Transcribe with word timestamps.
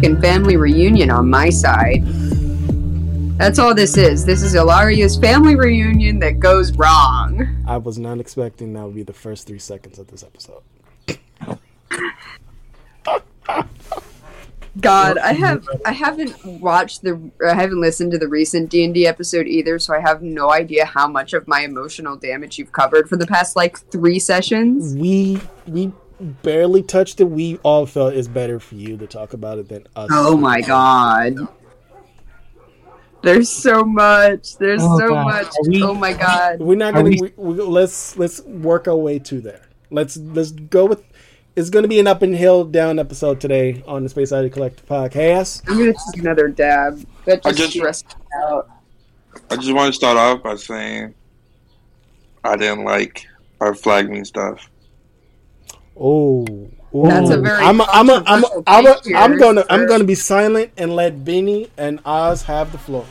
fucking 0.00 0.20
family 0.22 0.56
reunion 0.56 1.10
on 1.10 1.28
my 1.28 1.50
side. 1.50 2.02
That's 3.36 3.58
all 3.58 3.74
this 3.74 3.98
is. 3.98 4.24
This 4.24 4.42
is 4.42 4.54
Ilaria's 4.54 5.18
family 5.18 5.56
reunion 5.56 6.18
that 6.20 6.40
goes 6.40 6.72
wrong. 6.72 7.62
I 7.66 7.76
was 7.76 7.98
not 7.98 8.18
expecting 8.18 8.72
that 8.72 8.84
would 8.84 8.94
be 8.94 9.02
the 9.02 9.12
first 9.12 9.46
three 9.46 9.58
seconds 9.58 9.98
of 9.98 10.06
this 10.06 10.22
episode. 10.22 10.62
God, 14.80 15.18
I 15.18 15.34
have 15.34 15.68
I 15.84 15.92
haven't 15.92 16.46
watched 16.46 17.02
the 17.02 17.30
I 17.46 17.54
haven't 17.54 17.80
listened 17.80 18.12
to 18.12 18.18
the 18.18 18.28
recent 18.28 18.70
D 18.70 18.84
and 18.84 18.94
D 18.94 19.06
episode 19.06 19.46
either, 19.48 19.78
so 19.78 19.92
I 19.94 20.00
have 20.00 20.22
no 20.22 20.50
idea 20.50 20.86
how 20.86 21.08
much 21.08 21.34
of 21.34 21.46
my 21.46 21.60
emotional 21.60 22.16
damage 22.16 22.58
you've 22.58 22.72
covered 22.72 23.08
for 23.08 23.16
the 23.16 23.26
past 23.26 23.54
like 23.54 23.78
three 23.90 24.18
sessions. 24.18 24.94
We 24.94 25.40
we 25.66 25.92
barely 26.42 26.82
touched 26.82 27.20
it. 27.20 27.24
We 27.24 27.58
all 27.62 27.86
felt 27.86 28.14
it's 28.14 28.28
better 28.28 28.60
for 28.60 28.74
you 28.74 28.96
to 28.96 29.06
talk 29.06 29.32
about 29.32 29.58
it 29.58 29.68
than 29.68 29.86
us. 29.96 30.08
Oh 30.12 30.36
my 30.36 30.60
god. 30.60 31.36
There's 33.22 33.50
so 33.50 33.84
much. 33.84 34.56
There's 34.56 34.80
Oh, 34.82 34.98
so 34.98 35.08
God. 35.10 35.24
much. 35.24 35.52
We- 35.68 35.82
oh 35.82 35.94
my 35.94 36.12
god. 36.14 36.60
We're 36.60 36.76
not 36.76 36.94
gonna. 36.94 37.10
we- 37.10 37.20
We, 37.20 37.32
we, 37.36 37.54
let's 37.62 38.16
let's 38.16 38.40
work 38.42 38.88
our 38.88 38.96
way 38.96 39.18
to 39.18 39.40
there. 39.40 39.62
Let's 39.90 40.16
let's 40.16 40.52
go 40.52 40.86
with. 40.86 41.02
It's 41.56 41.68
gonna 41.68 41.88
be 41.88 42.00
an 42.00 42.06
up 42.06 42.22
and 42.22 42.34
hill 42.34 42.64
down 42.64 42.98
episode 42.98 43.40
today 43.40 43.82
on 43.86 44.04
the 44.04 44.08
Space 44.08 44.32
Oddity 44.32 44.50
Collective 44.50 44.86
podcast. 44.86 45.62
I'm 45.68 45.78
gonna 45.78 45.92
take 45.92 46.22
another 46.22 46.48
dab. 46.48 47.04
That 47.26 47.40
I 47.44 47.50
just, 47.50 47.72
just- 47.72 47.72
stressed 47.72 48.16
out. 48.42 48.68
I 49.50 49.56
just 49.56 49.72
want 49.72 49.88
to 49.88 49.92
start 49.92 50.16
off 50.16 50.42
by 50.42 50.56
saying 50.56 51.12
I 52.42 52.56
didn't 52.56 52.84
like 52.84 53.26
Our 53.60 53.74
Flag 53.74 54.08
Means 54.08 54.30
Death. 54.30 54.66
Oh, 56.02 56.46
That's 56.94 57.30
a 57.30 57.38
very 57.38 57.62
I'm 57.62 57.80
a, 57.80 57.84
I'm 57.84 58.08
a, 58.08 58.22
I'm 58.26 58.42
a, 58.42 58.48
controversial 58.48 58.64
I'm, 58.66 58.86
a, 58.86 59.00
take 59.02 59.14
I'm 59.14 59.38
gonna 59.38 59.64
I'm 59.68 59.86
gonna 59.86 60.04
be 60.04 60.14
silent 60.14 60.72
and 60.78 60.96
let 60.96 61.26
Benny 61.26 61.70
and 61.76 62.00
Oz 62.06 62.42
have 62.44 62.72
the 62.72 62.78
floor. 62.78 63.04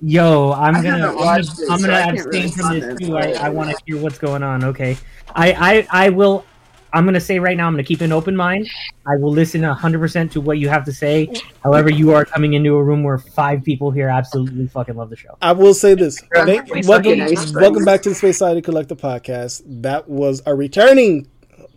Yo, 0.00 0.52
I'm 0.52 0.76
I 0.76 0.82
gonna, 0.82 1.08
I'm 1.08 1.16
gonna, 1.16 1.28
I'm 1.28 1.42
so 1.42 1.66
gonna 1.78 1.92
I 1.92 2.00
abstain 2.02 2.32
really 2.32 2.48
from 2.50 2.74
this 2.74 2.84
comment. 2.84 3.00
too. 3.00 3.16
I, 3.16 3.46
I 3.46 3.48
want 3.48 3.70
to 3.70 3.76
hear 3.84 4.00
what's 4.00 4.18
going 4.18 4.44
on. 4.44 4.62
Okay, 4.62 4.96
I, 5.34 5.52
I, 5.90 6.06
I 6.06 6.08
will. 6.10 6.44
I'm 6.92 7.04
gonna 7.04 7.20
say 7.20 7.40
right 7.40 7.56
now, 7.56 7.66
I'm 7.66 7.72
gonna 7.72 7.82
keep 7.82 8.00
an 8.02 8.12
open 8.12 8.36
mind. 8.36 8.70
I 9.04 9.16
will 9.16 9.32
listen 9.32 9.62
100 9.62 9.98
percent 9.98 10.30
to 10.32 10.40
what 10.40 10.58
you 10.58 10.68
have 10.68 10.84
to 10.84 10.92
say. 10.92 11.28
However, 11.64 11.90
you 11.90 12.12
are 12.12 12.24
coming 12.24 12.54
into 12.54 12.76
a 12.76 12.82
room 12.82 13.02
where 13.02 13.18
five 13.18 13.64
people 13.64 13.90
here 13.90 14.08
absolutely 14.08 14.68
fucking 14.68 14.94
love 14.94 15.10
the 15.10 15.16
show. 15.16 15.36
I 15.42 15.52
will 15.52 15.74
say 15.74 15.94
this. 15.94 16.22
Thank- 16.32 16.86
welcome, 16.86 17.18
welcome 17.54 17.84
back 17.84 18.00
to 18.02 18.10
the 18.10 18.14
Space 18.14 18.40
Oddity 18.40 18.62
Collective 18.62 18.98
podcast. 18.98 19.62
That 19.82 20.08
was 20.08 20.40
a 20.46 20.54
returning 20.54 21.26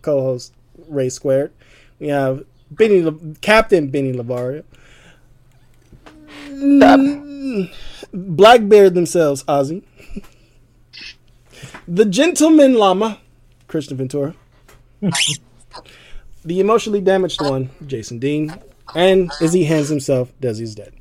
co-host, 0.02 0.52
Ray 0.88 1.08
Squared. 1.08 1.52
We 1.98 2.08
have 2.08 2.44
Benny, 2.70 3.02
La- 3.02 3.34
Captain 3.40 3.90
Benny 3.90 4.12
Lavaria. 4.12 4.64
Mm, 6.48 7.72
Blackbeard 8.12 8.94
themselves, 8.94 9.44
Ozzy. 9.44 9.82
the 11.88 12.04
Gentleman 12.04 12.74
Llama, 12.74 13.18
Christian 13.68 13.96
Ventura. 13.96 14.34
the 16.44 16.60
emotionally 16.60 17.00
damaged 17.00 17.40
one, 17.40 17.70
Jason 17.86 18.18
Dean. 18.18 18.54
And 18.94 19.30
as 19.40 19.52
he 19.52 19.64
hands 19.64 19.88
himself, 19.88 20.32
Desi's 20.40 20.74
dead. 20.74 20.92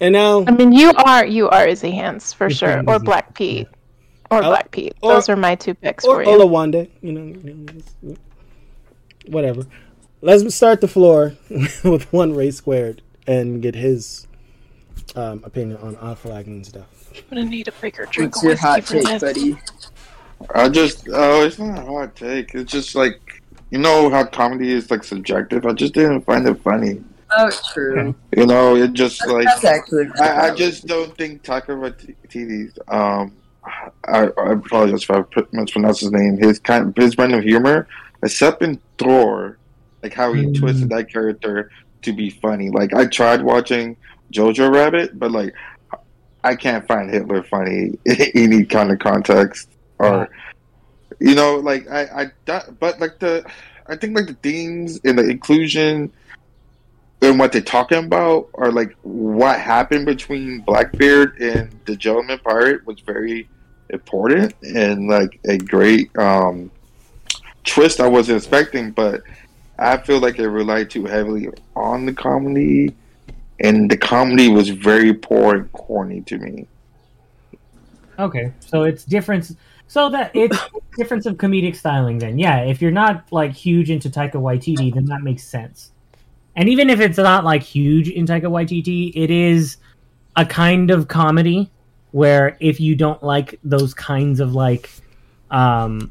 And 0.00 0.14
now 0.14 0.44
I 0.48 0.50
mean, 0.50 0.72
you 0.72 0.92
are 0.92 1.24
you 1.24 1.48
are 1.48 1.66
Izzy 1.66 1.92
Hands 1.92 2.32
for 2.32 2.50
sure, 2.50 2.82
or. 2.88 2.98
Black 2.98 3.34
Pete, 3.34 3.68
or 4.32 4.42
Uh, 4.42 4.48
Black 4.48 4.70
Pete. 4.70 4.94
or- 5.02 5.14
Those 5.14 5.28
are 5.28 5.36
my 5.36 5.54
two 5.54 5.74
picks 5.74 6.04
or 6.04 6.16
for 6.16 6.22
you. 6.30 6.36
Oluwande, 6.38 6.88
you 7.02 7.12
know, 7.12 7.24
you 7.44 7.66
know, 8.02 8.16
whatever. 9.26 9.62
Let's 10.20 10.54
start 10.54 10.80
the 10.80 10.88
floor 10.88 11.34
with 11.84 12.12
one 12.12 12.34
Ray 12.34 12.50
squared 12.50 13.02
and 13.26 13.60
get 13.60 13.74
his 13.74 14.26
um, 15.16 15.42
opinion 15.44 15.78
on 15.82 15.96
Our 15.96 16.16
Flag 16.16 16.46
Means 16.46 16.70
Death. 16.70 17.12
I'm 17.14 17.22
gonna 17.36 17.44
need 17.50 17.68
a 17.68 17.72
bigger 17.72 18.06
drink 18.10 18.34
What's 18.36 18.44
your 18.44 18.56
hot 18.56 18.86
take, 18.86 19.04
this. 19.04 19.20
buddy? 19.20 19.58
I 20.54 20.68
just 20.68 21.08
oh, 21.12 21.44
it's 21.44 21.58
not 21.58 21.78
a 21.78 21.82
hot 21.82 22.16
take. 22.16 22.54
It's 22.54 22.72
just 22.72 22.94
like 22.94 23.42
you 23.70 23.78
know 23.78 24.08
how 24.10 24.24
comedy 24.24 24.72
is 24.72 24.90
like 24.90 25.04
subjective. 25.04 25.66
I 25.66 25.72
just 25.72 25.92
didn't 25.94 26.22
find 26.22 26.46
it 26.48 26.60
funny. 26.62 27.02
Oh, 27.36 27.50
true. 27.72 28.14
You 28.36 28.46
know, 28.46 28.76
it 28.76 28.92
just 28.92 29.26
like 29.26 29.46
That's. 29.62 30.20
I, 30.20 30.48
I 30.50 30.54
just 30.54 30.86
don't 30.86 31.16
think 31.16 31.42
Taika 31.42 31.68
Waititi's 31.68 32.78
um 32.88 33.32
I, 34.08 34.28
I 34.36 34.52
apologize 34.52 35.02
if 35.04 35.10
I 35.10 35.22
pr- 35.22 35.40
mispronounced 35.52 36.00
his 36.00 36.12
name. 36.12 36.38
His 36.38 36.58
kind 36.58 36.92
his 36.96 37.14
brand 37.14 37.34
of 37.34 37.44
humor, 37.44 37.86
except 38.24 38.62
in 38.62 38.80
Thor, 38.98 39.58
like 40.02 40.14
how 40.14 40.32
he 40.32 40.44
Mm. 40.46 40.58
twisted 40.58 40.88
that 40.90 41.10
character 41.12 41.70
to 42.02 42.12
be 42.12 42.30
funny. 42.30 42.70
Like 42.70 42.92
I 42.92 43.06
tried 43.06 43.42
watching 43.42 43.96
Jojo 44.32 44.72
Rabbit, 44.74 45.18
but 45.18 45.30
like 45.30 45.54
I 46.42 46.56
can't 46.56 46.86
find 46.88 47.08
Hitler 47.10 47.44
funny 47.44 47.98
in 48.04 48.16
any 48.34 48.64
kind 48.64 48.90
of 48.90 48.98
context 48.98 49.68
or 49.98 50.28
you 51.20 51.34
know 51.36 51.56
like 51.56 51.88
I 51.88 52.22
I 52.22 52.26
that, 52.46 52.80
but 52.80 52.98
like 53.00 53.20
the 53.20 53.44
I 53.86 53.96
think 53.96 54.16
like 54.16 54.26
the 54.26 54.34
themes 54.34 54.98
and 55.04 55.18
the 55.18 55.28
inclusion 55.28 56.12
and 57.22 57.38
what 57.38 57.52
they're 57.52 57.60
talking 57.60 58.04
about 58.04 58.48
are 58.54 58.72
like 58.72 58.96
what 59.02 59.58
happened 59.58 60.06
between 60.06 60.60
Blackbeard 60.60 61.40
and 61.40 61.70
the 61.84 61.96
Gentleman 61.96 62.38
Pirate 62.40 62.86
was 62.86 63.00
very 63.00 63.48
important 63.90 64.54
and 64.62 65.08
like 65.08 65.38
a 65.46 65.58
great 65.58 66.16
um 66.18 66.70
twist 67.64 68.00
I 68.00 68.08
wasn't 68.08 68.38
expecting, 68.38 68.90
but 68.90 69.22
I 69.78 69.96
feel 69.98 70.18
like 70.18 70.38
it 70.38 70.48
relied 70.48 70.90
too 70.90 71.04
heavily 71.04 71.48
on 71.76 72.06
the 72.06 72.12
comedy 72.12 72.94
and 73.60 73.90
the 73.90 73.96
comedy 73.96 74.48
was 74.48 74.68
very 74.68 75.14
poor 75.14 75.54
and 75.54 75.72
corny 75.72 76.20
to 76.22 76.38
me. 76.38 76.66
Okay, 78.18 78.52
so 78.60 78.82
it's 78.82 79.04
difference. 79.04 79.54
So 79.86 80.10
that 80.10 80.32
it's 80.34 80.58
difference 80.96 81.26
of 81.26 81.36
comedic 81.36 81.76
styling. 81.76 82.18
Then, 82.18 82.38
yeah, 82.38 82.62
if 82.62 82.82
you're 82.82 82.90
not 82.90 83.24
like 83.30 83.52
huge 83.52 83.90
into 83.90 84.10
Taika 84.10 84.34
Waititi, 84.34 84.92
then 84.92 85.04
that 85.06 85.22
makes 85.22 85.44
sense. 85.44 85.92
And 86.56 86.68
even 86.68 86.90
if 86.90 87.00
it's 87.00 87.18
not 87.18 87.44
like 87.44 87.62
huge 87.62 88.08
in 88.08 88.26
Taika 88.26 88.44
Waititi, 88.44 89.12
it 89.14 89.30
is 89.30 89.78
a 90.36 90.44
kind 90.44 90.90
of 90.90 91.08
comedy 91.08 91.70
where 92.10 92.56
if 92.60 92.78
you 92.78 92.94
don't 92.94 93.22
like 93.22 93.58
those 93.64 93.94
kinds 93.94 94.38
of 94.38 94.54
like, 94.54 94.90
um, 95.50 96.10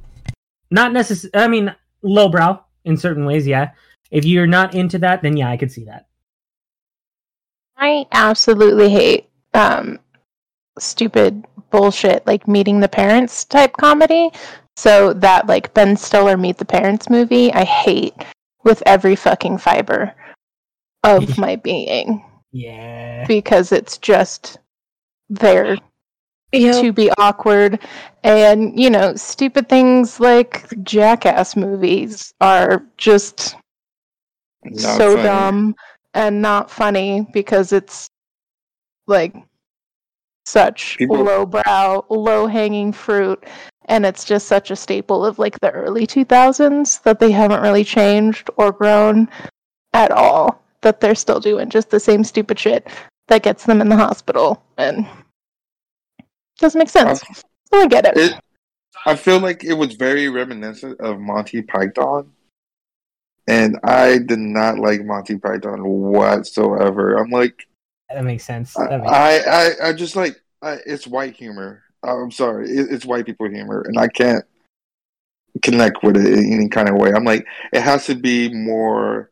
not 0.71 0.93
necessarily. 0.93 1.45
I 1.45 1.47
mean, 1.47 1.75
lowbrow 2.01 2.63
in 2.85 2.97
certain 2.97 3.25
ways, 3.25 3.45
yeah. 3.45 3.71
If 4.09 4.25
you're 4.25 4.47
not 4.47 4.73
into 4.73 4.97
that, 4.99 5.21
then 5.21 5.37
yeah, 5.37 5.49
I 5.49 5.57
could 5.57 5.71
see 5.71 5.85
that. 5.85 6.07
I 7.77 8.05
absolutely 8.11 8.89
hate 8.89 9.29
um, 9.53 9.99
stupid 10.77 11.45
bullshit 11.69 12.25
like 12.27 12.47
meeting 12.47 12.79
the 12.79 12.87
parents 12.87 13.45
type 13.45 13.73
comedy. 13.77 14.31
So 14.75 15.13
that 15.13 15.47
like 15.47 15.73
Ben 15.73 15.95
Stiller 15.95 16.37
meet 16.37 16.57
the 16.57 16.65
parents 16.65 17.09
movie, 17.09 17.53
I 17.53 17.63
hate 17.63 18.15
with 18.63 18.81
every 18.85 19.15
fucking 19.15 19.57
fiber 19.57 20.13
of 21.03 21.37
my 21.37 21.55
being 21.55 22.23
Yeah. 22.51 23.25
because 23.27 23.71
it's 23.71 23.97
just 23.97 24.57
there 25.29 25.77
to 26.53 26.91
be 26.91 27.09
awkward 27.17 27.79
and 28.25 28.77
you 28.77 28.89
know 28.89 29.15
stupid 29.15 29.69
things 29.69 30.19
like 30.19 30.67
jackass 30.83 31.55
movies 31.55 32.33
are 32.41 32.83
just 32.97 33.55
Not 34.65 34.97
so 34.97 35.11
funny. 35.15 35.23
dumb 35.23 35.75
and 36.13 36.41
not 36.41 36.69
funny 36.69 37.25
because 37.31 37.71
it's 37.71 38.09
like 39.07 39.33
such 40.45 40.97
People- 40.97 41.23
lowbrow, 41.23 42.03
low 42.09 42.47
hanging 42.47 42.91
fruit, 42.91 43.41
and 43.85 44.05
it's 44.05 44.25
just 44.25 44.47
such 44.47 44.71
a 44.71 44.75
staple 44.75 45.25
of 45.25 45.39
like 45.39 45.57
the 45.61 45.71
early 45.71 46.05
2000s 46.05 47.01
that 47.03 47.19
they 47.19 47.31
haven't 47.31 47.61
really 47.61 47.85
changed 47.85 48.49
or 48.57 48.71
grown 48.73 49.29
at 49.93 50.11
all. 50.11 50.61
That 50.81 50.99
they're 50.99 51.15
still 51.15 51.39
doing 51.39 51.69
just 51.69 51.89
the 51.89 51.99
same 51.99 52.23
stupid 52.23 52.57
shit 52.57 52.87
that 53.27 53.43
gets 53.43 53.65
them 53.65 53.81
in 53.81 53.89
the 53.89 53.95
hospital 53.95 54.63
and 54.77 55.07
doesn't 56.59 56.79
make 56.79 56.89
sense. 56.89 57.21
So 57.73 57.79
I 57.81 57.87
get 57.87 58.05
it. 58.05 58.17
It, 58.17 58.39
I 59.05 59.15
feel 59.15 59.39
like 59.39 59.63
it 59.63 59.73
was 59.73 59.95
very 59.95 60.27
reminiscent 60.29 60.99
of 60.99 61.19
Monty 61.19 61.61
Python, 61.61 62.31
and 63.47 63.79
I 63.83 64.19
did 64.19 64.39
not 64.39 64.77
like 64.77 65.03
Monty 65.05 65.37
Python 65.37 65.83
whatsoever. 65.83 67.15
I'm 67.15 67.29
like, 67.29 67.67
That 68.09 68.23
makes 68.23 68.43
sense. 68.43 68.77
I, 68.77 68.87
That 68.87 69.01
makes 69.01 69.11
I, 69.11 69.39
I, 69.39 69.89
I 69.89 69.93
just 69.93 70.15
like 70.15 70.41
I, 70.61 70.77
it's 70.85 71.07
white 71.07 71.35
humor. 71.35 71.83
Oh, 72.03 72.21
I'm 72.21 72.31
sorry, 72.31 72.69
it, 72.69 72.91
it's 72.91 73.05
white 73.05 73.25
people 73.25 73.49
humor, 73.49 73.81
and 73.87 73.97
I 73.97 74.07
can't 74.07 74.45
connect 75.61 76.03
with 76.03 76.17
it 76.17 76.33
in 76.33 76.53
any 76.53 76.69
kind 76.69 76.89
of 76.89 76.95
way. 76.95 77.11
I'm 77.11 77.25
like, 77.25 77.45
it 77.73 77.81
has 77.81 78.05
to 78.07 78.15
be 78.15 78.53
more 78.53 79.31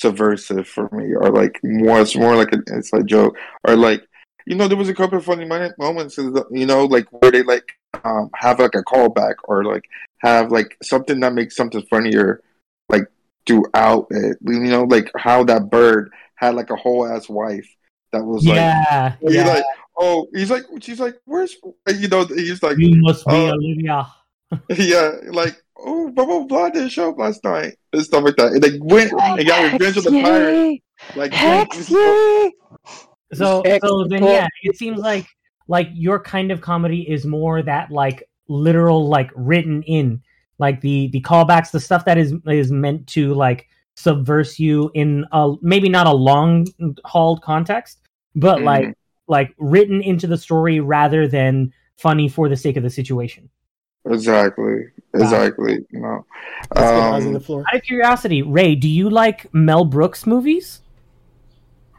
subversive 0.00 0.66
for 0.66 0.88
me, 0.92 1.14
or 1.14 1.30
like 1.30 1.60
more, 1.62 2.00
it's 2.00 2.16
more 2.16 2.36
like 2.36 2.52
an 2.52 2.64
inside 2.68 3.06
joke, 3.06 3.36
or 3.66 3.76
like 3.76 4.06
you 4.46 4.56
know, 4.56 4.66
there 4.66 4.76
was 4.76 4.88
a 4.88 4.94
couple 4.94 5.18
of 5.18 5.24
funny 5.24 5.44
moments, 5.44 6.16
you 6.18 6.66
know, 6.66 6.84
like 6.84 7.06
where 7.10 7.30
they 7.30 7.42
like 7.42 7.68
um, 8.04 8.30
have 8.34 8.58
like 8.58 8.74
a 8.74 8.82
callback, 8.82 9.34
or 9.44 9.64
like 9.64 9.84
have 10.18 10.50
like 10.50 10.76
something 10.82 11.20
that 11.20 11.34
makes 11.34 11.56
something 11.56 11.82
funnier, 11.90 12.42
like 12.88 13.04
throughout 13.46 14.06
it. 14.10 14.38
You 14.42 14.60
know, 14.60 14.84
like 14.84 15.10
how 15.16 15.44
that 15.44 15.70
bird 15.70 16.10
had 16.36 16.54
like 16.54 16.70
a 16.70 16.76
whole 16.76 17.06
ass 17.06 17.28
wife 17.28 17.68
that 18.12 18.24
was 18.24 18.44
like, 18.44 18.56
yeah, 18.56 19.14
yeah. 19.22 19.46
like, 19.46 19.64
oh, 19.98 20.26
he's 20.34 20.50
like, 20.50 20.64
she's 20.80 21.00
like, 21.00 21.20
where's, 21.26 21.56
you 21.88 22.08
know, 22.08 22.24
he's 22.24 22.62
like, 22.62 22.78
you 22.78 22.96
must 22.96 23.26
be 23.26 23.34
uh, 23.34 23.52
Olivia. 23.52 24.06
yeah, 24.70 25.12
like, 25.28 25.62
oh, 25.84 26.10
blah 26.10 26.24
blah 26.24 26.44
blah 26.44 26.70
didn't 26.70 26.90
show 26.90 27.10
up 27.10 27.18
last 27.18 27.42
night 27.44 27.76
and 27.92 28.02
stuff 28.02 28.24
like 28.24 28.36
that. 28.36 28.52
And 28.52 28.62
they 28.62 28.78
went 28.80 29.12
and 29.12 29.46
got 29.46 29.72
revenge 29.72 29.96
of 29.96 30.04
the 30.04 30.12
Hex 30.12 30.28
pirate. 30.28 30.80
Like, 31.16 31.32
Hex 31.32 31.90
yay! 31.90 32.52
So, 33.32 33.62
Heck, 33.64 33.80
so 33.84 34.04
then, 34.08 34.24
yeah, 34.24 34.46
it 34.62 34.76
seems 34.76 34.98
like 34.98 35.26
like 35.68 35.88
your 35.94 36.18
kind 36.20 36.50
of 36.50 36.60
comedy 36.60 37.08
is 37.08 37.24
more 37.24 37.62
that 37.62 37.90
like 37.90 38.28
literal, 38.48 39.08
like 39.08 39.30
written 39.36 39.82
in, 39.84 40.20
like 40.58 40.80
the 40.80 41.08
the 41.08 41.20
callbacks, 41.22 41.70
the 41.70 41.80
stuff 41.80 42.04
that 42.04 42.18
is 42.18 42.34
is 42.46 42.70
meant 42.72 43.06
to 43.08 43.32
like 43.34 43.68
subverse 43.96 44.58
you 44.58 44.90
in 44.94 45.24
a 45.32 45.54
maybe 45.62 45.88
not 45.88 46.06
a 46.06 46.12
long 46.12 46.66
hauled 47.04 47.42
context, 47.42 48.00
but 48.34 48.58
Mhm. 48.58 48.64
like 48.64 48.94
like 49.28 49.54
written 49.58 50.02
into 50.02 50.26
the 50.26 50.36
story 50.36 50.80
rather 50.80 51.28
than 51.28 51.72
funny 51.98 52.28
for 52.28 52.48
the 52.48 52.56
sake 52.56 52.76
of 52.76 52.82
the 52.82 52.90
situation. 52.90 53.48
exactly, 54.10 54.86
exactly. 55.14 55.84
You 55.90 56.00
know, 56.00 56.24
Let's 56.74 56.90
get 56.90 57.12
Ozzy 57.12 57.26
um, 57.26 57.32
the 57.32 57.40
floor. 57.40 57.64
Out 57.68 57.76
of 57.76 57.82
curiosity, 57.82 58.42
Ray, 58.42 58.74
do 58.74 58.88
you 58.88 59.10
like 59.10 59.52
Mel 59.54 59.84
Brooks 59.84 60.26
movies? 60.26 60.80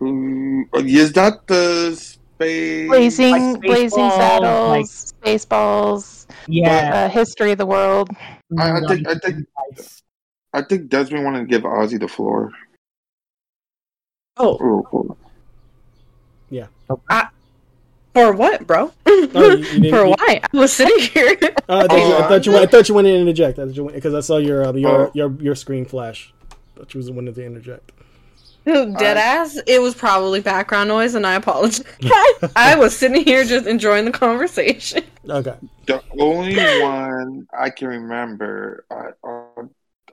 who 0.01 0.65
is 0.73 1.13
that 1.13 1.45
the 1.45 1.93
space? 1.95 2.87
Blazing, 2.87 3.31
Like 3.53 3.61
blazing 3.61 3.99
Spaceballs, 3.99 4.17
saddles, 4.17 4.69
like- 4.69 4.85
spaceballs, 5.37 6.25
Yeah, 6.47 7.05
uh, 7.05 7.09
history 7.09 7.51
of 7.51 7.59
the 7.59 7.67
world. 7.67 8.09
I- 8.57 8.71
I 8.71 8.79
think- 8.87 9.07
I 9.07 9.13
think- 9.15 9.47
I 10.53 10.61
think 10.63 10.89
Desmond 10.89 11.23
wanted 11.23 11.39
to 11.41 11.45
give 11.45 11.61
Ozzy 11.61 11.99
the 11.99 12.07
floor. 12.07 12.51
Oh, 14.37 14.57
Ooh, 14.59 14.87
ooh. 14.97 15.17
for 18.13 18.33
what, 18.33 18.67
bro? 18.67 18.91
Oh, 19.35 19.49
you- 19.55 19.65
you 19.83 19.89
for 19.91 20.05
you- 20.05 20.15
why? 20.17 20.41
I 20.43 20.57
was 20.57 20.73
sitting 20.73 20.99
here. 20.99 21.37
Oh, 21.69 21.79
I, 21.79 21.87
thought 21.87 21.97
you, 21.97 22.15
I 22.15 22.27
thought 22.27 22.45
you. 22.45 22.57
I 22.57 22.65
thought 22.65 22.89
you 22.89 22.95
wanted 22.95 23.11
to 23.13 23.19
interject. 23.19 23.57
Because 23.57 24.13
I 24.13 24.19
saw 24.21 24.37
your 24.37 24.65
um, 24.65 24.77
your, 24.77 25.07
Oh. 25.07 25.11
your 25.13 25.31
your 25.41 25.55
screen 25.55 25.85
flash. 25.85 26.33
Thought 26.75 26.93
you 26.93 26.97
was 26.99 27.11
wanted 27.11 27.35
to 27.35 27.45
interject. 27.45 27.91
Dead 28.65 29.17
ass. 29.17 29.57
It 29.65 29.81
was 29.81 29.95
probably 29.95 30.39
background 30.39 30.87
noise, 30.89 31.15
and 31.15 31.25
I 31.25 31.33
apologize. 31.33 31.83
I 32.55 32.75
was 32.77 32.95
sitting 32.95 33.23
here 33.23 33.43
just 33.43 33.65
enjoying 33.65 34.05
the 34.05 34.11
conversation. 34.11 35.03
Okay. 35.27 35.55
The 35.87 36.01
only 36.19 36.55
one 36.81 37.47
I 37.57 37.71
can 37.71 37.87
remember, 37.87 38.85
I, 38.91 39.07
uh, 39.27 39.63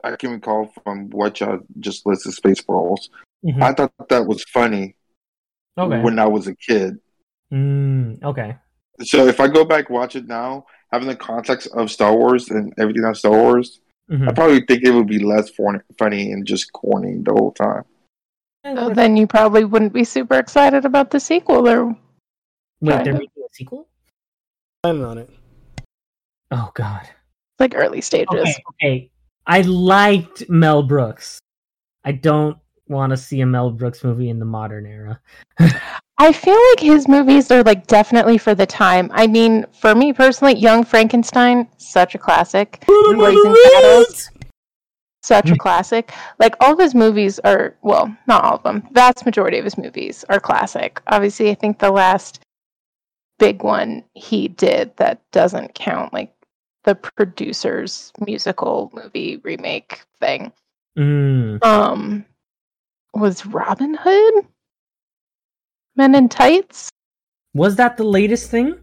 I 0.03 0.15
can 0.15 0.31
recall 0.31 0.71
from 0.83 1.09
what 1.11 1.39
y'all 1.39 1.59
just 1.79 2.05
listed, 2.07 2.33
Spaceballs. 2.33 3.09
Mhm. 3.45 3.61
I 3.61 3.73
thought 3.73 3.93
that 4.09 4.25
was 4.25 4.43
funny 4.45 4.95
okay. 5.77 6.01
when 6.01 6.17
I 6.17 6.25
was 6.25 6.47
a 6.47 6.55
kid. 6.55 6.97
Mm, 7.53 8.23
okay. 8.23 8.57
So 9.01 9.27
if 9.27 9.39
I 9.39 9.47
go 9.47 9.63
back 9.65 9.89
watch 9.89 10.15
it 10.15 10.27
now, 10.27 10.65
having 10.91 11.07
the 11.07 11.15
context 11.15 11.67
of 11.73 11.89
Star 11.91 12.15
Wars 12.15 12.49
and 12.49 12.73
everything 12.77 13.05
on 13.05 13.15
Star 13.15 13.31
Wars, 13.31 13.79
Mhm. 14.09 14.27
I 14.27 14.33
probably 14.33 14.61
think 14.61 14.83
it 14.83 14.91
would 14.91 15.07
be 15.07 15.19
less 15.19 15.49
funny 15.51 16.31
and 16.31 16.45
just 16.45 16.73
corny 16.73 17.17
the 17.23 17.31
whole 17.31 17.51
time. 17.51 17.83
So 18.65 18.89
then 18.89 19.15
you 19.15 19.27
probably 19.27 19.63
wouldn't 19.65 19.93
be 19.93 20.03
super 20.03 20.35
excited 20.35 20.83
about 20.83 21.11
the 21.11 21.19
sequel. 21.19 21.67
Or 21.69 21.85
Wait, 21.87 21.95
they're 22.81 22.97
Kinda. 23.03 23.13
making 23.13 23.43
a 23.43 23.53
sequel? 23.53 23.87
Planning 24.83 25.03
on 25.03 25.17
it. 25.19 25.29
Oh 26.51 26.71
God. 26.73 27.07
like 27.59 27.75
early 27.75 27.99
stages. 28.01 28.27
Okay, 28.33 28.63
okay. 28.81 29.11
I 29.45 29.61
liked 29.61 30.49
Mel 30.49 30.81
Brooks. 30.81 31.39
I 32.05 32.13
don't 32.13 32.57
want 32.87 33.09
to 33.11 33.17
see 33.17 33.41
a 33.41 33.45
Mel 33.45 33.69
Brooks 33.69 34.01
movie 34.03 34.29
in 34.29 34.39
the 34.39 34.45
modern 34.45 34.85
era. 34.85 35.19
I 36.21 36.33
feel 36.33 36.59
like 36.71 36.81
his 36.81 37.07
movies 37.07 37.49
are 37.49 37.63
like 37.63 37.87
definitely 37.87 38.37
for 38.37 38.53
the 38.53 38.65
time. 38.65 39.09
I 39.13 39.25
mean, 39.25 39.65
for 39.71 39.95
me 39.95 40.11
personally, 40.11 40.55
Young 40.55 40.83
Frankenstein, 40.83 41.67
such 41.77 42.13
a 42.13 42.17
classic. 42.17 42.83
Blazing 42.87 43.55
Saddles, 43.71 44.29
such 45.23 45.49
a 45.49 45.55
classic. 45.55 46.11
Like 46.37 46.55
all 46.59 46.73
of 46.73 46.79
his 46.79 46.93
movies 46.93 47.39
are 47.39 47.77
well, 47.83 48.13
not 48.27 48.43
all 48.43 48.55
of 48.55 48.63
them. 48.63 48.85
Vast 48.91 49.25
majority 49.25 49.59
of 49.59 49.63
his 49.63 49.77
movies 49.77 50.25
are 50.27 50.41
classic. 50.41 51.01
Obviously, 51.07 51.51
I 51.51 51.55
think 51.55 51.79
the 51.79 51.91
last 51.91 52.41
big 53.37 53.63
one 53.63 54.03
he 54.13 54.49
did 54.49 54.95
that 54.97 55.21
doesn't 55.31 55.73
count, 55.73 56.11
like 56.11 56.33
the 56.83 56.95
producer's 56.95 58.11
musical 58.25 58.91
movie 58.93 59.37
remake 59.43 60.01
thing, 60.19 60.51
Mm. 60.97 61.63
um, 61.63 62.25
was 63.13 63.45
Robin 63.45 63.93
Hood. 63.97 64.45
Men 65.99 66.15
in 66.15 66.29
Tights. 66.29 66.89
Was 67.53 67.75
that 67.75 67.97
the 67.97 68.05
latest 68.05 68.49
thing? 68.49 68.79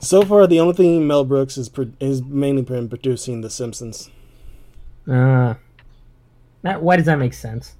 So 0.00 0.22
far, 0.22 0.46
the 0.46 0.60
only 0.60 0.74
thing 0.74 1.04
Mel 1.04 1.24
Brooks 1.24 1.58
is 1.58 1.68
pro- 1.68 1.90
is 1.98 2.22
mainly 2.22 2.62
been 2.62 2.88
producing 2.88 3.40
The 3.40 3.50
Simpsons. 3.50 4.08
Uh, 5.10 5.54
that, 6.62 6.80
why 6.80 6.94
does 6.94 7.06
that 7.06 7.18
make 7.18 7.34
sense? 7.34 7.74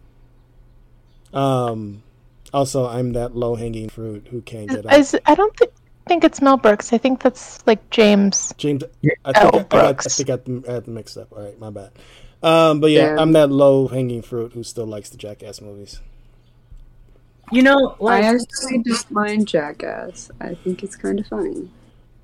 Um, 1.33 2.03
also, 2.53 2.89
I'm 2.89 3.13
that 3.13 3.37
low 3.37 3.55
hanging 3.55 3.89
fruit 3.89 4.27
who 4.29 4.43
can't 4.43 4.69
get 4.69 4.87
out. 4.87 4.99
Is, 4.99 5.17
I 5.27 5.37
don't 5.37 5.57
thi- 5.57 5.69
think 6.09 6.25
it's 6.25 6.43
Mel 6.43 6.57
Brooks. 6.57 6.93
I 6.93 6.99
think 6.99 7.23
that's 7.23 7.65
like 7.65 7.91
James. 7.91 8.53
James, 8.59 8.83
Yeah. 9.03 9.13
I 9.25 9.33
think, 9.41 9.55
Oh, 9.55 9.59
I, 9.59 9.61
I, 9.61 9.93
got- 9.93 10.07
I 10.07 10.09
think 10.11 10.29
I 10.31 10.33
had 10.33 10.65
I 10.69 10.73
had 10.73 10.85
them 10.87 10.95
mixed 10.95 11.17
up. 11.17 11.29
All 11.31 11.45
right, 11.45 11.57
my 11.61 11.71
bad. 11.71 11.93
Um, 12.43 12.81
but 12.81 12.91
yeah, 12.91 13.15
Yeah. 13.15 13.21
I'm 13.23 13.31
that 13.35 13.53
low 13.53 13.87
hanging 13.87 14.23
fruit 14.23 14.55
who 14.55 14.65
still 14.65 14.87
likes 14.87 15.11
the 15.11 15.17
Jackass 15.17 15.61
movies. 15.61 16.01
You 17.53 17.63
know, 17.63 17.97
I 18.01 18.05
like 18.05 18.25
actually 18.25 18.83
just 18.85 19.11
mind 19.11 19.49
Jackass. 19.49 20.31
I 20.41 20.55
think 20.55 20.83
it's 20.83 20.97
kind 20.97 21.19
of 21.19 21.27
funny. 21.27 21.69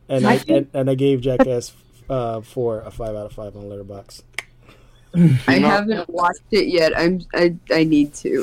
And 0.08 0.26
I 0.26 0.32
I, 0.34 0.38
think- 0.38 0.50
and, 0.56 0.68
and 0.74 0.90
I 0.90 0.94
gave 0.94 1.20
Jackass 1.20 1.72
uh, 2.08 2.40
four 2.40 2.80
a 2.80 2.90
five 2.90 3.16
out 3.16 3.26
of 3.26 3.32
five 3.32 3.56
on 3.56 3.64
Letterboxd. 3.64 4.22
I 5.48 5.56
You 5.56 5.64
haven't 5.64 6.08
watched 6.10 6.42
it 6.50 6.68
yet. 6.68 6.96
I'm 6.96 7.22
I 7.34 7.54
I 7.72 7.84
need 7.84 8.14
to. 8.14 8.42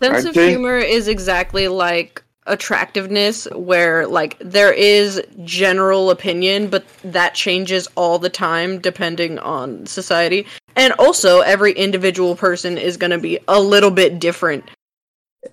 Sense 0.00 0.24
I 0.24 0.28
of 0.28 0.34
think- 0.34 0.50
humor 0.50 0.78
is 0.78 1.08
exactly 1.08 1.68
like 1.68 2.22
attractiveness, 2.46 3.46
where 3.52 4.06
like 4.06 4.38
there 4.38 4.72
is 4.72 5.20
general 5.44 6.10
opinion, 6.10 6.68
but 6.68 6.86
that 7.04 7.34
changes 7.34 7.86
all 7.96 8.18
the 8.18 8.30
time 8.30 8.78
depending 8.80 9.38
on 9.40 9.84
society. 9.86 10.46
And 10.76 10.92
also, 10.94 11.40
every 11.40 11.72
individual 11.72 12.36
person 12.36 12.78
is 12.78 12.96
going 12.96 13.10
to 13.10 13.18
be 13.18 13.38
a 13.48 13.60
little 13.60 13.90
bit 13.90 14.18
different. 14.20 14.64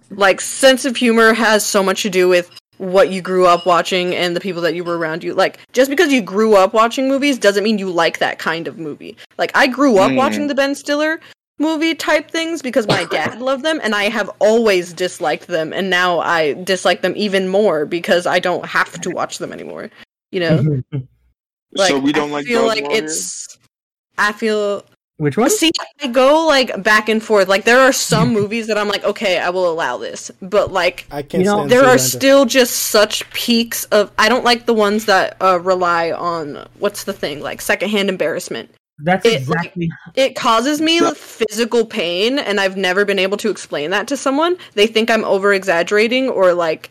Like, 0.10 0.42
sense 0.42 0.86
of 0.86 0.96
humor 0.98 1.34
has 1.34 1.66
so 1.66 1.84
much 1.84 2.02
to 2.04 2.10
do 2.10 2.28
with 2.28 2.50
what 2.78 3.10
you 3.12 3.22
grew 3.22 3.46
up 3.46 3.66
watching 3.66 4.14
and 4.16 4.36
the 4.36 4.40
people 4.42 4.62
that 4.62 4.76
you 4.76 4.84
were 4.84 4.98
around 4.98 5.24
you. 5.24 5.34
Like, 5.34 5.60
just 5.74 5.90
because 5.90 6.12
you 6.12 6.22
grew 6.22 6.56
up 6.56 6.74
watching 6.74 7.08
movies 7.08 7.38
doesn't 7.38 7.64
mean 7.64 7.78
you 7.80 7.90
like 7.90 8.20
that 8.20 8.38
kind 8.40 8.68
of 8.68 8.78
movie. 8.78 9.16
Like, 9.38 9.52
I 9.56 9.68
grew 9.68 9.98
up 9.98 10.12
Mm. 10.12 10.18
watching 10.18 10.48
the 10.48 10.56
Ben 10.56 10.76
Stiller 10.76 11.20
movie 11.58 11.96
type 11.96 12.30
things 12.30 12.62
because 12.62 12.86
my 12.86 13.06
dad 13.06 13.40
loved 13.50 13.64
them 13.64 13.80
and 13.82 13.96
I 13.96 14.10
have 14.10 14.30
always 14.40 14.92
disliked 14.92 15.48
them 15.48 15.72
and 15.72 15.90
now 15.90 16.20
I 16.20 16.54
dislike 16.66 17.02
them 17.02 17.14
even 17.16 17.48
more 17.48 17.86
because 17.86 18.26
I 18.26 18.40
don't 18.40 18.66
have 18.66 19.00
to 19.02 19.10
watch 19.10 19.38
them 19.38 19.54
anymore. 19.54 19.90
You 20.32 20.40
know? 20.42 20.82
Like, 21.78 21.90
so 21.90 22.00
we 22.00 22.14
don't 22.14 22.30
I 22.30 22.34
like. 22.34 22.46
feel 22.46 22.66
like 22.66 22.86
it's 22.90 23.58
I 24.18 24.32
feel 24.32 24.86
which 25.18 25.38
one? 25.38 25.50
see 25.50 25.72
I 26.02 26.08
go 26.08 26.46
like 26.46 26.84
back 26.84 27.08
and 27.10 27.22
forth. 27.24 27.48
Like 27.48 27.64
there 27.64 27.80
are 27.80 27.94
some 27.94 28.34
movies 28.40 28.68
that 28.68 28.78
I'm 28.78 28.88
like, 28.90 29.04
okay, 29.04 29.40
I 29.40 29.50
will 29.50 29.72
allow 29.72 29.98
this. 29.98 30.30
But 30.42 30.72
like 30.72 31.06
I 31.12 31.22
can't 31.22 31.44
You 31.44 31.50
know, 31.50 31.58
stand 31.60 31.72
there 31.72 31.86
are 31.86 31.96
Zoolander. 31.96 32.00
still 32.18 32.46
just 32.46 32.76
such 32.76 33.30
peaks 33.32 33.86
of 33.86 34.12
I 34.18 34.30
don't 34.30 34.44
like 34.44 34.66
the 34.66 34.74
ones 34.74 35.06
that 35.06 35.38
uh, 35.42 35.60
rely 35.60 36.12
on 36.12 36.68
what's 36.80 37.04
the 37.06 37.14
thing 37.14 37.42
like 37.42 37.62
secondhand 37.62 38.10
embarrassment. 38.10 38.70
That's 39.00 39.26
it, 39.26 39.48
like- 39.48 39.66
exactly. 39.66 39.90
It 40.16 40.36
causes 40.36 40.80
me 40.80 41.02
physical 41.16 41.86
pain, 41.86 42.40
and 42.40 42.62
I've 42.62 42.78
never 42.78 43.04
been 43.04 43.20
able 43.20 43.36
to 43.38 43.50
explain 43.50 43.90
that 43.92 44.08
to 44.08 44.16
someone. 44.18 44.58
They 44.74 44.88
think 44.88 45.10
I'm 45.12 45.26
over 45.26 45.54
exaggerating 45.54 46.30
or 46.30 46.54
like 46.54 46.88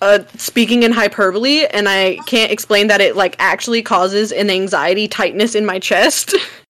uh, 0.00 0.20
speaking 0.36 0.84
in 0.84 0.92
hyperbole, 0.92 1.66
and 1.66 1.86
I 1.88 2.16
can't 2.26 2.50
explain 2.52 2.86
that 2.86 3.00
it 3.02 3.14
like 3.16 3.36
actually 3.38 3.82
causes 3.82 4.32
an 4.32 4.48
anxiety 4.48 5.06
tightness 5.08 5.54
in 5.54 5.66
my 5.66 5.78
chest, 5.78 6.34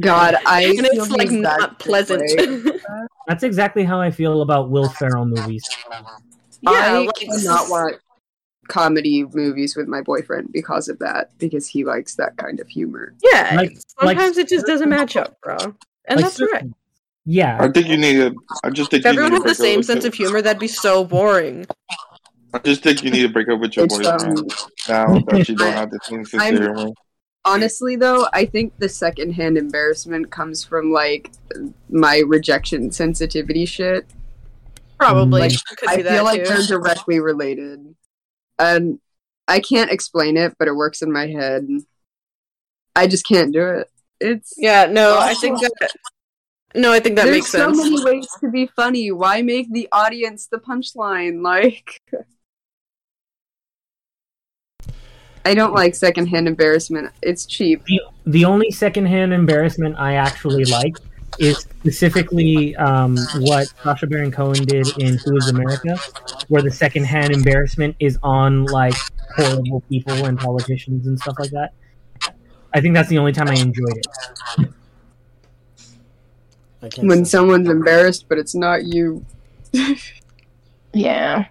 God, 0.00 0.36
I 0.46 0.62
and 0.64 0.86
it's 0.86 1.08
the 1.08 1.16
like 1.16 1.30
not 1.30 1.78
pleasant. 1.78 2.22
That's 3.28 3.42
exactly 3.42 3.84
how 3.84 4.00
I 4.00 4.10
feel 4.10 4.42
about 4.42 4.70
Will 4.70 4.88
Ferrell 4.88 5.26
movies. 5.26 5.64
yeah, 6.60 6.70
I 6.70 6.98
like 6.98 7.14
not 7.44 7.68
watch 7.70 7.94
comedy 8.68 9.24
movies 9.32 9.76
with 9.76 9.88
my 9.88 10.00
boyfriend 10.00 10.52
because 10.52 10.88
of 10.88 10.98
that. 11.00 11.36
Because 11.38 11.66
he 11.66 11.84
likes 11.84 12.14
that 12.16 12.36
kind 12.36 12.60
of 12.60 12.68
humor. 12.68 13.14
yeah. 13.32 13.54
Like- 13.56 13.70
like- 13.70 14.16
sometimes 14.16 14.38
it 14.38 14.48
just 14.48 14.66
doesn't 14.66 14.88
match 14.88 15.16
up, 15.16 15.40
bro, 15.42 15.56
and 16.06 16.20
Like 16.20 16.24
that's 16.24 16.40
right. 16.52 16.64
Yeah, 17.24 17.56
I 17.60 17.68
think 17.68 17.86
you 17.86 17.96
need 17.96 18.14
to. 18.14 18.34
I 18.64 18.70
just 18.70 18.90
think 18.90 19.02
If 19.02 19.06
everyone 19.06 19.32
you 19.32 19.38
had 19.42 19.50
the 19.50 19.54
same 19.54 19.82
sense 19.84 20.04
of 20.04 20.12
humor, 20.12 20.42
that'd 20.42 20.58
be 20.58 20.66
so 20.66 21.04
boring. 21.04 21.66
I 22.52 22.58
just 22.58 22.82
think 22.82 23.04
you 23.04 23.10
need 23.12 23.22
to 23.22 23.28
break 23.28 23.48
up 23.48 23.60
with 23.60 23.76
your 23.76 23.86
boyfriend 23.86 24.38
um, 24.38 24.46
now 24.88 25.20
that 25.28 25.48
you 25.48 25.54
don't 25.54 25.72
have 25.72 25.90
the 25.90 26.00
same 26.02 26.24
sense 26.24 26.42
of 26.42 26.58
humor. 26.58 26.90
Honestly, 27.44 27.96
though, 27.96 28.26
I 28.32 28.44
think 28.44 28.78
the 28.78 28.88
secondhand 28.88 29.58
embarrassment 29.58 30.30
comes 30.30 30.64
from 30.64 30.92
like 30.92 31.32
my 31.88 32.18
rejection 32.26 32.92
sensitivity 32.92 33.66
shit. 33.66 34.06
Probably. 34.98 35.40
Like, 35.40 35.52
I 35.88 35.96
feel 35.96 36.04
that 36.04 36.24
like 36.24 36.44
too. 36.44 36.54
they're 36.54 36.66
directly 36.66 37.18
related, 37.18 37.94
and 38.58 39.00
I 39.48 39.58
can't 39.58 39.90
explain 39.90 40.36
it, 40.36 40.54
but 40.58 40.68
it 40.68 40.76
works 40.76 41.02
in 41.02 41.10
my 41.10 41.26
head. 41.26 41.66
I 42.94 43.08
just 43.08 43.26
can't 43.26 43.52
do 43.52 43.66
it. 43.66 43.90
It's 44.20 44.54
Yeah, 44.56 44.86
no, 44.86 45.18
I 45.18 45.34
think 45.34 45.60
that. 45.60 45.90
No, 46.74 46.92
I 46.92 47.00
think 47.00 47.16
that 47.16 47.24
there's 47.24 47.38
makes 47.38 47.50
so 47.50 47.58
sense. 47.58 47.78
So 47.78 47.90
many 47.90 48.04
ways 48.04 48.28
to 48.40 48.50
be 48.50 48.66
funny. 48.76 49.10
Why 49.10 49.42
make 49.42 49.70
the 49.72 49.88
audience 49.92 50.46
the 50.46 50.58
punchline? 50.58 51.42
Like, 51.42 52.00
I 55.44 55.54
don't 55.54 55.74
like 55.74 55.94
secondhand 55.94 56.46
embarrassment. 56.46 57.10
It's 57.22 57.46
cheap. 57.46 57.84
the, 57.84 58.00
the 58.26 58.44
only 58.44 58.70
secondhand 58.70 59.32
embarrassment 59.32 59.96
I 59.98 60.14
actually 60.14 60.64
like 60.66 60.96
is 61.38 61.58
specifically 61.58 62.76
um, 62.76 63.16
what 63.38 63.66
Sacha 63.82 64.06
Baron 64.06 64.30
Cohen 64.30 64.64
did 64.64 64.86
in 64.98 65.18
Who 65.18 65.36
Is 65.36 65.48
America, 65.48 65.98
where 66.48 66.62
the 66.62 66.70
secondhand 66.70 67.32
embarrassment 67.32 67.96
is 67.98 68.18
on 68.22 68.66
like 68.66 68.94
horrible 69.36 69.80
people 69.88 70.12
and 70.26 70.38
politicians 70.38 71.06
and 71.06 71.18
stuff 71.18 71.34
like 71.38 71.50
that. 71.50 71.72
I 72.74 72.80
think 72.80 72.94
that's 72.94 73.08
the 73.08 73.18
only 73.18 73.32
time 73.32 73.48
I 73.48 73.54
enjoyed 73.54 73.96
it. 73.96 74.06
I 76.82 76.88
When 77.00 77.24
say. 77.24 77.30
someone's 77.30 77.68
embarrassed, 77.68 78.26
but 78.28 78.38
it's 78.38 78.54
not 78.54 78.84
you. 78.84 79.24
Yeah. 80.94 81.46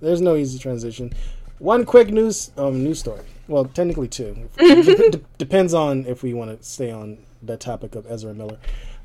There's 0.00 0.20
no 0.20 0.34
easy 0.34 0.58
transition. 0.58 1.12
One 1.60 1.84
quick 1.84 2.08
news 2.08 2.50
um, 2.56 2.82
news 2.82 2.98
story. 2.98 3.20
Well, 3.46 3.66
technically 3.66 4.08
two. 4.08 4.48
Dep- 4.56 5.22
depends 5.38 5.74
on 5.74 6.06
if 6.06 6.22
we 6.22 6.32
want 6.34 6.58
to 6.58 6.66
stay 6.66 6.90
on 6.90 7.18
the 7.42 7.56
topic 7.56 7.94
of 7.94 8.10
Ezra 8.10 8.32
Miller. 8.34 8.58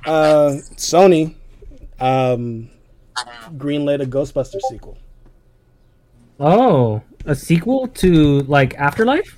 Uh, 0.06 0.58
Sony 0.78 1.36
um, 2.00 2.70
greenlit 3.58 4.02
a 4.02 4.06
Ghostbuster 4.06 4.60
sequel. 4.70 4.98
Oh, 6.40 7.02
a 7.26 7.36
sequel 7.36 7.88
to 7.88 8.40
like 8.42 8.74
Afterlife? 8.76 9.36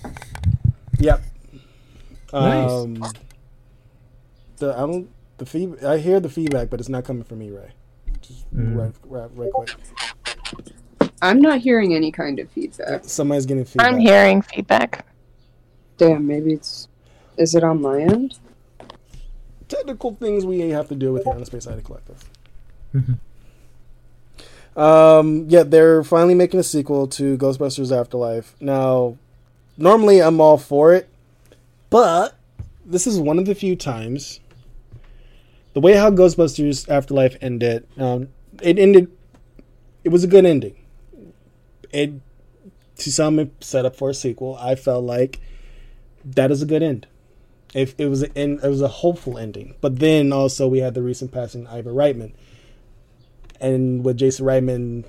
Yep. 0.99 1.23
Nice. 2.33 2.69
Um, 2.71 3.03
the 4.57 4.73
I 4.73 4.79
don't 4.81 5.09
the 5.37 5.45
feed 5.45 5.83
I 5.83 5.97
hear 5.97 6.19
the 6.19 6.29
feedback, 6.29 6.69
but 6.69 6.79
it's 6.79 6.89
not 6.89 7.03
coming 7.03 7.23
from 7.23 7.39
me, 7.39 7.49
Ray. 7.49 7.71
Just 8.21 8.53
Mm. 8.53 8.77
right, 8.77 8.93
right, 9.05 9.29
right 9.35 9.51
quick. 9.51 9.75
I'm 11.21 11.41
not 11.41 11.59
hearing 11.59 11.95
any 11.95 12.11
kind 12.11 12.39
of 12.39 12.49
feedback. 12.51 13.03
Somebody's 13.05 13.45
getting 13.45 13.65
feedback. 13.65 13.87
I'm 13.87 13.97
hearing 13.97 14.41
feedback. 14.41 15.05
Damn, 15.97 16.27
maybe 16.27 16.53
it's. 16.53 16.87
Is 17.37 17.55
it 17.55 17.63
on 17.63 17.81
my 17.81 18.01
end? 18.01 18.39
technical 19.67 20.15
things 20.15 20.45
we 20.45 20.59
have 20.69 20.87
to 20.89 20.95
deal 20.95 21.13
with 21.13 21.23
here 21.23 21.33
on 21.33 21.39
the 21.39 21.45
Space 21.45 21.65
Side 21.65 21.83
Collective. 21.83 22.23
Mhm. 22.95 23.17
Um, 24.81 25.45
yeah, 25.49 25.63
they're 25.63 26.03
finally 26.03 26.35
making 26.35 26.59
a 26.59 26.63
sequel 26.63 27.07
to 27.07 27.37
Ghostbusters 27.37 27.91
Afterlife. 27.91 28.55
Now, 28.59 29.17
normally 29.77 30.21
I'm 30.21 30.39
all 30.39 30.57
for 30.57 30.93
it, 30.93 31.09
but 31.89 32.35
this 32.85 33.07
is 33.07 33.19
one 33.19 33.39
of 33.39 33.45
the 33.45 33.55
few 33.55 33.75
times. 33.75 34.39
The 35.73 35.81
way 35.81 35.93
how 35.93 36.11
Ghostbusters 36.11 36.87
Afterlife 36.89 37.37
ended, 37.41 37.87
um, 37.97 38.29
it 38.61 38.79
ended. 38.79 39.11
It 40.03 40.09
was 40.09 40.23
a 40.23 40.27
good 40.27 40.45
ending. 40.45 40.75
It 41.91 42.13
to 42.97 43.11
some 43.11 43.39
it 43.39 43.51
set 43.63 43.85
up 43.85 43.95
for 43.95 44.09
a 44.09 44.13
sequel. 44.13 44.57
I 44.59 44.75
felt 44.75 45.03
like 45.03 45.39
that 46.25 46.51
is 46.51 46.61
a 46.61 46.65
good 46.65 46.83
end 46.83 47.07
if 47.73 47.93
it 47.97 48.07
was 48.07 48.23
an 48.23 48.59
it 48.63 48.67
was 48.67 48.81
a 48.81 48.87
hopeful 48.87 49.37
ending. 49.37 49.75
But 49.81 49.99
then 49.99 50.31
also 50.31 50.67
we 50.67 50.79
had 50.79 50.93
the 50.93 51.01
recent 51.01 51.31
passing 51.31 51.65
of 51.67 51.73
Ivan 51.73 51.93
Reitman, 51.93 52.33
and 53.59 54.03
with 54.03 54.17
Jason 54.17 54.45
Reitman 54.45 55.05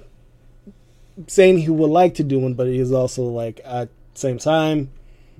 saying 1.26 1.58
he 1.58 1.70
would 1.70 1.90
like 1.90 2.14
to 2.14 2.24
do 2.24 2.38
one, 2.38 2.54
but 2.54 2.66
he's 2.66 2.92
also 2.92 3.24
like 3.24 3.60
at 3.64 3.88
the 4.14 4.20
same 4.20 4.38
time, 4.38 4.90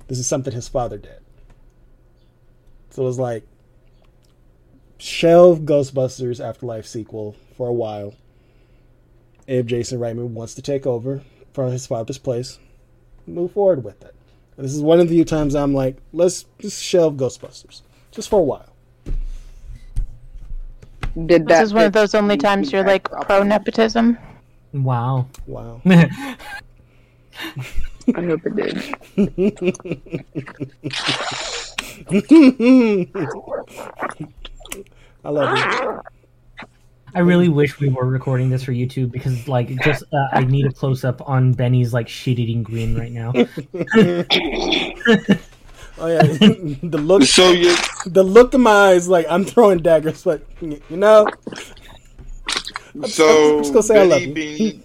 this 0.08 0.18
is 0.18 0.26
something 0.26 0.52
his 0.52 0.68
father 0.68 0.98
did. 0.98 1.20
So 2.90 3.02
it 3.02 3.06
was 3.06 3.18
like 3.18 3.44
shelve 4.98 5.60
Ghostbusters 5.60 6.44
Afterlife 6.44 6.86
sequel 6.86 7.36
for 7.56 7.68
a 7.68 7.72
while. 7.72 8.14
If 9.48 9.64
Jason 9.64 9.98
Reitman 9.98 10.28
wants 10.28 10.54
to 10.54 10.62
take 10.62 10.86
over 10.86 11.22
from 11.54 11.72
his 11.72 11.86
father's 11.86 12.18
place, 12.18 12.58
move 13.26 13.52
forward 13.52 13.82
with 13.82 14.04
it. 14.04 14.14
This 14.58 14.74
is 14.74 14.82
one 14.82 15.00
of 15.00 15.08
the 15.08 15.14
few 15.14 15.24
times 15.24 15.54
I'm 15.54 15.72
like, 15.72 15.96
let's 16.12 16.44
just 16.58 16.82
shelve 16.82 17.14
Ghostbusters 17.14 17.80
just 18.10 18.28
for 18.28 18.40
a 18.40 18.42
while. 18.42 18.68
Did 21.24 21.48
This 21.48 21.62
is 21.62 21.72
one 21.72 21.86
of 21.86 21.94
those 21.94 22.14
only 22.14 22.36
times 22.36 22.70
you're 22.70 22.84
like 22.84 23.10
pro 23.10 23.42
nepotism. 23.42 24.18
Wow. 24.74 25.28
Wow. 25.46 25.80
I 25.86 26.36
hope 28.14 28.42
it 28.44 28.54
did. 28.54 28.76
I 35.24 35.30
love 35.30 35.58
you. 35.58 36.02
I 37.14 37.20
really 37.20 37.48
wish 37.48 37.80
we 37.80 37.88
were 37.88 38.06
recording 38.06 38.50
this 38.50 38.62
for 38.64 38.72
YouTube 38.72 39.10
because, 39.10 39.48
like, 39.48 39.68
just 39.82 40.04
uh, 40.12 40.28
I 40.32 40.44
need 40.44 40.66
a 40.66 40.72
close 40.72 41.04
up 41.04 41.26
on 41.28 41.52
Benny's 41.52 41.92
like 41.92 42.08
shit 42.08 42.38
eating 42.38 42.62
grin 42.62 42.96
right 42.96 43.12
now. 43.12 43.32
Oh 46.00 46.06
yeah, 46.06 46.22
the 46.22 46.96
look, 47.02 47.24
So 47.24 47.50
you 47.50 47.74
the 48.06 48.22
look 48.22 48.54
in 48.54 48.60
my 48.60 48.70
eyes, 48.90 49.08
like 49.08 49.26
I'm 49.28 49.44
throwing 49.44 49.78
daggers, 49.78 50.22
but 50.22 50.46
you 50.60 50.80
know, 50.90 51.26
so 53.04 53.56
I'm 53.56 53.62
just 53.64 53.72
gonna 53.72 53.82
say 53.82 54.00
I 54.00 54.04
love 54.04 54.20
Benny 54.20 54.26
you. 54.26 54.34
being 54.34 54.84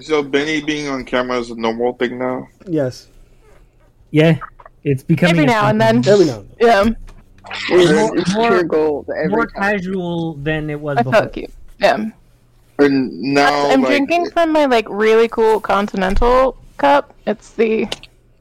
so 0.00 0.20
Benny 0.24 0.62
being 0.62 0.88
on 0.88 1.04
camera 1.04 1.38
is 1.38 1.50
a 1.50 1.54
normal 1.54 1.92
thing 1.92 2.18
now. 2.18 2.48
yes, 2.66 3.06
Yeah, 4.10 4.38
it's 4.82 5.04
becoming 5.04 5.36
Every 5.38 5.44
a 5.44 5.46
now 5.46 5.68
and 5.68 5.80
then. 5.80 5.98
every 6.08 6.24
now 6.26 6.40
and 6.40 6.50
then. 6.58 6.60
Yeah, 6.60 6.84
It's, 7.70 8.20
it's 8.20 8.34
more- 8.34 8.62
gold 8.62 9.08
every 9.16 9.28
more 9.28 9.46
casual 9.46 10.34
than 10.34 10.70
it 10.70 10.80
was 10.80 10.98
I 10.98 11.02
before. 11.02 11.20
felt 11.20 11.32
cute. 11.32 11.50
Yeah. 11.80 12.06
And 12.80 13.12
now 13.34 13.70
I'm 13.70 13.80
like, 13.82 13.88
drinking 13.88 14.30
from 14.30 14.52
my 14.52 14.66
like 14.66 14.86
really 14.88 15.28
cool 15.28 15.60
continental 15.60 16.56
cup. 16.76 17.12
It's 17.26 17.50
the 17.54 17.88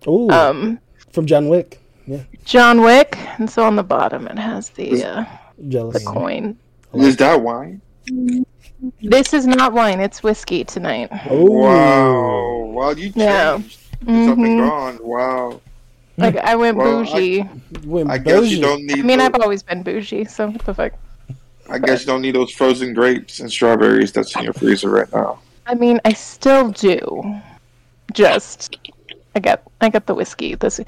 Ooh, 0.08 0.30
um 0.30 0.80
from 1.12 1.26
John 1.26 1.50
Wick. 1.50 1.80
Yeah, 2.06 2.22
John 2.46 2.82
Wick, 2.82 3.18
and 3.40 3.50
so 3.50 3.64
on 3.64 3.76
the 3.76 3.84
bottom 3.84 4.28
it 4.28 4.38
has 4.38 4.70
the 4.70 5.04
uh, 5.04 5.26
jealous. 5.70 6.04
the 6.04 6.10
coin. 6.10 6.58
is 6.94 7.18
that 7.18 7.42
wine? 7.42 7.82
This 9.02 9.34
is 9.34 9.48
not 9.48 9.74
wine; 9.74 10.00
it's 10.00 10.22
whiskey 10.24 10.64
tonight. 10.64 11.10
Ooh. 11.32 11.52
Wow. 11.52 12.58
Wow, 12.66 12.90
you 12.92 13.06
changed. 13.12 13.18
Yeah. 13.18 13.60
It's 13.60 14.30
up 14.30 14.38
and 14.38 14.46
Mhm. 14.46 14.70
gone. 14.70 15.00
Wow. 15.02 15.62
Like 16.18 16.38
I 16.38 16.56
went 16.56 16.78
Well, 16.78 17.00
I- 17.00 17.04
bougie. 17.04 17.50
Went 17.86 18.10
I 18.10 18.18
guess 18.18 18.50
you 18.50 18.60
don't 18.60 18.84
need 18.86 19.00
I 19.00 19.02
mean, 19.04 19.20
those, 19.20 19.28
I've 19.28 19.42
always 19.42 19.64
been 19.64 19.84
bougie, 19.84 20.26
so 20.26 20.50
what 20.50 20.66
the 20.66 20.74
fuck. 20.74 20.94
I 21.70 21.78
guess 21.80 22.02
you 22.02 22.08
don't 22.08 22.22
need 22.22 22.36
those 22.36 22.52
frozen 22.52 22.94
grapes 22.94 23.40
and 23.40 23.52
strawberries 23.52 24.12
that's 24.12 24.36
in 24.36 24.44
your 24.44 24.54
freezer 24.54 24.90
right 24.90 25.12
now. 25.14 25.40
I 25.66 25.76
mean, 25.76 26.00
I 26.06 26.14
still 26.14 26.72
do. 26.72 27.40
Just, 28.14 28.78
I 29.36 29.40
got, 29.40 29.62
I 29.82 29.90
got 29.90 30.06
the 30.06 30.16
whiskey. 30.16 30.56
This, 30.56 30.80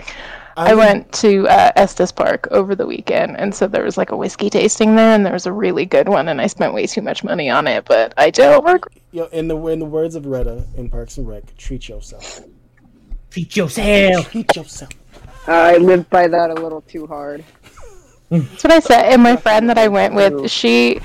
I 0.55 0.73
went 0.73 1.11
to 1.13 1.47
uh, 1.47 1.71
Estes 1.75 2.11
Park 2.11 2.47
over 2.51 2.75
the 2.75 2.87
weekend, 2.87 3.37
and 3.37 3.53
so 3.53 3.67
there 3.67 3.83
was 3.83 3.97
like 3.97 4.11
a 4.11 4.17
whiskey 4.17 4.49
tasting 4.49 4.95
there, 4.95 5.13
and 5.13 5.25
there 5.25 5.33
was 5.33 5.45
a 5.45 5.51
really 5.51 5.85
good 5.85 6.07
one, 6.09 6.29
and 6.29 6.41
I 6.41 6.47
spent 6.47 6.73
way 6.73 6.87
too 6.87 7.01
much 7.01 7.23
money 7.23 7.49
on 7.49 7.67
it, 7.67 7.85
but 7.85 8.13
I 8.17 8.29
don't 8.29 8.63
regret. 8.65 8.97
Yo, 9.11 9.25
in 9.27 9.47
the 9.47 9.57
in 9.67 9.79
the 9.79 9.85
words 9.85 10.15
of 10.15 10.25
Retta 10.25 10.65
in 10.77 10.89
Parks 10.89 11.17
and 11.17 11.27
Rec, 11.27 11.55
treat 11.57 11.89
yourself. 11.89 12.41
Treat 13.31 13.55
yourself. 13.55 14.31
Treat 14.31 14.55
yourself. 14.55 14.91
I 15.49 15.77
lived 15.77 16.09
by 16.09 16.27
that 16.27 16.51
a 16.51 16.53
little 16.53 16.81
too 16.81 17.07
hard. 17.07 17.43
That's 18.29 18.63
what 18.63 18.71
I 18.71 18.79
said. 18.79 19.05
And 19.11 19.23
my 19.23 19.35
friend 19.35 19.67
that 19.69 19.77
I 19.79 19.87
went 19.87 20.13
with, 20.13 20.49
she, 20.51 20.99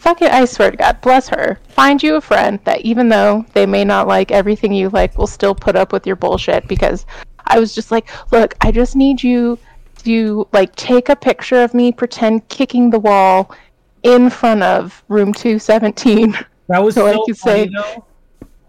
fucking, 0.00 0.28
I 0.28 0.44
swear 0.44 0.72
to 0.72 0.76
God, 0.76 1.00
bless 1.00 1.28
her. 1.28 1.58
Find 1.68 2.02
you 2.02 2.16
a 2.16 2.20
friend 2.20 2.58
that 2.64 2.80
even 2.80 3.08
though 3.08 3.44
they 3.52 3.66
may 3.66 3.84
not 3.84 4.08
like 4.08 4.32
everything 4.32 4.72
you 4.72 4.88
like, 4.90 5.16
will 5.16 5.28
still 5.28 5.54
put 5.54 5.76
up 5.76 5.92
with 5.92 6.06
your 6.06 6.16
bullshit. 6.16 6.66
Because 6.66 7.06
I 7.46 7.60
was 7.60 7.74
just 7.74 7.92
like, 7.92 8.08
look, 8.32 8.54
I 8.60 8.72
just 8.72 8.96
need 8.96 9.22
you 9.22 9.58
to 9.98 10.48
like 10.52 10.74
take 10.74 11.08
a 11.08 11.16
picture 11.16 11.62
of 11.62 11.72
me, 11.74 11.92
pretend 11.92 12.48
kicking 12.48 12.90
the 12.90 12.98
wall 12.98 13.54
in 14.02 14.28
front 14.30 14.62
of 14.64 15.02
room 15.08 15.32
217. 15.32 16.36
That 16.68 16.82
was 16.82 16.94
So 16.96 17.02
so, 17.06 17.06
I 17.06 17.24
could 17.26 17.38
funny 17.38 17.64
say- 17.66 17.70
though. 17.74 18.04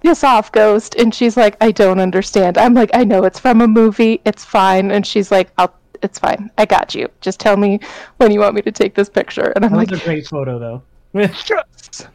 Piss 0.06 0.24
off, 0.24 0.52
ghost. 0.52 0.94
And 0.96 1.14
she's 1.16 1.36
like, 1.36 1.58
I 1.62 1.72
don't 1.72 2.00
understand. 2.00 2.60
I'm 2.60 2.76
like, 2.76 2.92
I 2.94 3.04
know 3.04 3.24
it's 3.24 3.40
from 3.40 3.60
a 3.62 3.68
movie. 3.68 4.22
It's 4.24 4.46
fine. 4.46 4.92
And 4.92 5.06
she's 5.06 5.32
like, 5.32 5.50
I'll. 5.58 5.74
It's 6.04 6.20
fine. 6.20 6.52
I 6.60 6.66
got 6.66 6.94
you. 6.94 7.10
Just 7.22 7.40
tell 7.40 7.58
me 7.58 7.80
when 8.18 8.30
you 8.32 8.40
want 8.40 8.54
me 8.54 8.62
to 8.62 8.72
take 8.72 8.94
this 8.94 9.10
picture. 9.10 9.52
And 9.56 9.66
I'm 9.66 9.72
That 9.72 9.78
like, 9.78 9.90
was 9.90 10.02
a 10.02 10.04
great 10.04 10.28
photo 10.28 10.60
though. 10.60 10.84
yes. 11.14 12.06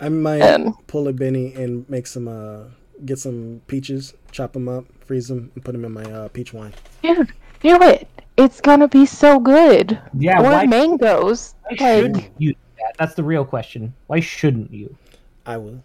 I 0.00 0.08
might 0.08 0.40
And- 0.42 0.74
pull 0.86 1.08
a 1.08 1.12
Benny 1.12 1.52
and 1.54 1.88
make 1.90 2.06
some 2.06 2.28
uh, 2.28 2.64
get 3.04 3.18
some 3.18 3.60
peaches, 3.66 4.14
chop 4.30 4.52
them 4.52 4.68
up, 4.68 4.84
freeze 5.04 5.26
them, 5.26 5.50
and 5.56 5.64
put 5.64 5.72
them 5.72 5.84
in 5.84 5.92
my 5.92 6.04
uh, 6.04 6.28
peach 6.28 6.52
wine. 6.52 6.72
Dude, 7.02 7.32
do 7.60 7.82
it. 7.82 8.06
It's 8.36 8.60
gonna 8.60 8.86
be 8.86 9.04
so 9.06 9.40
good. 9.40 9.98
Yeah, 10.16 10.38
or 10.40 10.44
why, 10.44 10.66
mangoes. 10.66 11.56
why 11.62 11.70
Like, 11.70 11.78
shouldn't 11.80 12.30
you 12.38 12.52
do 12.52 12.58
that? 12.78 12.94
That's 12.98 13.14
the 13.14 13.24
real 13.24 13.44
question. 13.44 13.92
Why 14.06 14.20
shouldn't 14.20 14.72
you? 14.72 14.94
I 15.46 15.56
will. 15.56 15.82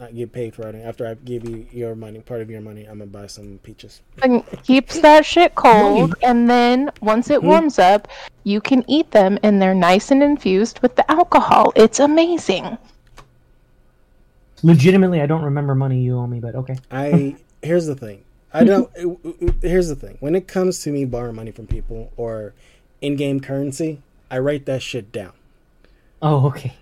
I 0.00 0.10
get 0.12 0.32
paid 0.32 0.54
for 0.54 0.66
it. 0.66 0.74
After 0.76 1.06
I 1.06 1.14
give 1.14 1.46
you 1.48 1.66
your 1.72 1.94
money, 1.94 2.20
part 2.20 2.40
of 2.40 2.48
your 2.50 2.60
money, 2.62 2.84
I'm 2.86 2.98
gonna 2.98 3.10
buy 3.10 3.26
some 3.26 3.58
peaches. 3.62 4.00
and 4.22 4.44
keeps 4.62 5.00
that 5.00 5.26
shit 5.26 5.54
cold, 5.54 6.14
and 6.22 6.48
then 6.48 6.90
once 7.02 7.28
it 7.30 7.40
Hmm? 7.40 7.46
warms 7.48 7.78
up, 7.78 8.08
you 8.44 8.60
can 8.62 8.82
eat 8.88 9.10
them, 9.10 9.38
and 9.42 9.60
they're 9.60 9.74
nice 9.74 10.10
and 10.10 10.22
infused 10.22 10.80
with 10.80 10.96
the 10.96 11.08
alcohol. 11.10 11.72
It's 11.76 12.00
amazing. 12.00 12.78
Legitimately, 14.62 15.20
I 15.20 15.26
don't 15.26 15.42
remember 15.42 15.74
money 15.74 16.00
you 16.02 16.16
owe 16.18 16.26
me, 16.26 16.40
but 16.40 16.54
okay. 16.54 16.76
I 16.90 17.36
here's 17.62 17.86
the 17.86 17.94
thing. 17.94 18.22
I 18.52 18.64
don't. 18.64 18.90
here's 19.62 19.88
the 19.88 19.94
thing. 19.96 20.16
When 20.20 20.34
it 20.34 20.48
comes 20.48 20.80
to 20.80 20.90
me 20.90 21.04
borrowing 21.04 21.36
money 21.36 21.50
from 21.52 21.66
people 21.66 22.12
or 22.16 22.52
in-game 23.00 23.40
currency, 23.40 24.00
I 24.30 24.38
write 24.38 24.66
that 24.66 24.82
shit 24.82 25.12
down. 25.12 25.32
Oh, 26.20 26.46
okay. 26.48 26.74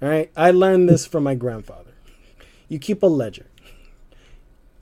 All 0.00 0.08
right. 0.08 0.30
I 0.36 0.50
learned 0.50 0.88
this 0.88 1.06
from 1.06 1.24
my 1.24 1.34
grandfather. 1.34 1.91
You 2.72 2.78
keep 2.78 3.02
a 3.02 3.06
ledger. 3.06 3.44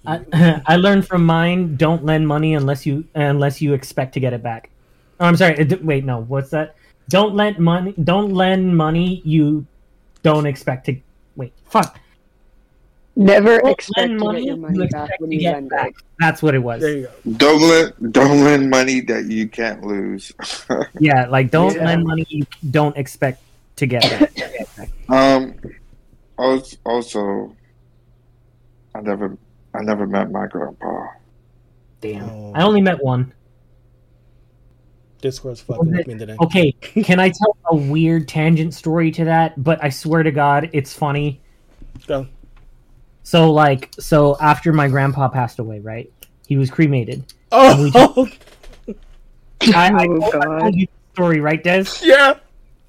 I, 0.07 0.63
I 0.67 0.77
learned 0.77 1.09
from 1.09 1.27
mine: 1.27 1.75
don't 1.75 2.05
lend 2.05 2.29
money 2.29 2.55
unless 2.55 2.87
you 2.87 3.05
unless 3.17 3.61
you 3.61 3.75
expect 3.75 4.15
to 4.15 4.21
get 4.21 4.33
it 4.33 4.45
back. 4.45 4.71
Oh, 5.19 5.27
I'm 5.27 5.35
sorry. 5.37 5.65
Wait, 5.83 6.05
no. 6.05 6.21
What's 6.23 6.51
that? 6.51 6.77
Don't 7.09 7.35
lend 7.35 7.59
money. 7.59 7.93
Don't 8.05 8.33
lend 8.33 8.77
money 8.77 9.23
you 9.25 9.67
don't 10.23 10.47
expect 10.47 10.87
to. 10.87 11.01
Wait, 11.35 11.53
fuck. 11.69 11.99
Never 13.17 13.59
Don't 13.59 13.73
expect 13.73 13.99
lend 13.99 14.11
to 14.11 14.15
get 14.19 14.25
money 14.25 14.47
your 14.47 14.55
you 14.55 14.61
money 14.63 14.87
back 14.87 15.11
when 15.19 15.33
you 15.33 15.41
get 15.41 15.53
lend 15.55 15.71
back. 15.71 15.89
it. 15.89 15.95
That's 16.21 16.43
what 16.45 16.55
it 16.55 16.61
was. 16.61 16.81
There 16.83 16.97
you 16.97 17.03
go. 17.25 17.33
Don't 17.37 17.61
lend, 17.61 18.13
don't 18.13 18.45
lend 18.45 18.71
money 18.71 19.01
that 19.01 19.25
you 19.27 19.49
can't 19.49 19.83
lose. 19.85 20.31
Yeah, 21.01 21.27
like 21.27 21.51
don't 21.51 21.75
Yeah. 21.75 21.87
lend 21.87 22.05
money 22.05 22.25
you 22.29 22.47
don't 22.71 22.97
expect 22.97 23.43
to 23.77 23.87
get 23.87 24.03
back. 24.03 24.89
um, 25.09 25.55
also, 26.85 27.57
I 28.95 29.01
never, 29.01 29.37
I 29.75 29.83
never 29.83 30.07
met 30.07 30.31
my 30.31 30.47
grandpa. 30.47 31.07
Damn. 32.01 32.29
Oh. 32.29 32.53
I 32.55 32.63
only 32.63 32.81
met 32.81 33.03
one. 33.03 33.33
Discord's 35.21 35.61
fucking 35.61 35.91
with 35.93 36.07
me 36.07 36.17
today. 36.17 36.37
Okay, 36.41 36.73
can 36.81 37.21
I 37.21 37.29
tell 37.29 37.57
a 37.67 37.77
weird 37.77 38.27
tangent 38.27 38.73
story 38.75 39.11
to 39.13 39.25
that? 39.27 39.63
But 39.63 39.83
I 39.85 39.91
swear 39.91 40.23
to 40.23 40.31
God, 40.31 40.71
it's 40.73 40.95
funny. 40.95 41.41
Go. 42.07 42.27
So, 43.23 43.53
like, 43.53 43.91
so 43.99 44.37
after 44.41 44.73
my 44.73 44.89
grandpa 44.89 45.29
passed 45.29 45.59
away, 45.59 45.81
right? 45.81 46.11
He 46.47 46.57
was 46.57 46.71
cremated. 46.71 47.33
Oh, 47.53 47.93
I, 49.75 49.91
I, 49.93 50.07
Oh, 50.09 50.19
told, 50.21 50.35
I 50.35 50.39
God. 50.47 50.59
told 50.61 50.75
you 50.75 50.87
the 50.87 51.13
story, 51.15 51.41
right, 51.41 51.63
Des? 51.63 51.85
yeah. 52.03 52.39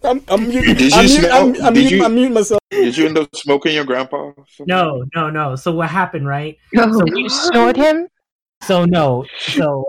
I'm, 0.04 0.24
I'm, 0.30 0.48
muting, 0.48 0.76
Did 0.76 0.92
you 0.92 0.98
I'm, 0.98 1.06
mute- 1.06 1.20
smell- 1.20 1.42
I'm, 1.42 1.48
I'm, 1.66 1.74
did 1.74 1.80
muting- 1.82 2.00
you- 2.00 2.06
I'm 2.06 2.16
muting 2.16 2.34
myself. 2.34 2.60
Did 2.72 2.98
you 2.98 3.06
end 3.08 3.18
up 3.18 3.36
smoking 3.36 3.76
your 3.76 3.84
grandpa? 3.86 4.32
No, 4.66 5.04
no, 5.16 5.30
no. 5.30 5.56
So 5.56 5.72
what 5.72 5.90
happened, 5.90 6.28
right? 6.28 6.58
Oh, 6.78 6.92
So 7.00 7.06
You 7.16 7.30
snort 7.30 7.76
him? 7.76 8.08
So 8.64 8.86
no, 8.86 9.26
so 9.40 9.88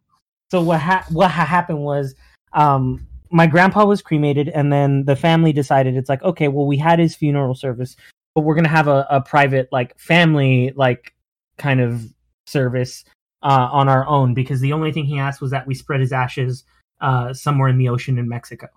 so 0.51 0.62
what 0.62 0.81
ha- 0.81 1.05
what 1.11 1.31
ha- 1.31 1.44
happened 1.46 1.81
was, 1.81 2.14
um, 2.55 3.07
my 3.31 3.46
grandpa 3.46 3.85
was 3.85 4.03
cremated, 4.03 4.48
and 4.51 4.72
then 4.72 5.05
the 5.05 5.16
family 5.16 5.53
decided 5.53 5.96
it's 5.96 6.09
like, 6.09 6.22
okay, 6.22 6.48
well, 6.48 6.66
we 6.66 6.77
had 6.79 6.98
his 6.98 7.14
funeral 7.14 7.55
service, 7.55 7.96
but 8.35 8.42
we're 8.42 8.55
gonna 8.55 8.68
have 8.68 8.88
a, 8.88 9.07
a 9.11 9.20
private 9.20 9.68
like 9.72 9.98
family 9.98 10.72
like 10.77 11.14
kind 11.59 11.81
of 11.81 12.03
service 12.46 13.05
uh, 13.42 13.68
on 13.72 13.88
our 13.88 14.07
own 14.07 14.35
because 14.35 14.61
the 14.61 14.72
only 14.72 14.90
thing 14.92 15.05
he 15.05 15.18
asked 15.18 15.40
was 15.40 15.51
that 15.51 15.66
we 15.66 15.75
spread 15.75 16.01
his 16.01 16.12
ashes 16.12 16.64
uh, 17.01 17.33
somewhere 17.33 17.68
in 17.68 17.79
the 17.79 17.88
ocean 17.88 18.18
in 18.18 18.29
Mexico. 18.29 18.68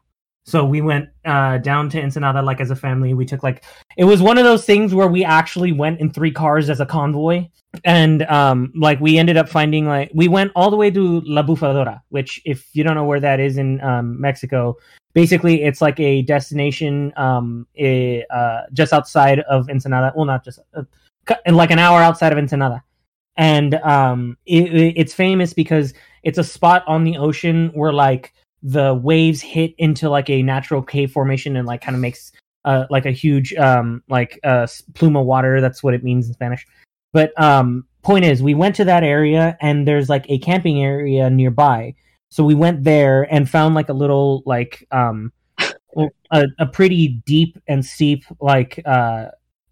So 0.45 0.63
we 0.63 0.81
went 0.81 1.09
uh, 1.25 1.57
down 1.57 1.89
to 1.89 2.01
Ensenada 2.01 2.41
like 2.41 2.61
as 2.61 2.69
a 2.69 2.75
family. 2.75 3.13
We 3.15 3.25
took 3.25 3.41
like 3.41 3.63
it 3.97 4.03
was 4.05 4.21
one 4.21 4.37
of 4.37 4.43
those 4.43 4.63
things 4.65 4.93
where 4.93 5.07
we 5.07 5.23
actually 5.25 5.71
went 5.71 5.99
in 5.99 6.11
three 6.11 6.31
cars 6.31 6.69
as 6.69 6.79
a 6.79 6.85
convoy 6.85 7.47
and 7.83 8.23
um 8.27 8.71
like 8.75 8.99
we 9.01 9.17
ended 9.17 9.35
up 9.37 9.49
finding 9.49 9.85
like 9.85 10.09
we 10.13 10.27
went 10.29 10.51
all 10.55 10.69
the 10.69 10.77
way 10.77 10.89
to 10.91 11.21
La 11.25 11.41
Bufadora, 11.43 12.01
which 12.09 12.41
if 12.45 12.69
you 12.73 12.83
don't 12.83 12.95
know 12.95 13.03
where 13.05 13.19
that 13.19 13.39
is 13.39 13.57
in 13.57 13.81
um 13.81 14.19
Mexico, 14.21 14.75
basically 15.13 15.63
it's 15.63 15.81
like 15.81 15.99
a 15.99 16.21
destination 16.21 17.11
um 17.17 17.67
a, 17.77 18.23
uh 18.29 18.61
just 18.71 18.93
outside 18.93 19.39
of 19.41 19.67
Ensenada. 19.69 20.13
Well, 20.15 20.25
not 20.25 20.45
just 20.45 20.59
uh, 20.75 20.83
like 21.51 21.71
an 21.71 21.79
hour 21.79 22.01
outside 22.01 22.31
of 22.31 22.37
Ensenada. 22.37 22.83
And 23.37 23.75
um 23.75 24.37
it, 24.45 24.73
it- 24.73 24.93
it's 24.97 25.13
famous 25.13 25.53
because 25.53 25.93
it's 26.23 26.37
a 26.37 26.43
spot 26.43 26.83
on 26.87 27.03
the 27.03 27.17
ocean 27.17 27.71
where 27.73 27.91
like 27.93 28.33
the 28.65 28.95
waves 28.95 29.41
hit 29.41 29.75
into 29.77 30.09
like 30.09 30.29
a 30.29 30.41
natural 30.41 30.81
cave 30.81 31.11
formation 31.11 31.55
and 31.55 31.67
like 31.67 31.81
kind 31.81 31.95
of 31.95 32.01
makes 32.01 32.31
uh 32.65 32.85
like 32.89 33.05
a 33.05 33.11
huge 33.11 33.53
um 33.53 34.01
like 34.09 34.39
uh 34.43 34.65
plume 34.95 35.15
of 35.15 35.25
water 35.25 35.61
that's 35.61 35.83
what 35.83 35.93
it 35.93 36.03
means 36.03 36.27
in 36.27 36.33
Spanish. 36.33 36.65
But 37.15 37.31
um, 37.41 37.85
point 38.01 38.25
is, 38.25 38.43
we 38.43 38.55
went 38.55 38.75
to 38.75 38.83
that 38.83 39.01
area, 39.01 39.57
and 39.61 39.87
there's 39.87 40.09
like 40.09 40.25
a 40.27 40.37
camping 40.39 40.83
area 40.83 41.29
nearby. 41.29 41.95
So 42.29 42.43
we 42.43 42.55
went 42.55 42.83
there 42.83 43.23
and 43.33 43.49
found 43.49 43.73
like 43.73 43.87
a 43.87 43.93
little 43.93 44.43
like 44.45 44.85
um, 44.91 45.31
a, 45.97 46.45
a 46.59 46.65
pretty 46.65 47.21
deep 47.25 47.57
and 47.69 47.85
steep 47.85 48.25
like 48.41 48.81
uh, 48.85 49.27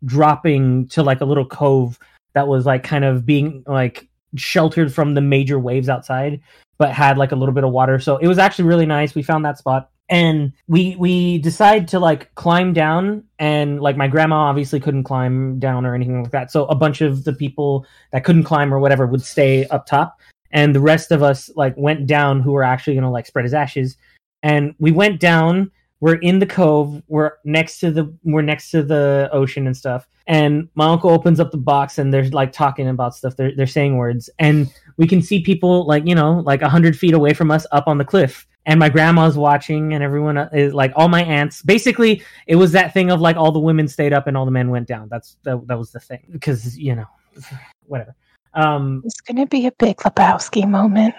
dropping 0.06 0.88
to 0.88 1.04
like 1.04 1.20
a 1.20 1.26
little 1.26 1.46
cove 1.46 2.00
that 2.34 2.48
was 2.48 2.66
like 2.66 2.84
kind 2.84 3.04
of 3.04 3.26
being 3.26 3.62
like 3.68 4.08
sheltered 4.38 4.94
from 4.94 5.14
the 5.14 5.20
major 5.20 5.60
waves 5.60 5.90
outside, 5.90 6.40
but 6.84 6.92
had 6.92 7.18
like 7.18 7.32
a 7.32 7.36
little 7.38 7.56
bit 7.56 7.64
of 7.64 7.72
water. 7.72 7.98
So 7.98 8.18
it 8.18 8.28
was 8.28 8.38
actually 8.38 8.66
really 8.66 8.86
nice. 8.86 9.16
We 9.16 9.24
found 9.24 9.46
that 9.46 9.58
spot. 9.58 9.90
And 10.10 10.52
we 10.68 10.98
we 10.98 11.38
decide 11.38 11.88
to 11.88 12.00
like 12.00 12.36
climb 12.36 12.74
down. 12.74 13.24
And 13.40 13.80
like 13.80 13.96
my 13.96 14.10
grandma 14.10 14.36
obviously 14.36 14.82
couldn't 14.82 15.06
climb 15.06 15.60
down 15.60 15.86
or 15.86 15.96
anything 15.96 16.24
like 16.24 16.32
that. 16.32 16.52
So 16.52 16.66
a 16.66 16.76
bunch 16.76 17.00
of 17.00 17.24
the 17.24 17.32
people 17.32 17.86
that 18.12 18.26
couldn't 18.26 18.44
climb 18.44 18.74
or 18.74 18.80
whatever 18.80 19.08
would 19.08 19.22
stay 19.22 19.66
up 19.68 19.86
top. 19.86 20.20
And 20.52 20.76
the 20.76 20.82
rest 20.82 21.14
of 21.14 21.24
us 21.24 21.50
like 21.56 21.74
went 21.78 22.06
down 22.06 22.42
who 22.42 22.52
were 22.52 22.64
actually 22.64 22.96
gonna 22.96 23.10
like 23.10 23.28
spread 23.28 23.46
his 23.46 23.54
ashes. 23.54 23.96
And 24.42 24.76
we 24.78 24.92
went 24.92 25.22
down 25.22 25.72
we're 26.04 26.16
in 26.16 26.38
the 26.40 26.46
cove 26.46 27.02
we're 27.08 27.32
next 27.46 27.80
to 27.80 27.90
the 27.90 28.14
we're 28.26 28.42
next 28.42 28.72
to 28.72 28.84
the 28.84 29.30
ocean 29.32 29.68
and 29.68 29.78
stuff. 29.78 30.06
And 30.28 30.68
my 30.76 30.88
uncle 30.88 31.10
opens 31.10 31.40
up 31.40 31.52
the 31.52 31.58
box 31.58 31.98
and 31.98 32.14
they're 32.14 32.28
like 32.30 32.52
talking 32.52 32.90
about 32.90 33.16
stuff. 33.16 33.38
They're, 33.38 33.56
they're 33.56 33.66
saying 33.68 33.96
words. 33.96 34.30
And 34.38 34.70
we 34.98 35.08
can 35.08 35.22
see 35.22 35.40
people 35.42 35.88
like 35.88 36.06
you 36.06 36.14
know 36.14 36.40
like 36.40 36.60
100 36.60 37.00
feet 37.00 37.14
away 37.14 37.34
from 37.34 37.52
us 37.52 37.66
up 37.72 37.88
on 37.88 38.00
the 38.00 38.04
cliff. 38.04 38.46
And 38.66 38.82
my 38.82 38.90
grandma's 38.90 39.38
watching 39.38 39.94
and 39.94 40.04
everyone 40.04 40.38
uh, 40.38 40.50
is 40.52 40.74
like 40.74 40.92
all 40.98 41.08
my 41.08 41.24
aunts. 41.24 41.62
Basically 41.62 42.22
it 42.48 42.58
was 42.58 42.74
that 42.74 42.94
thing 42.94 43.10
of 43.10 43.22
like 43.22 43.38
all 43.38 43.54
the 43.54 43.60
women 43.60 43.88
stayed 43.88 44.12
up 44.12 44.28
and 44.28 44.36
all 44.36 44.44
the 44.44 44.52
men 44.52 44.72
went 44.72 44.90
down. 44.90 45.08
That's 45.10 45.38
that, 45.44 45.66
that 45.68 45.80
was 45.80 45.94
the 45.94 46.02
thing. 46.02 46.28
Because 46.34 46.78
you 46.78 46.96
know 46.96 47.08
whatever. 47.86 48.14
Um 48.56 49.04
It's 49.06 49.22
gonna 49.22 49.48
be 49.48 49.68
a 49.68 49.72
big 49.80 49.96
Lebowski 49.96 50.68
moment. 50.70 51.16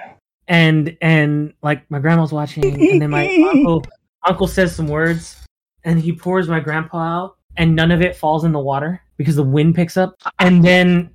and 0.46 0.94
and 1.00 1.54
like 1.62 1.90
my 1.90 2.00
grandma's 2.00 2.32
watching 2.32 2.66
and 2.90 3.00
then 3.00 3.08
my 3.08 3.24
uncle 3.54 3.82
uncle 4.26 4.46
says 4.46 4.74
some 4.74 4.88
words 4.88 5.44
and 5.84 6.00
he 6.00 6.12
pours 6.12 6.48
my 6.48 6.60
grandpa 6.60 6.98
out 6.98 7.36
and 7.56 7.74
none 7.74 7.90
of 7.90 8.00
it 8.00 8.16
falls 8.16 8.44
in 8.44 8.52
the 8.52 8.58
water 8.58 9.00
because 9.16 9.36
the 9.36 9.42
wind 9.42 9.74
picks 9.74 9.96
up. 9.96 10.14
And 10.38 10.64
then 10.64 11.10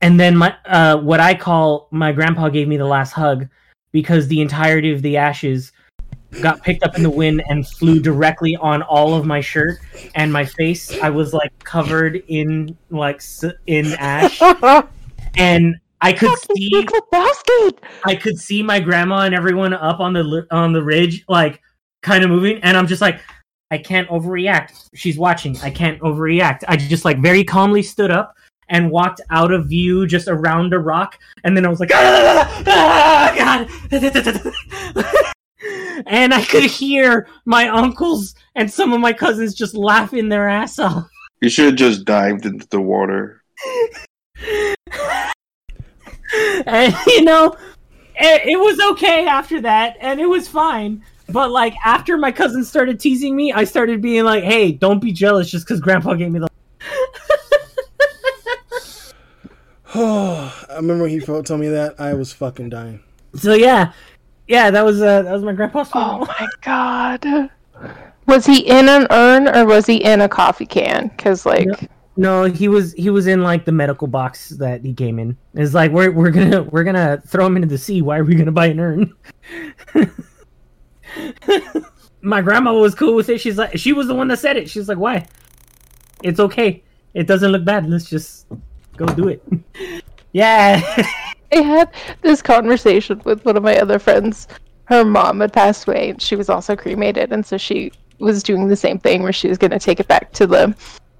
and 0.00 0.18
then 0.18 0.36
my 0.36 0.54
uh 0.64 0.96
what 0.96 1.18
i 1.18 1.34
call 1.34 1.88
my 1.90 2.12
grandpa 2.12 2.48
gave 2.48 2.68
me 2.68 2.76
the 2.76 2.86
last 2.86 3.12
hug 3.12 3.48
because 3.90 4.28
the 4.28 4.40
entirety 4.40 4.92
of 4.92 5.02
the 5.02 5.16
ashes 5.16 5.72
got 6.42 6.62
picked 6.62 6.82
up 6.82 6.96
in 6.96 7.02
the 7.02 7.10
wind 7.10 7.42
and 7.48 7.66
flew 7.66 8.00
directly 8.00 8.54
on 8.56 8.82
all 8.82 9.14
of 9.14 9.24
my 9.24 9.40
shirt 9.40 9.78
and 10.14 10.32
my 10.32 10.44
face. 10.44 10.98
I 11.00 11.10
was 11.10 11.32
like 11.32 11.52
covered 11.64 12.22
in 12.28 12.76
like 12.90 13.22
in 13.66 13.94
ash. 13.94 14.40
And 15.36 15.76
i 16.00 16.12
could 16.12 16.36
see 16.38 16.70
Lebowski! 16.84 17.78
I 18.04 18.16
could 18.16 18.38
see 18.38 18.62
my 18.62 18.80
grandma 18.80 19.20
and 19.20 19.34
everyone 19.34 19.72
up 19.72 20.00
on 20.00 20.12
the 20.14 20.46
on 20.50 20.72
the 20.72 20.82
ridge, 20.82 21.24
like 21.28 21.60
kind 22.02 22.24
of 22.24 22.30
moving, 22.30 22.60
and 22.62 22.76
I'm 22.76 22.86
just 22.86 23.02
like, 23.02 23.20
I 23.70 23.78
can't 23.78 24.08
overreact. 24.08 24.88
She's 24.94 25.18
watching. 25.18 25.58
I 25.60 25.70
can't 25.70 26.00
overreact. 26.00 26.64
I 26.68 26.76
just 26.76 27.04
like 27.04 27.20
very 27.20 27.44
calmly 27.44 27.82
stood 27.82 28.10
up 28.10 28.34
and 28.68 28.90
walked 28.90 29.20
out 29.30 29.52
of 29.52 29.66
view, 29.66 30.06
just 30.06 30.28
around 30.28 30.72
a 30.74 30.78
rock, 30.78 31.18
and 31.44 31.56
then 31.56 31.64
I 31.66 31.68
was 31.68 31.80
like, 31.80 31.90
ah, 31.92 32.64
ah, 32.66 33.34
God. 33.36 33.68
and 36.06 36.32
I 36.32 36.44
could 36.44 36.64
hear 36.64 37.28
my 37.44 37.68
uncles 37.68 38.34
and 38.54 38.70
some 38.70 38.92
of 38.92 39.00
my 39.00 39.12
cousins 39.12 39.54
just 39.54 39.74
laughing 39.74 40.28
their 40.28 40.48
ass 40.48 40.78
off. 40.78 41.08
You 41.40 41.48
should 41.48 41.66
have 41.66 41.76
just 41.76 42.04
dived 42.04 42.46
into 42.46 42.66
the 42.68 42.80
water. 42.80 43.42
and 46.66 46.94
you 47.06 47.24
know 47.24 47.56
it, 48.16 48.46
it 48.46 48.58
was 48.58 48.78
okay 48.92 49.26
after 49.26 49.60
that 49.62 49.96
and 50.00 50.20
it 50.20 50.28
was 50.28 50.46
fine 50.46 51.02
but 51.30 51.50
like 51.50 51.74
after 51.84 52.16
my 52.16 52.32
cousin 52.32 52.64
started 52.64 52.98
teasing 52.98 53.36
me 53.36 53.52
i 53.52 53.64
started 53.64 54.00
being 54.00 54.24
like 54.24 54.44
hey 54.44 54.72
don't 54.72 55.00
be 55.00 55.12
jealous 55.12 55.50
just 55.50 55.66
because 55.66 55.80
grandpa 55.80 56.14
gave 56.14 56.30
me 56.30 56.38
the 56.38 56.48
Oh, 59.94 60.66
I 60.70 60.76
remember 60.76 61.04
when 61.04 61.10
he 61.10 61.20
told 61.20 61.50
me 61.50 61.68
that 61.68 61.98
I 61.98 62.14
was 62.14 62.32
fucking 62.32 62.68
dying. 62.68 63.02
So 63.34 63.54
yeah, 63.54 63.92
yeah, 64.46 64.70
that 64.70 64.84
was 64.84 65.00
uh, 65.00 65.22
that 65.22 65.32
was 65.32 65.42
my 65.42 65.52
grandpa's 65.52 65.90
Oh 65.94 66.26
my 66.26 66.48
god. 66.60 67.50
Was 68.26 68.44
he 68.44 68.60
in 68.60 68.88
an 68.88 69.06
urn 69.10 69.48
or 69.48 69.64
was 69.66 69.86
he 69.86 69.96
in 69.96 70.20
a 70.20 70.28
coffee 70.28 70.66
can? 70.66 71.08
Because 71.08 71.46
like, 71.46 71.68
No, 72.16 72.44
he 72.44 72.68
was 72.68 72.92
he 72.92 73.10
was 73.10 73.26
in 73.26 73.42
like 73.42 73.64
the 73.64 73.72
medical 73.72 74.06
box 74.06 74.50
that 74.50 74.84
he 74.84 74.92
came 74.92 75.18
in. 75.18 75.36
It's 75.54 75.74
like 75.74 75.90
we're 75.90 76.10
we're 76.10 76.30
gonna 76.30 76.62
we're 76.64 76.84
gonna 76.84 77.22
throw 77.26 77.46
him 77.46 77.56
into 77.56 77.68
the 77.68 77.78
sea. 77.78 78.02
Why 78.02 78.18
are 78.18 78.24
we 78.24 78.34
gonna 78.34 78.52
buy 78.52 78.66
an 78.66 78.80
urn? 78.80 79.14
My 82.20 82.40
grandma 82.40 82.72
was 82.72 82.94
cool 82.94 83.14
with 83.14 83.28
it. 83.28 83.40
She's 83.40 83.58
like 83.58 83.78
she 83.78 83.92
was 83.92 84.08
the 84.08 84.14
one 84.14 84.28
that 84.28 84.38
said 84.38 84.56
it. 84.56 84.68
She's 84.68 84.88
like, 84.88 84.98
why? 84.98 85.26
It's 86.22 86.40
okay. 86.40 86.82
It 87.14 87.26
doesn't 87.26 87.50
look 87.52 87.64
bad. 87.64 87.88
Let's 87.88 88.08
just 88.08 88.46
go 88.96 89.06
do 89.06 89.28
it. 89.28 89.42
yeah. 90.32 90.80
I 91.52 91.62
had 91.62 91.90
this 92.22 92.42
conversation 92.42 93.22
with 93.24 93.44
one 93.44 93.56
of 93.56 93.62
my 93.62 93.78
other 93.78 93.98
friends. 93.98 94.48
Her 94.84 95.04
mom 95.04 95.40
had 95.40 95.52
passed 95.52 95.88
away, 95.88 96.10
and 96.10 96.20
she 96.20 96.36
was 96.36 96.50
also 96.50 96.76
cremated, 96.76 97.32
and 97.32 97.44
so 97.44 97.56
she 97.56 97.92
was 98.18 98.42
doing 98.42 98.68
the 98.68 98.76
same 98.76 98.98
thing 98.98 99.22
where 99.22 99.32
she 99.32 99.48
was 99.48 99.58
going 99.58 99.70
to 99.70 99.78
take 99.78 100.00
it 100.00 100.08
back 100.08 100.32
to 100.32 100.46
the 100.46 100.74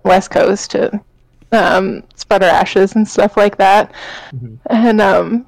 west 0.05 0.31
coast 0.31 0.71
to 0.73 1.01
um, 1.53 2.03
spread 2.15 2.43
her 2.43 2.49
ashes 2.49 2.95
and 2.95 3.07
stuff 3.07 3.37
like 3.37 3.57
that. 3.57 3.93
Mhm. 4.33 4.59
And 4.69 5.01
um, 5.01 5.47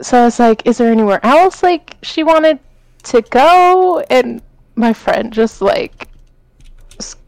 so 0.00 0.22
I 0.22 0.24
was 0.24 0.38
like, 0.38 0.66
"Is 0.66 0.78
there 0.78 0.90
anywhere 0.90 1.24
else 1.24 1.62
like 1.62 1.96
she 2.02 2.22
wanted 2.22 2.58
to 3.04 3.22
go?" 3.22 4.00
And 4.10 4.42
my 4.76 4.92
friend 4.92 5.32
just 5.32 5.62
like 5.62 6.08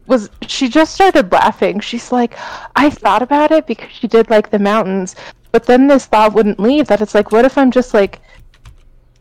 was 0.07 0.29
she 0.47 0.69
just 0.69 0.93
started 0.95 1.31
laughing. 1.31 1.79
She's 1.81 2.11
like, 2.11 2.33
"I 2.75 2.89
thought 2.89 3.21
about 3.21 3.51
it 3.51 3.67
because 3.67 3.91
she 3.91 4.07
did 4.07 4.29
like 4.29 4.49
the 4.49 4.59
mountains, 4.59 5.15
but 5.51 5.65
then 5.65 5.87
this 5.87 6.05
thought 6.05 6.33
wouldn't 6.33 6.59
leave 6.59 6.87
that 6.87 7.01
it's 7.01 7.15
like 7.15 7.31
what 7.31 7.45
if 7.45 7.57
i'm 7.57 7.71
just 7.71 7.93
like 7.93 8.19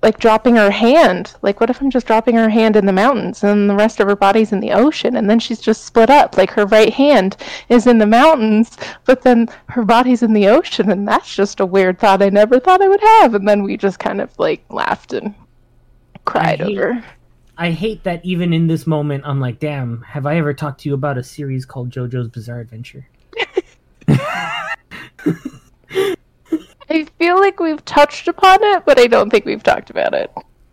like 0.03 0.19
dropping 0.19 0.57
her 0.57 0.71
hand 0.71 1.35
like 1.43 1.61
what 1.61 1.71
if 1.71 1.81
i'm 1.81 1.91
just 1.91 2.07
dropping 2.07 2.37
her 2.37 2.51
hand 2.51 2.77
in 2.77 2.85
the 2.85 2.93
mountains 2.93 3.43
and 3.43 3.71
the 3.71 3.75
rest 3.75 4.01
of 4.01 4.07
her 4.07 4.15
body's 4.15 4.53
in 4.53 4.61
the 4.61 4.73
ocean 4.73 5.17
and 5.17 5.29
then 5.31 5.39
she's 5.39 5.61
just 5.61 5.85
split 5.85 6.11
up 6.11 6.37
like 6.37 6.51
her 6.51 6.67
right 6.67 6.93
hand 6.93 7.37
is 7.71 7.87
in 7.87 7.99
the 7.99 8.07
mountains 8.07 8.77
but 9.05 9.23
then 9.23 9.49
her 9.69 9.85
body's 9.85 10.23
in 10.23 10.33
the 10.33 10.47
ocean 10.47 10.91
and 10.91 11.09
that's 11.09 11.35
just 11.35 11.61
a 11.61 11.67
weird 11.67 11.99
thought 11.99 12.23
i 12.23 12.29
never 12.29 12.61
thought 12.61 12.83
i 12.83 12.89
would 12.89 13.01
have 13.01 13.35
and 13.35 13.49
then 13.49 13.63
we 13.63 13.77
just 13.77 13.99
kind 13.99 14.21
of 14.21 14.39
like 14.39 14.63
laughed 14.69 15.13
and 15.15 15.35
cried 16.27 16.61
hate- 16.61 16.79
over 16.79 17.05
I 17.59 17.71
hate 17.71 18.05
that 18.05 18.23
even 18.23 18.53
in 18.53 18.67
this 18.67 18.87
moment 18.87 19.25
I'm 19.27 19.41
like, 19.41 19.59
damn, 19.59 20.03
have 20.03 20.27
I 20.27 20.37
ever 20.37 20.53
talked 20.53 20.83
to 20.83 20.91
you 20.91 20.95
about 20.95 21.17
a 21.17 21.23
series 21.23 21.65
called 21.65 21.89
JoJo's 21.89 22.29
Bizarre 22.29 22.61
Adventure? 22.61 23.09
i 26.89 27.05
feel 27.19 27.41
like 27.41 27.59
we've 27.59 27.85
touched 27.85 28.29
upon 28.29 28.63
it 28.63 28.85
but 28.87 28.99
i 28.99 29.07
don't 29.07 29.31
think 29.31 29.45
we've 29.45 29.63
talked 29.63 29.91
about 29.91 30.15
it 30.15 30.31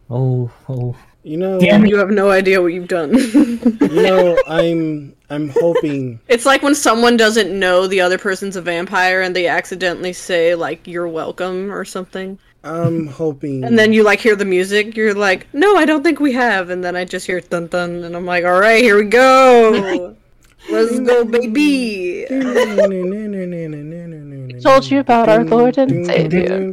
Oh, 0.09 0.51
oh. 0.69 0.95
You 1.23 1.37
know, 1.37 1.59
Damn 1.59 1.85
You 1.85 1.97
have 1.97 2.09
no 2.09 2.29
idea 2.29 2.61
what 2.61 2.73
you've 2.73 2.89
done. 2.89 3.13
you 3.17 4.03
know, 4.03 4.37
I'm 4.47 5.15
I'm 5.29 5.49
hoping 5.49 6.19
it's 6.27 6.45
like 6.45 6.61
when 6.61 6.75
someone 6.75 7.15
doesn't 7.17 7.57
know 7.57 7.87
the 7.87 8.01
other 8.01 8.17
person's 8.17 8.57
a 8.57 8.61
vampire 8.61 9.21
and 9.21 9.33
they 9.35 9.47
accidentally 9.47 10.11
say 10.13 10.53
like 10.53 10.85
"you're 10.85 11.07
welcome" 11.07 11.71
or 11.71 11.85
something, 11.85 12.37
I'm 12.63 13.07
hoping 13.07 13.65
and 13.65 13.77
then 13.77 13.91
you 13.91 14.03
like 14.03 14.19
hear 14.19 14.37
the 14.37 14.45
music. 14.45 14.95
You're 14.95 15.13
like, 15.13 15.47
"No, 15.53 15.75
I 15.75 15.85
don't 15.85 16.01
think 16.01 16.21
we 16.21 16.31
have," 16.31 16.69
and 16.69 16.81
then 16.83 16.95
I 16.95 17.03
just 17.03 17.25
hear 17.25 17.41
dun 17.41 17.67
dun, 17.67 18.03
and 18.05 18.15
I'm 18.15 18.25
like, 18.25 18.45
"All 18.45 18.59
right, 18.59 18.81
here 18.81 18.97
we 18.97 19.09
go, 19.09 20.15
let's 20.69 20.99
go, 21.01 21.25
baby." 21.25 22.25
told 24.61 24.89
you 24.89 24.99
about 25.01 25.27
our 25.27 25.43
Lord 25.43 25.77
and 25.77 26.05
Savior. 26.05 26.71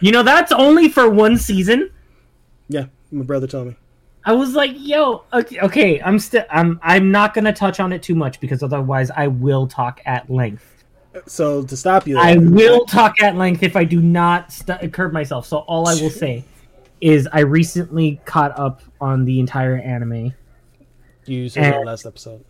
You 0.00 0.12
know, 0.12 0.22
that's 0.22 0.52
only 0.52 0.88
for 0.88 1.10
one 1.10 1.36
season. 1.36 1.90
Yeah, 2.68 2.86
my 3.10 3.24
brother 3.24 3.46
told 3.46 3.68
me. 3.68 3.76
I 4.24 4.32
was 4.32 4.54
like, 4.54 4.72
"Yo, 4.74 5.24
okay, 5.32 5.60
okay 5.60 6.00
I'm 6.00 6.18
still, 6.18 6.44
I'm, 6.50 6.80
I'm 6.82 7.10
not 7.10 7.34
gonna 7.34 7.52
touch 7.52 7.78
on 7.78 7.92
it 7.92 8.02
too 8.02 8.14
much 8.14 8.40
because 8.40 8.62
otherwise, 8.62 9.10
I 9.10 9.28
will 9.28 9.66
talk 9.66 10.00
at 10.06 10.30
length. 10.30 10.75
So 11.26 11.62
to 11.64 11.76
stop 11.76 12.06
you, 12.06 12.18
I 12.18 12.36
will 12.36 12.84
talk 12.86 13.20
at 13.22 13.36
length 13.36 13.62
if 13.62 13.76
I 13.76 13.84
do 13.84 14.00
not 14.00 14.52
st- 14.52 14.92
curb 14.92 15.12
myself. 15.12 15.46
So 15.46 15.58
all 15.58 15.88
I 15.88 15.94
will 15.94 16.10
say 16.24 16.44
is, 17.00 17.28
I 17.32 17.40
recently 17.40 18.20
caught 18.24 18.58
up 18.58 18.82
on 19.00 19.24
the 19.24 19.40
entire 19.40 19.76
anime, 19.76 20.34
you 21.26 21.48
said 21.48 21.64
that 21.64 21.74
and- 21.76 21.86
last 21.86 22.06
episode. 22.06 22.44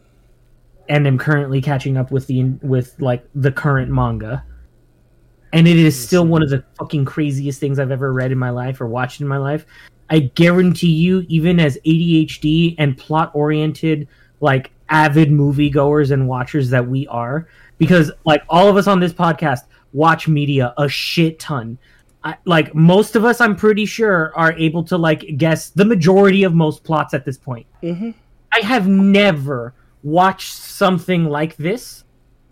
and 0.88 1.06
am 1.06 1.18
currently 1.18 1.60
catching 1.60 1.96
up 1.96 2.10
with 2.10 2.26
the 2.26 2.44
with 2.62 2.94
like 3.00 3.26
the 3.34 3.52
current 3.52 3.90
manga. 3.90 4.44
And 5.52 5.66
it 5.66 5.76
is 5.76 5.98
still 5.98 6.26
one 6.26 6.42
of 6.42 6.50
the 6.50 6.62
fucking 6.78 7.04
craziest 7.06 7.60
things 7.60 7.78
I've 7.78 7.90
ever 7.92 8.12
read 8.12 8.30
in 8.32 8.36
my 8.38 8.50
life 8.50 8.80
or 8.80 8.86
watched 8.86 9.20
in 9.20 9.28
my 9.28 9.38
life. 9.38 9.64
I 10.10 10.18
guarantee 10.20 10.92
you, 10.92 11.24
even 11.28 11.58
as 11.58 11.78
ADHD 11.86 12.74
and 12.78 12.98
plot 12.98 13.30
oriented, 13.32 14.06
like 14.40 14.70
avid 14.90 15.30
moviegoers 15.30 16.10
and 16.10 16.28
watchers 16.28 16.68
that 16.70 16.86
we 16.86 17.06
are, 17.06 17.48
because 17.78 18.10
like 18.24 18.42
all 18.48 18.68
of 18.68 18.76
us 18.76 18.86
on 18.86 19.00
this 19.00 19.12
podcast 19.12 19.60
watch 19.92 20.28
media 20.28 20.74
a 20.78 20.88
shit 20.88 21.38
ton. 21.38 21.78
I, 22.24 22.36
like 22.44 22.74
most 22.74 23.14
of 23.16 23.24
us, 23.24 23.40
I'm 23.40 23.54
pretty 23.54 23.86
sure, 23.86 24.32
are 24.36 24.52
able 24.54 24.82
to 24.84 24.96
like 24.96 25.36
guess 25.36 25.70
the 25.70 25.84
majority 25.84 26.42
of 26.42 26.54
most 26.54 26.82
plots 26.82 27.14
at 27.14 27.24
this 27.24 27.38
point. 27.38 27.66
Mm-hmm. 27.82 28.10
I 28.52 28.60
have 28.60 28.88
never 28.88 29.74
watched 30.02 30.54
something 30.54 31.24
like 31.26 31.56
this 31.56 32.04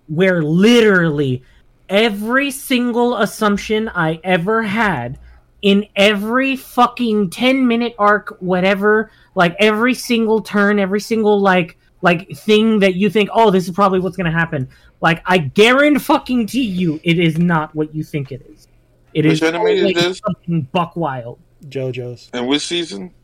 where 0.09 0.43
literally 0.43 1.43
every 1.89 2.51
single 2.51 3.17
assumption 3.17 3.89
I 3.89 4.21
ever 4.25 4.63
had 4.63 5.19
in 5.63 5.87
every 5.97 6.57
fucking 6.57 7.31
10 7.31 7.67
minute 7.67 7.95
arc 7.99 8.37
whatever 8.41 9.11
like 9.35 9.57
every 9.59 9.95
single 9.95 10.43
turn 10.43 10.79
every 10.79 11.01
single 11.01 11.41
like 11.41 11.79
like 12.05 12.29
thing 12.37 12.81
that 12.81 12.97
you 12.97 13.09
think 13.09 13.31
oh 13.33 13.51
this 13.51 13.67
is 13.67 13.75
probably 13.75 13.99
what's 13.99 14.17
going 14.17 14.31
to 14.31 14.39
happen. 14.39 14.69
Like 15.01 15.23
I 15.25 15.39
guarantee 15.39 15.99
fucking 15.99 16.47
to 16.49 16.61
you 16.61 17.01
it 17.03 17.19
is 17.19 17.39
not 17.39 17.75
what 17.75 17.95
you 17.95 18.05
think 18.05 18.31
it 18.31 18.45
is. 18.51 18.69
It 19.15 19.25
Which 19.25 19.35
is 19.35 19.43
anime 19.43 19.67
is 19.69 19.81
always 19.81 19.97
this? 19.97 20.19
something 20.19 20.69
buck 20.71 20.97
wild. 20.97 21.39
JoJo's. 21.67 22.29
And 22.35 22.47
which 22.47 22.67
season? 22.67 23.15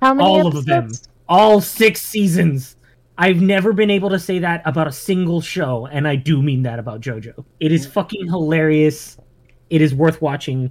How 0.00 0.14
many 0.14 0.28
all 0.28 0.46
of 0.46 0.64
them. 0.64 0.92
All 1.28 1.60
six 1.60 2.02
seasons. 2.02 2.76
I've 3.18 3.42
never 3.42 3.72
been 3.72 3.90
able 3.90 4.10
to 4.10 4.18
say 4.18 4.38
that 4.38 4.62
about 4.64 4.86
a 4.86 4.92
single 4.92 5.40
show 5.40 5.86
and 5.86 6.06
i 6.08 6.14
do 6.14 6.40
mean 6.40 6.62
that 6.62 6.78
about 6.78 7.00
jojo. 7.00 7.44
It 7.58 7.72
is 7.72 7.84
fucking 7.84 8.28
hilarious. 8.28 9.18
It 9.70 9.82
is 9.82 9.92
worth 9.92 10.22
watching. 10.22 10.70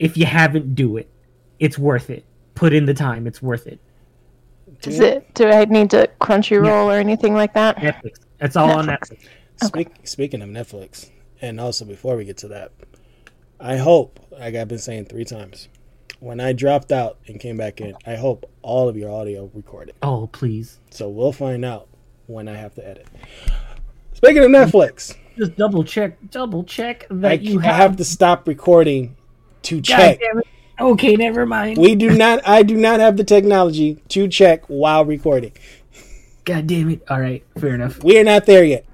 If 0.00 0.16
you 0.16 0.26
haven't 0.26 0.74
do 0.74 0.96
it. 0.96 1.08
It's 1.60 1.78
worth 1.78 2.10
it. 2.10 2.24
Put 2.56 2.72
in 2.72 2.84
the 2.84 2.94
time. 2.94 3.28
It's 3.28 3.40
worth 3.40 3.68
it 3.68 3.78
Is 4.84 5.00
it? 5.00 5.34
Do 5.34 5.48
I 5.48 5.64
need 5.64 5.90
to 5.90 6.08
Crunchyroll 6.20 6.86
or 6.86 6.98
anything 6.98 7.34
like 7.34 7.54
that? 7.54 7.76
netflix 7.76 8.20
it's 8.40 8.56
all 8.56 8.70
on 8.70 8.86
Netflix. 8.86 9.18
netflix 9.60 9.66
Speak, 9.66 9.88
speaking 10.04 10.42
of 10.42 10.48
Netflix, 10.48 11.10
and 11.40 11.60
also 11.60 11.84
before 11.84 12.16
we 12.16 12.24
get 12.24 12.36
to 12.38 12.48
that, 12.48 12.72
I 13.58 13.76
hope, 13.76 14.20
like 14.30 14.54
I've 14.54 14.68
been 14.68 14.78
saying 14.78 15.06
three 15.06 15.24
times, 15.24 15.68
when 16.20 16.38
I 16.40 16.52
dropped 16.52 16.92
out 16.92 17.18
and 17.26 17.40
came 17.40 17.56
back 17.56 17.80
in, 17.80 17.96
I 18.06 18.14
hope 18.14 18.48
all 18.62 18.88
of 18.88 18.96
your 18.96 19.10
audio 19.10 19.50
recorded. 19.54 19.96
oh 20.02 20.28
please 20.28 20.78
So 20.90 21.08
we'll 21.08 21.32
find 21.32 21.64
out 21.64 21.88
when 22.26 22.46
I 22.48 22.54
have 22.54 22.74
to 22.76 22.86
edit. 22.88 23.08
Speaking 24.14 24.44
of 24.44 24.50
Netflix, 24.50 25.16
just 25.36 25.56
double 25.56 25.84
check 25.84 26.18
double 26.30 26.64
check 26.64 27.06
I, 27.10 27.14
that 27.14 27.42
you 27.42 27.60
I 27.60 27.64
have, 27.64 27.76
have 27.76 27.96
to 27.96 28.04
stop 28.04 28.46
recording 28.46 29.16
to 29.62 29.76
God 29.76 29.84
check. 29.84 30.20
Damn 30.78 30.86
it. 30.86 30.90
okay 30.92 31.16
never 31.16 31.44
mind 31.46 31.76
We 31.78 31.94
do 31.94 32.10
not. 32.10 32.40
I 32.46 32.62
do 32.62 32.76
not 32.76 33.00
have 33.00 33.16
the 33.16 33.24
technology 33.24 33.98
to 34.08 34.28
check 34.28 34.64
while 34.68 35.04
recording. 35.04 35.52
god 36.44 36.66
damn 36.66 36.90
it 36.90 37.02
all 37.10 37.20
right 37.20 37.44
fair 37.58 37.74
enough 37.74 38.02
We 38.02 38.18
are 38.18 38.24
not 38.24 38.46
there 38.46 38.64
yet. 38.64 38.84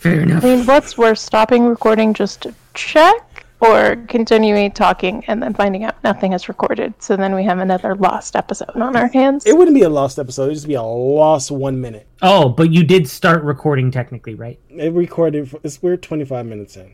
fair 0.00 0.20
enough 0.20 0.44
I 0.44 0.56
mean, 0.56 0.66
what's 0.66 0.96
worse, 0.96 1.20
stopping 1.20 1.66
recording 1.66 2.14
just 2.14 2.42
to 2.42 2.54
check, 2.74 3.44
or 3.60 3.96
continuing 4.08 4.70
talking 4.72 5.22
and 5.26 5.42
then 5.42 5.52
finding 5.52 5.84
out 5.84 6.02
nothing 6.02 6.32
is 6.32 6.48
recorded? 6.48 6.94
So 6.98 7.14
then 7.16 7.34
we 7.34 7.44
have 7.44 7.58
another 7.58 7.94
lost 7.94 8.34
episode 8.34 8.70
on 8.74 8.96
our 8.96 9.08
hands. 9.08 9.44
It 9.44 9.54
wouldn't 9.58 9.74
be 9.74 9.82
a 9.82 9.90
lost 9.90 10.18
episode. 10.18 10.44
It'd 10.44 10.54
just 10.54 10.66
be 10.66 10.72
a 10.74 10.82
lost 10.82 11.50
one 11.50 11.78
minute. 11.80 12.06
oh 12.22 12.48
but 12.48 12.72
you 12.72 12.82
did 12.84 13.06
start 13.08 13.42
recording 13.44 13.90
technically 13.90 14.34
right 14.34 14.58
It 14.70 14.94
recorded. 14.94 15.50
For, 15.50 15.60
it's 15.62 15.82
we're 15.82 15.98
twenty 15.98 16.24
five 16.24 16.46
minutes 16.46 16.76
in. 16.76 16.92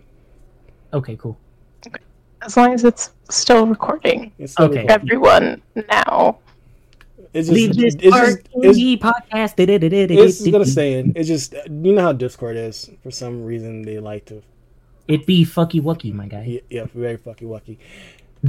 okay 0.92 1.14
cool 1.16 1.38
As 2.46 2.56
long 2.56 2.72
as 2.72 2.84
it's 2.84 3.10
still 3.28 3.66
recording. 3.66 4.32
It's 4.38 4.52
still 4.52 4.66
Okay. 4.66 4.82
recording. 4.82 4.90
Everyone 4.90 5.62
now. 5.88 6.38
It's 7.34 7.48
Leave 7.48 7.72
just. 7.76 7.98
this 7.98 8.06
It's 8.06 8.16
just. 8.16 8.38
It's, 8.54 8.78
podcast. 9.02 9.54
it's 9.58 10.38
just 10.38 10.52
gonna 10.52 10.64
say 10.64 10.94
it. 10.94 11.06
It's 11.16 11.28
just. 11.28 11.54
You 11.68 11.92
know 11.92 12.02
how 12.02 12.12
Discord 12.12 12.56
is. 12.56 12.88
For 13.02 13.10
some 13.10 13.44
reason, 13.44 13.82
they 13.82 13.98
like 13.98 14.24
to. 14.26 14.42
It 15.08 15.26
be 15.26 15.44
fucky 15.44 15.80
wucky, 15.80 16.12
my 16.12 16.26
guy. 16.28 16.44
Yeah, 16.44 16.60
yeah 16.70 16.86
very 16.94 17.18
fucky 17.18 17.42
wucky. 17.42 17.78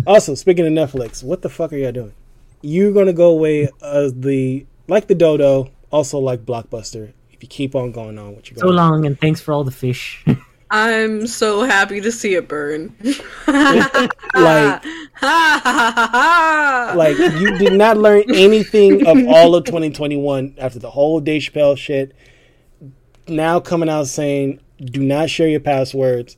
Also, 0.05 0.35
speaking 0.35 0.65
of 0.65 0.73
Netflix, 0.73 1.23
what 1.23 1.41
the 1.41 1.49
fuck 1.49 1.73
are 1.73 1.77
y'all 1.77 1.91
doing? 1.91 2.13
You're 2.61 2.91
gonna 2.93 3.13
go 3.13 3.29
away 3.31 3.69
as 3.81 4.13
the 4.13 4.65
like 4.87 5.07
the 5.07 5.15
dodo, 5.15 5.69
also 5.91 6.19
like 6.19 6.45
Blockbuster. 6.45 7.13
If 7.31 7.43
you 7.43 7.49
keep 7.49 7.75
on 7.75 7.91
going 7.91 8.17
on, 8.17 8.35
what 8.35 8.49
you 8.49 8.55
going 8.55 8.67
So 8.67 8.73
long, 8.73 9.05
and 9.05 9.19
thanks 9.19 9.41
for 9.41 9.53
all 9.53 9.63
the 9.63 9.71
fish. 9.71 10.23
I'm 10.69 11.27
so 11.27 11.63
happy 11.63 12.01
to 12.01 12.11
see 12.11 12.35
it 12.35 12.47
burn. 12.47 12.95
Like- 14.35 14.83
like 16.95 17.17
you 17.39 17.57
did 17.57 17.73
not 17.73 17.97
learn 17.97 18.23
anything 18.33 19.07
of 19.07 19.17
all 19.27 19.55
of 19.55 19.63
2021 19.63 20.55
after 20.57 20.79
the 20.79 20.91
whole 20.91 21.19
Dave 21.19 21.41
Chappelle 21.41 21.77
shit. 21.77 22.13
Now 23.27 23.59
coming 23.59 23.89
out 23.89 24.07
saying 24.07 24.59
do 24.83 25.01
not 25.01 25.29
share 25.29 25.47
your 25.47 25.59
passwords, 25.59 26.37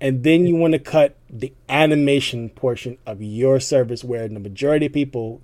and 0.00 0.22
then 0.22 0.46
you 0.46 0.56
want 0.56 0.72
to 0.72 0.78
cut 0.78 1.16
the 1.28 1.52
animation 1.68 2.48
portion 2.48 2.96
of 3.06 3.20
your 3.20 3.60
service 3.60 4.02
where 4.02 4.26
the 4.28 4.40
majority 4.40 4.86
of 4.86 4.92
people 4.92 5.42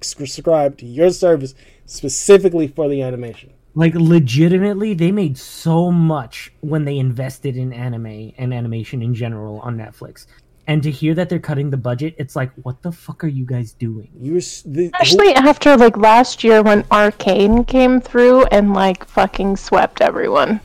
subscribe 0.00 0.78
to 0.78 0.86
your 0.86 1.10
service 1.10 1.54
specifically 1.86 2.68
for 2.68 2.88
the 2.88 3.02
animation. 3.02 3.52
Like 3.74 3.94
legitimately, 3.94 4.94
they 4.94 5.12
made 5.12 5.38
so 5.38 5.90
much 5.90 6.52
when 6.60 6.84
they 6.84 6.98
invested 6.98 7.56
in 7.56 7.72
anime 7.72 8.32
and 8.36 8.52
animation 8.52 9.00
in 9.02 9.14
general 9.14 9.60
on 9.60 9.76
Netflix. 9.78 10.26
And 10.66 10.82
to 10.84 10.90
hear 10.90 11.14
that 11.14 11.28
they're 11.28 11.38
cutting 11.40 11.70
the 11.70 11.76
budget, 11.76 12.14
it's 12.18 12.36
like, 12.36 12.52
what 12.62 12.82
the 12.82 12.92
fuck 12.92 13.24
are 13.24 13.28
you 13.28 13.44
guys 13.44 13.72
doing? 13.72 14.08
You're 14.20 14.36
s- 14.38 14.62
the, 14.64 14.90
Especially 15.00 15.34
after 15.34 15.76
like 15.76 15.96
last 15.96 16.44
year 16.44 16.62
when 16.62 16.84
Arcane 16.90 17.64
came 17.64 18.00
through 18.00 18.44
and 18.46 18.72
like 18.74 19.04
fucking 19.06 19.56
swept 19.56 20.00
everyone 20.00 20.60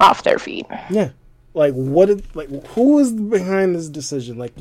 off 0.00 0.22
their 0.22 0.38
feet. 0.38 0.66
Yeah. 0.90 1.10
Like 1.54 1.74
what? 1.74 2.08
Is, 2.08 2.22
like 2.34 2.48
who 2.68 3.00
is 3.00 3.12
behind 3.12 3.74
this 3.74 3.88
decision? 3.88 4.38
Like 4.38 4.54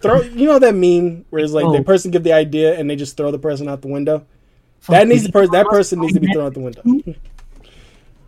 throw. 0.00 0.20
You 0.20 0.46
know 0.46 0.58
that 0.58 0.74
meme 0.74 1.24
where 1.30 1.42
it's 1.42 1.52
like 1.54 1.64
the 1.64 1.80
Oh. 1.80 1.82
person 1.84 2.10
give 2.10 2.22
the 2.22 2.34
idea 2.34 2.78
and 2.78 2.88
they 2.88 2.96
just 2.96 3.16
throw 3.16 3.30
the 3.32 3.38
person 3.38 3.68
out 3.68 3.80
the 3.82 3.88
window. 3.88 4.26
Fuck 4.80 4.94
that 4.94 5.08
needs 5.08 5.22
these 5.22 5.26
the 5.28 5.32
person. 5.32 5.52
That 5.52 5.66
person 5.66 6.00
needs 6.00 6.14
to 6.14 6.20
be 6.20 6.32
thrown 6.32 6.46
out 6.46 6.54
the 6.54 6.60
window. 6.60 6.82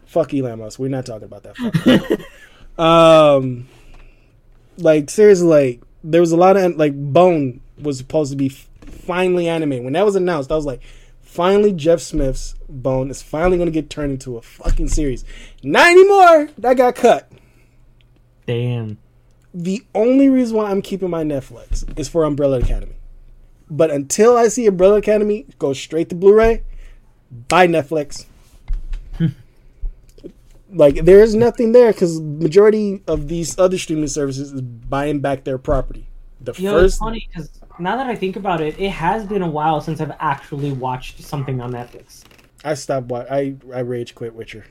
Fuck 0.06 0.34
Elon 0.34 0.58
Musk. 0.58 0.78
We're 0.78 0.88
not 0.88 1.06
talking 1.06 1.24
about 1.24 1.44
that. 1.44 2.26
Um, 2.78 3.68
like 4.78 5.10
seriously, 5.10 5.46
like 5.46 5.82
there 6.02 6.22
was 6.22 6.32
a 6.32 6.36
lot 6.36 6.56
of 6.56 6.76
like 6.76 6.94
Bone 6.94 7.60
was 7.78 7.98
supposed 7.98 8.30
to 8.30 8.36
be 8.36 8.46
f- 8.46 8.68
finally 8.86 9.48
anime. 9.48 9.84
When 9.84 9.92
that 9.92 10.06
was 10.06 10.16
announced, 10.16 10.50
I 10.50 10.56
was 10.56 10.64
like, 10.64 10.80
finally 11.20 11.74
Jeff 11.74 12.00
Smith's 12.00 12.54
Bone 12.70 13.10
is 13.10 13.22
finally 13.22 13.58
going 13.58 13.66
to 13.66 13.72
get 13.72 13.90
turned 13.90 14.12
into 14.12 14.38
a 14.38 14.42
fucking 14.42 14.88
series. 14.88 15.26
Not 15.62 15.90
anymore. 15.90 16.48
That 16.56 16.78
got 16.78 16.94
cut. 16.94 17.30
Damn. 18.46 18.96
The 19.52 19.84
only 19.94 20.30
reason 20.30 20.56
why 20.56 20.70
I'm 20.70 20.80
keeping 20.80 21.10
my 21.10 21.22
Netflix 21.22 21.84
is 21.98 22.08
for 22.08 22.24
Umbrella 22.24 22.60
Academy. 22.60 22.94
But 23.70 23.90
until 23.90 24.36
I 24.36 24.48
see 24.48 24.66
Umbrella 24.66 24.96
Academy 24.96 25.46
go 25.58 25.72
straight 25.72 26.08
to 26.08 26.14
Blu-ray, 26.14 26.64
buy 27.48 27.66
Netflix. 27.66 28.26
Hmm. 29.16 29.28
like 30.72 31.04
there 31.04 31.20
is 31.20 31.34
nothing 31.34 31.72
there 31.72 31.92
because 31.92 32.20
majority 32.20 33.02
of 33.06 33.28
these 33.28 33.58
other 33.58 33.76
streaming 33.76 34.08
services 34.08 34.52
is 34.52 34.60
buying 34.62 35.20
back 35.20 35.44
their 35.44 35.58
property. 35.58 36.06
The 36.40 36.54
You 36.56 36.70
know, 36.70 36.78
it's 36.78 36.96
funny 36.96 37.28
because 37.28 37.50
now 37.78 37.96
that 37.96 38.06
I 38.06 38.14
think 38.14 38.36
about 38.36 38.60
it, 38.60 38.78
it 38.78 38.90
has 38.90 39.26
been 39.26 39.42
a 39.42 39.50
while 39.50 39.80
since 39.80 40.00
I've 40.00 40.16
actually 40.20 40.72
watched 40.72 41.20
something 41.20 41.60
on 41.60 41.72
Netflix. 41.72 42.24
I 42.64 42.74
stopped. 42.74 43.08
Wa- 43.08 43.26
I 43.30 43.56
I 43.72 43.80
rage 43.80 44.14
quit 44.14 44.34
Witcher. 44.34 44.64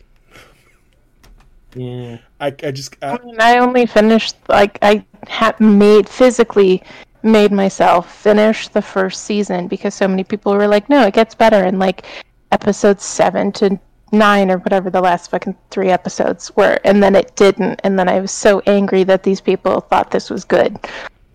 Yeah. 1.75 2.17
I 2.39 2.47
I 2.47 2.71
just 2.71 2.95
I, 3.01 3.17
I 3.17 3.23
mean, 3.23 3.35
I 3.39 3.57
only 3.59 3.85
finished 3.85 4.35
like 4.47 4.79
I 4.81 5.05
had 5.27 5.59
made 5.59 6.09
physically 6.09 6.81
made 7.23 7.51
myself 7.51 8.13
finish 8.13 8.67
the 8.67 8.81
first 8.81 9.23
season 9.23 9.67
because 9.67 9.93
so 9.93 10.07
many 10.07 10.23
people 10.23 10.53
were 10.53 10.67
like, 10.67 10.89
"No, 10.89 11.05
it 11.05 11.13
gets 11.13 11.35
better." 11.35 11.63
And 11.63 11.79
like 11.79 12.05
episodes 12.51 13.03
seven 13.03 13.51
to 13.53 13.79
nine 14.11 14.49
or 14.49 14.57
whatever 14.57 14.89
the 14.89 15.01
last 15.01 15.29
fucking 15.31 15.55
three 15.69 15.89
episodes 15.89 16.55
were, 16.55 16.79
and 16.83 17.01
then 17.01 17.15
it 17.15 17.35
didn't. 17.35 17.79
And 17.83 17.97
then 17.97 18.09
I 18.09 18.19
was 18.19 18.31
so 18.31 18.61
angry 18.65 19.03
that 19.03 19.23
these 19.23 19.41
people 19.41 19.81
thought 19.81 20.11
this 20.11 20.29
was 20.29 20.45
good, 20.45 20.77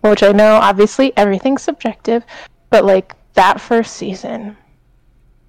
which 0.01 0.23
I 0.23 0.31
know 0.31 0.55
obviously 0.55 1.15
everything's 1.17 1.63
subjective, 1.63 2.23
but 2.69 2.85
like 2.85 3.15
that 3.33 3.61
first 3.61 3.95
season 3.95 4.57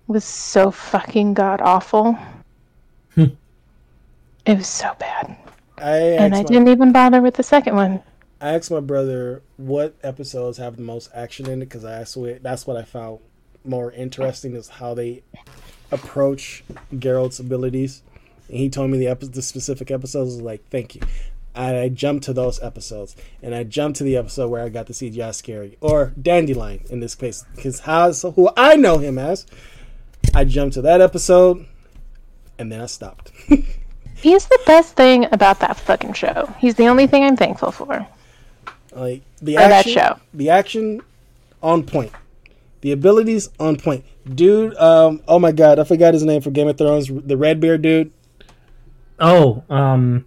was 0.07 0.25
so 0.25 0.71
fucking 0.71 1.35
god 1.35 1.61
awful. 1.61 2.17
Hmm. 3.15 3.25
it 4.45 4.59
was 4.59 4.69
so 4.69 4.95
bad. 4.99 5.37
I 5.79 5.97
And 5.97 6.35
I 6.35 6.43
didn't 6.43 6.69
even 6.69 6.93
bother 6.93 7.23
with 7.23 7.35
the 7.35 7.43
second 7.43 7.77
one. 7.77 8.03
I 8.41 8.55
asked 8.55 8.71
my 8.71 8.81
brother 8.81 9.43
what 9.57 9.95
episodes 10.03 10.59
have 10.59 10.77
the 10.77 10.83
most 10.83 11.11
action 11.15 11.49
in 11.49 11.63
it 11.63 11.67
because 11.67 11.85
I 11.85 11.93
asked 11.93 12.17
what, 12.17 12.43
that's 12.43 12.67
what 12.67 12.77
I 12.77 12.83
found 12.83 13.21
more 13.65 13.91
interesting 13.93 14.55
is 14.55 14.69
how 14.69 14.95
they 14.95 15.23
approach 15.91 16.63
Geralt's 16.95 17.41
abilities. 17.41 18.03
And 18.49 18.59
he 18.59 18.69
told 18.69 18.91
me 18.91 18.99
the 18.99 19.09
epi- 19.09 19.29
the 19.29 19.43
specific 19.43 19.91
episodes 19.91 20.35
was 20.35 20.43
like, 20.43 20.69
"Thank 20.71 20.95
you." 20.95 21.03
And 21.55 21.77
I 21.77 21.89
jumped 21.89 22.25
to 22.27 22.33
those 22.33 22.63
episodes, 22.63 23.17
and 23.43 23.55
I 23.55 23.65
jumped 23.65 23.99
to 23.99 24.05
the 24.05 24.17
episode 24.17 24.49
where 24.49 24.63
I 24.63 24.69
got 24.69 24.87
to 24.87 24.95
see 24.95 25.11
Jaskier 25.11 25.77
or 25.81 26.13
Dandelion 26.21 26.85
in 26.91 27.01
this 27.01 27.15
case, 27.15 27.45
because 27.57 27.81
how 27.81 28.13
so 28.13 28.33
who 28.33 28.51
I 28.57 28.77
know 28.77 28.99
him 28.99 29.19
as. 29.19 29.47
I 30.35 30.45
jumped 30.45 30.75
to 30.75 30.83
that 30.83 31.01
episode, 31.01 31.67
and 32.59 32.71
then 32.71 32.81
I 32.81 32.87
stopped. 32.87 33.33
He's 34.17 34.47
the 34.47 34.61
best 34.67 34.95
thing 34.97 35.27
about 35.33 35.61
that 35.61 35.77
fucking 35.77 36.13
show. 36.13 36.55
He's 36.59 36.75
the 36.75 36.87
only 36.87 37.07
thing 37.07 37.25
I'm 37.25 37.37
thankful 37.37 37.71
for. 37.71 38.07
Like 38.97 39.23
the 39.43 39.57
Or 39.57 39.61
that 39.61 39.73
action, 39.73 39.93
show. 39.93 40.17
the 40.35 40.51
action 40.51 41.03
on 41.63 41.83
point, 41.85 42.13
the 42.81 42.93
abilities 42.93 43.51
on 43.61 43.77
point. 43.77 44.05
Dude, 44.35 44.75
um, 44.77 45.23
oh 45.29 45.39
my 45.39 45.53
god, 45.53 45.79
I 45.79 45.85
forgot 45.85 46.15
his 46.15 46.25
name 46.25 46.41
for 46.41 46.51
Game 46.51 46.67
of 46.69 46.79
Thrones. 46.79 47.09
The 47.09 47.37
red 47.37 47.61
beard 47.61 47.83
dude. 47.83 48.11
Oh, 49.19 49.63
um, 49.71 50.25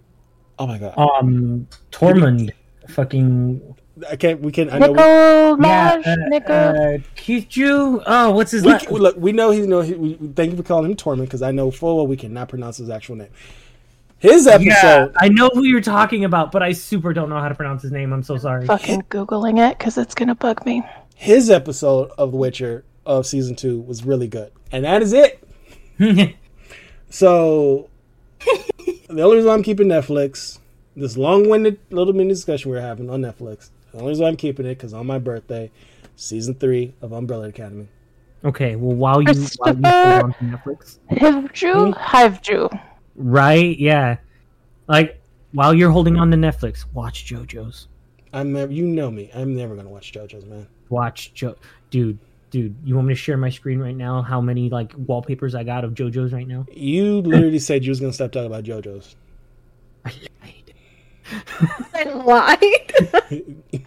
Oh 0.58 0.66
my 0.66 0.78
god, 0.78 0.94
um, 0.98 1.66
Tormund, 1.90 2.50
fucking 2.88 3.74
I 4.08 4.16
can't. 4.16 4.40
We 4.40 4.52
can. 4.52 4.70
I 4.70 4.78
know. 4.78 4.88
We, 4.88 4.94
Nickel, 4.94 5.06
yeah, 5.06 5.54
Lash, 5.56 6.06
uh, 6.06 6.16
Nickel. 6.28 6.54
uh, 6.54 6.98
Keith 7.16 7.48
Jew. 7.48 8.02
Oh, 8.06 8.30
what's 8.32 8.50
his 8.50 8.62
we, 8.64 8.72
last? 8.72 8.90
look, 8.90 9.16
we 9.16 9.32
know 9.32 9.50
he's 9.50 9.66
no. 9.66 9.80
He, 9.80 9.94
we, 9.94 10.14
thank 10.34 10.50
you 10.50 10.56
for 10.56 10.62
calling 10.62 10.90
him 10.90 10.96
Tormund 10.96 11.22
because 11.22 11.42
I 11.42 11.50
know 11.50 11.70
full 11.70 11.96
well 11.96 12.06
we 12.06 12.16
cannot 12.16 12.48
pronounce 12.48 12.76
his 12.78 12.90
actual 12.90 13.16
name. 13.16 13.30
His 14.20 14.46
episode. 14.46 14.66
Yeah, 14.66 14.74
episode. 15.02 15.14
I 15.18 15.28
know 15.28 15.48
who 15.52 15.64
you're 15.64 15.80
talking 15.80 16.24
about, 16.24 16.52
but 16.52 16.62
I 16.62 16.72
super 16.72 17.12
don't 17.12 17.28
know 17.28 17.40
how 17.40 17.48
to 17.48 17.54
pronounce 17.54 17.82
his 17.82 17.90
name. 17.90 18.12
I'm 18.12 18.22
so 18.22 18.36
sorry. 18.36 18.66
fucking 18.66 19.02
Googling 19.10 19.58
it 19.58 19.78
because 19.78 19.98
it's 19.98 20.14
going 20.14 20.28
to 20.28 20.34
bug 20.34 20.64
me. 20.66 20.82
His 21.16 21.50
episode 21.50 22.10
of 22.18 22.30
The 22.30 22.36
Witcher 22.36 22.84
of 23.04 23.26
season 23.26 23.56
two 23.56 23.80
was 23.80 24.04
really 24.04 24.28
good, 24.28 24.52
and 24.70 24.84
that 24.84 25.02
is 25.02 25.12
it. 25.12 25.42
So 27.12 27.88
the 29.08 29.20
only 29.22 29.36
reason 29.38 29.50
I'm 29.50 29.64
keeping 29.64 29.88
Netflix, 29.88 30.60
this 30.94 31.16
long-winded 31.16 31.78
little 31.90 32.12
mini 32.12 32.28
discussion 32.28 32.70
we're 32.70 32.80
having 32.80 33.10
on 33.10 33.20
Netflix, 33.22 33.70
the 33.90 33.98
only 33.98 34.10
reason 34.10 34.26
I'm 34.26 34.36
keeping 34.36 34.64
it 34.64 34.76
because 34.76 34.94
on 34.94 35.06
my 35.08 35.18
birthday, 35.18 35.72
season 36.14 36.54
three 36.54 36.94
of 37.02 37.10
Umbrella 37.12 37.48
Academy. 37.48 37.88
okay, 38.44 38.76
well 38.76 38.94
while 38.94 39.20
you 39.20 39.46
while 39.58 39.74
you 39.74 39.82
hold 39.82 40.22
on 40.22 40.32
to 40.34 40.44
Netflix, 40.44 40.98
Hivju? 41.10 42.80
Hive 43.28 43.40
Jew. 43.40 43.64
right? 43.64 43.78
Yeah, 43.78 44.16
like 44.88 45.20
while 45.52 45.74
you're 45.74 45.90
holding 45.90 46.16
on 46.16 46.30
to 46.30 46.36
Netflix, 46.36 46.84
watch 46.92 47.26
JoJo's. 47.26 47.88
I'm 48.32 48.52
never, 48.52 48.72
you 48.72 48.84
know 48.86 49.10
me, 49.10 49.30
I'm 49.34 49.54
never 49.54 49.74
gonna 49.76 49.88
watch 49.88 50.12
JoJo's 50.12 50.44
man. 50.44 50.66
Watch 50.88 51.34
Jo, 51.34 51.56
dude, 51.90 52.18
dude. 52.50 52.76
You 52.84 52.94
want 52.94 53.08
me 53.08 53.14
to 53.14 53.18
share 53.20 53.36
my 53.36 53.50
screen 53.50 53.78
right 53.80 53.96
now? 53.96 54.22
How 54.22 54.40
many 54.40 54.70
like 54.70 54.92
wallpapers 54.96 55.54
I 55.54 55.64
got 55.64 55.84
of 55.84 55.94
JoJo's 55.94 56.32
right 56.32 56.46
now? 56.46 56.66
You 56.72 57.20
literally 57.22 57.58
said 57.60 57.84
you 57.84 57.90
was 57.90 58.00
gonna 58.00 58.12
stop 58.12 58.32
talking 58.32 58.46
about 58.46 58.64
JoJo's. 58.64 59.16
I 60.04 60.12
lied. 60.42 60.74
I 61.94 62.04
lied. 62.04 63.86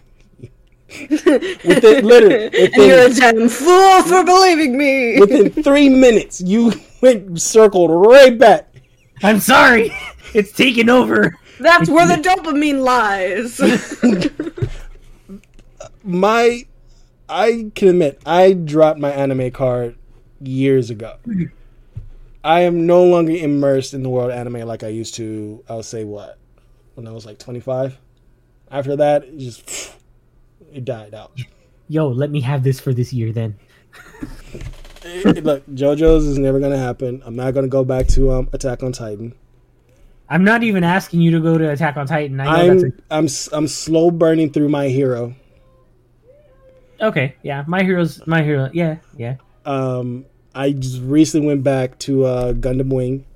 Within 1.66 2.06
literally 2.06 2.46
and 2.54 2.74
you're 2.76 3.00
a 3.00 3.08
within, 3.08 3.34
damn 3.36 3.48
fool 3.48 4.02
for 4.02 4.24
believing 4.24 4.78
me. 4.78 5.18
within 5.18 5.50
three 5.50 5.88
minutes, 5.88 6.40
you 6.40 6.72
went 7.00 7.40
circled 7.40 7.90
right 7.90 8.38
back. 8.38 8.68
I'm 9.24 9.40
sorry. 9.40 9.92
It's 10.34 10.50
taken 10.50 10.90
over. 10.90 11.38
That's 11.60 11.88
where 11.88 12.08
the 12.08 12.14
dopamine 12.28 12.82
lies. 12.82 13.60
my 16.02 16.66
I 17.28 17.70
can 17.76 17.88
admit 17.88 18.20
I 18.26 18.52
dropped 18.52 18.98
my 18.98 19.12
anime 19.12 19.52
card 19.52 19.96
years 20.40 20.90
ago. 20.90 21.18
I 22.42 22.62
am 22.62 22.84
no 22.88 23.04
longer 23.04 23.30
immersed 23.30 23.94
in 23.94 24.02
the 24.02 24.08
world 24.08 24.32
of 24.32 24.36
anime 24.36 24.66
like 24.66 24.82
I 24.82 24.88
used 24.88 25.14
to. 25.14 25.62
I'll 25.68 25.84
say 25.84 26.02
what 26.02 26.36
when 26.94 27.06
I 27.06 27.12
was 27.12 27.24
like 27.24 27.38
25. 27.38 27.96
After 28.72 28.96
that, 28.96 29.22
it 29.22 29.38
just 29.38 29.94
it 30.72 30.84
died 30.84 31.14
out. 31.14 31.38
Yo, 31.86 32.08
let 32.08 32.30
me 32.30 32.40
have 32.40 32.64
this 32.64 32.80
for 32.80 32.92
this 32.92 33.12
year 33.12 33.30
then. 33.30 33.56
Look, 35.04 35.66
JoJo's 35.66 36.24
is 36.26 36.38
never 36.38 36.60
gonna 36.60 36.78
happen. 36.78 37.22
I'm 37.24 37.36
not 37.36 37.52
gonna 37.54 37.68
go 37.68 37.84
back 37.84 38.06
to 38.08 38.32
um, 38.32 38.48
Attack 38.52 38.82
on 38.82 38.92
Titan. 38.92 39.34
I'm 40.28 40.44
not 40.44 40.62
even 40.62 40.82
asking 40.84 41.20
you 41.20 41.30
to 41.32 41.40
go 41.40 41.58
to 41.58 41.70
Attack 41.70 41.96
on 41.96 42.06
Titan. 42.06 42.40
I 42.40 42.66
know 42.66 42.80
that's 42.80 43.50
I'm 43.52 43.58
I'm 43.58 43.68
slow 43.68 44.10
burning 44.10 44.50
through 44.50 44.68
my 44.70 44.88
hero. 44.88 45.34
okay. 47.00 47.36
Yeah, 47.42 47.64
my 47.66 47.82
heroes. 47.82 48.26
My 48.26 48.42
hero. 48.42 48.70
Yeah, 48.72 48.96
yeah. 49.16 49.36
Um, 49.66 50.24
I 50.54 50.72
just 50.72 51.00
recently 51.02 51.48
went 51.48 51.62
back 51.62 51.98
to 52.00 52.24
uh, 52.24 52.52
Gundam 52.54 52.92
Wing. 52.92 53.26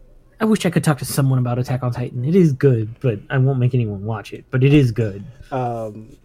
I 0.40 0.44
wish 0.44 0.64
I 0.64 0.70
could 0.70 0.84
talk 0.84 0.98
to 0.98 1.04
someone 1.04 1.38
about 1.40 1.58
Attack 1.58 1.82
on 1.82 1.90
Titan. 1.92 2.24
It 2.24 2.36
is 2.36 2.52
good, 2.52 2.98
but 3.00 3.18
I 3.28 3.38
won't 3.38 3.58
make 3.58 3.74
anyone 3.74 4.04
watch 4.04 4.32
it. 4.32 4.44
But 4.50 4.62
it 4.62 4.72
is 4.72 4.92
good. 4.92 5.24
Um, 5.50 6.16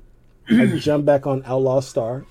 I 0.49 0.67
jumped 0.77 1.06
back 1.06 1.25
on 1.25 1.41
Outlaw 1.45 1.79
Star, 1.79 2.25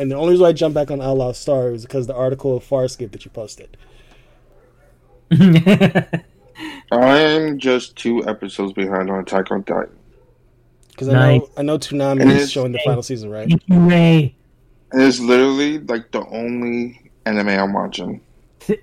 and 0.00 0.10
the 0.10 0.16
only 0.16 0.32
reason 0.32 0.46
I 0.46 0.52
jumped 0.52 0.74
back 0.74 0.90
on 0.90 1.02
Outlaw 1.02 1.32
Star 1.32 1.70
was 1.70 1.82
because 1.84 2.06
the 2.06 2.14
article 2.14 2.56
of 2.56 2.64
Farscape 2.64 3.12
that 3.12 3.24
you 3.26 3.30
posted. 3.30 3.76
I'm 6.90 7.58
just 7.58 7.96
two 7.96 8.26
episodes 8.26 8.72
behind 8.72 9.10
on 9.10 9.20
Attack 9.20 9.50
on 9.50 9.62
Titan. 9.64 9.96
Because 10.88 11.08
I 11.08 11.12
Nice. 11.12 11.40
know 11.40 11.48
I 11.56 11.62
know 11.62 11.78
Toonami 11.78 12.22
And 12.22 12.30
is 12.30 12.50
showing 12.50 12.72
the 12.72 12.80
final 12.84 13.02
season, 13.02 13.30
right? 13.30 13.48
Thank 13.48 13.62
you, 13.66 13.78
Ray. 13.78 14.34
And 14.92 15.02
it's 15.02 15.20
literally 15.20 15.78
like 15.78 16.10
the 16.12 16.24
only 16.26 17.12
anime 17.26 17.48
I'm 17.48 17.72
watching. 17.72 18.22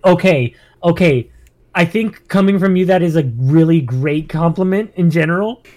Okay, 0.05 0.53
okay. 0.83 1.31
I 1.75 1.85
think 1.85 2.27
coming 2.27 2.59
from 2.59 2.75
you, 2.75 2.85
that 2.85 3.01
is 3.03 3.15
a 3.15 3.23
really 3.37 3.81
great 3.81 4.29
compliment 4.29 4.91
in 4.95 5.09
general. 5.09 5.63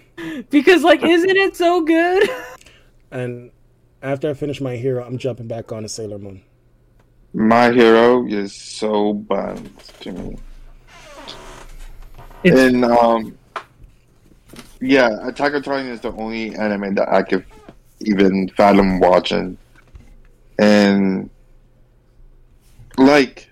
Because, 0.51 0.83
like, 0.85 1.03
isn't 1.03 1.37
it 1.37 1.57
so 1.57 1.81
good? 1.81 2.29
And 3.11 3.51
after 4.03 4.31
I 4.31 4.35
finish 4.35 4.61
my 4.61 4.77
hero, 4.77 5.05
I'm 5.05 5.19
jumping 5.19 5.47
back 5.49 5.73
on 5.73 5.83
to 5.83 5.89
Sailor 5.89 6.19
Moon. 6.19 6.43
My 7.33 7.71
hero 7.71 8.27
is 8.27 8.55
so 8.55 9.15
bummed 9.15 9.71
to 10.01 10.13
me. 10.13 10.37
It's- 12.43 12.59
and 12.59 12.85
um, 12.85 13.39
yeah, 14.81 15.29
Attack 15.29 15.55
on 15.55 15.63
Titan 15.63 15.89
is 15.89 16.01
the 16.01 16.13
only 16.13 16.55
anime 16.55 16.95
that 16.95 17.09
I 17.09 17.23
could 17.23 17.45
even 18.01 18.49
fathom 18.57 18.99
watching, 18.99 19.59
and 20.59 21.29
like, 22.97 23.49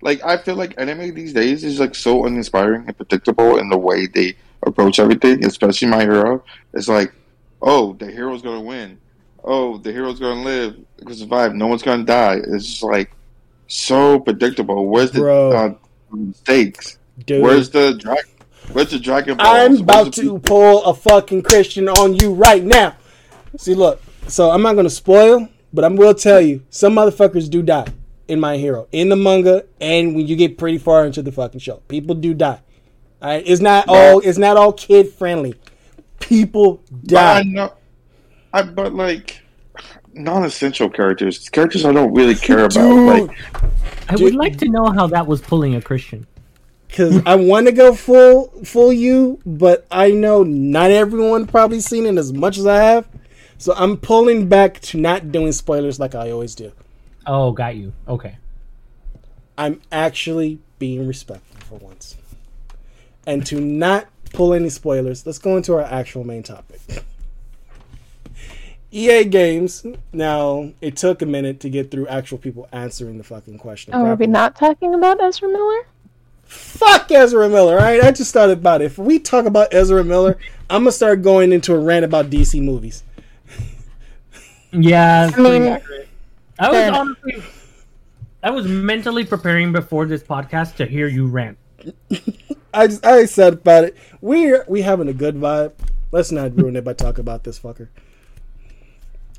like 0.00 0.24
I 0.24 0.38
feel 0.38 0.56
like 0.56 0.74
anime 0.78 1.14
these 1.14 1.34
days 1.34 1.62
is 1.64 1.78
like 1.78 1.94
so 1.94 2.24
uninspiring 2.24 2.84
and 2.86 2.96
predictable 2.96 3.58
in 3.58 3.68
the 3.68 3.76
way 3.78 4.06
they 4.06 4.36
approach 4.66 4.98
everything, 4.98 5.44
especially 5.44 5.88
My 5.88 6.00
Hero. 6.00 6.42
It's 6.72 6.88
like, 6.88 7.12
oh, 7.64 7.94
the 7.94 8.06
hero's 8.06 8.42
gonna 8.42 8.60
win. 8.60 8.98
Oh, 9.42 9.78
the 9.78 9.90
hero's 9.90 10.20
gonna 10.20 10.42
live, 10.42 10.76
gonna 11.02 11.14
survive. 11.16 11.54
No 11.54 11.66
one's 11.66 11.82
gonna 11.82 12.04
die. 12.04 12.38
It's 12.46 12.66
just 12.66 12.82
like 12.82 13.10
so 13.66 14.20
predictable. 14.20 14.86
Where's 14.86 15.10
the 15.10 15.20
Bro. 15.20 15.50
uh, 15.52 15.74
stakes? 16.34 16.98
Dude, 17.26 17.42
Where's 17.42 17.70
the 17.70 17.96
dragon? 17.98 18.30
Where's 18.72 18.90
the 18.90 18.98
Dragon 18.98 19.36
Balls? 19.36 19.48
I'm 19.48 19.82
about 19.82 20.12
to 20.14 20.38
pull 20.38 20.84
a 20.84 20.94
fucking 20.94 21.42
Christian 21.42 21.88
on 21.88 22.14
you 22.14 22.32
right 22.32 22.62
now. 22.62 22.96
See, 23.58 23.74
look. 23.74 24.02
So 24.26 24.50
I'm 24.50 24.62
not 24.62 24.74
gonna 24.74 24.88
spoil, 24.88 25.48
but 25.72 25.84
I 25.84 25.88
will 25.88 26.14
tell 26.14 26.40
you, 26.40 26.62
some 26.70 26.94
motherfuckers 26.94 27.50
do 27.50 27.60
die 27.62 27.86
in 28.26 28.40
My 28.40 28.56
Hero, 28.56 28.88
in 28.90 29.10
the 29.10 29.16
manga, 29.16 29.64
and 29.80 30.14
when 30.14 30.26
you 30.26 30.34
get 30.34 30.56
pretty 30.56 30.78
far 30.78 31.04
into 31.04 31.20
the 31.22 31.30
fucking 31.30 31.60
show, 31.60 31.82
people 31.88 32.14
do 32.14 32.32
die. 32.32 32.60
All 33.20 33.30
right, 33.30 33.42
it's 33.46 33.60
not 33.60 33.84
all 33.88 34.20
it's 34.20 34.38
not 34.38 34.56
all 34.56 34.72
kid 34.72 35.10
friendly. 35.10 35.54
People 36.20 36.82
But 36.90 37.16
I 37.18 37.42
die. 37.42 37.48
know, 37.50 37.72
I 38.52 38.62
but 38.62 38.94
like 38.94 39.40
non-essential 40.14 40.88
characters, 40.90 41.48
characters 41.48 41.84
I 41.84 41.92
don't 41.92 42.14
really 42.14 42.34
care 42.34 42.58
about. 42.64 42.72
Dude, 42.72 43.28
Like 43.28 43.38
I 44.08 44.16
would 44.16 44.34
like 44.34 44.56
to 44.58 44.68
know 44.68 44.86
how 44.92 45.06
that 45.08 45.26
was 45.26 45.40
pulling 45.40 45.74
a 45.74 45.82
Christian. 45.82 46.26
because 46.88 47.20
I 47.26 47.34
want 47.34 47.66
to 47.66 47.72
go 47.72 47.94
full 47.94 48.46
full 48.64 48.92
you, 48.92 49.40
but 49.44 49.86
I 49.90 50.10
know 50.12 50.42
not 50.44 50.90
everyone 50.90 51.46
probably 51.46 51.80
seen 51.80 52.06
it 52.06 52.16
as 52.16 52.32
much 52.32 52.56
as 52.58 52.66
I 52.66 52.76
have, 52.82 53.08
so 53.58 53.74
I'm 53.76 53.96
pulling 53.96 54.48
back 54.48 54.80
to 54.82 54.98
not 54.98 55.32
doing 55.32 55.52
spoilers 55.52 55.98
like 55.98 56.14
I 56.14 56.30
always 56.30 56.54
do. 56.54 56.72
Oh, 57.26 57.52
got 57.52 57.74
you. 57.76 57.92
Okay. 58.06 58.36
I'm 59.56 59.80
actually 59.92 60.58
being 60.78 61.06
respectful 61.06 61.60
for 61.78 61.84
once. 61.84 62.16
And 63.26 63.46
to 63.46 63.60
not 63.60 64.06
pull 64.34 64.52
any 64.52 64.68
spoilers, 64.68 65.24
let's 65.24 65.38
go 65.38 65.56
into 65.56 65.74
our 65.74 65.82
actual 65.82 66.24
main 66.24 66.42
topic. 66.42 66.80
EA 68.94 69.24
Games. 69.24 69.84
Now, 70.12 70.72
it 70.80 70.96
took 70.96 71.20
a 71.20 71.26
minute 71.26 71.58
to 71.60 71.70
get 71.70 71.90
through 71.90 72.06
actual 72.06 72.38
people 72.38 72.68
answering 72.70 73.18
the 73.18 73.24
fucking 73.24 73.58
question. 73.58 73.92
Oh, 73.92 74.06
are 74.06 74.14
we 74.14 74.28
not 74.28 74.54
talking 74.54 74.94
about 74.94 75.20
Ezra 75.20 75.48
Miller? 75.48 75.86
Fuck 76.44 77.10
Ezra 77.10 77.48
Miller, 77.48 77.74
alright? 77.74 78.04
I 78.04 78.12
just 78.12 78.32
thought 78.32 78.50
about 78.50 78.82
it. 78.82 78.86
If 78.86 78.98
we 78.98 79.18
talk 79.18 79.46
about 79.46 79.74
Ezra 79.74 80.04
Miller, 80.04 80.38
I'm 80.70 80.82
gonna 80.82 80.92
start 80.92 81.22
going 81.22 81.52
into 81.52 81.74
a 81.74 81.78
rant 81.78 82.04
about 82.04 82.30
DC 82.30 82.62
movies. 82.62 83.02
Yeah, 84.76 85.30
I 85.32 85.40
mean, 85.40 85.80
I 86.58 86.68
was 86.68 86.90
honestly, 86.90 87.44
I 88.42 88.50
was 88.50 88.66
mentally 88.66 89.24
preparing 89.24 89.70
before 89.70 90.04
this 90.04 90.20
podcast 90.20 90.74
to 90.76 90.86
hear 90.86 91.06
you 91.06 91.28
rant. 91.28 91.58
I 92.74 92.88
just, 92.88 93.06
I 93.06 93.24
said 93.26 93.54
about 93.54 93.84
it. 93.84 93.96
We're 94.20 94.64
we 94.68 94.82
having 94.82 95.08
a 95.08 95.12
good 95.12 95.36
vibe. 95.36 95.72
Let's 96.10 96.30
not 96.30 96.56
ruin 96.56 96.76
it 96.76 96.84
by 96.84 96.92
talking 96.92 97.20
about 97.20 97.44
this 97.44 97.58
fucker. 97.58 97.88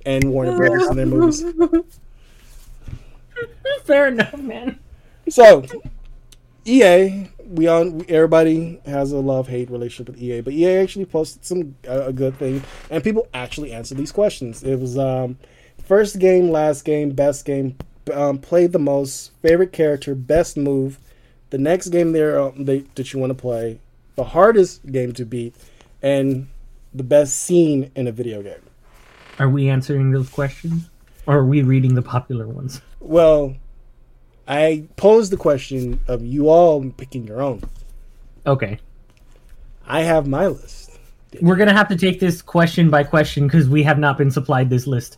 And 0.05 0.31
Warner 0.31 0.55
Brothers 0.55 0.87
and 0.87 0.97
their 0.97 1.05
movies. 1.05 1.43
Fair 3.83 4.07
enough, 4.07 4.37
man. 4.37 4.79
So, 5.29 5.65
EA, 6.65 7.29
we 7.47 7.67
on 7.67 8.05
everybody 8.07 8.79
has 8.85 9.11
a 9.11 9.17
love 9.17 9.47
hate 9.47 9.69
relationship 9.69 10.13
with 10.13 10.21
EA, 10.21 10.41
but 10.41 10.53
EA 10.53 10.77
actually 10.77 11.05
posted 11.05 11.45
some 11.45 11.75
uh, 11.87 12.05
a 12.05 12.13
good 12.13 12.37
thing, 12.37 12.63
and 12.89 13.03
people 13.03 13.27
actually 13.33 13.71
answered 13.71 13.97
these 13.97 14.11
questions. 14.11 14.63
It 14.63 14.79
was 14.79 14.97
um, 14.97 15.37
first 15.83 16.19
game, 16.19 16.49
last 16.49 16.85
game, 16.85 17.11
best 17.11 17.45
game, 17.45 17.77
um, 18.13 18.39
played 18.39 18.71
the 18.71 18.79
most, 18.79 19.31
favorite 19.41 19.71
character, 19.71 20.15
best 20.15 20.57
move, 20.57 20.99
the 21.55 21.61
next 21.61 21.87
game 21.87 22.11
there 22.11 22.37
uh, 22.37 22.51
they, 22.57 22.79
that 22.95 23.13
you 23.13 23.19
want 23.19 23.29
to 23.29 23.33
play, 23.33 23.79
the 24.17 24.25
hardest 24.25 24.85
game 24.91 25.13
to 25.13 25.25
beat, 25.25 25.55
and 26.01 26.49
the 26.93 27.01
best 27.01 27.37
scene 27.37 27.89
in 27.95 28.07
a 28.07 28.11
video 28.11 28.43
game. 28.43 28.59
Are 29.39 29.47
we 29.47 29.69
answering 29.69 30.11
those 30.11 30.27
questions, 30.27 30.89
or 31.25 31.37
are 31.37 31.45
we 31.45 31.61
reading 31.61 31.95
the 31.95 32.01
popular 32.01 32.45
ones? 32.45 32.81
Well, 32.99 33.55
I 34.45 34.83
posed 34.97 35.31
the 35.31 35.37
question 35.37 36.01
of 36.09 36.25
you 36.25 36.49
all 36.49 36.89
picking 36.97 37.25
your 37.25 37.41
own. 37.41 37.63
Okay, 38.45 38.79
I 39.87 40.01
have 40.01 40.27
my 40.27 40.47
list. 40.47 40.99
we're 41.41 41.55
gonna 41.55 41.71
have 41.71 41.87
to 41.87 41.95
take 41.95 42.19
this 42.19 42.41
question 42.41 42.89
by 42.89 43.05
question 43.05 43.47
because 43.47 43.69
we 43.69 43.81
have 43.83 43.97
not 43.97 44.17
been 44.17 44.29
supplied 44.29 44.69
this 44.69 44.87
list. 44.87 45.17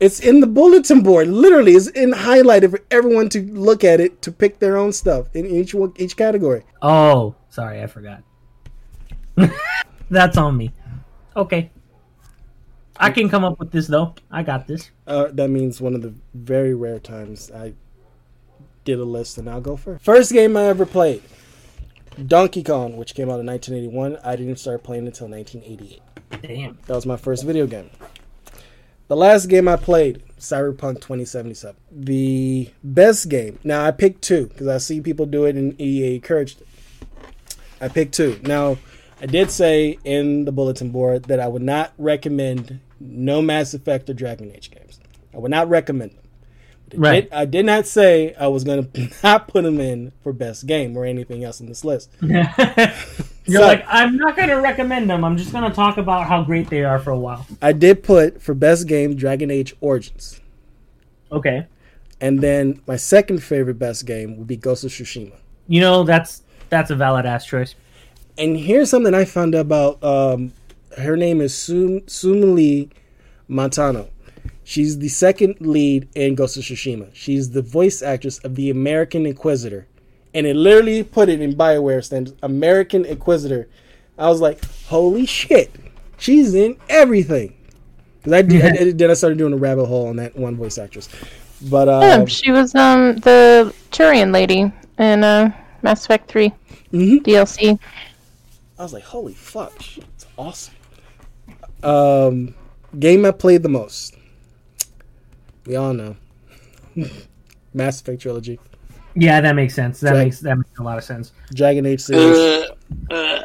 It's 0.00 0.18
in 0.20 0.40
the 0.40 0.46
bulletin 0.46 1.02
board. 1.02 1.28
Literally, 1.28 1.72
it's 1.72 1.88
in 1.88 2.12
highlighted 2.12 2.70
for 2.70 2.80
everyone 2.90 3.28
to 3.30 3.42
look 3.52 3.84
at 3.84 4.00
it 4.00 4.22
to 4.22 4.32
pick 4.32 4.58
their 4.58 4.78
own 4.78 4.92
stuff 4.92 5.26
in 5.34 5.46
each 5.46 5.74
one- 5.74 5.92
each 5.96 6.16
category. 6.16 6.64
Oh, 6.80 7.34
sorry, 7.50 7.82
I 7.82 7.86
forgot. 7.86 8.22
That's 10.10 10.36
on 10.38 10.56
me. 10.56 10.72
Okay. 11.36 11.70
I 12.96 13.10
can 13.10 13.28
come 13.28 13.44
up 13.44 13.58
with 13.58 13.70
this 13.72 13.86
though. 13.86 14.14
I 14.30 14.42
got 14.42 14.66
this. 14.66 14.90
Uh, 15.06 15.28
that 15.32 15.48
means 15.48 15.80
one 15.80 15.94
of 15.94 16.02
the 16.02 16.14
very 16.34 16.74
rare 16.74 16.98
times 16.98 17.50
I 17.50 17.74
did 18.84 18.98
a 18.98 19.04
list, 19.04 19.38
and 19.38 19.48
I'll 19.48 19.60
go 19.60 19.76
first. 19.76 20.04
First 20.04 20.32
game 20.32 20.56
I 20.56 20.64
ever 20.64 20.84
played, 20.86 21.22
Donkey 22.26 22.62
Kong, 22.62 22.96
which 22.96 23.14
came 23.14 23.30
out 23.30 23.40
in 23.40 23.46
1981. 23.46 24.18
I 24.24 24.36
didn't 24.36 24.56
start 24.56 24.82
playing 24.82 25.06
until 25.06 25.28
1988. 25.28 26.42
Damn. 26.42 26.78
That 26.86 26.94
was 26.94 27.06
my 27.06 27.16
first 27.16 27.44
video 27.44 27.66
game. 27.66 27.90
The 29.10 29.16
last 29.16 29.46
game 29.46 29.66
I 29.66 29.74
played, 29.74 30.22
Cyberpunk 30.38 31.00
2077. 31.00 31.74
The 31.90 32.70
best 32.84 33.28
game. 33.28 33.58
Now 33.64 33.84
I 33.84 33.90
picked 33.90 34.22
two 34.22 34.46
because 34.46 34.68
I 34.68 34.78
see 34.78 35.00
people 35.00 35.26
do 35.26 35.46
it 35.46 35.56
and 35.56 35.78
EA 35.80 36.14
encouraged 36.14 36.60
it. 36.60 36.68
I 37.80 37.88
picked 37.88 38.14
two. 38.14 38.38
Now 38.44 38.78
I 39.20 39.26
did 39.26 39.50
say 39.50 39.98
in 40.04 40.44
the 40.44 40.52
bulletin 40.52 40.90
board 40.90 41.24
that 41.24 41.40
I 41.40 41.48
would 41.48 41.60
not 41.60 41.92
recommend 41.98 42.78
no 43.00 43.42
Mass 43.42 43.74
Effect 43.74 44.08
or 44.08 44.14
Dragon 44.14 44.52
Age 44.54 44.70
games. 44.70 45.00
I 45.34 45.38
would 45.38 45.50
not 45.50 45.68
recommend 45.68 46.12
Right. 46.94 47.28
I 47.32 47.44
did 47.44 47.66
not 47.66 47.86
say 47.86 48.34
I 48.34 48.46
was 48.48 48.64
going 48.64 48.90
to 48.92 49.08
not 49.22 49.48
put 49.48 49.64
them 49.64 49.78
in 49.80 50.12
for 50.22 50.32
best 50.32 50.66
game 50.66 50.96
or 50.96 51.04
anything 51.04 51.44
else 51.44 51.60
in 51.60 51.66
this 51.66 51.84
list. 51.84 52.10
You're 52.20 52.44
So- 53.60 53.66
like, 53.66 53.84
I'm 53.88 54.16
not 54.16 54.36
gonna 54.36 54.60
recommend 54.60 55.08
them. 55.10 55.24
I'm 55.24 55.36
just 55.36 55.52
gonna 55.52 55.72
talk 55.74 55.96
about 55.96 56.26
how 56.26 56.42
great 56.42 56.68
they 56.70 56.84
are 56.84 56.98
for 56.98 57.10
a 57.10 57.18
while. 57.18 57.46
I 57.62 57.72
did 57.72 58.02
put 58.02 58.40
for 58.42 58.54
best 58.54 58.86
game 58.86 59.16
Dragon 59.16 59.50
Age 59.50 59.74
Origins. 59.80 60.40
Okay. 61.32 61.66
And 62.20 62.40
then 62.40 62.80
my 62.86 62.96
second 62.96 63.42
favorite 63.42 63.78
best 63.78 64.04
game 64.06 64.36
would 64.36 64.46
be 64.46 64.56
Ghost 64.56 64.84
of 64.84 64.90
Tsushima. 64.90 65.32
You 65.68 65.80
know 65.80 66.04
that's 66.04 66.42
that's 66.68 66.90
a 66.90 66.96
valid 66.96 67.24
ass 67.26 67.46
choice. 67.46 67.74
And 68.38 68.56
here's 68.56 68.90
something 68.90 69.14
I 69.14 69.24
found 69.24 69.54
out 69.54 69.60
about. 69.62 70.02
Um, 70.04 70.52
her 70.98 71.16
name 71.16 71.40
is 71.40 71.56
Sum- 71.56 72.00
Sumalee 72.02 72.90
Montano. 73.48 74.08
She's 74.70 74.98
the 74.98 75.08
second 75.08 75.56
lead 75.58 76.06
in 76.14 76.36
Ghost 76.36 76.56
of 76.56 76.62
Tsushima. 76.62 77.08
She's 77.12 77.50
the 77.50 77.60
voice 77.60 78.02
actress 78.02 78.38
of 78.44 78.54
the 78.54 78.70
American 78.70 79.26
Inquisitor. 79.26 79.88
And 80.32 80.46
it 80.46 80.54
literally 80.54 81.02
put 81.02 81.28
it 81.28 81.40
in 81.40 81.54
Bioware 81.54 82.04
standards 82.04 82.36
American 82.44 83.04
Inquisitor. 83.04 83.68
I 84.16 84.28
was 84.28 84.40
like, 84.40 84.64
holy 84.86 85.26
shit. 85.26 85.74
She's 86.18 86.54
in 86.54 86.76
everything. 86.88 87.56
Because 88.18 88.32
I, 88.32 88.42
did- 88.42 88.64
I, 88.64 88.92
then 88.92 89.10
I 89.10 89.14
started 89.14 89.38
doing 89.38 89.52
a 89.52 89.56
rabbit 89.56 89.86
hole 89.86 90.06
on 90.06 90.14
that 90.18 90.36
one 90.36 90.54
voice 90.54 90.78
actress. 90.78 91.08
But 91.68 91.88
uh, 91.88 91.98
Yeah, 92.02 92.24
she 92.26 92.52
was 92.52 92.72
um 92.76 93.16
the 93.16 93.74
Turian 93.90 94.32
lady 94.32 94.72
in 95.00 95.24
uh 95.24 95.50
Mass 95.82 96.04
Effect 96.04 96.30
3 96.30 96.48
hmm 96.92 97.16
DLC. 97.16 97.76
I 98.78 98.82
was 98.84 98.92
like, 98.92 99.02
holy 99.02 99.34
fuck, 99.34 99.74
it's 99.98 100.26
awesome. 100.38 100.74
Um, 101.82 102.54
game 103.00 103.24
I 103.24 103.32
played 103.32 103.64
the 103.64 103.68
most. 103.68 104.16
We 105.70 105.76
all 105.76 105.94
know. 105.94 106.16
Mass 107.74 108.00
Effect 108.00 108.20
trilogy, 108.20 108.58
Yeah, 109.14 109.40
that 109.40 109.54
makes 109.54 109.72
sense. 109.72 110.00
That 110.00 110.14
Right. 110.14 110.24
makes 110.24 110.40
that 110.40 110.56
makes 110.56 110.76
a 110.80 110.82
lot 110.82 110.98
of 110.98 111.04
sense. 111.04 111.30
Dragon 111.54 111.86
Age 111.86 112.00
series. 112.00 112.36
Uh, 112.36 112.66
uh. 113.12 113.42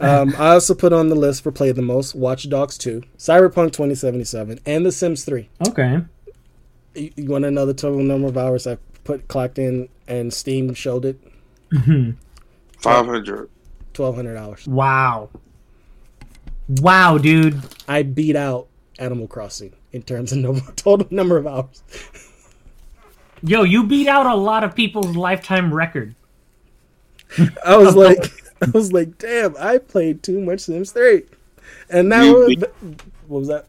Um, 0.00 0.34
I 0.36 0.48
also 0.54 0.74
put 0.74 0.92
on 0.92 1.10
the 1.10 1.14
list 1.14 1.44
for 1.44 1.52
play 1.52 1.70
the 1.70 1.80
most 1.80 2.16
Watch 2.16 2.48
Dogs 2.50 2.76
2, 2.78 3.02
Cyberpunk 3.18 3.66
2077, 3.72 4.58
and 4.66 4.84
The 4.84 4.90
Sims 4.90 5.24
3. 5.24 5.48
Okay. 5.68 6.00
You, 6.96 7.12
you 7.14 7.26
want 7.30 7.44
to 7.44 7.52
know 7.52 7.66
the 7.66 7.74
total 7.74 8.00
number 8.00 8.26
of 8.26 8.36
hours 8.36 8.66
I 8.66 8.78
put 9.04 9.28
clocked 9.28 9.60
in 9.60 9.88
and 10.08 10.32
Steam 10.34 10.74
showed 10.74 11.04
it? 11.04 11.20
Mm-hmm. 11.72 12.10
Five 12.78 13.06
hundred. 13.06 13.48
1,200 13.96 14.36
hours. 14.36 14.66
wow. 14.66 15.30
Wow, 16.68 17.16
dude. 17.18 17.60
I 17.86 18.02
beat 18.02 18.34
out 18.34 18.66
Animal 18.98 19.28
Crossing 19.28 19.74
in 19.92 20.02
terms 20.02 20.32
of 20.32 20.38
number, 20.38 20.60
total 20.76 21.06
number 21.10 21.36
of 21.38 21.46
hours. 21.46 21.82
Yo, 23.42 23.62
you 23.62 23.84
beat 23.86 24.08
out 24.08 24.26
a 24.26 24.34
lot 24.34 24.64
of 24.64 24.74
people's 24.74 25.16
lifetime 25.16 25.72
record. 25.72 26.14
I 27.64 27.76
was 27.76 27.94
like, 27.96 28.18
I 28.62 28.70
was 28.72 28.92
like, 28.92 29.18
damn, 29.18 29.56
I 29.58 29.78
played 29.78 30.22
too 30.22 30.40
much 30.40 30.60
Sims 30.60 30.92
3. 30.92 31.22
And 31.90 32.08
now, 32.08 32.22
You 32.22 32.56
what 33.26 33.40
was 33.40 33.48
that? 33.48 33.66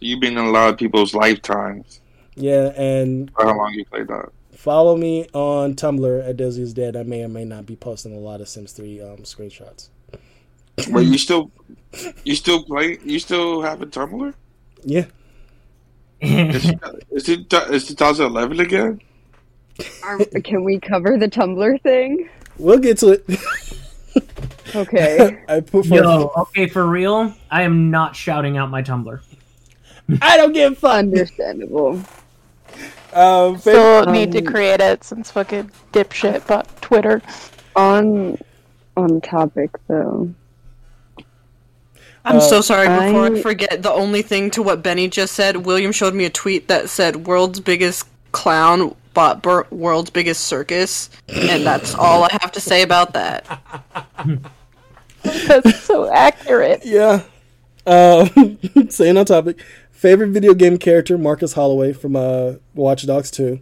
You've 0.00 0.20
been 0.20 0.36
in 0.36 0.44
a 0.44 0.50
lot 0.50 0.68
of 0.70 0.78
people's 0.78 1.14
lifetimes. 1.14 2.00
Yeah, 2.34 2.72
and 2.76 3.30
For 3.34 3.44
how 3.46 3.56
long 3.56 3.72
you 3.74 3.84
played 3.86 4.08
that? 4.08 4.30
follow 4.54 4.96
me 4.96 5.26
on 5.34 5.74
Tumblr 5.74 6.28
at 6.28 6.36
Desi 6.36 6.60
is 6.60 6.72
Dead. 6.74 6.96
I 6.96 7.02
may 7.02 7.22
or 7.24 7.28
may 7.28 7.44
not 7.44 7.66
be 7.66 7.76
posting 7.76 8.14
a 8.14 8.20
lot 8.20 8.40
of 8.40 8.48
Sims 8.48 8.72
3 8.72 9.00
um, 9.00 9.16
screenshots. 9.18 9.88
Wait, 10.88 11.06
you 11.06 11.18
still, 11.18 11.50
you 12.24 12.34
still 12.34 12.64
play? 12.64 12.98
You 13.04 13.18
still 13.18 13.62
have 13.62 13.82
a 13.82 13.86
Tumblr? 13.86 14.34
Yeah. 14.84 15.04
Is 16.20 16.70
it, 16.70 16.80
is 17.10 17.28
it 17.28 17.52
is 17.52 17.90
it 17.90 17.98
2011 17.98 18.60
again? 18.60 19.00
Are, 20.04 20.18
can 20.44 20.62
we 20.64 20.78
cover 20.78 21.18
the 21.18 21.28
Tumblr 21.28 21.82
thing? 21.82 22.28
We'll 22.58 22.78
get 22.78 22.98
to 22.98 23.12
it. 23.12 23.26
Okay. 24.74 25.42
I 25.48 25.60
put 25.60 25.86
for 25.86 25.94
Yo, 25.96 26.32
okay, 26.36 26.68
for 26.68 26.86
real, 26.86 27.34
I 27.50 27.62
am 27.62 27.90
not 27.90 28.14
shouting 28.14 28.56
out 28.56 28.70
my 28.70 28.82
Tumblr. 28.82 29.20
I 30.20 30.36
don't 30.36 30.52
give 30.52 30.72
a 30.72 30.74
fuck. 30.76 30.98
Understandable. 30.98 32.02
Um, 33.12 33.58
favorite, 33.58 33.60
Still 33.60 34.06
need 34.06 34.32
to 34.32 34.38
Um, 34.38 34.46
create 34.46 34.80
it 34.80 35.04
since 35.04 35.30
fucking 35.30 35.70
dipshit 35.92 36.46
bought 36.46 36.80
Twitter. 36.82 37.20
On 37.76 38.38
on 38.96 39.20
topic 39.22 39.70
though. 39.88 40.32
I'm 42.24 42.36
Uh, 42.36 42.40
so 42.40 42.60
sorry. 42.60 42.86
Before 42.88 43.24
I... 43.24 43.38
I- 43.38 43.42
forget, 43.42 43.82
the 43.82 43.92
only 43.92 44.22
thing 44.22 44.50
to 44.52 44.62
what 44.62 44.82
Benny 44.82 45.08
just 45.08 45.34
said, 45.34 45.58
William 45.58 45.92
showed 45.92 46.14
me 46.14 46.24
a 46.24 46.30
tweet 46.30 46.68
that 46.68 46.88
said 46.88 47.26
"World's 47.26 47.60
biggest 47.60 48.06
clown 48.32 48.94
bought 49.14 49.42
bur- 49.42 49.66
world's 49.70 50.10
biggest 50.10 50.44
circus," 50.44 51.10
and 51.28 51.66
that's 51.66 51.94
all 51.94 52.24
I 52.24 52.28
have 52.40 52.52
to 52.52 52.60
say 52.60 52.82
about 52.82 53.12
that. 53.14 53.44
That's 55.22 55.80
so 55.84 56.12
accurate. 56.12 56.84
yeah. 56.84 57.22
Um, 57.86 58.58
staying 58.88 59.16
on 59.16 59.24
topic. 59.24 59.60
Favorite 59.92 60.30
video 60.30 60.52
game 60.52 60.78
character, 60.78 61.16
Marcus 61.16 61.52
Holloway 61.52 61.92
from 61.92 62.16
uh, 62.16 62.54
Watch 62.74 63.06
Dogs 63.06 63.30
2. 63.30 63.60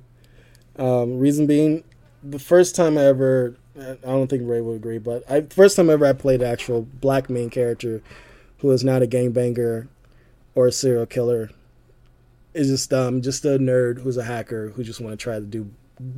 Um, 0.76 1.18
reason 1.18 1.46
being, 1.46 1.84
the 2.22 2.38
first 2.38 2.74
time 2.74 2.96
I 2.96 3.04
ever, 3.04 3.56
I 3.78 3.96
don't 4.02 4.28
think 4.28 4.44
Ray 4.48 4.62
would 4.62 4.76
agree, 4.76 4.96
but 4.98 5.30
I 5.30 5.42
first 5.42 5.76
time 5.76 5.90
ever 5.90 6.06
I 6.06 6.14
played 6.14 6.40
an 6.40 6.50
actual 6.50 6.82
black 6.82 7.28
main 7.28 7.50
character 7.50 8.00
who 8.60 8.70
is 8.70 8.84
not 8.84 9.02
a 9.02 9.06
gangbanger 9.06 9.88
or 10.54 10.66
a 10.66 10.72
serial 10.72 11.06
killer 11.06 11.50
is 12.52 12.68
just 12.68 12.92
um 12.92 13.22
just 13.22 13.44
a 13.44 13.58
nerd 13.58 14.00
who's 14.00 14.16
a 14.16 14.24
hacker 14.24 14.70
who 14.70 14.82
just 14.82 15.00
want 15.00 15.12
to 15.12 15.22
try 15.22 15.34
to 15.34 15.44
do 15.44 15.70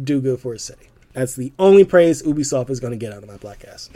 do 0.02 0.20
good 0.20 0.40
for 0.40 0.52
his 0.52 0.62
city. 0.62 0.88
That's 1.12 1.36
the 1.36 1.52
only 1.58 1.84
praise 1.84 2.22
Ubisoft 2.22 2.70
is 2.70 2.80
going 2.80 2.92
to 2.92 2.96
get 2.96 3.12
out 3.12 3.22
of 3.22 3.28
my 3.28 3.36
black 3.36 3.64
ass. 3.64 3.90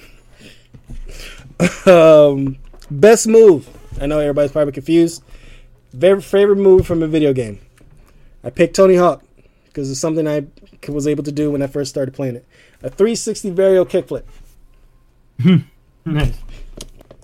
um, 1.86 2.58
best 2.90 3.26
move. 3.26 3.68
I 4.00 4.06
know 4.06 4.18
everybody's 4.18 4.52
probably 4.52 4.72
confused. 4.72 5.22
Very 5.92 6.20
favorite 6.20 6.56
move 6.56 6.86
from 6.86 7.02
a 7.02 7.06
video 7.06 7.32
game. 7.32 7.58
I 8.44 8.50
picked 8.50 8.76
Tony 8.76 8.96
Hawk 8.96 9.22
because 9.66 9.90
it's 9.90 10.00
something 10.00 10.28
I 10.28 10.46
was 10.88 11.06
able 11.06 11.24
to 11.24 11.32
do 11.32 11.50
when 11.50 11.62
I 11.62 11.68
first 11.68 11.90
started 11.90 12.12
playing 12.12 12.36
it. 12.36 12.46
A 12.82 12.90
360 12.90 13.50
Varial 13.52 13.88
kickflip. 13.88 14.24
Nice. 16.04 16.38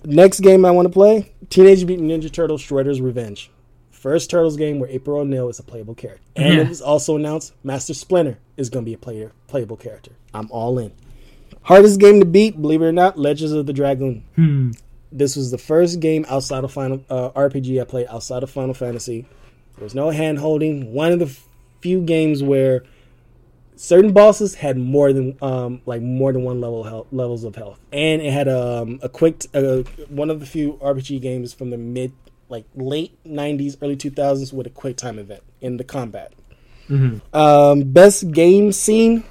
Next 0.05 0.39
game 0.41 0.65
I 0.65 0.71
want 0.71 0.87
to 0.87 0.91
play: 0.93 1.31
Teenage 1.49 1.85
Mutant 1.85 2.09
Ninja 2.09 2.31
Turtles: 2.31 2.61
Shredder's 2.61 3.01
Revenge. 3.01 3.49
First 3.91 4.29
Turtles 4.29 4.57
game 4.57 4.79
where 4.79 4.89
April 4.89 5.19
O'Neil 5.21 5.47
is 5.49 5.59
a 5.59 5.63
playable 5.63 5.95
character, 5.95 6.23
and 6.35 6.55
Yeah. 6.55 6.61
it 6.63 6.69
was 6.69 6.81
also 6.81 7.15
announced 7.15 7.53
Master 7.63 7.93
Splinter 7.93 8.37
is 8.57 8.69
going 8.69 8.83
to 8.83 8.89
be 8.89 8.93
a 8.93 8.97
player 8.97 9.31
playable 9.47 9.77
character. 9.77 10.11
I'm 10.33 10.49
all 10.51 10.77
in. 10.77 10.91
Hardest 11.61 12.01
game 12.01 12.19
to 12.19 12.25
beat, 12.25 12.61
believe 12.61 12.81
it 12.81 12.85
or 12.85 12.91
not, 12.91 13.17
Legends 13.17 13.53
of 13.53 13.65
the 13.65 13.71
Dragoon. 13.71 14.23
Hmm. 14.35 14.71
This 15.13 15.37
was 15.37 15.51
the 15.51 15.57
first 15.57 16.01
game 16.01 16.25
outside 16.27 16.65
of 16.65 16.71
Final 16.73 17.05
uh, 17.09 17.29
RPG 17.29 17.79
I 17.79 17.85
played 17.85 18.07
outside 18.09 18.43
of 18.43 18.49
Final 18.49 18.73
Fantasy. 18.73 19.25
There 19.77 19.83
was 19.85 19.95
no 19.95 20.09
hand 20.09 20.39
holding. 20.39 20.91
One 20.93 21.13
of 21.13 21.19
the 21.19 21.33
few 21.79 22.01
games 22.01 22.43
where 22.43 22.83
certain 23.75 24.13
bosses 24.13 24.55
had 24.55 24.77
more 24.77 25.13
than 25.13 25.37
um 25.41 25.81
like 25.85 26.01
more 26.01 26.31
than 26.33 26.43
one 26.43 26.61
level 26.61 26.81
of 26.81 26.87
health, 26.87 27.07
levels 27.11 27.43
of 27.43 27.55
health, 27.55 27.79
and 27.91 28.21
it 28.21 28.31
had 28.31 28.47
um 28.47 28.99
a 29.01 29.09
quick 29.09 29.45
uh, 29.53 29.83
one 30.09 30.29
of 30.29 30.39
the 30.39 30.45
few 30.45 30.73
RPG 30.73 31.21
games 31.21 31.53
from 31.53 31.69
the 31.69 31.77
mid 31.77 32.11
like 32.49 32.65
late 32.75 33.17
'90s, 33.25 33.77
early 33.81 33.95
2000s 33.95 34.53
with 34.53 34.67
a 34.67 34.69
quick 34.69 34.97
time 34.97 35.17
event 35.19 35.41
in 35.61 35.77
the 35.77 35.83
combat. 35.83 36.33
Mhm. 36.89 37.21
Um, 37.33 37.83
best 37.91 38.31
game 38.31 38.71
scene. 38.71 39.23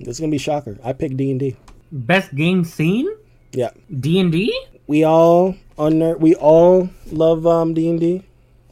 This 0.00 0.16
is 0.16 0.20
gonna 0.20 0.30
be 0.30 0.36
a 0.36 0.40
shocker. 0.40 0.78
I 0.82 0.92
picked 0.92 1.16
D 1.16 1.30
and 1.30 1.40
D. 1.40 1.56
Best 1.92 2.34
game 2.34 2.64
scene? 2.64 3.08
Yeah, 3.52 3.70
D 4.00 4.18
and 4.18 4.32
D? 4.32 4.52
we 4.86 5.02
all 5.04 5.54
on 5.78 5.94
nerd, 5.94 6.20
we 6.20 6.34
all 6.34 6.90
love 7.10 7.46
um 7.46 7.74
D 7.74 7.88
and 7.88 8.00
D. 8.00 8.22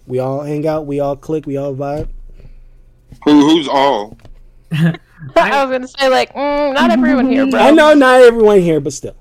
We 0.06 0.18
all 0.18 0.42
hang 0.42 0.66
out. 0.66 0.86
We 0.86 0.98
all 1.00 1.16
click. 1.16 1.46
We 1.46 1.56
all 1.56 1.74
vibe. 1.74 2.08
Who 3.24 3.48
who's 3.48 3.68
all? 3.68 4.18
I 5.36 5.64
was 5.64 5.72
gonna 5.72 5.88
say 5.88 6.08
like, 6.08 6.32
mm, 6.34 6.74
not 6.74 6.90
everyone 6.98 7.28
here, 7.30 7.48
bro. 7.50 7.60
I 7.60 7.70
know 7.70 7.94
not 7.94 8.20
everyone 8.22 8.60
here, 8.60 8.80
but 8.80 8.92
still, 8.92 9.16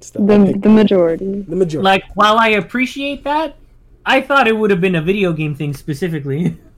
still 0.00 0.26
The 0.26 0.58
the 0.58 0.68
majority. 0.68 1.42
the 1.42 1.56
majority. 1.56 1.84
Like, 1.84 2.04
while 2.14 2.38
I 2.38 2.48
appreciate 2.50 3.24
that, 3.24 3.56
I 4.06 4.20
thought 4.20 4.48
it 4.48 4.56
would 4.56 4.70
have 4.70 4.80
been 4.80 4.94
a 4.94 5.02
video 5.02 5.32
game 5.32 5.54
thing 5.54 5.74
specifically. 5.74 6.56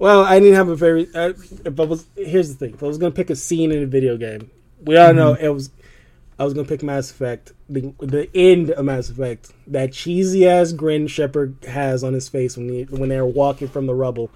Well, 0.00 0.22
I 0.22 0.38
didn't 0.38 0.54
have 0.54 0.68
a 0.68 0.76
very. 0.76 1.08
Uh, 1.12 1.32
if 1.64 1.80
I 1.80 1.82
was, 1.82 2.06
here's 2.14 2.50
the 2.50 2.54
thing: 2.54 2.74
if 2.74 2.82
I 2.84 2.86
was 2.86 2.98
gonna 2.98 3.10
pick 3.10 3.30
a 3.30 3.34
scene 3.34 3.72
in 3.72 3.82
a 3.82 3.86
video 3.86 4.16
game, 4.16 4.48
we 4.84 4.96
all 4.96 5.12
know 5.12 5.34
it 5.34 5.48
was. 5.48 5.70
I 6.38 6.44
was 6.44 6.54
gonna 6.54 6.68
pick 6.68 6.84
Mass 6.84 7.10
Effect. 7.10 7.52
The 7.68 7.92
the 7.98 8.30
end 8.32 8.70
of 8.70 8.84
Mass 8.84 9.10
Effect. 9.10 9.50
That 9.66 9.92
cheesy 9.92 10.46
ass 10.46 10.70
grin 10.70 11.08
Shepard 11.08 11.56
has 11.66 12.04
on 12.04 12.12
his 12.12 12.28
face 12.28 12.56
when 12.56 12.68
he 12.68 12.82
when 12.84 13.08
they're 13.08 13.26
walking 13.26 13.66
from 13.66 13.86
the 13.86 13.94
rubble, 13.94 14.30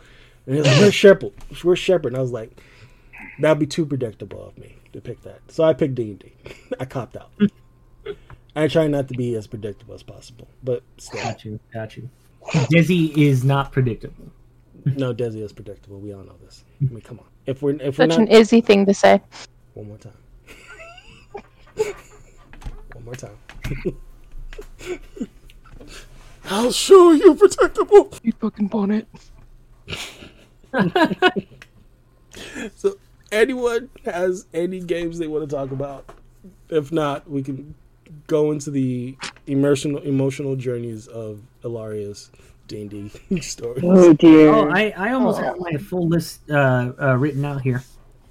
and 0.48 0.56
he's 0.56 0.66
like, 0.66 0.80
"Where's 0.80 0.94
Shepard? 0.96 1.32
Where's 1.62 1.78
Shepard?" 1.78 2.12
And 2.12 2.18
I 2.18 2.22
was 2.22 2.32
like, 2.32 2.60
"That'd 3.40 3.58
be 3.58 3.66
too 3.66 3.86
predictable 3.86 4.44
of 4.44 4.58
me 4.58 4.76
to 4.92 5.00
pick 5.00 5.22
that." 5.22 5.40
So 5.48 5.64
I 5.64 5.72
picked 5.72 5.94
D 5.94 6.10
and 6.10 6.18
D. 6.18 6.32
I 6.80 6.84
copped 6.84 7.16
out. 7.16 7.30
I 8.56 8.68
try 8.68 8.86
not 8.86 9.08
to 9.08 9.14
be 9.14 9.34
as 9.34 9.46
predictable 9.46 9.94
as 9.94 10.02
possible, 10.02 10.46
but 10.62 10.82
still, 10.98 11.22
got 11.22 11.44
you, 11.44 11.58
got 11.72 11.96
you. 11.96 12.10
Dizzy 12.70 13.06
is 13.16 13.44
not 13.44 13.72
predictable. 13.72 14.30
no, 14.84 15.14
Desi 15.14 15.42
is 15.42 15.52
predictable. 15.52 16.00
We 16.00 16.12
all 16.12 16.24
know 16.24 16.36
this. 16.42 16.64
I 16.80 16.92
mean, 16.92 17.00
come 17.02 17.20
on. 17.20 17.26
If 17.46 17.62
we're 17.62 17.74
if 17.76 17.98
we're 17.98 18.04
Such 18.04 18.10
not 18.10 18.18
an 18.20 18.28
Izzy 18.28 18.60
thing 18.60 18.84
to 18.86 18.94
say. 18.94 19.20
One 19.74 19.88
more 19.88 19.98
time. 19.98 20.12
One 22.92 23.04
more 23.04 23.14
time. 23.14 23.36
I'll 26.50 26.72
show 26.72 27.12
you 27.12 27.34
predictable. 27.34 28.12
You 28.22 28.32
fucking 28.32 28.66
bonnet. 28.66 29.06
So, 32.74 32.96
anyone 33.32 33.88
has 34.04 34.46
any 34.54 34.80
games 34.80 35.18
they 35.18 35.26
want 35.26 35.48
to 35.48 35.54
talk 35.56 35.70
about? 35.72 36.08
If 36.68 36.92
not, 36.92 37.28
we 37.28 37.42
can 37.42 37.74
go 38.26 38.52
into 38.52 38.70
the 38.70 39.16
emotional 39.46 40.00
emotional 40.02 40.54
journeys 40.56 41.06
of 41.08 41.40
Ilaria's 41.64 42.30
D 42.68 42.82
and 42.82 42.90
D 43.30 43.40
story. 43.40 43.80
Oh 43.82 44.12
dear. 44.12 44.48
Oh, 44.50 44.70
I, 44.70 44.92
I 44.96 45.12
almost 45.12 45.40
have 45.40 45.58
my 45.58 45.72
full 45.78 46.06
list 46.08 46.42
uh, 46.50 46.92
uh, 47.00 47.16
written 47.16 47.44
out 47.44 47.62
here. 47.62 47.82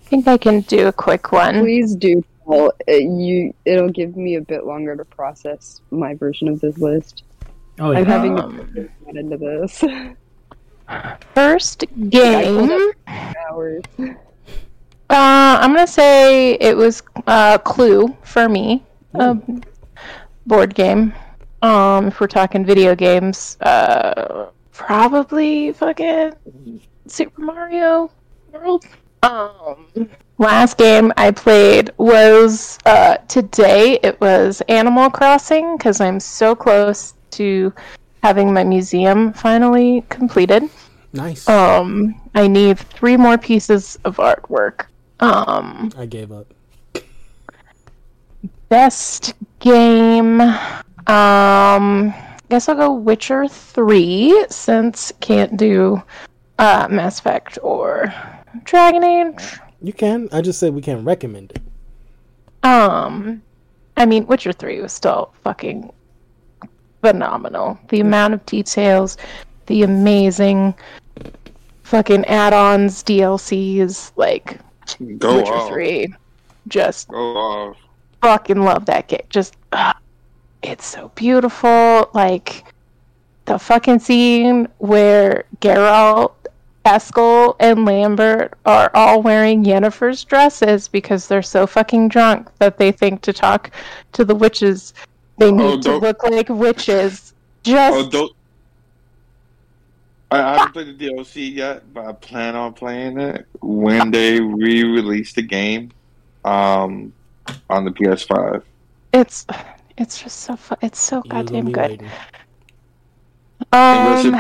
I 0.06 0.08
think 0.08 0.28
I 0.28 0.38
can 0.38 0.62
do 0.62 0.88
a 0.88 0.91
quick 0.93 1.32
one. 1.32 1.60
Please 1.62 1.95
do. 1.95 2.24
Well, 2.45 2.74
it, 2.88 3.04
you 3.04 3.54
it'll 3.66 3.89
give 3.89 4.16
me 4.18 4.36
a 4.36 4.41
bit 4.41 4.66
longer 4.66 4.95
to 4.95 5.06
process 5.06 5.82
my 5.91 6.16
version 6.16 6.47
of 6.47 6.60
this 6.62 6.78
list. 6.78 7.24
Oh, 7.80 7.93
I'm 7.93 8.06
having 8.06 8.38
Um, 8.39 8.58
to 8.76 8.89
get 9.06 9.16
into 9.16 9.38
this 9.38 9.84
First 11.34 11.86
game. 12.10 12.91
hours. 13.49 13.84
Uh, 15.12 15.59
I'm 15.59 15.74
gonna 15.74 15.86
say 15.86 16.53
it 16.53 16.78
was 16.78 17.03
uh, 17.28 17.57
Clue 17.57 18.16
for 18.24 18.47
me, 18.47 18.82
a 19.14 19.38
board 20.45 20.74
game. 20.74 21.14
Um, 21.62 22.07
if 22.07 22.22
we're 22.22 22.28
talking 22.28 22.66
video 22.66 22.95
games, 22.95 23.57
uh, 23.59 24.51
probably 24.72 25.74
fucking 25.74 26.32
Super 27.07 27.41
Mario 27.41 28.09
World. 28.53 28.86
Um, 29.24 30.09
last 30.38 30.78
game 30.78 31.12
I 31.18 31.32
played 31.32 31.91
was 31.97 32.80
uh, 32.86 33.18
today. 33.28 33.99
It 34.03 34.20
was 34.22 34.62
Animal 34.70 35.09
Crossing 35.09 35.76
because 35.76 35.99
I'm 35.99 36.22
so 36.22 36.55
close 36.55 37.16
to 37.32 37.74
having 38.24 38.53
my 38.53 38.64
museum 38.64 39.34
finally 39.34 40.05
completed. 40.07 40.70
Nice. 41.12 41.49
Um, 41.49 42.16
I 42.34 42.47
need 42.47 42.80
three 42.80 43.18
more 43.18 43.38
pieces 43.38 43.99
of 44.05 44.16
artwork. 44.16 44.86
Um, 45.22 45.91
I 45.97 46.05
gave 46.07 46.32
up. 46.32 46.53
best 48.69 49.36
game. 49.59 50.41
Um, 51.07 52.13
guess 52.49 52.67
I'll 52.67 52.76
go 52.76 52.91
Witcher 52.93 53.47
Three 53.47 54.45
since 54.49 55.13
can't 55.19 55.55
do 55.57 56.01
uh, 56.57 56.88
Mass 56.89 57.19
Effect 57.19 57.59
or 57.61 58.13
Dragon 58.63 59.03
Age. 59.03 59.59
You 59.82 59.93
can. 59.93 60.28
I 60.32 60.41
just 60.41 60.59
said 60.59 60.74
we 60.74 60.82
can't 60.82 61.05
recommend 61.05 61.51
it. 61.51 61.61
Um, 62.63 63.41
I 63.97 64.05
mean, 64.05 64.26
Witcher 64.26 64.53
Three 64.53 64.82
was 64.82 64.91
still 64.91 65.34
fucking 65.43 65.91
phenomenal. 67.01 67.78
The 67.89 67.99
amount 67.99 68.34
of 68.34 68.45
details, 68.45 69.17
the 69.67 69.84
amazing 69.84 70.74
fucking 71.84 72.26
add-ons, 72.26 73.03
DLCs, 73.03 74.13
like 74.15 74.59
Go 75.17 75.37
Witcher 75.37 75.53
off. 75.53 75.69
Three, 75.69 76.13
just 76.67 77.07
Go 77.09 77.37
off. 77.37 77.77
fucking 78.21 78.61
love 78.63 78.85
that 78.85 79.07
game. 79.07 79.21
Just, 79.29 79.55
uh, 79.71 79.93
it's 80.63 80.85
so 80.85 81.11
beautiful. 81.15 82.09
Like 82.13 82.65
the 83.45 83.57
fucking 83.57 83.99
scene 83.99 84.67
where 84.77 85.45
Geralt, 85.59 86.33
Eskel, 86.85 87.55
and 87.59 87.85
Lambert 87.85 88.53
are 88.65 88.91
all 88.93 89.21
wearing 89.21 89.63
Yennefer's 89.63 90.23
dresses 90.23 90.87
because 90.87 91.27
they're 91.27 91.41
so 91.41 91.65
fucking 91.67 92.07
drunk 92.09 92.49
that 92.59 92.77
they 92.77 92.91
think 92.91 93.21
to 93.21 93.33
talk 93.33 93.71
to 94.13 94.25
the 94.25 94.35
witches 94.35 94.93
they 95.37 95.51
need 95.51 95.63
Oh, 95.63 95.81
to 95.81 95.97
look 95.97 96.23
like 96.23 96.49
witches. 96.49 97.33
Just 97.63 98.13
Oh. 98.15 98.29
I 100.32 100.39
I 100.39 100.57
haven't 100.57 100.73
played 100.73 100.97
the 100.97 101.07
DLC 101.07 101.53
yet, 101.53 101.93
but 101.93 102.05
I 102.05 102.13
plan 102.13 102.55
on 102.55 102.73
playing 102.73 103.19
it 103.19 103.45
when 103.61 104.11
they 104.11 104.39
re-release 104.39 105.34
the 105.34 105.41
game 105.41 105.91
um, 106.45 107.13
on 107.69 107.86
the 107.86 107.91
PS5. 107.91 108.63
it's 109.13 109.45
it's 109.97 110.21
just 110.23 110.39
so 110.39 110.55
fu- 110.55 110.75
it's 110.82 110.99
so 110.99 111.17
You 111.25 111.32
gonna 111.32 111.43
goddamn 111.43 111.71
good. 111.71 112.03
Um, 113.73 114.39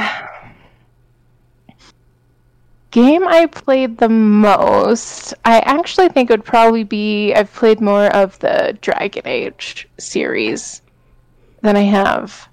game 2.91 3.27
I 3.27 3.45
played 3.45 3.97
the 3.97 4.09
most, 4.09 5.33
I 5.45 5.59
actually 5.59 6.09
think 6.09 6.29
it 6.29 6.33
would 6.33 6.45
probably 6.45 6.83
be 6.83 7.33
I've 7.33 7.53
played 7.53 7.81
more 7.81 8.07
of 8.07 8.39
the 8.39 8.77
Dragon 8.81 9.23
Age 9.25 9.87
series 9.99 10.81
than 11.61 11.75
I 11.75 11.81
have 11.81 12.47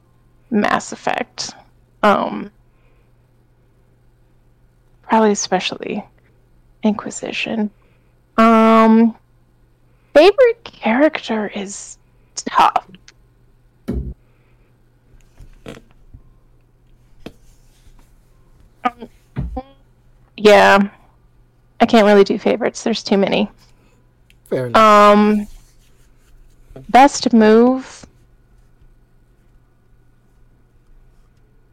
Mass 0.51 0.93
Effect. 0.93 1.55
Um, 2.03 2.51
probably 5.09 5.33
especially 5.33 6.05
Inquisition. 6.83 7.71
Um, 8.37 9.17
favorite 10.15 10.63
character 10.63 11.51
is 11.55 11.99
tough. 12.37 12.87
Yeah. 20.37 20.89
I 21.81 21.87
can't 21.87 22.07
really 22.07 22.25
do 22.25 22.39
favorites. 22.39 22.85
There's 22.85 23.03
too 23.03 23.17
many. 23.17 23.51
Fair 24.49 24.67
enough. 24.67 24.81
Um 24.81 25.47
best 26.91 27.33
move. 27.33 28.07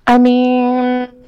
I 0.07 0.17
mean 0.17 1.24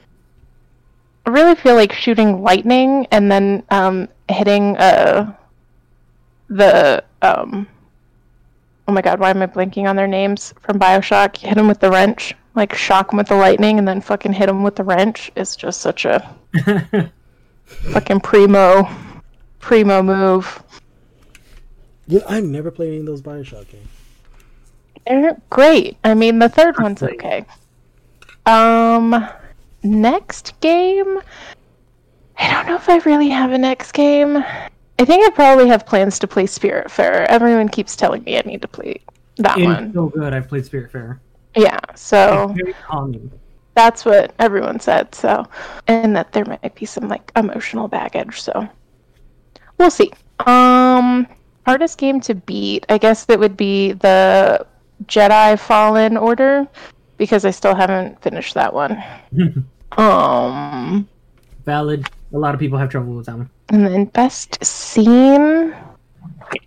really 1.30 1.56
feel 1.56 1.76
like 1.76 1.94
shooting 1.94 2.42
lightning 2.42 3.08
and 3.12 3.32
then 3.32 3.64
um 3.70 4.08
hitting 4.30 4.78
uh 4.78 5.34
the 6.50 7.04
um 7.22 7.68
oh 8.88 8.94
my 8.94 9.02
god, 9.02 9.20
why 9.20 9.30
am 9.30 9.42
I 9.42 9.48
blanking 9.48 9.88
on 9.88 9.96
their 9.96 10.08
names 10.08 10.54
from 10.62 10.80
Bioshock? 10.80 11.42
You 11.42 11.50
hit 11.50 11.56
them 11.56 11.68
with 11.68 11.80
the 11.80 11.92
wrench, 11.92 12.34
like 12.56 12.74
shock 12.74 13.10
them 13.10 13.18
with 13.18 13.28
the 13.28 13.36
lightning 13.36 13.78
and 13.80 13.88
then 13.88 14.02
fucking 14.02 14.34
hit 14.34 14.48
them 14.48 14.64
with 14.64 14.76
the 14.76 14.84
wrench. 14.84 15.32
It's 15.36 15.56
just 15.56 15.82
such 15.82 16.06
a 16.06 16.36
fucking 17.66 18.22
primo 18.22 18.88
primo 19.60 20.02
move. 20.02 20.64
You 22.08 22.20
know, 22.20 22.26
I've 22.30 22.46
never 22.46 22.72
played 22.72 22.90
any 22.90 23.00
of 23.00 23.06
those 23.06 23.22
Bioshock 23.22 23.68
games. 23.70 23.90
They're 25.06 25.42
great. 25.50 25.98
I 26.04 26.14
mean, 26.14 26.40
the 26.40 26.50
third 26.50 26.78
one's 26.80 27.04
okay. 27.04 27.46
Um, 28.46 29.28
next 29.84 30.60
game. 30.60 31.20
I 32.38 32.52
don't 32.52 32.68
know 32.68 32.76
if 32.76 32.88
I 32.90 32.98
really 33.00 33.30
have 33.30 33.52
a 33.52 33.58
next 33.58 33.92
game. 33.94 34.38
I 34.38 35.06
think 35.06 35.26
I 35.26 35.30
probably 35.32 35.68
have 35.68 35.86
plans 35.86 36.20
to 36.20 36.28
play 36.28 36.46
Spiritfarer. 36.46 37.26
Everyone 37.28 37.70
keeps 37.70 37.96
telling 37.96 38.24
me 38.24 38.38
I 38.38 38.42
need 38.46 38.62
to 38.62 38.68
play 38.68 39.02
that 39.38 39.58
It 39.58 39.64
one. 39.64 39.94
so 39.94 40.08
good. 40.10 40.34
I've 40.34 40.48
played 40.48 40.64
Spiritfarer. 40.64 41.20
Yeah, 41.56 41.80
so 41.96 42.54
It's 42.58 42.78
that's 43.74 44.06
what 44.06 44.34
everyone 44.40 44.80
said. 44.80 45.14
So, 45.14 45.46
and 45.88 46.16
that 46.16 46.32
there 46.34 46.46
might 46.46 46.74
be 46.76 46.86
some 46.86 47.08
like 47.08 47.32
emotional 47.36 47.88
baggage. 47.88 48.42
So, 48.42 48.68
we'll 49.78 49.92
see. 49.92 50.12
Um, 50.46 51.28
hardest 51.66 51.98
game 52.00 52.20
to 52.22 52.34
beat, 52.36 52.86
I 52.90 52.98
guess 52.98 53.26
that 53.26 53.40
would 53.40 53.56
be 53.58 53.94
the 53.94 54.66
Jedi 55.06 55.60
Fallen 55.60 56.18
Order 56.18 56.68
because 57.18 57.46
I 57.46 57.52
still 57.52 57.76
haven't 57.76 58.22
finished 58.22 58.54
that 58.54 58.74
one. 58.74 59.02
Um, 59.98 61.08
Valid. 61.66 62.10
A 62.34 62.38
lot 62.38 62.54
of 62.54 62.60
people 62.60 62.78
have 62.78 62.90
trouble 62.90 63.14
with 63.14 63.26
that 63.28 63.38
one. 63.38 63.50
and 63.70 63.86
then 63.88 64.06
best 64.06 64.64
scene. 64.64 65.74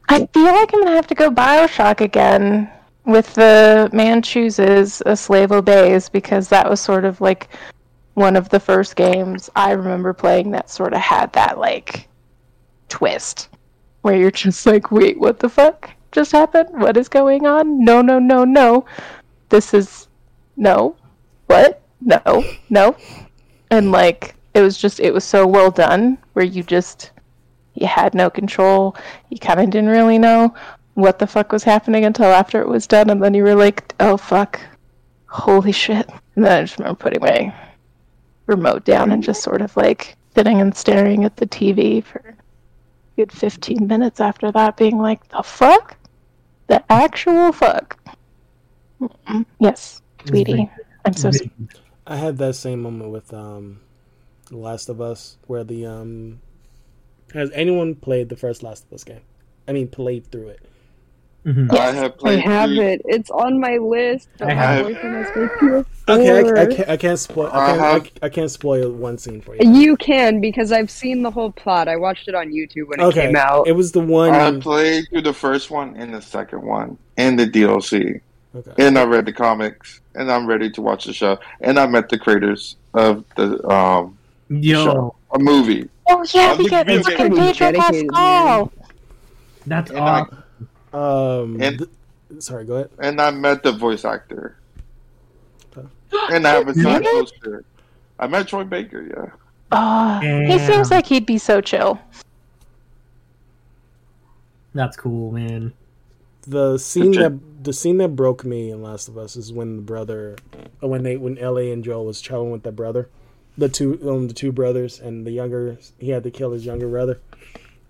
I 0.09 0.27
feel 0.27 0.45
like 0.45 0.73
I'm 0.73 0.81
gonna 0.85 0.97
have 0.97 1.07
to 1.09 1.15
go 1.15 1.31
Bioshock 1.31 2.01
again 2.01 2.71
with 3.05 3.35
the 3.35 3.91
man 3.93 4.23
chooses 4.23 5.03
a 5.05 5.15
slave 5.17 5.53
obeys 5.53 6.09
because 6.09 6.49
that 6.49 6.69
was 6.69 6.81
sort 6.81 7.05
of 7.05 7.21
like 7.21 7.49
one 8.15 8.37
of 8.37 8.49
the 8.49 8.59
first 8.59 8.97
games 8.97 9.51
I 9.55 9.73
remember 9.73 10.13
playing 10.15 10.51
that 10.53 10.71
sort 10.71 10.95
of 10.95 11.01
had 11.01 11.33
that 11.35 11.59
like 11.59 12.09
twist 12.89 13.51
where 14.01 14.17
you're 14.17 14.31
just 14.31 14.65
like, 14.65 14.91
wait, 14.91 15.19
what 15.21 15.39
the 15.41 15.49
fuck 15.51 15.91
just 16.11 16.33
happened? 16.33 16.69
What 16.81 16.97
is 16.97 17.09
going 17.09 17.47
on? 17.47 17.85
No, 17.85 18.01
no, 18.01 18.19
no, 18.19 18.45
no. 18.45 18.87
This 19.51 19.75
is 19.75 20.09
no. 20.61 20.95
What? 21.47 21.83
No, 22.01 22.45
no. 22.69 22.97
And 23.71 23.91
like 23.91 24.37
it 24.55 24.61
was 24.61 24.77
just 24.77 25.01
it 25.01 25.13
was 25.13 25.25
so 25.25 25.47
well 25.47 25.71
done 25.71 26.19
where 26.35 26.45
you 26.45 26.63
just 26.63 27.11
you 27.75 27.87
had 27.87 28.15
no 28.15 28.31
control. 28.31 28.95
You 29.31 29.39
kind 29.39 29.61
of 29.61 29.71
didn't 29.71 29.91
really 29.91 30.19
know 30.19 30.55
what 30.95 31.19
the 31.19 31.27
fuck 31.27 31.51
was 31.51 31.65
happening 31.65 32.05
until 32.05 32.27
after 32.27 32.61
it 32.61 32.69
was 32.69 32.87
done, 32.87 33.11
and 33.11 33.23
then 33.23 33.35
you 33.35 33.43
were 33.43 33.55
like, 33.55 33.95
"Oh 34.01 34.17
fuck, 34.17 34.61
holy 35.27 35.73
shit!" 35.73 36.09
And 36.37 36.45
then 36.45 36.53
I 36.53 36.63
just 36.63 36.79
remember 36.79 36.99
putting 36.99 37.23
my 37.23 37.55
remote 38.47 38.85
down 38.85 39.13
and 39.13 39.23
just 39.23 39.43
sort 39.43 39.63
of 39.63 39.77
like 39.77 40.17
sitting 40.35 40.61
and 40.61 40.77
staring 40.77 41.25
at 41.25 41.37
the 41.37 41.47
TV 41.47 42.05
for 42.05 42.37
good 43.17 43.33
fifteen 43.33 43.87
minutes 43.87 44.21
after 44.21 44.53
that, 44.53 44.77
being 44.77 44.99
like, 44.99 45.27
"The 45.29 45.43
fuck, 45.43 45.97
the 46.67 46.83
actual 46.93 47.53
fuck." 47.53 47.99
Mm-mm. 49.01 49.47
Yes, 49.59 50.03
sweetie, 50.27 50.71
I'm 51.05 51.13
so 51.15 51.31
sorry. 51.31 51.51
I 52.07 52.17
had 52.17 52.39
that 52.39 52.55
same 52.55 52.83
moment 52.83 53.11
with 53.11 53.33
um, 53.33 53.81
The 54.49 54.57
Last 54.57 54.89
of 54.89 55.01
Us, 55.01 55.37
where 55.47 55.65
the 55.65 55.87
um, 55.87 56.41
has 57.35 57.51
anyone 57.53 57.95
played 57.95 58.29
the 58.29 58.37
first 58.37 58.63
Last 58.63 58.85
of 58.87 58.93
Us 58.93 59.05
game? 59.05 59.21
I 59.69 59.73
mean, 59.73 59.89
played 59.89 60.31
through 60.31 60.49
it. 60.49 60.61
Mhm. 61.47 61.73
I 61.75 61.93
have 61.93 62.15
I 62.23 62.33
have 62.37 62.69
through- 62.69 62.81
it. 62.83 63.03
It's 63.07 63.31
on 63.31 63.59
my 63.61 63.79
list. 63.79 64.29
I 64.43 64.53
have- 64.53 64.85
boyfriend 64.85 65.25
has 65.25 65.37
my 65.37 65.47
PS4. 65.47 65.87
Okay, 66.09 66.31
I, 66.31 66.63
I 66.63 66.67
can't. 66.67 66.89
I 66.91 66.97
can't 66.99 67.19
spoil. 67.19 67.47
I 67.47 67.49
I 67.49 67.51
can't, 67.69 67.81
I, 67.81 67.93
have- 67.95 68.11
I 68.23 68.29
can't 68.29 68.51
spoil 68.51 68.91
one 68.93 69.17
scene 69.17 69.41
for 69.41 69.55
you. 69.57 69.73
You 69.73 69.97
can 69.97 70.41
because 70.43 70.71
I've 70.71 70.91
seen 70.91 71.23
the 71.23 71.31
whole 71.31 71.51
plot. 71.53 71.89
I 71.89 71.97
watched 71.97 72.29
it 72.29 72.35
on 72.35 72.51
YouTube 72.51 72.89
when 72.89 73.01
it 73.01 73.05
Okay, 73.05 73.27
came 73.29 73.37
out. 73.37 73.67
it 73.69 73.73
was 73.73 73.93
the 73.93 74.01
one. 74.01 74.31
I 74.35 74.59
played 74.61 75.07
through 75.09 75.23
the 75.23 75.33
first 75.33 75.71
one 75.71 75.97
and 75.97 76.13
the 76.13 76.21
second 76.21 76.61
one 76.63 76.99
and 77.17 77.39
the 77.39 77.47
DLC, 77.47 78.21
Okay. 78.55 78.73
and 78.87 78.99
I 78.99 79.05
read 79.05 79.27
the 79.27 79.33
comics, 79.33 80.01
and 80.17 80.31
I'm 80.31 80.47
ready 80.47 80.71
to 80.73 80.83
watch 80.83 81.05
the 81.05 81.13
show. 81.13 81.39
And 81.61 81.79
I 81.79 81.87
met 81.87 82.09
the 82.09 82.19
creators 82.19 82.77
of 82.95 83.25
the 83.37 83.65
um 83.69 84.19
Yo, 84.49 84.85
show, 84.85 85.15
a 85.33 85.39
movie. 85.39 85.89
Oh 86.09 86.25
yeah, 86.35 86.49
I'll 86.51 86.57
because 86.59 86.85
it's 86.89 87.07
a 87.09 87.11
Pedro 87.13 87.37
dedicated, 87.37 88.09
Pascal. 88.11 88.73
That's 89.67 89.91
And 89.93 90.01
I- 90.01 90.21
awesome. 90.21 90.45
Um, 90.93 91.61
And- 91.63 91.79
th- 91.79 91.91
sorry, 92.43 92.65
go 92.65 92.75
ahead. 92.75 92.91
and 92.99 93.21
I 93.21 93.31
met 93.31 93.63
the 93.63 93.71
voice 93.73 94.05
actor. 94.05 94.57
And 96.33 96.45
I 96.45 96.51
have 96.55 96.67
a 96.67 96.75
signed 96.75 97.05
Really? 97.05 97.21
poster. 97.23 97.65
I 98.19 98.27
met 98.27 98.49
Troy 98.49 98.65
Baker, 98.65 99.03
yeah. 99.09 99.31
Oh, 99.71 100.19
he 100.21 100.59
seems 100.59 100.91
like 100.91 101.07
he'd 101.07 101.25
be 101.25 101.39
so 101.39 101.61
chill. 101.61 102.01
That's 104.75 104.97
cool, 104.97 105.31
man. 105.33 105.73
The 106.47 106.79
scene 106.79 107.13
that 107.13 107.39
the 107.63 107.73
scene 107.73 107.99
that 107.99 108.17
broke 108.17 108.45
me 108.45 108.71
in 108.71 108.83
Last 108.83 109.09
of 109.09 109.19
Us 109.19 109.37
is 109.37 109.53
when 109.53 109.77
the 109.77 109.83
brother, 109.83 110.37
uh, 110.83 110.89
when 110.89 111.03
they 111.03 111.17
when 111.17 111.37
Ellie 111.39 111.73
and 111.73 111.85
Joel 111.85 112.07
was 112.07 112.21
traveling 112.21 112.51
with 112.51 112.63
their 112.63 112.73
brother, 112.73 113.09
the 113.59 113.69
two 113.69 113.99
um, 114.09 114.29
the 114.29 114.35
two 114.35 114.53
brothers, 114.53 114.99
and 114.99 115.27
the 115.27 115.31
younger 115.31 115.79
he 115.99 116.11
had 116.11 116.23
to 116.25 116.31
kill 116.31 116.53
his 116.53 116.65
younger 116.65 116.89
brother, 116.89 117.21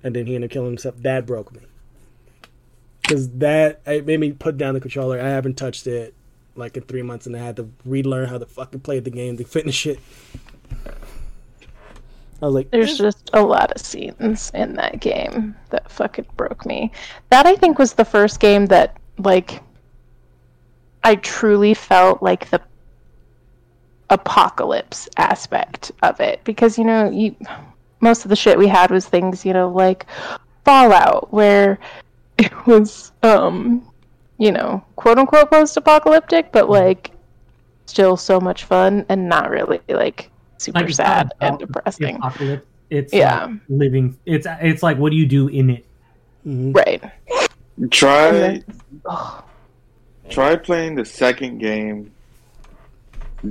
and 0.03 0.14
then 0.14 0.27
he 0.27 0.35
ended 0.35 0.51
up 0.51 0.53
killing 0.53 0.71
himself. 0.71 0.97
That 0.99 1.27
broke 1.27 1.53
me 1.53 1.61
because 3.03 3.29
that 3.39 3.81
it 3.87 4.07
made 4.07 4.21
me 4.21 4.33
put 4.33 4.57
down 4.57 4.75
the 4.75 4.81
controller. 4.81 5.21
I 5.21 5.29
haven't 5.29 5.55
touched 5.55 5.87
it 5.87 6.14
like 6.57 6.77
in 6.77 6.83
three 6.83 7.03
months, 7.03 7.27
and 7.27 7.37
I 7.37 7.41
had 7.41 7.57
to 7.57 7.71
relearn 7.85 8.29
how 8.29 8.39
to 8.39 8.47
fucking 8.47 8.81
play 8.81 9.01
the 9.01 9.11
game 9.11 9.37
to 9.37 9.45
finish 9.45 9.87
it. 9.87 10.01
I 12.43 12.47
was 12.47 12.55
like, 12.55 12.71
There's 12.71 12.97
just 12.97 13.31
a 13.33 13.43
lot 13.43 13.71
of 13.73 13.81
scenes 13.81 14.51
in 14.55 14.75
that 14.75 15.01
game 15.01 15.55
that 15.71 15.91
fucking 15.91 16.27
broke 16.37 16.64
me. 16.64 16.91
That 17.29 17.47
I 17.47 17.55
think 17.55 17.79
was 17.79 17.93
the 17.93 18.05
first 18.05 18.41
game 18.41 18.66
that 18.66 18.97
like 19.25 19.62
I 21.03 21.14
truly 21.16 21.75
felt 21.75 22.23
like 22.23 22.51
the 22.51 22.61
apocalypse 24.11 25.09
aspect 25.16 25.93
of 26.03 26.21
it 26.21 26.43
because 26.45 26.77
you 26.79 26.85
know, 26.85 27.11
you 27.11 27.35
most 28.01 28.25
of 28.25 28.29
the 28.29 28.37
shit 28.37 28.59
we 28.59 28.66
had 28.66 28.91
was 28.91 29.07
things, 29.07 29.45
you 29.45 29.53
know, 29.53 29.68
like 29.71 30.07
Fallout 30.64 31.33
where 31.33 31.79
it 32.39 32.53
was 32.66 33.12
um 33.23 33.87
you 34.39 34.51
know, 34.53 34.85
quote 34.97 35.18
unquote 35.18 35.51
post 35.51 35.77
apocalyptic 35.77 36.51
but 36.53 36.68
like 36.68 37.12
still 37.87 38.16
so 38.16 38.41
much 38.41 38.64
fun 38.64 39.05
and 39.09 39.29
not 39.29 39.51
really 39.51 39.81
like 39.89 40.31
super 40.59 40.81
Like, 40.81 40.91
sad 40.95 41.33
and 41.41 41.59
depressing. 41.59 42.16
Apocalypse. 42.16 42.66
It's 42.91 43.12
Yeah. 43.12 43.47
like 43.47 43.61
living. 43.68 44.18
It's 44.27 44.47
it's 44.61 44.83
like 44.83 44.99
what 44.99 45.11
do 45.11 45.16
you 45.16 45.27
do 45.27 45.49
in 45.49 45.71
it? 45.71 45.87
mhm. 46.47 46.75
Right. 46.75 47.03
Try 47.91 48.26
And 48.28 48.64
Ugh. 49.07 49.45
try 50.31 50.57
playing 50.57 50.95
the 50.97 51.05
second 51.05 51.59
game 51.59 52.12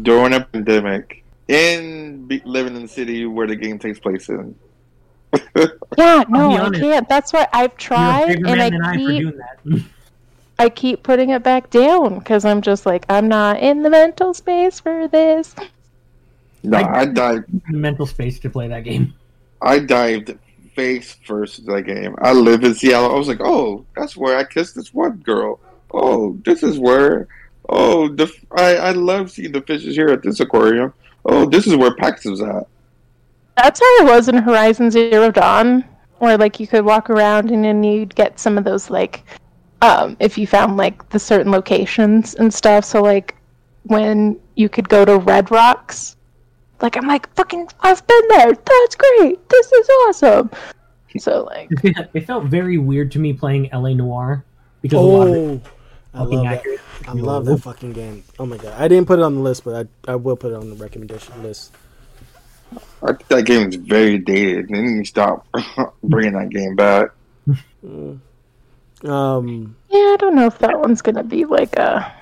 during 0.04 0.34
a 0.34 0.42
pandemic 0.42 1.24
in 1.48 2.26
be, 2.28 2.42
living 2.46 2.76
in 2.76 2.84
the 2.84 2.88
city 2.88 3.26
where 3.26 3.48
the 3.48 3.56
game 3.56 3.80
takes 3.80 4.00
place 4.00 4.30
in. 4.30 4.56
Yeah, 5.98 6.24
no, 6.30 6.52
I 6.56 6.70
can't. 6.70 7.10
That's 7.10 7.34
why 7.34 7.48
I've 7.52 7.72
You're 7.72 7.76
a 7.76 7.78
tried, 7.78 8.30
and 8.38 8.44
man 8.44 8.60
I 8.62 8.70
than 8.70 8.82
I 8.84 8.94
for 8.94 8.98
keep 9.00 9.22
doing 9.22 9.38
that. 9.38 9.84
I 10.60 10.70
keep 10.70 11.04
putting 11.04 11.30
it 11.32 11.44
back 11.44 11.70
down 11.70 12.20
because 12.20 12.46
I'm 12.46 12.62
just 12.62 12.86
like 12.86 13.06
I'm 13.10 13.28
not 13.28 13.60
in 13.60 13.82
the 13.84 13.90
mental 13.90 14.34
space 14.34 14.80
for 14.80 15.08
this. 15.08 15.56
No, 16.64 16.78
I- 16.78 17.02
I 17.02 17.06
dived 17.06 17.46
Mental 17.70 18.06
space 18.06 18.40
to 18.40 18.50
play 18.50 18.68
that 18.70 18.84
game. 18.84 19.14
I 19.62 19.80
dived 19.80 20.38
face 20.80 21.18
first 21.26 21.66
that 21.66 21.82
game. 21.82 22.16
I 22.20 22.32
live 22.32 22.64
in 22.64 22.74
Seattle. 22.74 23.12
I 23.12 23.18
was 23.18 23.28
like, 23.28 23.42
oh, 23.42 23.86
that's 23.98 24.16
where 24.16 24.38
I 24.38 24.46
kissed 24.46 24.76
this 24.76 24.94
one 24.94 25.18
girl. 25.18 25.60
Oh, 25.92 26.38
this 26.46 26.64
is 26.64 26.80
where. 26.80 27.28
Oh, 27.68 28.08
the 28.08 28.32
I, 28.52 28.76
I 28.78 28.92
love 28.92 29.30
seeing 29.30 29.52
the 29.52 29.62
fishes 29.62 29.96
here 29.96 30.08
at 30.08 30.24
this 30.24 30.40
aquarium. 30.40 30.94
Oh, 31.26 31.46
this 31.46 31.68
is 31.68 31.76
where 31.76 31.94
Pax 31.96 32.26
was 32.26 32.42
at. 32.42 32.66
That's 33.58 33.80
how 33.82 33.98
it 33.98 34.06
was 34.06 34.30
in 34.30 34.38
Horizon 34.38 34.90
Zero 34.90 35.32
Dawn, 35.32 35.84
where 36.20 36.38
like 36.38 36.60
you 36.62 36.68
could 36.68 36.86
walk 36.86 37.10
around 37.10 37.52
and 37.52 37.64
then 37.64 37.84
you'd 37.84 38.16
get 38.16 38.40
some 38.40 38.58
of 38.58 38.64
those 38.64 38.90
like, 38.90 39.26
um, 39.82 40.16
if 40.22 40.38
you 40.38 40.48
found 40.48 40.78
like 40.78 41.10
the 41.10 41.20
certain 41.20 41.52
locations 41.52 42.36
and 42.36 42.54
stuff. 42.54 42.86
So 42.86 43.02
like 43.02 43.36
when 43.84 44.40
you 44.56 44.70
could 44.70 44.88
go 44.88 45.04
to 45.04 45.18
Red 45.18 45.52
Rocks, 45.52 46.16
like 46.82 46.96
I'm 46.98 47.08
like 47.08 47.34
fucking 47.36 47.68
I've 47.82 48.06
been 48.08 48.28
there. 48.30 48.54
That's 48.54 48.96
great. 48.96 49.50
This 49.50 49.72
is 49.72 49.90
awesome. 50.08 50.50
So 51.18 51.44
like 51.44 51.70
it 52.14 52.26
felt 52.28 52.46
very 52.46 52.78
weird 52.78 53.12
to 53.14 53.20
me 53.20 53.34
playing 53.34 53.70
LA 53.74 53.94
Noire 53.94 54.44
because 54.82 54.98
a 54.98 55.02
lot 55.02 55.28
of 55.28 55.34
it 55.36 55.62
Oh, 56.12 56.22
I 56.22 56.24
fucking 56.24 56.34
love 56.38 56.44
that. 56.44 56.58
accurate. 56.58 56.80
I 57.08 57.12
love 57.14 57.46
that 57.46 57.58
fucking 57.60 57.94
game. 57.94 58.24
Oh 58.40 58.46
my 58.46 58.58
god, 58.58 58.74
I 58.82 58.88
didn't 58.88 59.06
put 59.08 59.20
it 59.20 59.22
on 59.24 59.36
the 59.36 59.42
list, 59.42 59.64
but 59.64 59.88
I 60.08 60.12
I 60.12 60.16
will 60.16 60.36
put 60.36 60.52
it 60.52 60.56
on 60.56 60.70
the 60.70 60.76
recommendation 60.76 61.42
list. 61.44 61.72
I 63.04 63.14
that 63.30 63.46
game 63.46 63.70
is 63.70 63.76
very 63.76 64.18
dated. 64.18 64.70
They 64.70 64.82
need 64.82 65.04
to 65.04 65.10
stop 65.10 65.48
bringing 66.04 66.34
that 66.34 66.50
game 66.50 66.76
back. 66.76 67.10
Um, 69.04 69.76
yeah, 69.90 69.98
I 69.98 70.16
don't 70.20 70.36
know 70.36 70.46
if 70.48 70.60
that 70.60 70.80
one's 70.80 71.02
gonna 71.02 71.24
be 71.24 71.46
like 71.46 71.76
a 71.78 72.14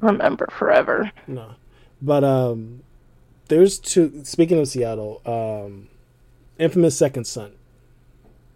remember 0.00 0.46
forever. 0.50 1.10
no, 1.26 1.52
but 2.00 2.22
um, 2.24 2.80
there's 3.48 3.78
two. 3.78 4.20
Speaking 4.24 4.58
of 4.60 4.68
Seattle, 4.68 5.20
um, 5.26 5.88
infamous 6.58 6.96
Second 6.96 7.26
Son. 7.26 7.52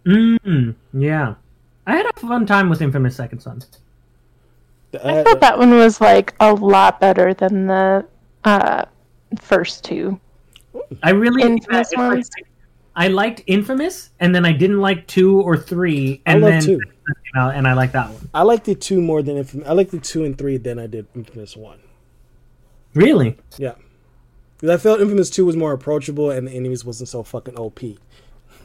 Mm, 0.05 0.75
yeah. 0.93 1.35
I 1.85 1.95
had 1.97 2.05
a 2.05 2.19
fun 2.19 2.45
time 2.45 2.69
with 2.69 2.81
Infamous 2.81 3.15
Second 3.15 3.39
Son. 3.39 3.61
I 5.03 5.23
thought 5.23 5.41
that 5.41 5.57
one 5.57 5.71
was 5.71 5.99
like 5.99 6.33
a 6.39 6.53
lot 6.53 6.99
better 6.99 7.33
than 7.33 7.67
the 7.67 8.05
uh, 8.43 8.85
first 9.41 9.83
two. 9.83 10.19
I 11.01 11.11
really 11.11 11.41
Infamous 11.43 11.91
it's 11.91 11.97
like- 11.97 12.11
ones? 12.11 12.29
I 12.95 13.07
liked 13.07 13.41
Infamous, 13.47 14.11
and 14.19 14.35
then 14.35 14.45
I 14.45 14.51
didn't 14.51 14.79
like 14.79 15.07
two 15.07 15.41
or 15.41 15.57
three, 15.57 16.21
I 16.27 16.33
and 16.33 16.41
love 16.41 16.51
then 16.51 16.61
two. 16.61 16.79
and 17.33 17.67
I 17.67 17.73
like 17.73 17.91
that 17.93 18.11
one. 18.11 18.29
I 18.35 18.43
liked 18.43 18.65
the 18.65 18.75
two 18.75 19.01
more 19.01 19.23
than 19.23 19.37
infamous. 19.37 19.67
I 19.67 19.73
liked 19.73 19.89
the 19.89 19.97
two 19.99 20.25
and 20.25 20.37
three 20.37 20.57
than 20.57 20.77
I 20.77 20.85
did 20.85 21.07
infamous 21.15 21.57
one. 21.57 21.79
Really? 22.93 23.35
Yeah, 23.57 23.73
because 24.63 24.79
I 24.79 24.81
felt 24.81 25.01
infamous 25.01 25.29
two 25.29 25.43
was 25.43 25.57
more 25.57 25.73
approachable 25.73 26.31
and 26.31 26.47
the 26.47 26.51
enemies 26.53 26.85
wasn't 26.85 27.09
so 27.09 27.21
fucking 27.21 27.57
OP. 27.57 27.81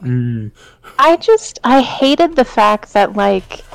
Mm. 0.01 0.49
I 0.97 1.17
just 1.17 1.59
I 1.65 1.81
hated 1.81 2.37
the 2.37 2.45
fact 2.45 2.93
that 2.93 3.17
like 3.17 3.65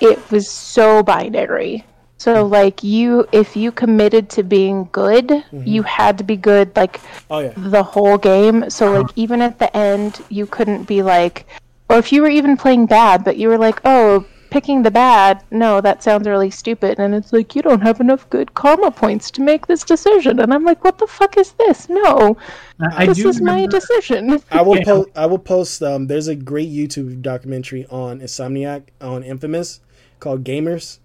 it 0.00 0.30
was 0.30 0.48
so 0.48 1.02
binary. 1.02 1.84
So 2.16 2.46
like 2.46 2.84
you 2.84 3.26
if 3.32 3.56
you 3.56 3.72
committed 3.72 4.30
to 4.30 4.44
being 4.44 4.88
good, 4.92 5.42
you 5.50 5.82
had 5.82 6.16
to 6.18 6.22
be 6.22 6.36
good 6.36 6.76
like 6.76 7.00
Oh 7.28 7.40
yeah, 7.40 7.54
the 7.56 7.82
whole 7.82 8.18
game. 8.18 8.70
So 8.70 8.92
like 8.92 9.10
even 9.16 9.42
at 9.42 9.58
the 9.58 9.76
end 9.76 10.22
you 10.28 10.46
couldn't 10.46 10.84
be 10.84 11.02
like 11.02 11.44
or 11.88 11.98
if 11.98 12.12
you 12.12 12.22
were 12.22 12.28
even 12.28 12.56
playing 12.56 12.86
bad 12.86 13.24
but 13.24 13.36
you 13.36 13.48
were 13.48 13.58
like, 13.58 13.80
"Oh, 13.84 14.24
picking 14.50 14.82
the 14.82 14.90
bad. 14.90 15.42
No, 15.50 15.80
that 15.80 16.02
sounds 16.02 16.26
really 16.26 16.50
stupid." 16.50 16.98
And 16.98 17.14
it's 17.14 17.32
like, 17.32 17.54
"You 17.54 17.62
don't 17.62 17.82
have 17.82 18.00
enough 18.00 18.28
good 18.30 18.54
karma 18.54 18.90
points 18.90 19.30
to 19.32 19.42
make 19.42 19.66
this 19.66 19.84
decision." 19.84 20.40
And 20.40 20.52
I'm 20.52 20.64
like, 20.64 20.82
"What 20.84 20.98
the 20.98 21.06
fuck 21.06 21.36
is 21.36 21.52
this? 21.52 21.88
No. 21.88 22.36
I, 22.80 23.02
I 23.04 23.06
this 23.06 23.18
do 23.18 23.28
is 23.28 23.40
my 23.40 23.66
decision." 23.66 24.40
I 24.50 24.62
will 24.62 24.76
Yeah. 24.76 24.84
post. 24.84 25.08
I 25.16 25.26
will 25.26 25.38
post. 25.38 25.82
Um, 25.82 26.06
there's 26.06 26.28
a 26.28 26.34
great 26.34 26.70
YouTube 26.70 27.22
documentary 27.22 27.86
on 27.90 28.20
Insomniac 28.20 28.84
on 29.00 29.22
Infamous 29.22 29.80
called 30.20 30.44
Gamers. 30.44 30.98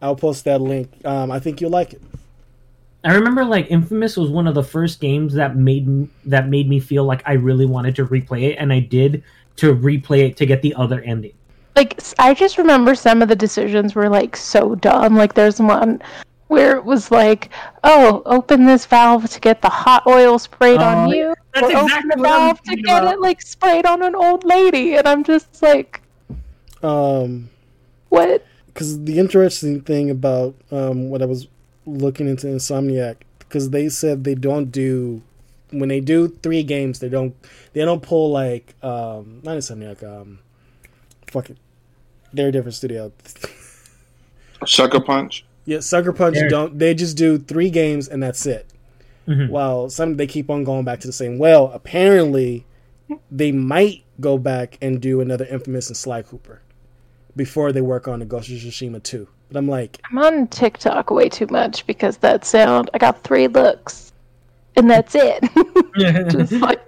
I'll 0.00 0.16
post 0.16 0.44
that 0.44 0.60
link. 0.60 0.90
Um, 1.04 1.30
I 1.30 1.40
think 1.40 1.60
you'll 1.60 1.70
like 1.70 1.94
it. 1.94 2.02
I 3.04 3.14
remember 3.14 3.44
like 3.44 3.70
Infamous 3.70 4.16
was 4.16 4.30
one 4.30 4.46
of 4.46 4.54
the 4.54 4.62
first 4.62 5.00
games 5.00 5.34
that 5.34 5.56
made 5.56 5.86
m- 5.86 6.10
that 6.24 6.48
made 6.48 6.68
me 6.68 6.80
feel 6.80 7.04
like 7.04 7.22
I 7.26 7.34
really 7.34 7.66
wanted 7.66 7.96
to 7.96 8.06
replay 8.06 8.50
it, 8.50 8.56
and 8.58 8.72
I 8.72 8.80
did 8.80 9.22
to 9.56 9.74
replay 9.74 10.28
it 10.28 10.36
to 10.38 10.46
get 10.46 10.62
the 10.62 10.74
other 10.74 11.00
ending. 11.00 11.32
Like 11.78 12.00
I 12.18 12.34
just 12.34 12.58
remember 12.58 12.94
some 12.94 13.22
of 13.22 13.28
the 13.28 13.36
decisions 13.36 13.94
were 13.94 14.08
like 14.08 14.36
so 14.36 14.74
dumb. 14.74 15.16
Like 15.16 15.34
there's 15.34 15.60
one 15.60 16.02
where 16.48 16.76
it 16.76 16.84
was 16.84 17.10
like, 17.10 17.50
"Oh, 17.84 18.22
open 18.26 18.64
this 18.66 18.84
valve 18.86 19.30
to 19.30 19.40
get 19.40 19.62
the 19.62 19.68
hot 19.68 20.06
oil 20.06 20.38
sprayed 20.38 20.80
on 20.80 21.08
Oh, 21.08 21.12
you, 21.12 21.34
that's 21.54 21.66
or 21.66 21.82
exactly 21.82 21.96
open 21.96 22.08
the 22.08 22.16
what 22.16 22.30
I 22.30 22.38
was 22.38 22.58
valve 22.58 22.62
to 22.62 22.76
get 22.76 23.02
about. 23.02 23.14
it 23.14 23.20
like 23.20 23.40
sprayed 23.42 23.86
on 23.86 24.02
an 24.02 24.14
old 24.14 24.44
lady." 24.44 24.96
And 24.96 25.06
I'm 25.06 25.22
just 25.22 25.62
like, 25.62 26.00
Um, 26.82 27.48
"What?" 28.08 28.44
because 28.66 29.04
the 29.04 29.18
interesting 29.18 29.80
thing 29.80 30.10
about 30.10 30.54
um, 30.70 31.10
what 31.10 31.22
I 31.22 31.26
was 31.26 31.46
looking 31.86 32.28
into 32.28 32.46
Insomniac, 32.48 33.16
because 33.38 33.70
they 33.70 33.88
said 33.88 34.24
they 34.24 34.34
don't 34.34 34.70
do 34.72 35.22
when 35.70 35.88
they 35.90 36.00
do 36.00 36.28
three 36.42 36.62
games, 36.62 36.98
they 36.98 37.08
don't 37.08 37.34
they 37.72 37.84
don't 37.84 38.02
pull 38.02 38.30
like 38.32 38.74
um, 38.82 39.40
not 39.44 39.56
Insomniac. 39.56 40.02
Um, 40.02 40.38
fuck 41.26 41.50
it, 41.50 41.58
they're 42.38 42.48
a 42.48 42.52
different 42.52 42.74
studio. 42.74 43.12
Sucker 44.66 45.00
Punch. 45.00 45.44
Yeah, 45.66 45.80
Sucker 45.80 46.12
Punch 46.12 46.36
There. 46.36 46.48
don't. 46.48 46.78
They 46.78 46.94
just 46.94 47.16
do 47.16 47.36
three 47.38 47.68
games 47.70 48.08
and 48.08 48.22
that's 48.22 48.46
it. 48.46 48.66
Mhm. 49.26 49.50
While 49.50 49.90
some 49.90 50.16
they 50.16 50.26
keep 50.26 50.48
on 50.48 50.64
going 50.64 50.84
back 50.84 51.00
to 51.00 51.06
the 51.06 51.12
same. 51.12 51.38
Well, 51.38 51.70
apparently, 51.74 52.64
they 53.30 53.52
might 53.52 54.04
go 54.20 54.38
back 54.38 54.78
and 54.80 55.00
do 55.00 55.20
another 55.20 55.44
Infamous 55.44 55.88
and 55.88 55.96
Sly 55.96 56.22
Cooper 56.22 56.62
before 57.36 57.70
they 57.72 57.80
work 57.82 58.08
on 58.08 58.20
the 58.20 58.24
Ghost 58.24 58.48
of 58.48 58.56
Tsushima 58.56 59.02
two. 59.02 59.28
But 59.50 59.58
I'm 59.58 59.68
like, 59.68 60.00
I'm 60.10 60.18
on 60.18 60.46
TikTok 60.48 61.10
way 61.10 61.28
too 61.28 61.46
much 61.50 61.86
because 61.86 62.16
that 62.18 62.44
sound. 62.44 62.88
I 62.94 62.98
got 62.98 63.22
three 63.22 63.48
looks, 63.48 64.12
and 64.76 64.90
that's 64.90 65.14
it. 65.14 65.42
just 66.30 66.52
like 66.62 66.80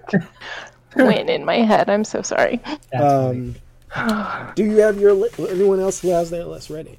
went 0.97 1.29
in 1.29 1.45
my 1.45 1.57
head. 1.57 1.91
I'm 1.91 2.05
so 2.05 2.23
sorry. 2.23 2.61
That's 2.65 2.81
funny. 2.91 3.39
um, 3.39 3.55
Do 4.55 4.65
you 4.65 4.77
have 4.79 5.01
your 5.01 5.13
list? 5.13 5.39
anyone 5.39 5.81
else 5.81 6.01
who 6.01 6.09
has 6.09 6.31
their 6.31 6.45
list 6.45 6.71
ready? 6.71 6.99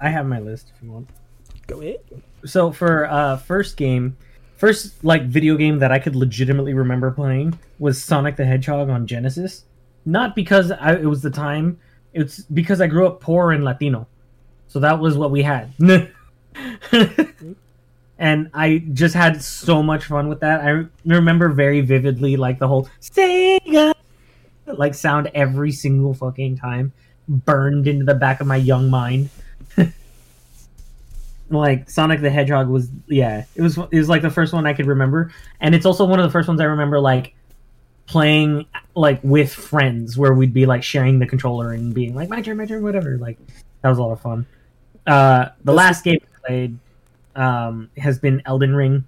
I 0.00 0.10
have 0.10 0.26
my 0.26 0.38
list 0.38 0.72
if 0.74 0.82
you 0.82 0.92
want. 0.92 1.08
Go 1.66 1.80
ahead. 1.80 2.00
So 2.44 2.72
for 2.72 3.06
uh 3.06 3.38
first 3.38 3.76
game, 3.76 4.16
first 4.56 5.02
like 5.04 5.24
video 5.24 5.56
game 5.56 5.78
that 5.78 5.90
I 5.90 5.98
could 5.98 6.14
legitimately 6.14 6.74
remember 6.74 7.10
playing 7.10 7.58
was 7.78 8.02
Sonic 8.02 8.36
the 8.36 8.44
Hedgehog 8.44 8.90
on 8.90 9.06
Genesis. 9.06 9.64
Not 10.04 10.36
because 10.36 10.70
I, 10.70 10.94
it 10.96 11.06
was 11.06 11.22
the 11.22 11.30
time, 11.30 11.78
it's 12.12 12.40
because 12.42 12.80
I 12.80 12.86
grew 12.86 13.06
up 13.06 13.20
poor 13.20 13.52
and 13.52 13.64
Latino. 13.64 14.06
So 14.68 14.80
that 14.80 14.98
was 14.98 15.16
what 15.16 15.30
we 15.30 15.42
had. 15.42 15.72
and 18.18 18.50
I 18.52 18.84
just 18.92 19.14
had 19.14 19.42
so 19.42 19.82
much 19.82 20.04
fun 20.04 20.28
with 20.28 20.40
that. 20.40 20.60
I 20.60 20.84
remember 21.04 21.48
very 21.48 21.80
vividly 21.80 22.36
like 22.36 22.58
the 22.58 22.68
whole 22.68 22.88
Sega 23.00 23.93
like 24.66 24.94
sound 24.94 25.30
every 25.34 25.72
single 25.72 26.14
fucking 26.14 26.58
time 26.58 26.92
burned 27.28 27.86
into 27.86 28.04
the 28.04 28.14
back 28.14 28.40
of 28.40 28.46
my 28.46 28.56
young 28.56 28.90
mind. 28.90 29.30
like 31.50 31.90
Sonic 31.90 32.20
the 32.20 32.30
Hedgehog 32.30 32.68
was 32.68 32.88
yeah, 33.06 33.44
it 33.54 33.62
was 33.62 33.78
it 33.78 33.98
was 33.98 34.08
like 34.08 34.22
the 34.22 34.30
first 34.30 34.52
one 34.52 34.66
I 34.66 34.72
could 34.72 34.86
remember 34.86 35.32
and 35.60 35.74
it's 35.74 35.86
also 35.86 36.04
one 36.04 36.18
of 36.18 36.24
the 36.24 36.30
first 36.30 36.48
ones 36.48 36.60
I 36.60 36.64
remember 36.64 37.00
like 37.00 37.34
playing 38.06 38.66
like 38.94 39.20
with 39.22 39.52
friends 39.52 40.18
where 40.18 40.34
we'd 40.34 40.52
be 40.52 40.66
like 40.66 40.82
sharing 40.82 41.18
the 41.18 41.26
controller 41.26 41.72
and 41.72 41.94
being 41.94 42.14
like 42.14 42.28
my 42.28 42.42
turn 42.42 42.56
my 42.56 42.66
turn 42.66 42.82
whatever 42.82 43.16
like 43.18 43.38
that 43.82 43.88
was 43.88 43.98
a 43.98 44.02
lot 44.02 44.12
of 44.12 44.20
fun. 44.20 44.46
Uh 45.06 45.48
the 45.64 45.72
last 45.72 46.04
game 46.04 46.18
I 46.22 46.46
played 46.46 46.78
um 47.36 47.90
has 47.96 48.18
been 48.18 48.42
Elden 48.46 48.74
Ring. 48.74 49.04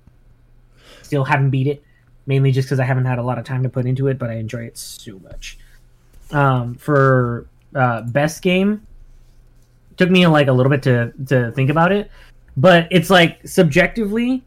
Still 1.02 1.24
haven't 1.24 1.50
beat 1.50 1.66
it 1.68 1.84
mainly 2.26 2.52
just 2.52 2.66
because 2.66 2.80
I 2.80 2.84
haven't 2.84 3.04
had 3.04 3.18
a 3.18 3.22
lot 3.22 3.38
of 3.38 3.44
time 3.44 3.62
to 3.62 3.68
put 3.68 3.86
into 3.86 4.08
it, 4.08 4.18
but 4.18 4.30
I 4.30 4.34
enjoy 4.34 4.64
it 4.64 4.76
so 4.76 5.18
much. 5.20 5.58
Um, 6.32 6.74
for 6.74 7.46
uh, 7.74 8.02
best 8.02 8.42
game, 8.42 8.86
took 9.96 10.10
me 10.10 10.26
like 10.26 10.48
a 10.48 10.52
little 10.52 10.70
bit 10.70 10.82
to 10.84 11.12
to 11.28 11.52
think 11.52 11.70
about 11.70 11.92
it, 11.92 12.10
but 12.56 12.88
it's 12.90 13.10
like 13.10 13.46
subjectively. 13.46 14.42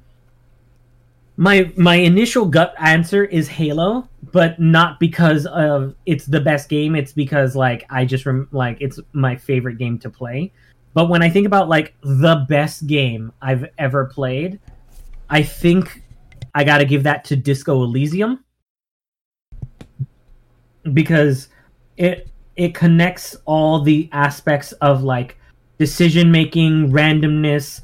My 1.37 1.71
my 1.77 1.95
initial 1.95 2.45
gut 2.45 2.73
answer 2.79 3.23
is 3.23 3.47
Halo, 3.47 4.09
but 4.33 4.59
not 4.59 4.99
because 4.99 5.45
of 5.45 5.95
it's 6.05 6.25
the 6.25 6.41
best 6.41 6.67
game. 6.67 6.95
It's 6.95 7.13
because 7.13 7.55
like 7.55 7.85
I 7.89 8.03
just 8.03 8.25
rem- 8.25 8.49
like 8.51 8.77
it's 8.81 8.99
my 9.13 9.37
favorite 9.37 9.77
game 9.77 9.97
to 9.99 10.09
play. 10.09 10.51
But 10.93 11.07
when 11.07 11.21
I 11.21 11.29
think 11.29 11.47
about 11.47 11.69
like 11.69 11.93
the 12.01 12.45
best 12.49 12.87
game 12.87 13.31
I've 13.41 13.65
ever 13.77 14.05
played, 14.05 14.59
I 15.29 15.43
think 15.43 15.98
I 16.55 16.63
got 16.63 16.79
to 16.79 16.85
give 16.85 17.03
that 17.03 17.23
to 17.25 17.35
Disco 17.35 17.83
Elysium 17.83 18.43
because 20.93 21.49
it 21.97 22.29
it 22.55 22.73
connects 22.75 23.35
all 23.45 23.81
the 23.81 24.09
aspects 24.11 24.71
of 24.73 25.03
like 25.03 25.37
decision 25.77 26.31
making, 26.31 26.91
randomness, 26.91 27.81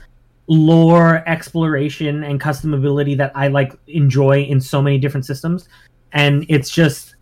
lore 0.47 1.23
exploration 1.27 2.23
and 2.23 2.41
customability 2.41 3.15
that 3.17 3.31
I 3.35 3.47
like 3.47 3.73
enjoy 3.87 4.41
in 4.43 4.59
so 4.59 4.81
many 4.81 4.97
different 4.97 5.25
systems 5.25 5.69
and 6.11 6.45
it's 6.49 6.69
just 6.69 7.15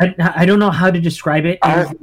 I, 0.00 0.14
I 0.18 0.46
don't 0.46 0.58
know 0.58 0.70
how 0.70 0.90
to 0.90 1.00
describe 1.00 1.44
it. 1.44 1.58
It 1.64 1.78
is 1.78 1.94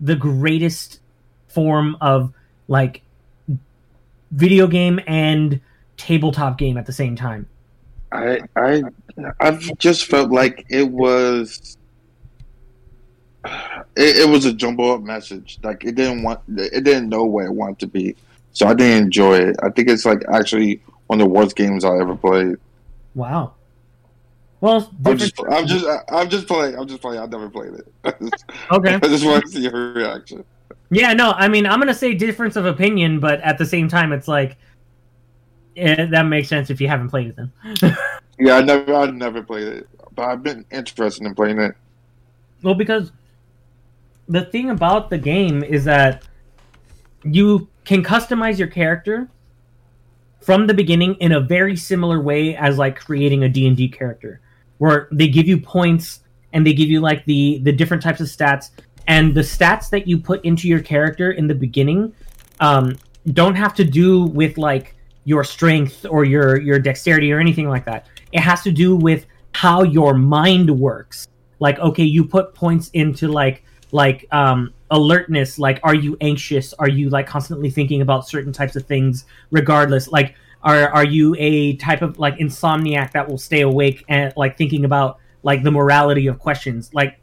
the 0.00 0.16
greatest 0.16 1.00
form 1.48 1.96
of 2.00 2.32
like 2.68 3.02
video 4.30 4.66
game 4.66 5.00
and 5.06 5.60
tabletop 5.96 6.58
game 6.58 6.76
at 6.76 6.86
the 6.86 6.92
same 6.92 7.16
time. 7.16 7.48
I 8.14 8.40
I 8.56 8.82
I've 9.40 9.76
just 9.78 10.06
felt 10.06 10.30
like 10.30 10.64
it 10.70 10.88
was 10.88 11.76
it, 13.44 14.16
it 14.16 14.28
was 14.28 14.44
a 14.44 14.52
jumble 14.52 14.92
up 14.92 15.02
message. 15.02 15.58
Like 15.62 15.84
it 15.84 15.94
didn't 15.94 16.22
want 16.22 16.40
it 16.48 16.84
didn't 16.84 17.08
know 17.08 17.24
what 17.24 17.46
it 17.46 17.52
wanted 17.52 17.80
to 17.80 17.86
be. 17.86 18.16
So 18.52 18.66
I 18.66 18.74
didn't 18.74 19.04
enjoy 19.04 19.38
it. 19.38 19.56
I 19.62 19.70
think 19.70 19.88
it's 19.88 20.04
like 20.04 20.22
actually 20.32 20.80
one 21.08 21.20
of 21.20 21.26
the 21.26 21.32
worst 21.32 21.56
games 21.56 21.84
I 21.84 21.98
ever 21.98 22.16
played. 22.16 22.56
Wow. 23.14 23.54
Well, 24.60 24.90
I'm 25.04 25.18
just 25.18 25.34
I'm 25.50 25.66
just 25.66 25.84
I'm 26.08 26.30
just 26.30 26.46
playing. 26.46 26.78
I'm 26.78 26.86
just 26.86 27.02
playing. 27.02 27.20
I've 27.20 27.30
never 27.30 27.50
played 27.50 27.74
it. 27.74 27.92
okay. 28.70 28.94
I 28.94 28.98
just 29.00 29.24
want 29.24 29.44
to 29.44 29.50
see 29.50 29.60
your 29.60 29.92
reaction. 29.92 30.44
Yeah, 30.90 31.12
no, 31.12 31.32
I 31.32 31.48
mean, 31.48 31.66
I'm 31.66 31.78
gonna 31.80 31.92
say 31.92 32.14
difference 32.14 32.56
of 32.56 32.64
opinion, 32.64 33.20
but 33.20 33.40
at 33.42 33.58
the 33.58 33.66
same 33.66 33.88
time, 33.88 34.12
it's 34.12 34.28
like 34.28 34.56
eh, 35.76 36.06
that 36.06 36.22
makes 36.22 36.48
sense 36.48 36.70
if 36.70 36.80
you 36.80 36.88
haven't 36.88 37.08
played 37.08 37.28
it. 37.28 37.36
Then, 37.36 37.96
Yeah, 38.38 38.56
I 38.56 38.62
never 38.62 38.94
I 38.94 39.10
never 39.10 39.42
played 39.42 39.68
it, 39.68 39.88
but 40.14 40.22
I've 40.22 40.42
been 40.42 40.64
interested 40.70 41.24
in 41.26 41.34
playing 41.34 41.60
it. 41.60 41.74
well, 42.62 42.74
because 42.74 43.12
the 44.28 44.44
thing 44.46 44.70
about 44.70 45.10
the 45.10 45.18
game 45.18 45.62
is 45.62 45.84
that 45.84 46.24
you 47.22 47.68
can 47.84 48.02
customize 48.02 48.58
your 48.58 48.68
character 48.68 49.28
from 50.40 50.66
the 50.66 50.74
beginning 50.74 51.14
in 51.16 51.32
a 51.32 51.40
very 51.40 51.76
similar 51.76 52.20
way 52.20 52.56
as 52.56 52.76
like 52.76 52.98
creating 52.98 53.44
a 53.44 53.48
D&D 53.48 53.88
character 53.88 54.40
where 54.78 55.08
they 55.12 55.28
give 55.28 55.46
you 55.46 55.58
points 55.58 56.20
and 56.52 56.66
they 56.66 56.72
give 56.72 56.88
you 56.88 57.00
like 57.00 57.24
the 57.24 57.60
the 57.62 57.72
different 57.72 58.02
types 58.02 58.20
of 58.20 58.26
stats 58.26 58.70
and 59.06 59.34
the 59.34 59.40
stats 59.40 59.88
that 59.90 60.06
you 60.06 60.18
put 60.18 60.44
into 60.44 60.68
your 60.68 60.80
character 60.80 61.32
in 61.32 61.46
the 61.46 61.54
beginning 61.54 62.12
um, 62.60 62.96
don't 63.32 63.54
have 63.54 63.74
to 63.74 63.84
do 63.84 64.24
with 64.24 64.58
like 64.58 64.94
your 65.24 65.44
strength 65.44 66.06
or 66.08 66.24
your 66.24 66.60
your 66.60 66.78
dexterity 66.78 67.32
or 67.32 67.40
anything 67.40 67.68
like 67.68 67.84
that. 67.84 68.06
It 68.32 68.40
has 68.40 68.62
to 68.62 68.72
do 68.72 68.96
with 68.96 69.26
how 69.52 69.82
your 69.82 70.14
mind 70.14 70.70
works. 70.70 71.28
Like 71.60 71.78
okay 71.78 72.04
you 72.04 72.24
put 72.24 72.54
points 72.54 72.90
into 72.92 73.28
like 73.28 73.64
like 73.92 74.26
um 74.32 74.72
alertness. 74.90 75.58
Like 75.58 75.80
are 75.82 75.94
you 75.94 76.16
anxious? 76.20 76.74
Are 76.74 76.88
you 76.88 77.08
like 77.10 77.26
constantly 77.26 77.70
thinking 77.70 78.02
about 78.02 78.28
certain 78.28 78.52
types 78.52 78.76
of 78.76 78.86
things 78.86 79.24
regardless? 79.50 80.08
Like 80.08 80.34
are 80.62 80.88
are 80.88 81.04
you 81.04 81.34
a 81.38 81.76
type 81.76 82.02
of 82.02 82.18
like 82.18 82.36
insomniac 82.38 83.12
that 83.12 83.28
will 83.28 83.38
stay 83.38 83.60
awake 83.60 84.04
and 84.08 84.32
like 84.36 84.56
thinking 84.56 84.84
about 84.84 85.18
like 85.42 85.62
the 85.62 85.70
morality 85.70 86.26
of 86.26 86.38
questions? 86.38 86.92
Like 86.92 87.20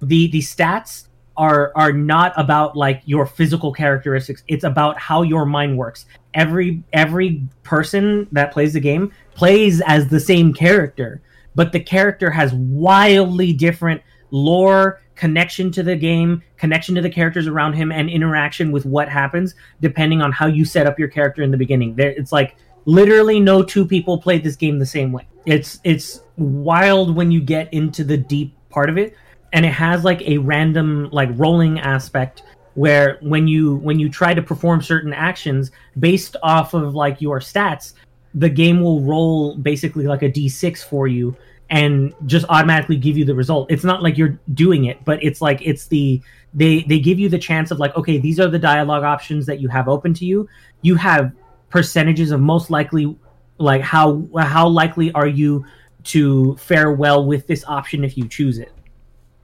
the 0.00 0.28
the 0.28 0.40
stats 0.40 1.08
are 1.36 1.72
are 1.74 1.92
not 1.92 2.32
about 2.36 2.76
like 2.76 3.02
your 3.06 3.24
physical 3.24 3.72
characteristics. 3.72 4.42
It's 4.48 4.64
about 4.64 4.98
how 4.98 5.22
your 5.22 5.46
mind 5.46 5.78
works 5.78 6.04
every 6.38 6.82
every 6.92 7.42
person 7.62 8.26
that 8.32 8.52
plays 8.52 8.72
the 8.72 8.80
game 8.80 9.12
plays 9.34 9.82
as 9.86 10.08
the 10.08 10.20
same 10.20 10.54
character 10.54 11.20
but 11.54 11.72
the 11.72 11.80
character 11.80 12.30
has 12.30 12.54
wildly 12.54 13.52
different 13.52 14.00
lore 14.30 15.00
connection 15.18 15.72
to 15.72 15.82
the 15.82 15.96
game 15.96 16.42
connection 16.56 16.94
to 16.94 17.02
the 17.02 17.10
characters 17.10 17.48
around 17.48 17.72
him 17.72 17.90
and 17.90 18.08
interaction 18.08 18.70
with 18.70 18.86
what 18.86 19.08
happens 19.08 19.54
depending 19.80 20.22
on 20.22 20.30
how 20.32 20.46
you 20.46 20.64
set 20.64 20.86
up 20.86 20.98
your 20.98 21.08
character 21.08 21.42
in 21.42 21.50
the 21.50 21.56
beginning. 21.56 21.94
There 21.96 22.10
it's 22.10 22.32
like 22.32 22.56
literally 22.84 23.40
no 23.40 23.62
two 23.62 23.84
people 23.84 24.18
played 24.18 24.44
this 24.44 24.56
game 24.56 24.78
the 24.78 24.86
same 24.86 25.12
way. 25.12 25.26
It's 25.44 25.80
it's 25.82 26.22
wild 26.36 27.14
when 27.14 27.32
you 27.32 27.40
get 27.40 27.72
into 27.74 28.04
the 28.04 28.16
deep 28.16 28.54
part 28.70 28.88
of 28.88 28.96
it 28.96 29.16
and 29.52 29.66
it 29.66 29.72
has 29.72 30.04
like 30.04 30.22
a 30.22 30.38
random 30.38 31.08
like 31.10 31.30
rolling 31.32 31.80
aspect 31.80 32.44
where 32.78 33.18
when 33.22 33.48
you 33.48 33.76
when 33.78 33.98
you 33.98 34.08
try 34.08 34.32
to 34.32 34.40
perform 34.40 34.80
certain 34.80 35.12
actions 35.12 35.72
based 35.98 36.36
off 36.44 36.74
of 36.74 36.94
like 36.94 37.20
your 37.20 37.40
stats 37.40 37.94
the 38.34 38.48
game 38.48 38.80
will 38.80 39.00
roll 39.00 39.56
basically 39.56 40.06
like 40.06 40.22
a 40.22 40.30
d6 40.30 40.84
for 40.84 41.08
you 41.08 41.36
and 41.70 42.14
just 42.26 42.46
automatically 42.48 42.96
give 42.96 43.18
you 43.18 43.24
the 43.26 43.34
result. 43.34 43.70
It's 43.70 43.84
not 43.84 44.00
like 44.00 44.16
you're 44.16 44.38
doing 44.54 44.84
it 44.84 45.04
but 45.04 45.22
it's 45.24 45.40
like 45.42 45.60
it's 45.60 45.88
the 45.88 46.22
they 46.54 46.84
they 46.84 47.00
give 47.00 47.18
you 47.18 47.28
the 47.28 47.38
chance 47.38 47.72
of 47.72 47.80
like 47.80 47.96
okay 47.96 48.18
these 48.18 48.38
are 48.38 48.48
the 48.48 48.60
dialogue 48.60 49.02
options 49.02 49.44
that 49.46 49.60
you 49.60 49.68
have 49.68 49.88
open 49.88 50.14
to 50.14 50.24
you. 50.24 50.48
You 50.82 50.94
have 50.94 51.32
percentages 51.70 52.30
of 52.30 52.40
most 52.40 52.70
likely 52.70 53.16
like 53.58 53.82
how 53.82 54.22
how 54.38 54.68
likely 54.68 55.10
are 55.12 55.26
you 55.26 55.64
to 56.04 56.56
fare 56.56 56.92
well 56.92 57.26
with 57.26 57.48
this 57.48 57.64
option 57.66 58.04
if 58.04 58.16
you 58.16 58.28
choose 58.28 58.58
it 58.58 58.72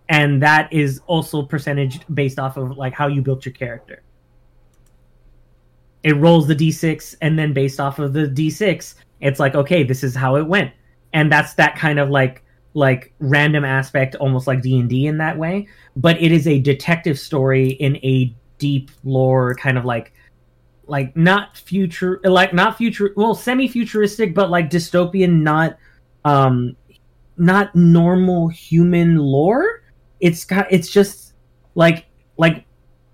and 0.09 0.43
that 0.43 0.73
is 0.73 1.01
also 1.07 1.43
percentage 1.43 2.01
based 2.13 2.39
off 2.39 2.57
of 2.57 2.77
like 2.77 2.93
how 2.93 3.07
you 3.07 3.23
built 3.23 3.45
your 3.45 3.55
character. 3.55 4.03
It 6.03 6.17
rolls 6.17 6.47
the 6.47 6.55
d6 6.55 7.17
and 7.23 7.39
then 7.39 7.53
based 7.53 7.81
off 7.81 7.99
of 7.99 8.13
the 8.13 8.27
d6 8.27 8.95
it's 9.21 9.41
like 9.41 9.55
okay 9.55 9.83
this 9.83 10.05
is 10.05 10.15
how 10.15 10.37
it 10.37 10.47
went. 10.47 10.73
And 11.13 11.31
that's 11.31 11.55
that 11.55 11.77
kind 11.77 11.99
of 11.99 12.11
like 12.11 12.43
like 12.75 13.15
random 13.21 13.65
aspect 13.65 14.17
almost 14.17 14.47
like 14.47 14.61
d&d 14.61 15.07
in 15.07 15.19
that 15.19 15.39
way. 15.39 15.69
But 15.97 16.21
it 16.21 16.33
is 16.33 16.47
a 16.47 16.61
detective 16.61 17.19
story 17.19 17.71
in 17.71 17.97
a 17.99 18.35
deep 18.59 18.91
lore 19.05 19.55
kind 19.55 19.79
of 19.79 19.85
like 19.85 20.13
like 20.87 21.17
not 21.17 21.57
future 21.57 22.21
like 22.25 22.53
not 22.53 22.77
future 22.77 23.13
well 23.17 23.35
semi 23.35 23.67
futuristic 23.67 24.35
but 24.35 24.51
like 24.51 24.71
dystopian 24.71 25.43
not 25.43 25.77
um 26.25 26.77
not 27.37 27.75
normal 27.75 28.49
human 28.49 29.17
lore 29.17 29.83
it's 30.25 30.45
got 30.45 30.67
it's 30.71 30.89
just 30.89 31.35
like 31.75 32.07
like 32.39 32.65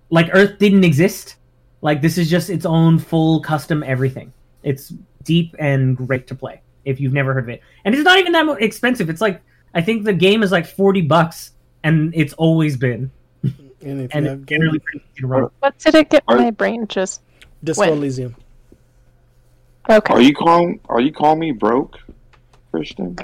like 0.09 0.29
earth 0.33 0.57
didn't 0.59 0.85
exist 0.85 1.35
like 1.81 2.01
this 2.01 2.17
is 2.17 2.29
just 2.29 2.49
its 2.49 2.65
own 2.65 2.97
full 2.97 3.41
custom 3.41 3.83
everything 3.83 4.31
it's 4.63 4.93
deep 5.23 5.53
and 5.59 5.97
great 5.97 6.25
to 6.27 6.35
play 6.35 6.61
if 6.85 6.99
you've 7.01 7.11
never 7.13 7.33
heard 7.33 7.43
of 7.43 7.49
it 7.49 7.61
and 7.83 7.93
it's 7.93 8.03
not 8.03 8.17
even 8.17 8.31
that 8.31 8.47
expensive 8.61 9.09
it's 9.09 9.19
like 9.19 9.41
i 9.73 9.81
think 9.81 10.05
the 10.05 10.13
game 10.13 10.41
is 10.41 10.51
like 10.51 10.65
40 10.65 11.01
bucks 11.01 11.51
and 11.83 12.13
it's 12.15 12.33
always 12.33 12.77
been 12.77 13.11
And 13.43 13.51
and 13.81 14.01
it's 14.01 14.13
have 14.13 14.45
generally 14.45 14.79
pretty 14.79 15.03
easy 15.11 15.21
to 15.21 15.27
run. 15.27 15.49
What 15.59 15.77
did 15.79 15.95
it 15.95 16.09
get 16.09 16.23
Are- 16.27 16.37
my 16.37 16.51
brain 16.51 16.87
just 16.87 17.21
Disco 17.63 17.81
when? 17.81 17.93
Elysium. 17.97 18.35
okay? 19.89 20.13
Are 20.13 20.21
you 20.21 20.33
calling? 20.33 20.79
Are 20.87 21.01
you 21.01 21.11
calling 21.11 21.39
me 21.39 21.51
broke, 21.51 21.97
Christian? 22.71 23.17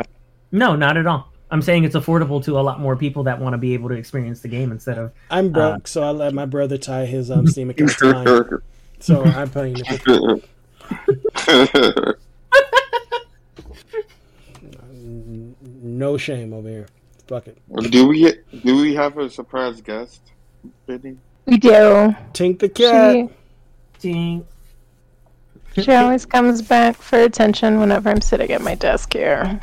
No, 0.51 0.75
not 0.75 0.97
at 0.97 1.05
all. 1.05 1.31
I'm 1.49 1.61
saying 1.61 1.85
it's 1.85 1.95
affordable 1.95 2.43
to 2.43 2.59
a 2.59 2.61
lot 2.61 2.79
more 2.79 2.95
people 2.95 3.23
that 3.23 3.39
want 3.39 3.53
to 3.53 3.57
be 3.57 3.73
able 3.73 3.89
to 3.89 3.95
experience 3.95 4.41
the 4.41 4.49
game 4.49 4.71
instead 4.71 4.97
of. 4.97 5.11
I'm 5.31 5.51
broke, 5.51 5.87
so 5.87 6.03
I 6.03 6.11
let 6.11 6.33
my 6.33 6.45
brother 6.45 6.77
tie 6.77 7.05
his 7.05 7.31
um, 7.31 7.47
Steam 7.51 7.69
account 7.69 7.91
to 7.91 8.13
mine. 8.13 8.59
So 8.99 9.23
I'm 9.23 9.49
paying 9.49 9.77
it. 9.77 10.07
No 15.81 16.17
shame 16.17 16.53
over 16.53 16.67
here. 16.67 16.87
Fuck 17.27 17.47
it. 17.47 17.57
do 17.89 18.07
we 18.07 18.33
do 18.63 18.77
we 18.77 18.93
have 18.95 19.17
a 19.17 19.29
surprise 19.29 19.81
guest, 19.81 20.21
Brittany? 20.85 21.17
We 21.45 21.57
do. 21.57 22.15
Tink 22.33 22.59
the 22.59 22.69
cat. 22.69 23.15
She, 23.15 23.29
Ding. 23.99 24.45
she 25.75 25.91
always 25.91 26.25
comes 26.25 26.61
back 26.61 26.95
for 26.97 27.19
attention 27.19 27.79
whenever 27.79 28.09
I'm 28.09 28.21
sitting 28.21 28.51
at 28.51 28.61
my 28.61 28.75
desk 28.75 29.13
here. 29.13 29.59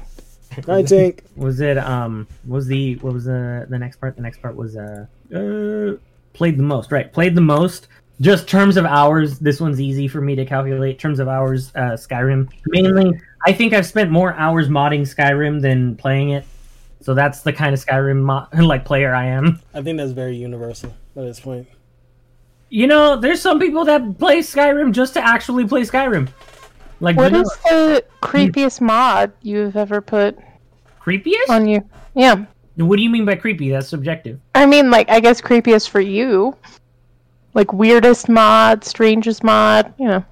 Hi, 0.67 0.83
Tink. 0.83 1.21
Was 1.37 1.61
it 1.61 1.79
um? 1.79 2.27
Was 2.47 2.67
the 2.67 2.97
what 2.97 3.13
was 3.13 3.25
the 3.25 3.67
the 3.69 3.79
next 3.79 3.97
part? 3.97 4.17
The 4.17 4.23
next 4.23 4.41
part 4.41 4.57
was 4.57 4.77
uh, 4.77 5.07
uh 5.35 5.97
played 6.33 6.59
the 6.59 6.63
most. 6.63 6.93
Right, 6.93 7.13
played 7.13 7.35
the 7.35 7.41
most. 7.41 7.89
Just 8.21 8.47
terms 8.47 8.77
of 8.77 8.85
hours. 8.85 9.39
This 9.41 9.61
one's 9.61 9.81
easy 9.81 10.07
for 10.07 10.21
me 10.21 10.37
to 10.37 10.45
calculate. 10.45 10.99
Terms 10.99 11.19
of 11.19 11.29
hours. 11.29 11.73
Uh, 11.75 11.93
Skyrim. 11.93 12.49
Mainly, 12.67 13.21
I 13.45 13.53
think 13.53 13.73
I've 13.73 13.87
spent 13.87 14.11
more 14.11 14.35
hours 14.35 14.69
modding 14.69 15.03
Skyrim 15.03 15.61
than 15.61 15.97
playing 15.97 16.31
it. 16.31 16.45
So 17.01 17.13
that's 17.13 17.43
the 17.43 17.53
kind 17.53 17.75
of 17.75 17.85
Skyrim 17.85 18.23
mo- 18.23 18.47
like 18.65 18.85
player 18.85 19.15
I 19.15 19.27
am. 19.27 19.61
I 19.75 19.83
think 19.83 19.99
that's 19.99 20.13
very 20.13 20.37
universal 20.37 20.91
at 21.17 21.23
this 21.23 21.41
point. 21.41 21.67
You 22.71 22.87
know, 22.87 23.17
there's 23.17 23.41
some 23.41 23.59
people 23.61 23.85
that 23.85 24.19
play 24.19 24.39
Skyrim 24.39 24.93
just 24.93 25.15
to 25.15 25.25
actually 25.25 25.67
play 25.67 25.83
Skyrim. 25.83 26.29
Like 27.05 27.17
What 27.19 27.35
is 27.35 27.51
the 27.65 28.03
creepiest 28.23 28.81
mod 28.81 29.31
you've 29.43 29.77
ever 29.77 30.01
put 30.01 30.39
creepiest? 31.03 31.51
on 31.51 31.69
you? 31.69 31.87
Yeah. 32.15 32.47
what 32.77 32.97
do 32.97 33.03
you 33.03 33.11
mean 33.11 33.27
by 33.27 33.35
creepy? 33.35 33.69
That's 33.69 33.89
subjective. 33.89 34.41
I 34.55 34.65
mean, 34.65 34.91
like, 34.91 35.11
I 35.11 35.21
guess 35.21 35.39
creepiest 35.43 35.91
for 35.91 36.01
you. 36.01 36.57
Like, 37.53 37.75
weirdest 37.75 38.31
mod, 38.31 38.85
strangest 38.85 39.45
mod, 39.45 39.93
you 39.99 40.09
know. 40.09 40.25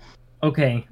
Okay. 0.42 0.86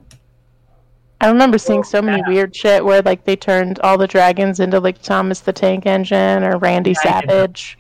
I 1.23 1.29
remember 1.29 1.57
seeing 1.57 1.83
so 1.83 2.03
many 2.03 2.19
yeah. 2.27 2.29
weird 2.29 2.55
shit 2.55 2.85
where, 2.85 3.01
like, 3.01 3.25
they 3.25 3.35
turned 3.37 3.79
all 3.81 3.97
the 3.97 4.07
dragons 4.07 4.61
into, 4.61 4.81
like, 4.81 5.01
Thomas 5.01 5.41
the 5.41 5.53
Tank 5.53 5.87
Engine 5.87 6.45
or 6.45 6.59
Randy 6.59 6.95
Yeah, 7.05 7.17
I 7.17 7.21
did 7.23 7.31
that. 7.31 7.33
Savage. 7.33 7.79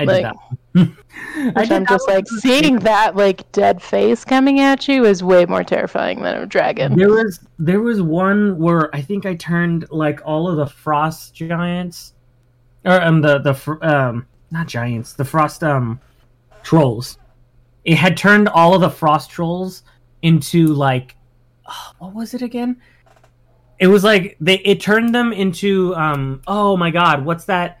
I 0.00 0.04
Like- 0.04 0.16
did 0.16 0.24
that. 0.24 0.36
I 0.76 1.66
I'm 1.70 1.86
just 1.86 2.08
like, 2.08 2.26
seeing 2.40 2.78
that, 2.80 3.14
like, 3.14 3.50
dead 3.52 3.82
face 3.82 4.24
coming 4.24 4.60
at 4.60 4.88
you 4.88 5.04
is 5.04 5.22
way 5.22 5.44
more 5.44 5.64
terrifying 5.64 6.22
than 6.22 6.36
a 6.36 6.46
dragon. 6.46 6.96
There 6.96 7.10
was 7.10 7.40
there 7.58 7.80
was 7.80 8.00
one 8.00 8.58
where 8.58 8.94
I 8.94 9.02
think 9.02 9.26
I 9.26 9.34
turned 9.34 9.86
like 9.90 10.20
all 10.24 10.48
of 10.48 10.56
the 10.56 10.66
frost 10.66 11.34
giants, 11.34 12.14
or 12.84 13.00
um 13.02 13.20
the 13.20 13.38
the 13.38 13.54
fr- 13.54 13.82
um 13.84 14.26
not 14.50 14.66
giants 14.66 15.12
the 15.12 15.24
frost 15.24 15.62
um 15.62 16.00
trolls. 16.62 17.18
It 17.84 17.96
had 17.96 18.16
turned 18.16 18.48
all 18.48 18.74
of 18.74 18.80
the 18.80 18.90
frost 18.90 19.30
trolls 19.30 19.82
into 20.22 20.68
like 20.68 21.16
oh, 21.68 21.92
what 21.98 22.14
was 22.14 22.34
it 22.34 22.42
again? 22.42 22.80
It 23.78 23.88
was 23.88 24.04
like 24.04 24.36
they 24.40 24.58
it 24.60 24.80
turned 24.80 25.14
them 25.14 25.32
into 25.32 25.94
um 25.96 26.40
oh 26.46 26.76
my 26.76 26.90
god 26.90 27.24
what's 27.24 27.46
that 27.46 27.80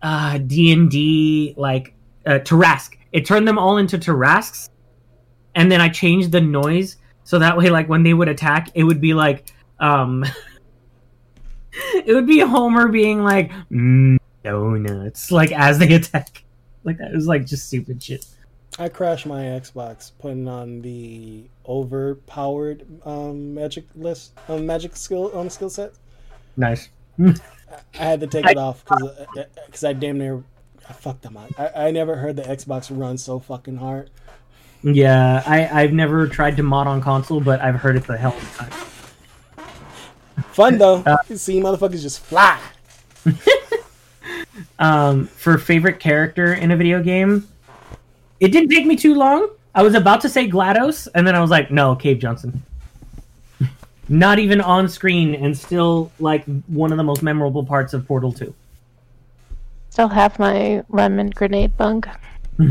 uh 0.00 0.38
D 0.38 0.72
and 0.72 0.90
D 0.90 1.54
like 1.56 1.94
uh, 2.26 2.38
Tarrasque. 2.40 2.96
It 3.12 3.26
turned 3.26 3.46
them 3.46 3.58
all 3.58 3.76
into 3.76 3.98
Tarrasques, 3.98 4.70
and 5.54 5.70
then 5.70 5.80
I 5.80 5.88
changed 5.88 6.32
the 6.32 6.40
noise 6.40 6.96
so 7.24 7.38
that 7.38 7.56
way 7.56 7.70
like 7.70 7.88
when 7.88 8.02
they 8.02 8.14
would 8.14 8.28
attack 8.28 8.70
it 8.74 8.84
would 8.84 9.00
be 9.00 9.14
like 9.14 9.52
um 9.80 10.24
it 11.72 12.12
would 12.14 12.26
be 12.26 12.40
homer 12.40 12.88
being 12.88 13.22
like 13.22 13.50
mm, 13.70 14.16
donuts 14.42 15.30
like 15.30 15.52
as 15.52 15.78
they 15.78 15.92
attack 15.94 16.44
like 16.84 16.98
that 16.98 17.12
it 17.12 17.14
was 17.14 17.26
like 17.26 17.46
just 17.46 17.66
stupid 17.66 18.02
shit 18.02 18.26
I 18.78 18.88
crashed 18.88 19.26
my 19.26 19.42
Xbox 19.42 20.12
putting 20.18 20.48
on 20.48 20.80
the 20.80 21.44
overpowered 21.66 22.86
um, 23.04 23.52
magic 23.52 23.84
list, 23.94 24.32
um, 24.48 24.64
magic 24.64 24.96
skill 24.96 25.30
on 25.34 25.50
skill 25.50 25.68
set. 25.68 25.92
nice 26.56 26.88
I 27.20 27.34
had 27.92 28.20
to 28.20 28.26
take 28.26 28.46
it 28.46 28.56
off 28.56 28.82
because 29.66 29.84
I 29.84 29.92
damn 29.92 30.16
near 30.16 30.42
I 30.88 30.92
fucked 30.92 31.22
them 31.22 31.36
up. 31.36 31.50
I, 31.58 31.86
I 31.88 31.90
never 31.90 32.16
heard 32.16 32.36
the 32.36 32.42
Xbox 32.42 32.88
run 32.96 33.16
so 33.18 33.38
fucking 33.38 33.76
hard. 33.76 34.10
yeah 34.82 35.42
i 35.46 35.82
i've 35.82 35.92
never 35.92 36.26
tried 36.26 36.56
to 36.56 36.62
mod 36.64 36.88
on 36.88 37.00
console 37.00 37.40
but 37.40 37.60
i've 37.60 37.76
heard 37.76 37.94
it's 37.94 38.08
a 38.08 38.16
hell 38.16 38.32
of 38.36 38.42
a 38.42 38.58
time 38.58 38.70
Fun 40.52 40.76
though. 40.76 41.04
you 41.28 41.36
see 41.36 41.60
motherfuckers 41.60 42.02
just 42.02 42.18
fly. 42.18 42.58
um 44.80 45.26
for 45.28 45.56
favorite 45.56 46.00
character 46.00 46.54
in 46.54 46.72
a 46.72 46.76
video 46.76 47.00
game 47.00 47.46
it 48.40 48.48
didn't 48.48 48.70
take 48.70 48.84
me 48.84 48.96
too 48.96 49.14
long 49.14 49.48
i 49.76 49.82
was 49.84 49.94
about 49.94 50.20
to 50.20 50.28
say 50.28 50.48
glados 50.48 51.06
and 51.14 51.24
then 51.24 51.36
i 51.36 51.40
was 51.40 51.50
like 51.50 51.70
no 51.70 51.94
cave 51.94 52.18
johnson 52.18 52.60
not 54.08 54.40
even 54.40 54.60
on 54.60 54.88
screen 54.88 55.36
and 55.36 55.56
still 55.56 56.10
like 56.18 56.44
one 56.66 56.90
of 56.90 56.96
the 56.98 57.04
most 57.04 57.22
memorable 57.22 57.64
parts 57.64 57.94
of 57.94 58.04
portal 58.04 58.32
2 58.32 58.52
Still 59.92 60.08
have 60.08 60.38
my 60.38 60.82
lemon 60.88 61.28
grenade 61.28 61.76
bug. 61.76 62.08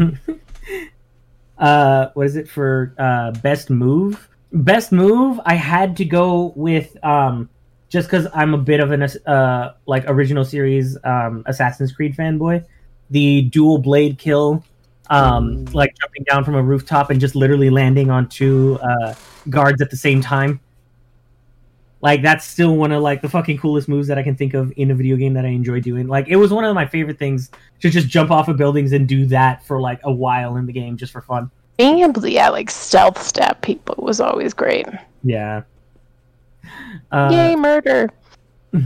uh 1.59 2.07
what 2.15 2.26
is 2.26 2.36
it 2.36 2.49
for 2.49 2.95
uh 2.97 3.30
best 3.43 3.69
move? 3.69 4.28
Best 4.53 4.91
move 4.91 5.39
i 5.45 5.53
had 5.53 5.95
to 5.97 6.03
go 6.03 6.51
with 6.55 6.97
um 7.05 7.47
just 7.89 8.07
because 8.07 8.26
i'm 8.34 8.55
a 8.55 8.57
bit 8.57 8.80
of 8.80 8.89
an 8.91 9.03
uh 9.03 9.74
like 9.86 10.03
original 10.07 10.43
series 10.43 10.97
um 11.03 11.43
assassin's 11.45 11.91
creed 11.91 12.17
fanboy. 12.17 12.65
The 13.11 13.43
dual 13.43 13.78
blade 13.78 14.17
kill 14.17 14.63
um 15.11 15.65
like 15.65 15.93
jumping 16.01 16.24
down 16.24 16.43
from 16.43 16.55
a 16.55 16.63
rooftop 16.63 17.11
and 17.11 17.22
just 17.22 17.36
literally 17.36 17.69
landing 17.69 18.09
on 18.09 18.30
two 18.30 18.80
uh 18.82 19.13
guards 19.47 19.80
at 19.80 19.91
the 19.91 19.97
same 19.97 20.22
time 20.22 20.59
like 22.02 22.22
that's 22.22 22.45
still 22.45 22.76
one 22.76 22.91
of 22.91 23.02
like 23.02 23.22
the 23.22 23.30
fucking 23.30 23.58
coolest 23.58 23.88
moves 23.88 24.08
that 24.08 24.18
i 24.18 24.24
can 24.24 24.36
think 24.36 24.54
of 24.54 24.72
in 24.76 24.91
a 24.91 24.95
video 24.95 25.16
game 25.16 25.34
that 25.34 25.45
i 25.45 25.49
enjoy 25.49 25.80
doing 25.80 26.08
like 26.08 26.28
it 26.28 26.36
was 26.36 26.52
one 26.52 26.64
of 26.64 26.74
my 26.76 26.86
favorite 26.86 27.18
things 27.20 27.49
to 27.80 27.89
just 27.89 28.08
jump 28.08 28.32
off 28.32 28.47
of 28.47 28.58
buildings 28.58 28.91
and 28.91 29.08
do 29.08 29.26
that 29.26 29.64
for 29.66 29.80
like 29.80 29.99
a 30.04 30.12
while 30.12 30.58
in 30.58 30.66
the 30.66 30.74
game 30.74 30.97
just 30.97 31.12
for 31.12 31.22
fun 31.22 31.49
Being 31.78 31.99
able 31.99 32.22
to, 32.22 32.30
yeah, 32.32 32.49
like 32.49 32.70
stealth 32.70 33.22
stab 33.22 33.62
people 33.62 33.95
was 33.99 34.20
always 34.20 34.54
great. 34.54 34.88
yeah 35.24 35.64
uh, 37.12 37.30
Yay, 37.32 37.56
murder! 37.56 38.10
Yay! 38.74 38.82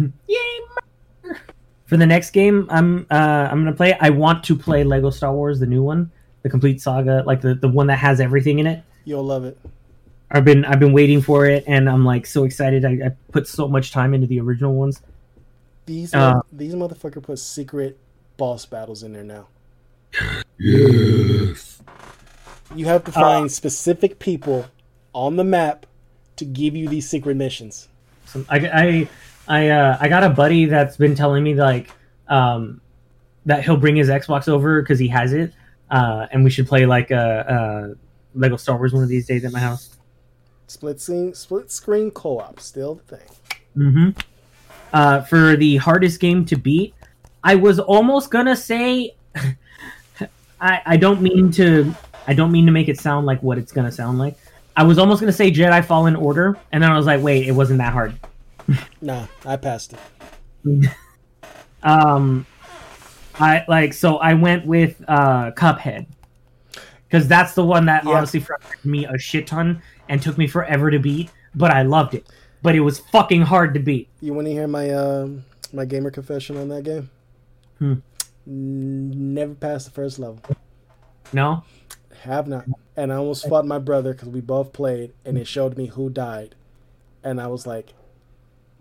murder. 1.23 1.39
For 1.85 1.97
the 1.97 2.05
next 2.05 2.31
game, 2.31 2.65
I'm 2.69 3.05
uh, 3.11 3.49
I'm 3.51 3.63
gonna 3.63 3.75
play. 3.75 3.95
I 3.99 4.09
want 4.09 4.43
to 4.45 4.55
play 4.55 4.83
Lego 4.83 5.09
Star 5.09 5.33
Wars, 5.33 5.59
the 5.59 5.65
new 5.67 5.83
one, 5.83 6.09
the 6.41 6.49
complete 6.49 6.81
saga, 6.81 7.23
like 7.27 7.41
the, 7.41 7.53
the 7.53 7.67
one 7.67 7.87
that 7.87 7.97
has 7.99 8.19
everything 8.19 8.59
in 8.59 8.65
it. 8.65 8.81
You'll 9.03 9.23
love 9.25 9.43
it. 9.43 9.57
I've 10.31 10.45
been 10.45 10.65
I've 10.65 10.79
been 10.79 10.93
waiting 10.93 11.21
for 11.21 11.45
it, 11.45 11.63
and 11.67 11.89
I'm 11.89 12.03
like 12.03 12.25
so 12.25 12.43
excited. 12.43 12.83
I, 12.85 12.91
I 12.91 13.09
put 13.31 13.47
so 13.47 13.67
much 13.67 13.91
time 13.91 14.13
into 14.13 14.27
the 14.27 14.39
original 14.39 14.73
ones. 14.73 15.01
These 15.85 16.13
Uh, 16.13 16.41
these 16.51 16.73
motherfucker 16.73 17.21
put 17.21 17.39
secret 17.39 17.97
boss 18.37 18.65
battles 18.65 19.03
in 19.03 19.13
there 19.13 19.23
now. 19.23 19.47
Yes. 20.57 21.81
You 22.75 22.85
have 22.85 23.03
to 23.03 23.11
find 23.11 23.51
specific 23.51 24.17
people 24.19 24.65
on 25.13 25.35
the 25.35 25.43
map 25.43 25.85
to 26.37 26.45
give 26.45 26.75
you 26.75 26.89
these 26.89 27.07
secret 27.09 27.35
missions. 27.37 27.87
So 28.25 28.43
I 28.49 28.57
I 28.57 29.09
I, 29.47 29.69
uh, 29.69 29.97
I 29.99 30.07
got 30.07 30.23
a 30.23 30.29
buddy 30.29 30.65
that's 30.65 30.97
been 30.97 31.15
telling 31.15 31.43
me 31.43 31.53
like 31.53 31.91
um, 32.27 32.81
that 33.45 33.63
he'll 33.63 33.77
bring 33.77 33.95
his 33.95 34.09
Xbox 34.09 34.47
over 34.47 34.81
because 34.81 34.97
he 34.97 35.07
has 35.09 35.33
it, 35.33 35.53
uh, 35.91 36.25
and 36.31 36.43
we 36.43 36.49
should 36.49 36.67
play 36.67 36.85
like 36.85 37.11
a, 37.11 37.95
a 38.35 38.37
Lego 38.39 38.57
Star 38.57 38.77
Wars 38.77 38.93
one 38.93 39.03
of 39.03 39.09
these 39.09 39.27
days 39.27 39.45
at 39.45 39.51
my 39.51 39.59
house. 39.59 39.94
Split 40.67 40.99
screen 40.99 41.33
split 41.33 41.71
screen 41.71 42.11
co-op 42.11 42.59
still 42.59 42.95
the 42.95 43.17
thing. 43.17 43.27
hmm 43.75 44.09
Uh, 44.93 45.21
for 45.21 45.55
the 45.57 45.77
hardest 45.77 46.19
game 46.19 46.45
to 46.45 46.55
beat, 46.55 46.93
I 47.43 47.55
was 47.55 47.79
almost 47.79 48.31
gonna 48.31 48.55
say, 48.55 49.15
I 50.61 50.81
I 50.85 50.97
don't 50.97 51.21
mean 51.21 51.51
to 51.53 51.93
I 52.27 52.33
don't 52.33 52.51
mean 52.51 52.65
to 52.65 52.71
make 52.71 52.87
it 52.89 52.99
sound 52.99 53.25
like 53.25 53.41
what 53.43 53.57
it's 53.57 53.71
gonna 53.71 53.91
sound 53.91 54.17
like. 54.19 54.35
I 54.77 54.83
was 54.83 54.97
almost 54.97 55.19
gonna 55.21 55.31
say 55.31 55.51
Jedi 55.51 55.83
Fallen 55.85 56.15
Order, 56.15 56.57
and 56.71 56.81
then 56.83 56.91
I 56.91 56.97
was 56.97 57.05
like, 57.05 57.21
wait, 57.21 57.47
it 57.47 57.51
wasn't 57.51 57.77
that 57.79 57.93
hard. 57.93 58.15
Nah, 59.01 59.27
I 59.45 59.57
passed 59.57 59.93
it. 59.93 59.99
Um, 61.83 62.47
I 63.35 63.63
like 63.67 63.93
so 63.93 64.17
I 64.17 64.33
went 64.33 64.65
with 64.65 64.99
uh 65.07 65.51
Cuphead 65.51 66.07
because 67.07 67.27
that's 67.27 67.53
the 67.53 67.63
one 67.63 67.85
that 67.85 68.03
Yeah. 68.03 68.11
honestly 68.11 68.39
frustrated 68.39 68.85
me 68.85 69.05
a 69.05 69.19
shit 69.19 69.45
ton 69.45 69.81
and 70.09 70.21
took 70.21 70.37
me 70.37 70.47
forever 70.47 70.91
to 70.91 70.99
beat, 70.99 71.31
but 71.53 71.71
I 71.71 71.83
loved 71.83 72.13
it. 72.13 72.27
But 72.61 72.75
it 72.75 72.81
was 72.81 72.99
fucking 72.99 73.43
hard 73.43 73.73
to 73.75 73.79
beat. 73.79 74.09
You 74.21 74.33
want 74.33 74.47
to 74.47 74.53
hear 74.53 74.67
my 74.67 74.89
um 74.91 75.45
my 75.73 75.85
gamer 75.85 76.11
confession 76.11 76.57
on 76.57 76.69
that 76.69 76.83
game? 76.83 77.09
Hmm. 77.79 77.95
Never 78.45 79.55
passed 79.55 79.85
the 79.85 79.91
first 79.91 80.19
level. 80.19 80.39
No. 81.33 81.63
Have 82.21 82.47
not. 82.47 82.65
And 82.95 83.11
I 83.11 83.17
almost 83.17 83.47
fought 83.47 83.65
my 83.65 83.79
brother 83.79 84.13
because 84.13 84.29
we 84.29 84.41
both 84.41 84.71
played, 84.71 85.13
and 85.25 85.37
it 85.37 85.47
showed 85.47 85.77
me 85.77 85.87
who 85.87 86.09
died, 86.09 86.55
and 87.23 87.41
I 87.41 87.47
was 87.47 87.67
like, 87.67 87.93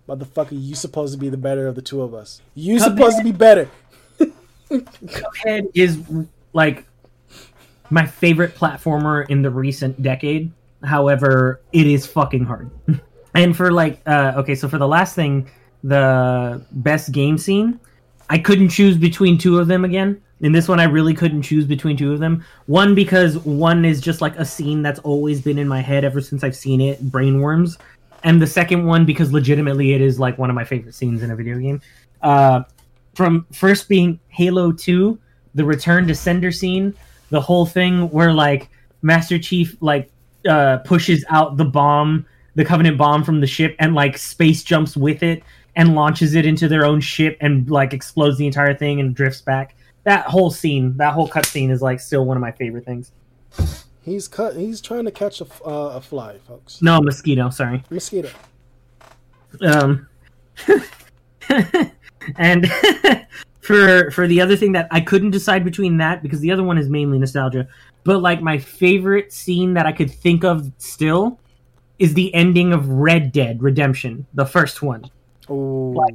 "Motherfucker, 0.09 0.53
you 0.53 0.75
supposed 0.75 1.13
to 1.15 1.19
be 1.19 1.29
the 1.29 1.37
better 1.37 1.67
of 1.67 1.75
the 1.75 1.83
two 1.83 2.01
of 2.03 2.15
us. 2.15 2.41
You 2.55 2.79
Come 2.79 2.97
supposed 2.97 3.19
to 3.19 3.25
be 3.25 3.33
better." 3.33 3.69
Cuphead 4.71 5.71
is 5.75 6.01
like 6.53 6.85
my 7.91 8.07
favorite 8.07 8.55
platformer 8.55 9.29
in 9.29 9.43
the 9.43 9.51
recent 9.51 10.03
decade. 10.03 10.53
However, 10.85 11.61
it 11.73 11.87
is 11.87 12.07
fucking 12.07 12.45
hard. 12.45 12.71
and 13.35 13.57
for 13.57 13.73
like, 13.73 14.01
uh, 14.07 14.35
okay, 14.37 14.55
so 14.55 14.69
for 14.69 14.79
the 14.79 14.89
last 14.89 15.15
thing, 15.15 15.49
the 15.83 16.65
best 16.73 17.13
game 17.13 17.39
scene, 17.39 17.79
I 18.31 18.39
couldn't 18.39 18.71
choose 18.71 18.97
between 18.97 19.39
two 19.39 19.59
of 19.59 19.67
them 19.67 19.85
again. 19.85 20.21
In 20.41 20.53
this 20.53 20.69
one, 20.69 20.81
I 20.81 20.85
really 20.85 21.15
couldn't 21.15 21.43
choose 21.43 21.65
between 21.65 21.97
two 21.97 22.13
of 22.13 22.21
them. 22.21 22.45
One 22.67 22.95
because 22.95 23.39
one 23.39 23.85
is 23.85 24.01
just 24.01 24.21
like 24.21 24.37
a 24.37 24.45
scene 24.45 24.83
that's 24.83 25.01
always 25.01 25.41
been 25.41 25.59
in 25.59 25.69
my 25.69 25.81
head 25.81 26.05
ever 26.05 26.21
since 26.21 26.43
I've 26.43 26.57
seen 26.57 26.81
it, 26.81 27.03
Brainworms, 27.11 27.79
and 28.25 28.43
the 28.43 28.47
second 28.47 28.85
one 28.85 29.05
because 29.05 29.33
legitimately 29.33 29.93
it 29.93 30.01
is 30.01 30.19
like 30.19 30.37
one 30.37 30.51
of 30.51 30.57
my 30.57 30.65
favorite 30.65 30.95
scenes 30.95 31.23
in 31.23 31.31
a 31.31 31.37
video 31.37 31.59
game. 31.59 31.81
Uh, 32.23 32.65
from 33.15 33.47
first 33.53 33.89
being 33.89 34.19
Halo 34.29 34.73
Two, 34.73 35.19
the 35.55 35.65
Return 35.65 36.07
to 36.09 36.15
Sender 36.15 36.51
scene, 36.51 36.95
the 37.31 37.41
whole 37.41 37.67
thing 37.67 38.11
where 38.11 38.33
like 38.33 38.69
Master 39.03 39.39
Chief 39.39 39.77
like 39.81 40.11
uh, 40.49 40.79
pushes 40.79 41.25
out 41.29 41.57
the 41.57 41.65
bomb, 41.65 42.27
the 42.55 42.65
Covenant 42.65 42.99
bomb 42.99 43.25
from 43.25 43.41
the 43.41 43.47
ship, 43.47 43.77
and 43.79 43.95
like 43.95 44.19
space 44.19 44.63
jumps 44.63 44.97
with 44.97 45.23
it 45.23 45.43
and 45.77 45.95
launches 45.95 46.35
it 46.35 46.47
into 46.47 46.69
their 46.69 46.85
own 46.85 47.01
ship 47.01 47.37
and 47.41 47.69
like 47.69 47.93
explodes 47.93 48.39
the 48.39 48.47
entire 48.47 48.75
thing 48.75 49.01
and 49.01 49.15
drifts 49.15 49.41
back. 49.41 49.75
That 50.05 50.27
whole 50.27 50.51
scene, 50.51 50.97
that 50.99 51.15
whole 51.15 51.29
cutscene 51.29 51.71
is 51.71 51.83
like 51.83 52.01
still 52.01 52.25
one 52.25 52.37
of 52.37 52.41
my 52.41 52.53
favorite 52.53 52.85
things. 52.85 53.11
He's 54.03 54.29
cut. 54.29 54.55
He's 54.55 54.81
trying 54.81 55.07
to 55.07 55.11
catch 55.11 55.41
a, 55.41 55.47
uh, 55.67 55.95
a 55.95 56.01
fly, 56.01 56.39
folks. 56.47 56.83
No, 56.83 57.01
mosquito. 57.01 57.49
Sorry. 57.49 57.83
Mosquito. 57.89 58.29
Um, 59.63 60.07
and 62.37 62.71
for 63.61 64.11
for 64.11 64.27
the 64.27 64.41
other 64.43 64.57
thing 64.57 64.73
that 64.73 64.89
I 64.91 65.01
couldn't 65.01 65.31
decide 65.31 65.65
between 65.65 65.97
that 65.99 66.23
because 66.23 66.41
the 66.41 66.53
other 66.53 66.63
one 66.63 66.77
is 66.77 66.89
mainly 66.91 67.19
nostalgia, 67.19 67.67
but 68.05 68.21
like 68.21 68.41
my 68.41 68.59
favorite 68.59 69.33
scene 69.33 69.75
that 69.75 69.87
I 69.87 69.93
could 69.93 70.11
think 70.11 70.45
of 70.45 70.71
still 70.79 71.41
is 71.99 72.15
the 72.15 72.33
ending 72.35 72.73
of 72.73 72.89
Red 72.89 73.33
Dead 73.33 73.63
Redemption, 73.63 74.27
the 74.35 74.45
first 74.47 74.83
one. 74.83 75.05
Oh, 75.49 76.07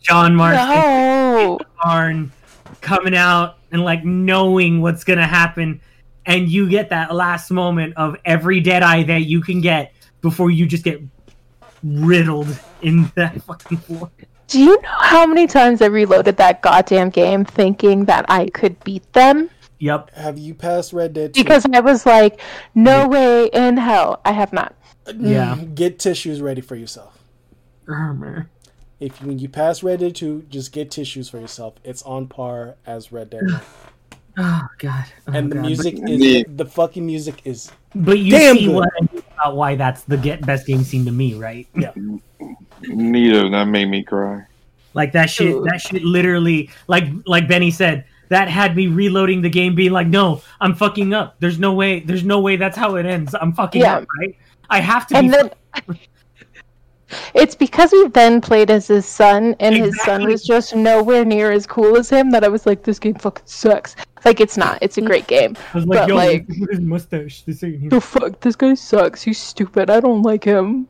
John 0.00 0.34
Marston 0.34 0.68
No. 0.68 1.58
barn 1.82 2.32
coming 2.80 3.16
out 3.16 3.58
and 3.72 3.82
like 3.82 4.04
knowing 4.04 4.80
what's 4.80 5.04
gonna 5.04 5.26
happen, 5.26 5.80
and 6.26 6.48
you 6.48 6.68
get 6.68 6.90
that 6.90 7.14
last 7.14 7.50
moment 7.50 7.94
of 7.96 8.16
every 8.24 8.60
dead 8.60 8.82
eye 8.82 9.02
that 9.04 9.22
you 9.22 9.40
can 9.40 9.60
get 9.60 9.92
before 10.20 10.50
you 10.50 10.66
just 10.66 10.84
get 10.84 11.00
riddled 11.82 12.48
in 12.82 13.10
that 13.14 13.40
fucking 13.42 13.78
floor. 13.78 14.10
Do 14.48 14.60
you 14.60 14.80
know 14.80 14.98
how 15.00 15.26
many 15.26 15.48
times 15.48 15.82
I 15.82 15.86
reloaded 15.86 16.36
that 16.36 16.62
goddamn 16.62 17.10
game 17.10 17.44
thinking 17.44 18.04
that 18.04 18.24
I 18.28 18.46
could 18.50 18.82
beat 18.84 19.12
them? 19.12 19.50
Yep. 19.78 20.14
have 20.14 20.38
you 20.38 20.54
passed 20.54 20.92
Red 20.92 21.12
Dead? 21.12 21.34
2? 21.34 21.42
Because 21.42 21.66
I 21.72 21.80
was 21.80 22.06
like, 22.06 22.40
no 22.74 23.06
way 23.08 23.46
in 23.52 23.76
hell. 23.76 24.20
I 24.24 24.32
have 24.32 24.52
not. 24.52 24.74
Yeah. 25.06 25.56
Mm, 25.58 25.74
Get 25.74 25.98
tissues 25.98 26.40
ready 26.40 26.60
for 26.62 26.76
yourself. 26.76 27.18
Armor. 27.88 28.48
If 28.98 29.22
when 29.22 29.38
you 29.38 29.48
pass 29.50 29.82
Red 29.82 30.00
Dead 30.00 30.14
2, 30.16 30.46
just 30.48 30.72
get 30.72 30.90
tissues 30.90 31.28
for 31.28 31.38
yourself. 31.38 31.74
It's 31.84 32.02
on 32.02 32.26
par 32.28 32.76
as 32.86 33.12
Red 33.12 33.30
Dead. 33.30 33.42
Oh 34.38 34.66
god. 34.76 35.06
Oh, 35.26 35.32
and 35.32 35.50
the 35.50 35.54
God. 35.56 35.64
music 35.64 35.96
But, 35.98 36.10
is 36.10 36.20
Yeah. 36.20 36.42
the 36.46 36.66
fucking 36.66 37.06
music 37.06 37.40
is 37.46 37.72
but 37.94 38.18
you 38.18 38.32
Damn 38.32 38.56
see 38.58 38.66
good. 38.66 38.74
what 38.74 38.88
I 39.00 39.00
mean 39.10 39.22
about 39.32 39.56
why 39.56 39.76
that's 39.76 40.02
the 40.02 40.18
get 40.18 40.44
best 40.44 40.66
game 40.66 40.82
scene 40.84 41.06
to 41.06 41.10
me, 41.10 41.32
right? 41.32 41.66
Yeah. 41.74 41.92
Neither 42.82 43.48
that 43.48 43.64
made 43.64 43.86
me 43.86 44.02
cry. 44.02 44.44
Like 44.92 45.12
that 45.12 45.30
shit. 45.30 45.54
That 45.64 45.80
shit 45.80 46.02
literally, 46.04 46.68
like 46.86 47.04
like 47.26 47.48
Benny 47.48 47.70
said, 47.70 48.04
that 48.28 48.48
had 48.48 48.76
me 48.76 48.86
reloading 48.88 49.42
the 49.42 49.50
game, 49.50 49.74
being 49.74 49.92
like, 49.92 50.06
"No, 50.06 50.40
I'm 50.60 50.74
fucking 50.74 51.12
up. 51.14 51.36
There's 51.40 51.58
no 51.58 51.72
way. 51.74 52.00
There's 52.00 52.24
no 52.24 52.40
way 52.40 52.56
that's 52.56 52.76
how 52.76 52.96
it 52.96 53.06
ends. 53.06 53.34
I'm 53.40 53.52
fucking 53.52 53.80
Yeah. 53.82 53.98
up, 53.98 54.06
right? 54.20 54.36
I 54.70 54.80
have 54.80 55.06
to 55.08 55.16
And 55.16 55.30
be." 55.30 55.36
then 55.36 55.50
it's 57.34 57.54
because 57.54 57.92
we 57.92 58.08
then 58.08 58.40
played 58.40 58.70
as 58.70 58.88
his 58.88 59.06
son, 59.06 59.54
and 59.60 59.76
his 59.76 60.00
son 60.02 60.24
was 60.24 60.42
just 60.44 60.74
nowhere 60.74 61.24
near 61.24 61.52
as 61.52 61.66
cool 61.66 61.96
as 61.96 62.10
him 62.10 62.30
that 62.30 62.42
I 62.44 62.48
was 62.48 62.66
like, 62.66 62.82
this 62.82 62.98
game 62.98 63.14
fucking 63.14 63.44
sucks. 63.46 63.94
Like, 64.24 64.40
it's 64.40 64.56
not. 64.56 64.78
It's 64.80 64.98
a 64.98 65.02
great 65.02 65.28
game. 65.28 65.56
I 65.74 65.78
was 65.78 65.86
like, 65.86 66.00
but, 66.00 66.08
"Yo, 66.08 66.14
like- 66.16 66.48
his 66.70 66.80
mustache. 66.80 67.42
This 67.42 67.62
ain't 67.62 67.80
him." 67.80 67.88
The 67.90 68.00
fuck? 68.00 68.40
This 68.40 68.56
guy 68.56 68.74
sucks. 68.74 69.22
He's 69.22 69.38
stupid. 69.38 69.88
I 69.90 70.00
don't 70.00 70.22
like 70.22 70.42
him. 70.44 70.88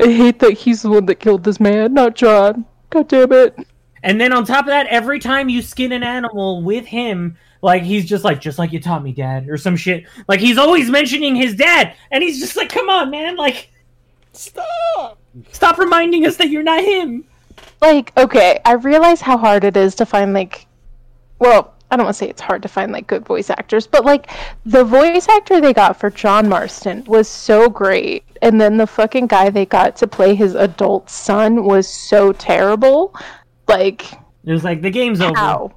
I 0.00 0.06
hate 0.12 0.38
that 0.40 0.52
he's 0.52 0.82
the 0.82 0.90
one 0.90 1.06
that 1.06 1.16
killed 1.16 1.42
this 1.44 1.58
man, 1.60 1.94
not 1.94 2.14
John. 2.14 2.64
God 2.90 3.08
damn 3.08 3.32
it. 3.32 3.56
And 4.02 4.20
then 4.20 4.32
on 4.32 4.44
top 4.44 4.64
of 4.64 4.70
that, 4.70 4.86
every 4.88 5.18
time 5.18 5.48
you 5.48 5.62
skin 5.62 5.92
an 5.92 6.02
animal 6.02 6.62
with 6.62 6.86
him, 6.86 7.36
like 7.62 7.82
he's 7.82 8.04
just 8.04 8.24
like, 8.24 8.40
just 8.40 8.58
like 8.58 8.72
you 8.72 8.80
taught 8.80 9.02
me, 9.02 9.12
Dad, 9.12 9.48
or 9.48 9.56
some 9.56 9.76
shit. 9.76 10.04
Like 10.28 10.40
he's 10.40 10.58
always 10.58 10.88
mentioning 10.88 11.34
his 11.34 11.54
dad, 11.54 11.94
and 12.10 12.22
he's 12.22 12.38
just 12.38 12.56
like, 12.56 12.68
come 12.68 12.88
on, 12.88 13.10
man, 13.10 13.36
like 13.36 13.70
stop. 14.32 15.18
stop 15.52 15.78
reminding 15.78 16.26
us 16.26 16.36
that 16.36 16.50
you're 16.50 16.62
not 16.62 16.82
him. 16.82 17.24
Like, 17.80 18.16
okay, 18.16 18.60
I 18.64 18.72
realize 18.72 19.20
how 19.20 19.36
hard 19.36 19.64
it 19.64 19.76
is 19.76 19.94
to 19.96 20.06
find, 20.06 20.32
like, 20.32 20.66
well, 21.38 21.74
I 21.90 21.96
don't 21.96 22.06
want 22.06 22.16
to 22.16 22.18
say 22.18 22.28
it's 22.28 22.40
hard 22.40 22.62
to 22.62 22.68
find, 22.68 22.92
like, 22.92 23.06
good 23.06 23.24
voice 23.24 23.50
actors, 23.50 23.86
but, 23.86 24.04
like, 24.04 24.30
the 24.66 24.84
voice 24.84 25.28
actor 25.28 25.60
they 25.60 25.72
got 25.72 25.98
for 25.98 26.10
John 26.10 26.48
Marston 26.48 27.04
was 27.04 27.28
so 27.28 27.68
great. 27.68 28.24
And 28.42 28.60
then 28.60 28.76
the 28.76 28.86
fucking 28.86 29.28
guy 29.28 29.50
they 29.50 29.66
got 29.66 29.96
to 29.96 30.06
play 30.06 30.34
his 30.34 30.54
adult 30.54 31.08
son 31.08 31.64
was 31.64 31.88
so 31.88 32.32
terrible. 32.32 33.14
Like, 33.68 34.10
It 34.44 34.52
was 34.52 34.64
like 34.64 34.82
the 34.82 34.90
game's 34.90 35.20
over. 35.20 35.34
how? 35.36 35.72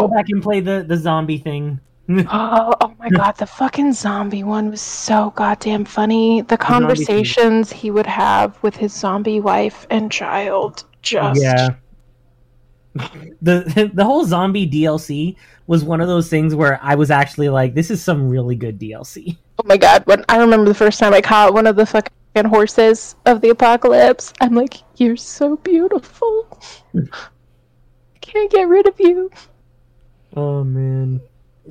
Go 0.00 0.08
back 0.08 0.26
and 0.30 0.42
play 0.42 0.60
the 0.60 0.84
the 0.86 0.96
zombie 0.96 1.38
thing. 1.38 1.80
Oh, 2.10 2.72
oh 2.80 2.94
my 2.98 3.10
god, 3.10 3.36
the 3.36 3.46
fucking 3.46 3.92
zombie 3.92 4.42
one 4.42 4.70
was 4.70 4.80
so 4.80 5.30
goddamn 5.36 5.84
funny. 5.84 6.40
The 6.40 6.56
zombie 6.56 6.94
thing. 6.94 7.06
conversations 7.06 7.70
he 7.70 7.90
would 7.90 8.06
have 8.06 8.56
with 8.62 8.74
his 8.76 8.94
zombie 8.94 9.40
wife 9.40 9.86
and 9.90 10.10
child 10.10 10.84
just 11.02 11.42
Yeah. 11.42 11.68
the 13.42 13.90
the 13.94 14.04
whole 14.04 14.24
zombie 14.24 14.66
DLC 14.68 15.36
was 15.66 15.84
one 15.84 16.00
of 16.00 16.08
those 16.08 16.30
things 16.30 16.54
where 16.54 16.80
I 16.82 16.94
was 16.94 17.10
actually 17.10 17.50
like, 17.50 17.74
this 17.74 17.90
is 17.90 18.02
some 18.02 18.28
really 18.30 18.56
good 18.56 18.78
DLC. 18.80 19.36
Oh 19.58 19.66
my 19.66 19.76
god, 19.76 20.02
when 20.06 20.24
I 20.30 20.38
remember 20.38 20.64
the 20.68 20.74
first 20.74 20.98
time 20.98 21.12
I 21.12 21.20
caught 21.20 21.52
one 21.52 21.66
of 21.66 21.76
the 21.76 21.84
fucking 21.84 22.12
horses 22.34 23.16
of 23.26 23.40
the 23.40 23.50
apocalypse, 23.50 24.32
I'm 24.40 24.54
like, 24.54 24.82
you're 24.96 25.16
so 25.16 25.56
beautiful. 25.56 26.46
I 26.94 28.18
can't 28.20 28.50
get 28.50 28.68
rid 28.68 28.86
of 28.86 28.98
you. 29.00 29.30
Oh 30.36 30.64
man. 30.64 31.20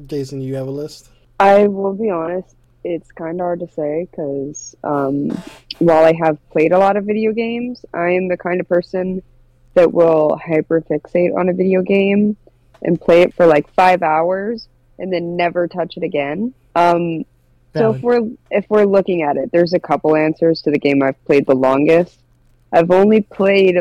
Jason, 0.06 0.42
you 0.42 0.56
have 0.56 0.68
a 0.68 0.72
list? 0.72 1.10
I 1.40 1.68
will 1.68 1.94
be 1.94 2.10
honest, 2.10 2.56
it's 2.84 3.12
kind 3.12 3.40
of 3.40 3.46
hard 3.46 3.60
to 3.60 3.68
say 3.70 4.08
because 4.10 4.76
um, 4.84 5.30
while 5.80 6.04
I 6.04 6.14
have 6.14 6.38
played 6.50 6.72
a 6.72 6.80
lot 6.80 6.98
of 6.98 7.06
video 7.06 7.32
games, 7.32 7.86
I 7.94 8.12
am 8.12 8.28
the 8.28 8.38
kind 8.38 8.60
of 8.60 8.68
person 8.68 9.22
that 9.74 9.94
will 9.94 10.40
hyperfixate 10.46 11.36
on 11.36 11.50
a 11.50 11.54
video 11.54 11.82
game 11.82 12.36
and 12.82 13.00
play 13.00 13.22
it 13.22 13.34
for 13.34 13.46
like 13.46 13.72
five 13.74 14.02
hours 14.02 14.68
and 15.00 15.14
then 15.14 15.36
never 15.36 15.68
touch 15.68 15.98
it 15.98 16.04
again. 16.04 16.54
Um, 16.76 17.26
so 17.76 17.94
if 17.94 18.02
we're 18.02 18.22
if 18.52 18.66
we're 18.70 18.86
looking 18.86 19.22
at 19.24 19.38
it, 19.38 19.52
there's 19.52 19.74
a 19.74 19.80
couple 19.80 20.16
answers 20.16 20.62
to 20.64 20.72
the 20.72 20.80
game 20.80 21.02
I've 21.04 21.24
played 21.26 21.46
the 21.46 21.56
longest. 21.56 22.20
I've 22.72 22.92
only 22.92 23.22
played 23.22 23.78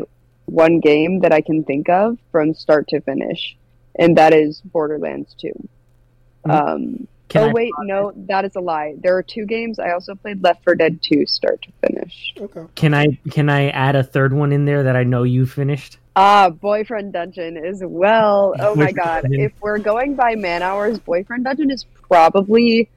one 0.46 0.80
game 0.80 1.20
that 1.20 1.32
I 1.32 1.40
can 1.40 1.64
think 1.64 1.88
of 1.88 2.18
from 2.30 2.54
start 2.54 2.88
to 2.88 3.00
finish, 3.00 3.56
and 3.98 4.16
that 4.16 4.32
is 4.32 4.60
Borderlands 4.60 5.34
2. 5.38 5.68
Um, 6.48 7.08
Can 7.28 7.42
oh 7.42 7.48
I- 7.48 7.52
wait, 7.52 7.72
no, 7.80 8.12
that 8.28 8.44
is 8.44 8.54
a 8.54 8.60
lie. 8.60 8.94
There 9.00 9.16
are 9.16 9.22
two 9.22 9.46
games. 9.46 9.78
I 9.80 9.90
also 9.90 10.14
played 10.14 10.42
Left 10.42 10.62
4 10.62 10.76
Dead 10.76 11.00
2 11.02 11.26
start 11.26 11.62
to 11.62 11.72
finish. 11.88 12.32
Okay. 12.40 12.62
Can 12.76 12.94
I 12.94 13.18
can 13.30 13.48
I 13.48 13.70
add 13.70 13.96
a 13.96 14.04
third 14.04 14.32
one 14.32 14.52
in 14.52 14.64
there 14.64 14.84
that 14.84 14.94
I 14.96 15.02
know 15.02 15.24
you 15.24 15.46
finished? 15.46 15.98
Ah, 16.14 16.48
Boyfriend 16.48 17.12
Dungeon 17.12 17.56
as 17.56 17.82
well. 17.84 18.54
Oh 18.60 18.74
my 18.74 18.92
god. 18.92 19.26
If 19.30 19.52
we're 19.60 19.78
going 19.78 20.14
by 20.14 20.34
man 20.36 20.62
hours, 20.62 20.98
Boyfriend 21.00 21.44
Dungeon 21.44 21.70
is 21.70 21.84
probably 22.08 22.88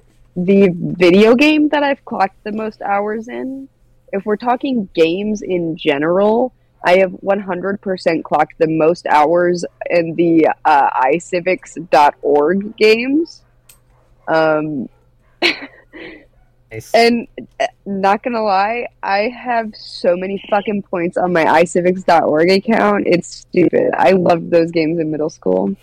the 0.46 0.70
video 0.76 1.36
game 1.36 1.70
that 1.70 1.84
I've 1.84 2.04
clocked 2.06 2.44
the 2.44 2.52
most 2.52 2.82
hours 2.82 3.28
in. 3.28 3.68
If 4.12 4.26
we're 4.26 4.38
talking 4.38 4.90
games 4.94 5.42
in 5.42 5.78
general, 5.78 6.54
I 6.84 6.98
have 6.98 7.12
100% 7.12 8.24
clocked 8.24 8.58
the 8.58 8.68
most 8.68 9.06
hours 9.08 9.66
in 9.90 10.16
the 10.16 10.48
uh, 10.66 10.90
iCivics.org 11.02 12.78
games. 12.78 13.44
Um, 14.28 14.90
Nice. 16.72 16.94
and 16.94 17.28
uh, 17.60 17.66
not 17.88 18.22
gonna 18.22 18.44
lie, 18.44 18.86
I 19.02 19.30
have 19.30 19.76
so 19.76 20.16
many 20.16 20.44
fucking 20.52 20.84
points 20.84 21.18
on 21.18 21.34
my 21.34 21.44
iCivics.org 21.44 22.52
account. 22.52 23.08
It's 23.08 23.28
stupid. 23.28 23.92
I 23.98 24.12
loved 24.12 24.52
those 24.52 24.70
games 24.70 25.00
in 25.00 25.10
middle 25.10 25.32
school, 25.32 25.76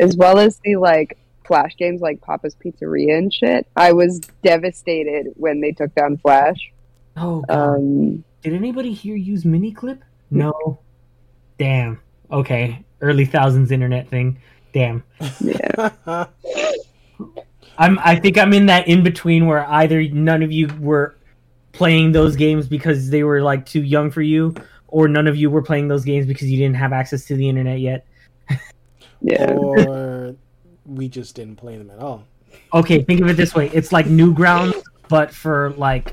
as 0.00 0.16
well 0.16 0.40
as 0.40 0.58
the 0.64 0.76
like 0.76 1.16
Flash 1.44 1.76
games 1.76 2.00
like 2.00 2.20
Papa's 2.20 2.54
Pizzeria 2.54 3.18
and 3.18 3.32
shit. 3.32 3.66
I 3.76 3.92
was 3.92 4.20
devastated 4.42 5.28
when 5.36 5.60
they 5.60 5.72
took 5.72 5.94
down 5.94 6.18
Flash. 6.18 6.72
Oh, 7.16 7.42
God. 7.48 7.76
Um, 7.76 8.24
Did 8.42 8.54
anybody 8.54 8.92
here 8.92 9.16
use 9.16 9.44
miniclip? 9.44 10.00
No. 10.30 10.80
Damn. 11.58 12.00
Okay. 12.30 12.84
Early 13.00 13.24
thousands 13.24 13.70
internet 13.70 14.08
thing. 14.08 14.38
Damn. 14.72 15.04
yeah. 15.40 15.90
I'm. 17.78 17.98
I 17.98 18.16
think 18.16 18.38
I'm 18.38 18.52
in 18.52 18.66
that 18.66 18.88
in 18.88 19.02
between 19.02 19.46
where 19.46 19.68
either 19.68 20.02
none 20.08 20.42
of 20.42 20.52
you 20.52 20.68
were 20.78 21.16
playing 21.72 22.12
those 22.12 22.36
games 22.36 22.68
because 22.68 23.10
they 23.10 23.24
were 23.24 23.42
like 23.42 23.66
too 23.66 23.82
young 23.82 24.10
for 24.10 24.22
you, 24.22 24.54
or 24.88 25.08
none 25.08 25.26
of 25.26 25.36
you 25.36 25.50
were 25.50 25.62
playing 25.62 25.88
those 25.88 26.04
games 26.04 26.26
because 26.26 26.50
you 26.50 26.56
didn't 26.56 26.76
have 26.76 26.92
access 26.92 27.24
to 27.26 27.36
the 27.36 27.48
internet 27.48 27.80
yet. 27.80 28.06
Yeah. 29.24 29.52
or 29.52 30.36
we 30.86 31.08
just 31.08 31.34
didn't 31.34 31.56
play 31.56 31.76
them 31.76 31.90
at 31.90 31.98
all. 31.98 32.24
Okay, 32.74 33.02
think 33.02 33.20
of 33.20 33.28
it 33.28 33.36
this 33.36 33.54
way: 33.54 33.68
it's 33.72 33.92
like 33.92 34.06
Newgrounds, 34.06 34.82
but 35.08 35.32
for 35.32 35.70
like 35.76 36.12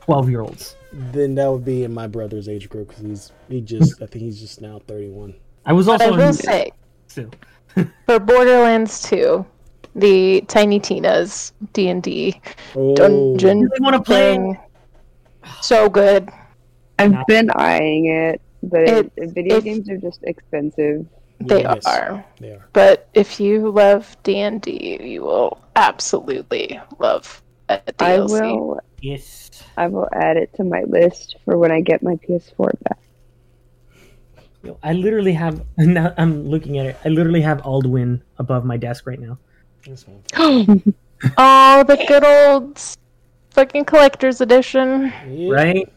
twelve 0.00 0.28
year 0.28 0.40
olds. 0.40 0.76
Then 0.92 1.34
that 1.36 1.50
would 1.50 1.64
be 1.64 1.84
in 1.84 1.94
my 1.94 2.06
brother's 2.08 2.48
age 2.48 2.68
group 2.68 2.88
because 2.88 3.04
he's 3.04 3.32
he 3.48 3.60
just 3.60 4.02
I 4.02 4.06
think 4.06 4.24
he's 4.24 4.40
just 4.40 4.60
now 4.60 4.80
thirty 4.86 5.08
one. 5.08 5.34
I 5.64 5.72
was 5.72 5.86
But 5.86 6.00
I 6.02 6.06
also 6.06 6.16
will 6.16 6.26
in 6.28 6.32
say, 6.34 6.70
too. 7.08 7.30
for 8.06 8.18
Borderlands 8.18 9.02
2, 9.02 9.46
the 9.94 10.40
Tiny 10.48 10.80
Tina's 10.80 11.52
D 11.72 11.88
and 11.88 12.02
D 12.02 12.40
Oh, 12.74 12.96
dungeon 12.96 13.60
really 13.60 13.80
want 13.80 13.94
to 13.94 14.02
play. 14.02 14.58
so 15.60 15.88
good. 15.88 16.28
I've 16.98 17.24
been 17.26 17.50
eyeing 17.54 18.06
it, 18.06 18.40
but 18.62 18.80
It- 18.88 19.12
it, 19.16 19.30
video 19.30 19.58
if- 19.58 19.64
games 19.64 19.88
are 19.88 19.96
just 19.98 20.22
expensive. 20.24 21.06
They 21.40 21.62
Yes, 21.62 21.86
are. 21.86 22.24
They 22.38 22.50
are. 22.50 22.68
But 22.72 23.08
if 23.14 23.40
you 23.40 23.70
love 23.70 24.16
D 24.22 24.38
and 24.40 24.60
D, 24.60 24.98
you 25.02 25.22
will 25.22 25.58
absolutely 25.76 26.78
love 26.98 27.42
a 27.68 27.80
I 27.98 28.18
DLC. 28.18 28.30
will. 28.30 28.80
Yes. 29.00 29.50
I 29.76 29.86
will 29.88 30.08
add 30.12 30.36
it 30.36 30.52
to 30.56 30.64
my 30.64 30.82
list 30.82 31.36
for 31.44 31.56
when 31.56 31.72
I 31.72 31.80
get 31.80 32.02
my 32.02 32.16
PS4 32.16 32.72
back. 32.84 32.98
Yo, 34.62 34.78
I 34.82 34.92
literally 34.92 35.32
have. 35.32 35.64
Now 35.78 36.12
I'm 36.18 36.44
looking 36.44 36.76
at 36.78 36.86
it. 36.86 36.96
I 37.04 37.08
literally 37.08 37.40
have 37.40 37.62
Aldwin 37.62 38.20
above 38.36 38.64
my 38.66 38.76
desk 38.76 39.06
right 39.06 39.18
now. 39.18 39.38
Oh, 40.36 41.84
the 41.88 42.04
good 42.06 42.24
old 42.24 42.76
s- 42.76 42.98
fucking 43.52 43.86
collector's 43.86 44.42
edition. 44.42 45.12
Yeah. 45.26 45.52
Right? 45.52 45.88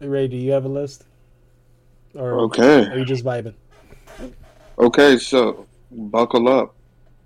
Ray, 0.00 0.28
do 0.28 0.36
you 0.36 0.52
have 0.52 0.64
a 0.64 0.68
list? 0.68 1.04
Or 2.14 2.32
Okay. 2.46 2.86
are 2.86 2.98
you 2.98 3.04
just 3.04 3.24
vibing? 3.24 3.54
Okay, 4.78 5.18
so 5.18 5.66
buckle 5.90 6.48
up. 6.48 6.74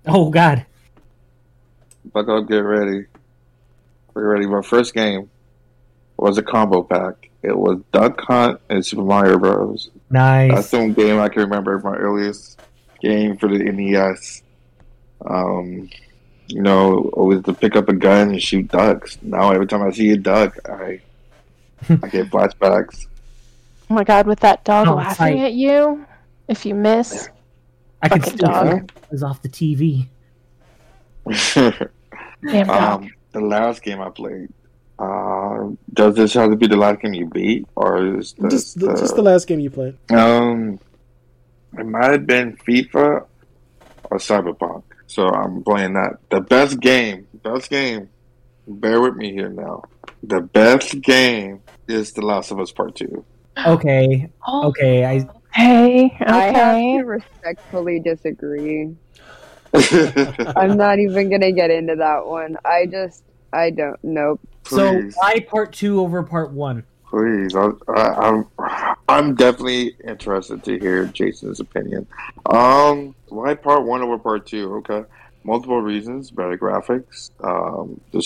Oh 0.05 0.29
God. 0.29 0.65
Buckle 2.13 2.37
up, 2.41 2.47
get 2.47 2.57
ready. 2.59 3.01
Get 4.13 4.19
ready. 4.19 4.45
My 4.47 4.61
first 4.61 4.93
game 4.93 5.29
was 6.17 6.37
a 6.37 6.43
combo 6.43 6.83
pack. 6.83 7.29
It 7.43 7.57
was 7.57 7.79
Duck 7.91 8.19
Hunt 8.21 8.59
and 8.69 8.85
Super 8.85 9.03
Mario 9.03 9.37
Bros. 9.37 9.89
That's 10.09 10.51
Nice. 10.53 10.71
the 10.71 10.79
one 10.79 10.93
game 10.93 11.19
I 11.19 11.29
can 11.29 11.43
remember 11.43 11.77
my 11.79 11.95
earliest 11.95 12.59
game 13.01 13.37
for 13.37 13.47
the 13.47 13.59
NES. 13.63 14.41
Um, 15.25 15.89
you 16.47 16.61
know, 16.61 17.09
always 17.13 17.43
to 17.43 17.53
pick 17.53 17.75
up 17.75 17.89
a 17.89 17.93
gun 17.93 18.29
and 18.29 18.41
shoot 18.41 18.69
ducks. 18.69 19.17
Now 19.21 19.51
every 19.51 19.67
time 19.67 19.81
I 19.83 19.91
see 19.91 20.11
a 20.11 20.17
duck, 20.17 20.57
I 20.69 21.01
I 21.89 22.07
get 22.07 22.29
flashbacks. 22.31 23.05
Oh 23.89 23.93
my 23.93 24.03
god, 24.03 24.27
with 24.27 24.39
that 24.41 24.63
dog 24.65 24.87
Oh, 24.87 24.95
laughing 24.95 25.37
tight. 25.37 25.45
at 25.45 25.53
you. 25.53 26.05
If 26.47 26.65
you 26.65 26.73
miss, 26.75 27.29
I 28.01 28.09
can 28.09 28.21
still 28.23 28.37
dog. 28.49 28.65
hear 28.67 28.85
it 29.11 29.23
off 29.23 29.41
the 29.41 29.49
TV. 29.49 30.07
damn 31.55 32.67
dog. 32.67 33.03
um, 33.03 33.11
the 33.31 33.41
last 33.41 33.81
game 33.83 34.01
I 34.01 34.09
played. 34.09 34.49
Uh, 34.99 35.69
does 35.93 36.15
this 36.15 36.33
have 36.33 36.49
to 36.49 36.55
be 36.55 36.67
the 36.67 36.75
last 36.77 37.01
game 37.01 37.13
you 37.13 37.27
beat, 37.27 37.65
or 37.75 38.17
is 38.17 38.33
this 38.33 38.51
Just 38.53 38.79
the, 38.79 38.87
the, 38.87 38.95
just 38.95 39.15
the 39.15 39.21
last 39.21 39.45
game 39.47 39.59
you 39.59 39.69
played. 39.69 39.95
Um, 40.11 40.79
it 41.77 41.85
might 41.85 42.11
have 42.11 42.25
been 42.25 42.57
FIFA 42.57 43.25
or 44.09 44.17
Cyberpunk. 44.17 44.83
So 45.05 45.27
I'm 45.27 45.63
playing 45.63 45.93
that. 45.93 46.17
The 46.29 46.41
best 46.41 46.79
game, 46.79 47.27
best 47.43 47.69
game. 47.69 48.09
Bear 48.67 48.99
with 49.01 49.15
me 49.15 49.31
here 49.31 49.49
now. 49.49 49.83
The 50.23 50.41
best 50.41 50.99
game 51.01 51.61
is 51.87 52.11
The 52.13 52.21
Last 52.21 52.51
of 52.51 52.59
Us 52.59 52.71
Part 52.71 52.95
Two. 52.95 53.23
Okay. 53.65 54.29
Oh, 54.45 54.67
Okay. 54.69 55.05
I 55.05 55.27
okay, 55.57 56.17
I 56.21 56.43
have 56.45 56.75
to 56.77 57.03
respectfully 57.03 57.99
disagree. 57.99 58.95
I'm 60.55 60.77
not 60.77 60.99
even 60.99 61.29
gonna 61.29 61.51
get 61.51 61.71
into 61.71 61.95
that 61.95 62.25
one. 62.25 62.57
I 62.63 62.85
just, 62.85 63.23
I 63.53 63.69
don't. 63.69 64.01
Nope. 64.03 64.39
so 64.65 65.01
why 65.15 65.39
part 65.41 65.73
two 65.73 65.99
over 65.99 66.23
part 66.23 66.51
one? 66.51 66.83
please. 67.09 67.55
I, 67.55 67.69
I, 67.87 68.27
I'm, 68.27 68.45
I'm 69.07 69.35
definitely 69.35 69.95
interested 70.07 70.63
to 70.63 70.79
hear 70.79 71.05
Jason's 71.05 71.59
opinion. 71.59 72.07
Um, 72.45 73.15
why 73.29 73.55
Part 73.55 73.83
One 73.83 74.01
over 74.01 74.17
Part 74.17 74.45
Two? 74.45 74.75
Okay, 74.75 75.03
multiple 75.43 75.81
reasons. 75.81 76.31
Better 76.31 76.57
graphics. 76.57 77.31
Um, 77.43 77.99
the 78.11 78.23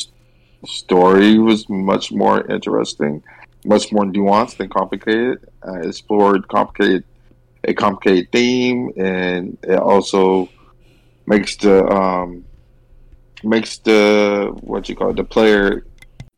story 0.66 1.40
was 1.40 1.70
much 1.70 2.12
more 2.12 2.46
interesting, 2.48 3.24
much 3.66 3.92
more 3.92 4.06
nuanced 4.06 4.60
and 4.60 4.72
complicated. 4.72 5.48
Uh, 5.66 5.80
explored 5.82 6.48
complicated 6.48 7.04
a 7.64 7.74
complicated 7.74 8.32
theme, 8.32 8.92
and 8.98 9.58
it 9.64 9.80
also 9.80 10.50
makes 11.26 11.56
the 11.58 11.86
um 11.88 12.46
makes 13.44 13.78
the 13.80 14.52
what 14.62 14.90
you 14.90 14.96
call 14.96 15.12
it, 15.12 15.16
the 15.16 15.24
player 15.24 15.86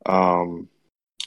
um 0.06 0.68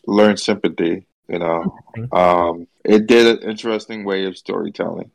learn 0.06 0.36
sympathy. 0.36 1.06
You 1.28 1.40
know, 1.40 1.78
um, 2.12 2.68
it 2.84 3.08
did 3.08 3.42
an 3.42 3.50
interesting 3.50 4.04
way 4.04 4.26
of 4.26 4.38
storytelling, 4.38 5.10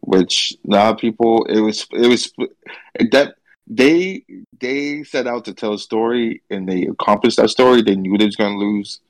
which 0.00 0.54
now 0.64 0.92
people 0.92 1.44
it 1.46 1.60
was 1.60 1.86
it 1.92 2.06
was 2.06 2.32
that 3.12 3.34
they 3.66 4.24
they 4.60 5.04
set 5.04 5.26
out 5.26 5.44
to 5.46 5.54
tell 5.54 5.74
a 5.74 5.78
story 5.78 6.42
and 6.50 6.68
they 6.68 6.82
accomplished 6.82 7.38
that 7.38 7.50
story. 7.50 7.82
They 7.82 7.96
knew 7.96 8.18
they 8.18 8.26
was 8.26 8.36
going 8.36 8.58
to 8.58 8.64
lose 8.64 9.00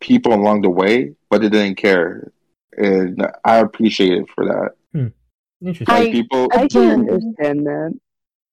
people 0.00 0.34
along 0.34 0.62
the 0.62 0.70
way, 0.70 1.14
but 1.30 1.40
they 1.40 1.48
didn't 1.48 1.76
care, 1.76 2.30
and 2.76 3.26
I 3.44 3.56
appreciate 3.58 4.12
it 4.12 4.26
for 4.34 4.44
that. 4.46 4.70
Hmm. 4.92 5.66
Interesting. 5.66 5.94
Like 5.94 6.08
I- 6.08 6.12
people, 6.12 6.48
I 6.52 6.68
can 6.68 6.90
understand 7.00 7.66
that. 7.66 7.98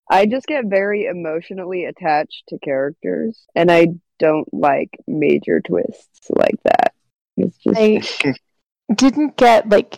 I 0.10 0.26
just 0.26 0.48
get 0.48 0.66
very 0.66 1.06
emotionally 1.06 1.86
attached 1.86 2.44
to 2.50 2.60
characters, 2.60 3.46
and 3.56 3.72
I 3.72 3.88
don't 4.20 4.52
like 4.54 4.90
major 5.08 5.62
twists 5.62 6.30
like 6.30 6.62
that. 6.64 6.94
It's 7.38 7.58
just 7.58 7.80
I 7.80 8.02
didn't 8.94 9.38
get 9.38 9.70
like 9.70 9.98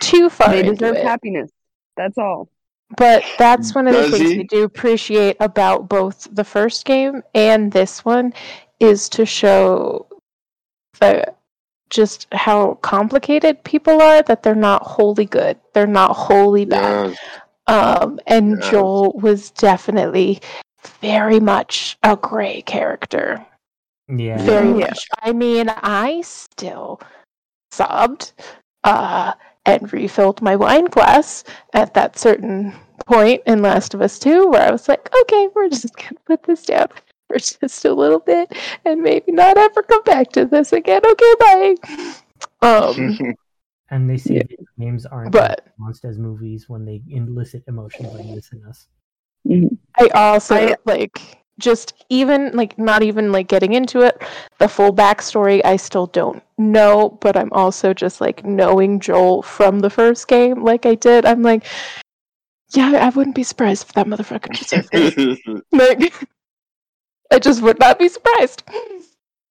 too 0.00 0.28
far 0.30 0.50
they 0.50 0.60
into 0.60 0.72
deserve 0.72 0.96
it, 0.96 1.04
happiness. 1.04 1.50
That's 1.96 2.18
all. 2.18 2.48
but 2.96 3.22
that's 3.38 3.74
one 3.74 3.86
of 3.86 3.94
the 3.94 4.10
things 4.10 4.30
he? 4.30 4.40
I 4.40 4.42
do 4.42 4.64
appreciate 4.64 5.36
about 5.40 5.88
both 5.88 6.28
the 6.32 6.44
first 6.44 6.84
game 6.84 7.22
and 7.34 7.70
this 7.72 8.04
one 8.04 8.34
is 8.80 9.08
to 9.10 9.24
show 9.24 10.06
the 10.98 11.32
just 11.90 12.26
how 12.32 12.74
complicated 12.82 13.62
people 13.64 14.00
are. 14.00 14.22
That 14.22 14.42
they're 14.42 14.54
not 14.54 14.82
wholly 14.82 15.26
good. 15.26 15.58
They're 15.74 15.86
not 15.86 16.16
wholly 16.16 16.64
bad. 16.64 17.10
yes, 17.10 17.18
Um, 17.66 18.18
and 18.26 18.58
Yes. 18.60 18.70
Joel 18.70 19.12
was 19.12 19.50
definitely 19.50 20.40
very 21.00 21.40
much 21.40 21.98
a 22.02 22.16
gray 22.16 22.62
character. 22.62 23.44
yeah. 24.08 24.38
Very 24.42 24.68
Yeah. 24.68 24.86
much. 24.88 25.06
I 25.22 25.32
mean, 25.32 25.68
I 25.68 26.22
still 26.22 27.00
sobbed 27.70 28.32
uh, 28.84 29.34
and 29.66 29.92
refilled 29.92 30.40
my 30.42 30.56
wine 30.56 30.86
glass 30.86 31.44
at 31.74 31.94
that 31.94 32.18
certain 32.18 32.74
point 33.06 33.42
in 33.46 33.62
Last 33.62 33.94
of 33.94 34.00
Us 34.00 34.18
2 34.18 34.48
where 34.48 34.62
I 34.62 34.70
was 34.70 34.88
like, 34.88 35.08
okay, 35.22 35.48
we're 35.54 35.68
just 35.68 35.94
going 35.96 36.08
to 36.16 36.20
put 36.26 36.42
this 36.44 36.64
down 36.64 36.88
for 37.30 37.38
just 37.38 37.84
a 37.84 37.92
little 37.94 38.18
bit 38.20 38.52
and 38.84 39.00
maybe 39.02 39.30
not 39.32 39.56
ever 39.56 39.82
come 39.82 40.02
back 40.02 40.30
to 40.32 40.44
this 40.46 40.72
again. 40.72 41.00
Okay, 41.04 41.34
bye. 41.40 41.74
Um, 42.62 43.34
And 43.92 44.08
they 44.08 44.18
say 44.18 44.34
Yeah. 44.34 44.56
games 44.78 45.04
aren't 45.04 45.32
But- 45.32 45.66
as 45.66 45.72
nuanced 45.80 46.04
as 46.08 46.18
movies 46.18 46.68
when 46.68 46.84
they 46.84 47.02
elicit 47.08 47.64
emotions 47.66 48.12
like 48.14 48.26
this 48.34 48.52
in 48.52 48.64
us. 48.64 48.86
Mhm. 49.48 49.76
I 49.98 50.08
also 50.14 50.54
I- 50.54 50.76
like 50.84 51.38
just 51.58 51.92
even 52.08 52.52
like 52.56 52.78
not 52.78 53.02
even 53.02 53.32
like 53.32 53.46
getting 53.48 53.72
into 53.74 54.00
it 54.00 54.22
the 54.58 54.66
full 54.68 54.94
backstory 54.94 55.60
i 55.62 55.76
still 55.76 56.06
don't 56.06 56.42
know 56.56 57.18
but 57.20 57.36
i'm 57.36 57.52
also 57.52 57.92
just 57.92 58.18
like 58.18 58.42
knowing 58.46 58.98
joel 58.98 59.42
from 59.42 59.80
the 59.80 59.90
first 59.90 60.26
game 60.26 60.64
like 60.64 60.86
i 60.86 60.94
did 60.94 61.26
i'm 61.26 61.42
like 61.42 61.66
yeah 62.74 62.92
i 63.04 63.10
wouldn't 63.10 63.36
be 63.36 63.42
surprised 63.42 63.82
if 63.86 63.92
that 63.92 64.06
motherfucker 64.06 64.56
deserved 64.56 64.88
it 64.92 65.62
like 65.72 66.14
i 67.30 67.38
just 67.38 67.62
would 67.62 67.78
not 67.78 67.98
be 67.98 68.08
surprised 68.08 68.62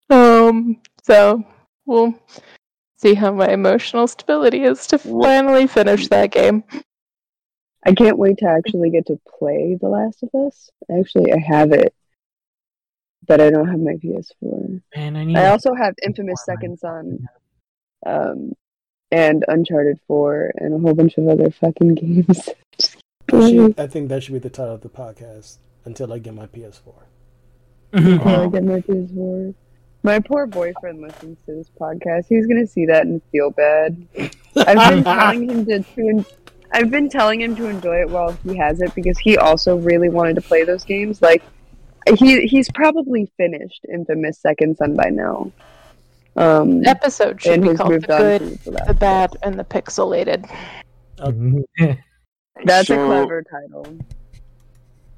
um 0.10 0.80
so 1.04 1.44
we'll 1.86 2.14
see 2.98 3.14
how 3.14 3.32
my 3.32 3.48
emotional 3.50 4.08
stability 4.08 4.64
is 4.64 4.86
to 4.88 4.98
finally 4.98 5.68
finish 5.68 6.08
that 6.08 6.32
game 6.32 6.64
I 7.86 7.94
can't 7.94 8.18
wait 8.18 8.40
to 8.40 8.46
actually 8.46 8.90
get 8.90 9.08
to 9.08 9.20
play 9.40 9.78
The 9.80 9.88
Last 9.88 10.22
of 10.22 10.36
Us. 10.36 10.70
Actually, 10.92 11.32
I 11.32 11.40
have 11.40 11.72
it, 11.72 11.94
but 13.26 13.40
I 13.40 13.50
don't 13.50 13.70
have 13.70 13.80
my 13.80 13.94
PS4. 13.94 14.82
Man, 14.96 15.16
I 15.16 15.24
need. 15.24 15.38
I 15.38 15.44
a- 15.44 15.52
also 15.52 15.74
have 15.74 15.96
Infamous 16.04 16.44
Second 16.44 16.78
Son, 16.78 17.28
um, 18.06 18.52
and 19.12 19.46
Uncharted 19.48 20.00
4, 20.08 20.52
and 20.58 20.74
a 20.74 20.80
whole 20.80 20.94
bunch 20.94 21.18
of 21.18 21.28
other 21.30 21.50
fucking 21.52 21.96
games. 21.96 22.50
I 23.32 23.88
think 23.88 24.10
that 24.10 24.24
should 24.24 24.34
be 24.34 24.40
the 24.40 24.50
title 24.50 24.76
of 24.76 24.82
the 24.82 24.90
podcast 24.90 25.58
until 25.86 26.12
I 26.12 26.20
get 26.20 26.34
my 26.34 26.48
PS4. 26.48 26.94
Until 27.92 28.28
I 28.28 28.48
get 28.48 28.64
my 28.64 28.80
PS4. 28.82 29.54
My 30.02 30.20
poor 30.20 30.48
boyfriend 30.48 31.02
listens 31.02 31.38
to 31.46 31.56
this 31.56 31.70
podcast. 31.80 32.26
He's 32.30 32.48
gonna 32.48 32.68
see 32.68 32.86
that 32.86 33.06
and 33.06 33.22
feel 33.32 33.52
bad. 33.52 34.02
I've 34.56 34.94
been 34.94 35.04
telling 35.04 35.50
him 35.50 35.66
to, 35.66 35.80
to 35.80 36.08
en- 36.08 36.26
I've 36.72 36.92
been 36.92 37.10
telling 37.10 37.42
him 37.42 37.56
to 37.58 37.66
enjoy 37.66 38.02
it 38.02 38.10
while 38.10 38.32
he 38.44 38.56
has 38.58 38.82
it 38.82 38.94
because 38.96 39.18
he 39.18 39.38
also 39.38 39.78
really 39.78 40.10
wanted 40.10 40.36
to 40.36 40.42
play 40.42 40.64
those 40.64 40.86
games. 40.86 41.22
Like 41.22 41.44
he 42.18 42.48
he's 42.48 42.72
probably 42.72 43.32
finished 43.38 43.86
Infamous 43.92 44.40
Second 44.40 44.78
Son 44.78 44.96
by 44.96 45.10
now. 45.10 45.52
Um, 46.36 46.86
Episode 46.86 47.42
should 47.42 47.62
be 47.62 47.74
called 47.74 47.94
the 47.94 48.00
good, 48.00 48.42
the, 48.64 48.84
the 48.88 48.94
bad, 48.94 49.36
and 49.44 49.60
the 49.60 49.66
pixelated. 49.66 50.50
That's 52.64 52.90
a 52.90 52.96
clever 52.96 53.44
title. 53.44 53.98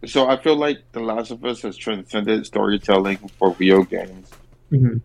So 0.06 0.28
I 0.28 0.38
feel 0.38 0.56
like 0.56 0.80
The 0.94 1.00
Last 1.00 1.32
of 1.32 1.44
Us 1.46 1.62
has 1.62 1.78
transcended 1.78 2.46
storytelling 2.46 3.18
for 3.38 3.54
video 3.54 3.84
games. 3.84 4.32
Mhm. 4.72 5.02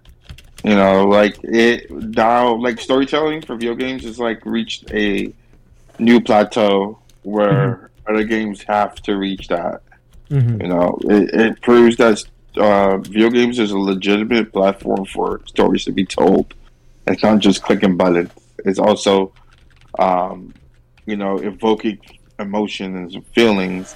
You 0.65 0.75
know, 0.75 1.07
like 1.07 1.39
it 1.45 1.91
now, 1.91 2.55
like 2.55 2.81
storytelling 2.81 3.43
for 3.43 3.57
video 3.57 3.75
games 3.75 4.05
has 4.05 4.19
like 4.19 4.45
reached 4.47 4.91
a 4.93 5.33
new 5.99 6.21
plateau 6.21 6.99
where 7.23 7.91
other 8.07 8.25
games 8.25 8.63
have 8.63 8.95
to 9.03 9.17
reach 9.17 9.49
that. 9.49 9.83
Mhm. 10.31 10.63
You 10.63 10.69
know, 10.69 10.99
it, 11.03 11.41
it 11.41 11.61
proves 11.61 11.97
that 11.97 12.25
uh, 12.57 12.97
video 12.99 13.29
games 13.29 13.59
is 13.59 13.71
a 13.71 13.79
legitimate 13.79 14.51
platform 14.53 15.05
for 15.05 15.43
stories 15.45 15.85
to 15.85 15.93
be 15.93 16.07
told. 16.07 16.55
It's 17.07 17.23
not 17.23 17.39
just 17.41 17.63
clicking 17.63 17.97
buttons. 17.97 18.31
It's 18.65 18.79
also, 18.79 19.33
um, 19.99 20.55
you 21.05 21.17
know, 21.17 21.37
evoking 21.37 22.01
emotions 22.39 23.15
and 23.15 23.27
feelings. 23.29 23.95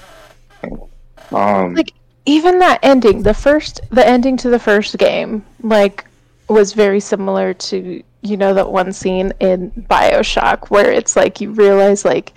Um, 1.32 1.74
Like- 1.74 1.92
Even 2.26 2.58
that 2.58 2.78
ending, 2.82 3.22
the 3.22 3.34
first, 3.34 3.80
the 3.90 4.06
ending 4.06 4.36
to 4.38 4.50
the 4.50 4.58
first 4.58 4.98
game, 4.98 5.42
like, 5.62 6.04
was 6.48 6.72
very 6.74 7.00
similar 7.00 7.54
to 7.54 8.02
you 8.22 8.36
know 8.36 8.52
that 8.52 8.70
one 8.70 8.92
scene 8.92 9.32
in 9.40 9.70
Bioshock 9.88 10.68
where 10.68 10.92
it's 10.92 11.16
like 11.16 11.40
you 11.40 11.50
realize 11.52 12.04
like, 12.04 12.34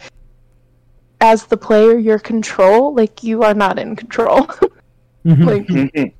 as 1.19 1.45
the 1.45 1.57
player, 1.57 1.97
your 1.97 2.19
control, 2.19 2.93
like 2.93 3.21
you 3.23 3.43
are 3.43 3.53
not 3.53 3.77
in 3.79 3.95
control. 3.95 4.47
Mhm. 5.25 5.45
like 5.45 5.67
mhm. 5.67 6.11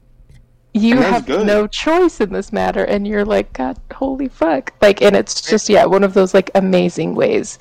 you 0.74 0.96
have 0.98 1.26
good. 1.26 1.46
no 1.46 1.68
choice 1.68 2.22
in 2.22 2.32
this 2.32 2.54
matter 2.54 2.86
and 2.86 3.06
you're 3.06 3.26
like 3.26 3.52
god 3.52 3.78
holy 3.94 4.30
fuck 4.30 4.72
like 4.82 5.02
and 5.02 5.14
it's 5.14 5.42
just 5.42 5.68
yeah 5.68 5.84
one 5.84 6.06
of 6.06 6.14
those 6.14 6.34
like 6.34 6.50
amazing 6.56 7.14
ways 7.16 7.60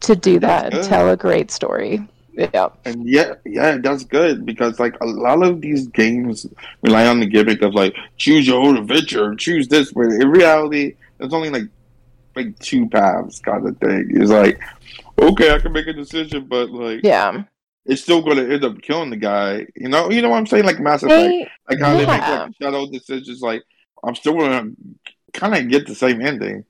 to 0.00 0.16
do 0.16 0.38
that 0.40 0.72
and 0.72 0.82
tell 0.82 1.10
a 1.10 1.16
great 1.16 1.50
story 1.50 2.00
yeah 2.32 2.68
And 2.84 3.08
yeah, 3.08 3.34
yeah, 3.44 3.78
that's 3.78 4.04
good 4.04 4.46
because 4.46 4.80
like 4.80 4.98
a 5.00 5.06
lot 5.06 5.42
of 5.42 5.60
these 5.60 5.86
games 5.88 6.46
rely 6.82 7.06
on 7.06 7.20
the 7.20 7.26
gimmick 7.26 7.62
of 7.62 7.74
like 7.74 7.94
choose 8.16 8.46
your 8.46 8.62
own 8.62 8.76
adventure, 8.76 9.34
choose 9.34 9.68
this. 9.68 9.92
But 9.92 10.06
in 10.06 10.28
reality, 10.28 10.96
there's 11.18 11.34
only 11.34 11.50
like 11.50 11.68
like 12.34 12.58
two 12.58 12.88
paths 12.88 13.40
kind 13.40 13.66
of 13.68 13.76
thing. 13.78 14.10
It's 14.10 14.30
like 14.30 14.60
okay, 15.18 15.54
I 15.54 15.58
can 15.58 15.72
make 15.72 15.86
a 15.86 15.92
decision, 15.92 16.46
but 16.46 16.70
like 16.70 17.00
yeah 17.02 17.44
it's 17.84 18.02
still 18.02 18.22
going 18.22 18.36
to 18.36 18.52
end 18.52 18.64
up 18.64 18.80
killing 18.80 19.10
the 19.10 19.16
guy. 19.16 19.66
You 19.74 19.88
know, 19.88 20.10
you 20.10 20.22
know 20.22 20.28
what 20.28 20.38
I'm 20.38 20.46
saying? 20.46 20.64
Like 20.64 20.78
Mass 20.78 21.02
Effect, 21.02 21.28
they, 21.28 21.50
like 21.68 21.80
how 21.80 21.92
they 21.94 22.06
make 22.06 22.20
yeah. 22.20 22.42
like 22.44 22.54
shadow 22.60 22.88
decisions. 22.88 23.40
Like 23.40 23.64
I'm 24.04 24.14
still 24.14 24.34
going 24.34 24.50
to 24.50 25.38
kind 25.38 25.54
of 25.54 25.68
get 25.68 25.86
the 25.86 25.94
same 25.94 26.20
ending. 26.20 26.64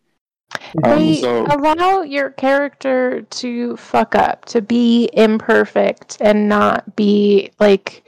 Um, 0.85 0.99
they 0.99 1.21
so 1.21 1.47
allow 1.47 2.03
your 2.03 2.31
character 2.31 3.23
to 3.23 3.77
fuck 3.77 4.15
up 4.15 4.45
to 4.47 4.63
be 4.63 5.11
imperfect 5.13 6.19
and 6.21 6.49
not 6.49 6.97
be 6.97 7.51
like 7.61 8.05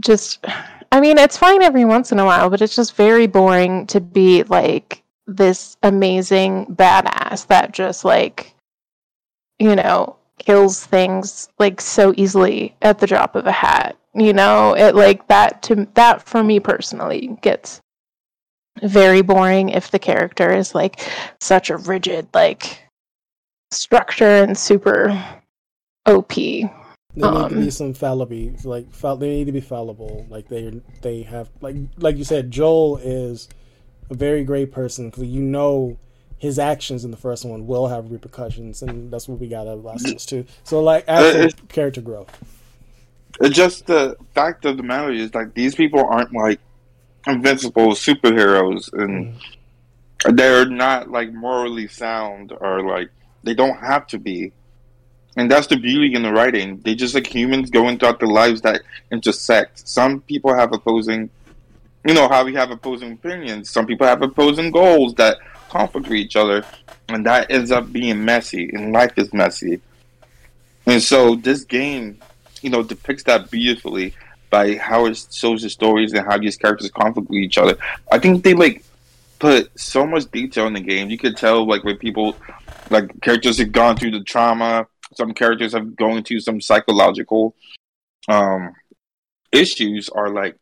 just 0.00 0.44
i 0.92 1.00
mean 1.00 1.18
it's 1.18 1.36
fine 1.36 1.62
every 1.62 1.84
once 1.84 2.10
in 2.12 2.18
a 2.18 2.24
while 2.24 2.50
but 2.50 2.62
it's 2.62 2.74
just 2.74 2.96
very 2.96 3.26
boring 3.26 3.86
to 3.86 4.00
be 4.00 4.42
like 4.44 5.02
this 5.26 5.76
amazing 5.82 6.66
badass 6.66 7.46
that 7.46 7.72
just 7.72 8.04
like 8.04 8.54
you 9.58 9.76
know 9.76 10.16
kills 10.38 10.84
things 10.84 11.48
like 11.58 11.80
so 11.80 12.12
easily 12.16 12.74
at 12.82 12.98
the 12.98 13.06
drop 13.06 13.36
of 13.36 13.46
a 13.46 13.52
hat 13.52 13.96
you 14.14 14.32
know? 14.32 14.74
It 14.74 14.94
like 14.94 15.26
that 15.28 15.62
to 15.62 15.86
that 15.94 16.22
for 16.22 16.42
me 16.42 16.60
personally 16.60 17.38
gets 17.42 17.80
very 18.82 19.22
boring 19.22 19.68
if 19.68 19.90
the 19.90 19.98
character 19.98 20.52
is 20.52 20.74
like 20.74 21.00
such 21.40 21.70
a 21.70 21.76
rigid 21.76 22.26
like 22.32 22.82
structure 23.72 24.42
and 24.44 24.56
super 24.56 25.10
op 26.06 26.32
they 27.16 27.28
need 27.28 27.48
to 27.48 27.54
be 27.56 27.62
Um, 27.64 27.70
some 27.72 27.92
fallible, 27.92 28.52
like 28.62 28.90
fall, 28.92 29.16
they 29.16 29.28
need 29.30 29.46
to 29.46 29.52
be 29.52 29.60
fallible. 29.60 30.26
Like 30.30 30.48
they 30.48 30.80
they 31.02 31.22
have 31.22 31.50
like 31.60 31.74
like 31.98 32.16
you 32.16 32.22
said, 32.22 32.52
Joel 32.52 32.98
is 32.98 33.48
a 34.10 34.14
very 34.14 34.44
great 34.44 34.70
person 34.70 35.10
because 35.10 35.24
you 35.24 35.42
know 35.42 35.98
his 36.38 36.58
actions 36.60 37.04
in 37.04 37.10
the 37.10 37.16
first 37.16 37.44
one 37.44 37.66
will 37.66 37.88
have 37.88 38.12
repercussions, 38.12 38.80
and 38.82 39.12
that's 39.12 39.26
what 39.28 39.40
we 39.40 39.48
got 39.48 39.66
out 39.66 39.78
of 39.78 39.84
Last 39.84 40.08
of 40.08 40.14
Us 40.14 40.24
too. 40.24 40.46
So 40.62 40.80
like 40.80 41.04
actual 41.08 41.46
it's- 41.46 41.54
character 41.68 42.00
growth. 42.00 42.30
It's 43.40 43.56
just 43.56 43.86
the 43.86 44.16
fact 44.34 44.64
of 44.64 44.76
the 44.76 44.82
matter 44.84 45.10
is 45.10 45.34
like 45.34 45.54
these 45.54 45.74
people 45.74 46.04
aren't 46.04 46.32
like 46.32 46.60
invincible 47.26 47.88
superheroes 47.88 48.92
and 48.92 49.34
mm. 49.34 50.36
they're 50.36 50.66
not 50.66 51.10
like 51.10 51.32
morally 51.32 51.86
sound 51.86 52.52
or 52.60 52.82
like 52.82 53.10
they 53.42 53.54
don't 53.54 53.78
have 53.78 54.06
to 54.08 54.18
be. 54.18 54.52
And 55.36 55.50
that's 55.50 55.68
the 55.68 55.76
beauty 55.76 56.14
in 56.14 56.22
the 56.22 56.32
writing. 56.32 56.80
They 56.80 56.94
just 56.94 57.14
like 57.14 57.26
humans 57.26 57.70
going 57.70 57.98
throughout 57.98 58.18
their 58.18 58.28
lives 58.28 58.62
that 58.62 58.82
intersect. 59.12 59.88
Some 59.88 60.20
people 60.22 60.54
have 60.54 60.72
opposing 60.72 61.30
you 62.06 62.14
know 62.14 62.28
how 62.28 62.44
we 62.44 62.54
have 62.54 62.70
opposing 62.70 63.12
opinions. 63.12 63.68
Some 63.70 63.86
people 63.86 64.06
have 64.06 64.22
opposing 64.22 64.70
goals 64.70 65.14
that 65.16 65.38
conflict 65.68 66.08
with 66.08 66.16
each 66.16 66.34
other 66.34 66.64
and 67.08 67.26
that 67.26 67.50
ends 67.50 67.70
up 67.70 67.92
being 67.92 68.24
messy 68.24 68.70
and 68.72 68.92
life 68.92 69.12
is 69.16 69.32
messy. 69.34 69.80
And 70.86 71.02
so 71.02 71.34
this 71.34 71.64
game 71.64 72.18
you 72.62 72.70
know, 72.70 72.82
depicts 72.82 73.24
that 73.24 73.50
beautifully 73.50 74.14
by 74.50 74.74
how 74.76 75.06
it 75.06 75.26
shows 75.30 75.62
the 75.62 75.70
stories 75.70 76.12
and 76.12 76.26
how 76.26 76.36
these 76.36 76.56
characters 76.56 76.90
conflict 76.90 77.30
with 77.30 77.38
each 77.38 77.56
other. 77.56 77.76
I 78.10 78.18
think 78.18 78.44
they 78.44 78.54
like 78.54 78.84
put 79.38 79.70
so 79.78 80.06
much 80.06 80.30
detail 80.30 80.66
in 80.66 80.74
the 80.74 80.80
game. 80.80 81.08
You 81.08 81.18
could 81.18 81.36
tell 81.36 81.66
like 81.66 81.84
when 81.84 81.96
people 81.96 82.36
like 82.90 83.20
characters 83.22 83.58
have 83.58 83.72
gone 83.72 83.96
through 83.96 84.12
the 84.12 84.24
trauma, 84.24 84.86
some 85.14 85.32
characters 85.32 85.72
have 85.72 85.96
gone 85.96 86.22
through 86.22 86.40
some 86.40 86.60
psychological 86.60 87.54
um 88.28 88.74
issues 89.52 90.08
or 90.08 90.28
like 90.28 90.58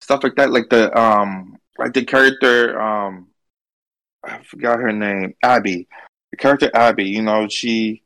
stuff 0.00 0.24
like 0.24 0.36
that. 0.36 0.50
Like 0.50 0.70
the 0.70 0.96
um 0.98 1.58
like 1.78 1.92
the 1.92 2.04
character 2.04 2.80
um 2.80 3.28
I 4.24 4.42
forgot 4.42 4.80
her 4.80 4.92
name, 4.92 5.34
Abby. 5.42 5.86
The 6.32 6.36
character 6.36 6.70
Abby, 6.74 7.04
you 7.04 7.22
know, 7.22 7.48
she 7.48 8.02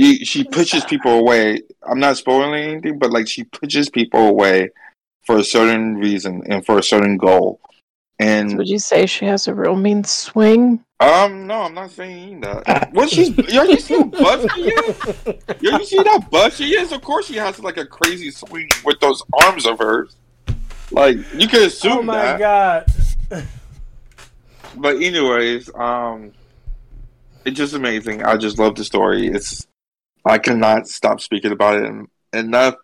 he, 0.00 0.24
she 0.24 0.44
pushes 0.44 0.84
people 0.84 1.12
away. 1.12 1.62
I'm 1.88 2.00
not 2.00 2.16
spoiling 2.16 2.54
anything, 2.54 2.98
but 2.98 3.10
like 3.10 3.28
she 3.28 3.44
pushes 3.44 3.90
people 3.90 4.28
away 4.28 4.70
for 5.26 5.38
a 5.38 5.44
certain 5.44 5.96
reason 5.96 6.42
and 6.46 6.64
for 6.64 6.78
a 6.78 6.82
certain 6.82 7.16
goal. 7.16 7.60
And 8.18 8.58
would 8.58 8.68
you 8.68 8.78
say 8.78 9.06
she 9.06 9.24
has 9.26 9.48
a 9.48 9.54
real 9.54 9.76
mean 9.76 10.04
swing 10.04 10.84
um, 11.00 11.46
no, 11.46 11.62
I'm 11.62 11.72
not 11.72 11.90
saying 11.90 12.42
that. 12.42 12.92
What 12.92 13.08
she's 13.08 13.30
yo, 13.50 13.62
you 13.62 13.80
see 13.80 13.94
how 13.94 14.04
buff 14.04 14.52
she 14.52 14.60
is? 14.60 15.16
Yo, 15.60 15.78
you 15.78 15.84
see 15.86 15.96
how 15.96 16.20
buff 16.20 16.54
she 16.54 16.74
is? 16.74 16.92
Of 16.92 17.00
course, 17.00 17.26
she 17.26 17.36
has 17.36 17.58
like 17.58 17.78
a 17.78 17.86
crazy 17.86 18.30
swing 18.30 18.68
with 18.84 19.00
those 19.00 19.22
arms 19.42 19.66
of 19.66 19.78
hers. 19.78 20.14
Like 20.90 21.16
you 21.34 21.48
could 21.48 21.62
assume 21.62 22.00
Oh 22.00 22.02
my 22.02 22.36
that. 22.36 22.38
god! 23.30 23.46
But 24.76 24.96
anyways, 24.96 25.70
um, 25.74 26.32
it's 27.46 27.56
just 27.56 27.72
amazing. 27.72 28.22
I 28.22 28.36
just 28.36 28.58
love 28.58 28.74
the 28.74 28.84
story. 28.84 29.26
It's 29.28 29.66
I 30.24 30.38
cannot 30.38 30.88
stop 30.88 31.20
speaking 31.20 31.52
about 31.52 31.82
it 31.82 32.08
enough, 32.32 32.74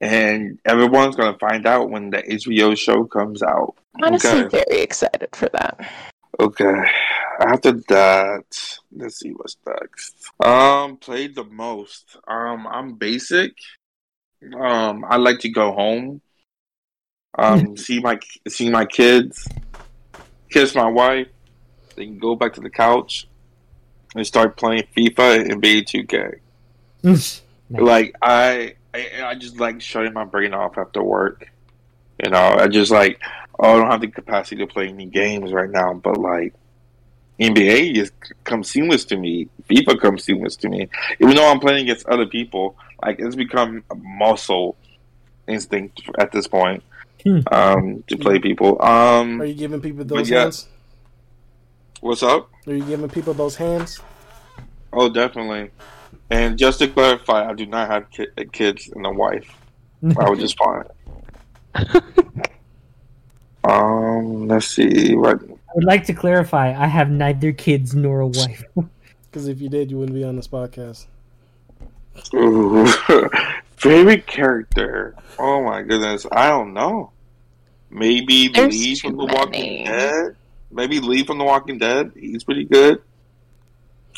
and 0.00 0.58
everyone's 0.64 1.16
gonna 1.16 1.38
find 1.38 1.66
out 1.66 1.90
when 1.90 2.10
the 2.10 2.22
HBO 2.22 2.76
show 2.76 3.04
comes 3.04 3.42
out. 3.42 3.74
honestly 4.02 4.44
Okay. 4.44 4.64
very 4.66 4.82
excited 4.82 5.28
for 5.34 5.48
that 5.50 5.78
Okay. 6.40 6.74
After 7.40 7.72
that, 7.88 8.44
let's 8.90 9.18
see 9.18 9.30
what's 9.30 9.56
next. 9.66 10.14
Um, 10.44 10.96
played 10.96 11.34
the 11.34 11.44
most. 11.44 12.16
Um, 12.26 12.66
I'm 12.66 12.94
basic. 12.94 13.52
Um, 14.58 15.04
I 15.08 15.16
like 15.16 15.38
to 15.40 15.48
go 15.48 15.72
home. 15.72 16.20
Um, 17.38 17.76
see 17.76 18.00
my 18.00 18.18
see 18.48 18.70
my 18.70 18.84
kids, 18.84 19.48
kiss 20.50 20.74
my 20.74 20.88
wife. 20.88 21.28
then 21.96 22.18
go 22.18 22.34
back 22.34 22.52
to 22.54 22.60
the 22.60 22.70
couch 22.70 23.26
and 24.14 24.26
start 24.26 24.56
playing 24.56 24.84
FIFA 24.96 25.40
and 25.40 25.62
NBA 25.62 25.84
2K. 25.84 26.40
Nice. 27.70 27.86
Like 27.86 28.14
I, 28.20 28.74
I, 28.92 29.22
I 29.24 29.34
just 29.34 29.58
like 29.58 29.80
shutting 29.80 30.12
my 30.12 30.24
brain 30.24 30.52
off 30.52 30.76
after 30.76 31.02
work. 31.02 31.50
You 32.22 32.30
know, 32.30 32.38
I 32.58 32.68
just 32.68 32.90
like, 32.90 33.18
oh, 33.58 33.72
I 33.72 33.76
don't 33.78 33.90
have 33.90 34.02
the 34.02 34.08
capacity 34.08 34.56
to 34.56 34.66
play 34.66 34.88
any 34.88 35.06
games 35.06 35.52
right 35.52 35.70
now. 35.70 35.94
But 35.94 36.18
like, 36.18 36.52
NBA 37.40 37.94
just 37.94 38.12
comes 38.44 38.68
seamless 38.70 39.06
to 39.06 39.16
me. 39.16 39.48
FIFA 39.70 40.00
comes 40.02 40.24
seamless 40.24 40.54
to 40.56 40.68
me. 40.68 40.88
Even 41.18 41.34
though 41.34 41.50
I'm 41.50 41.60
playing 41.60 41.84
against 41.84 42.06
other 42.06 42.26
people, 42.26 42.76
like 43.02 43.18
it's 43.20 43.36
become 43.36 43.82
a 43.90 43.94
muscle 43.94 44.76
instinct 45.48 46.02
at 46.18 46.30
this 46.30 46.46
point 46.46 46.82
Hmm. 47.24 47.40
um, 47.52 48.04
to 48.08 48.16
play 48.16 48.38
people. 48.40 48.82
Um, 48.82 49.40
Are 49.40 49.44
you 49.44 49.54
giving 49.54 49.80
people 49.80 50.04
those 50.04 50.28
yeah. 50.28 50.40
hands? 50.42 50.68
what's 52.00 52.22
up? 52.22 52.50
Are 52.66 52.74
you 52.74 52.84
giving 52.84 53.08
people 53.08 53.32
those 53.32 53.54
hands? 53.54 54.00
Oh, 54.92 55.08
definitely. 55.08 55.70
And 56.32 56.58
just 56.58 56.78
to 56.78 56.88
clarify, 56.88 57.48
I 57.48 57.52
do 57.52 57.66
not 57.66 57.88
have 57.88 58.10
ki- 58.10 58.28
kids 58.52 58.88
and 58.88 59.04
a 59.04 59.10
wife. 59.10 59.54
I 60.18 60.30
was 60.30 60.38
just 60.38 60.56
fine. 60.58 60.84
Um, 63.64 64.48
let's 64.48 64.66
see. 64.66 65.14
What? 65.14 65.40
I 65.40 65.72
would 65.76 65.84
like 65.84 66.04
to 66.06 66.12
clarify. 66.12 66.74
I 66.76 66.86
have 66.86 67.10
neither 67.10 67.52
kids 67.52 67.94
nor 67.94 68.20
a 68.20 68.26
wife. 68.26 68.64
Because 69.30 69.48
if 69.48 69.62
you 69.62 69.70
did, 69.70 69.90
you 69.90 69.96
wouldn't 69.96 70.14
be 70.14 70.24
on 70.24 70.36
this 70.36 70.46
podcast. 70.46 71.06
Ooh. 72.34 72.86
Favorite 73.76 74.26
character? 74.26 75.14
Oh 75.38 75.64
my 75.64 75.80
goodness, 75.80 76.26
I 76.30 76.48
don't 76.48 76.74
know. 76.74 77.12
Maybe 77.88 78.48
There's 78.48 78.74
Lee 78.74 78.94
from 78.96 79.16
The 79.16 79.24
many. 79.24 79.38
Walking 79.38 79.84
Dead. 79.86 80.36
Maybe 80.70 81.00
Lee 81.00 81.24
from 81.24 81.38
The 81.38 81.44
Walking 81.44 81.78
Dead. 81.78 82.12
He's 82.14 82.44
pretty 82.44 82.64
good. 82.64 83.00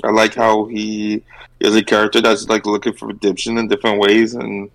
I 0.02 0.10
like 0.10 0.34
how 0.34 0.66
he 0.66 1.22
is 1.60 1.76
a 1.76 1.84
character 1.84 2.20
that's 2.20 2.48
like 2.48 2.66
looking 2.66 2.94
for 2.94 3.06
redemption 3.06 3.58
in 3.58 3.68
different 3.68 4.00
ways, 4.00 4.34
and 4.34 4.70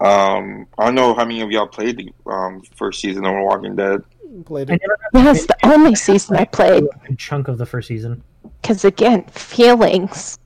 um, 0.00 0.66
I 0.78 0.86
don't 0.86 0.94
know 0.94 1.14
how 1.14 1.24
many 1.24 1.40
of 1.40 1.50
y'all 1.50 1.66
played 1.66 1.96
the 1.96 2.30
um, 2.30 2.62
first 2.76 3.00
season 3.00 3.24
of 3.24 3.34
Walking 3.34 3.74
Dead. 3.74 4.02
Played 4.44 4.70
it. 4.70 4.80
never 5.12 5.24
That's 5.24 5.46
the 5.46 5.56
only 5.64 5.94
season 5.94 6.36
I 6.36 6.44
played. 6.44 6.84
a 7.08 7.14
chunk 7.16 7.48
of 7.48 7.58
the 7.58 7.66
first 7.66 7.88
season. 7.88 8.22
Because 8.60 8.84
again, 8.84 9.24
feelings. 9.24 10.38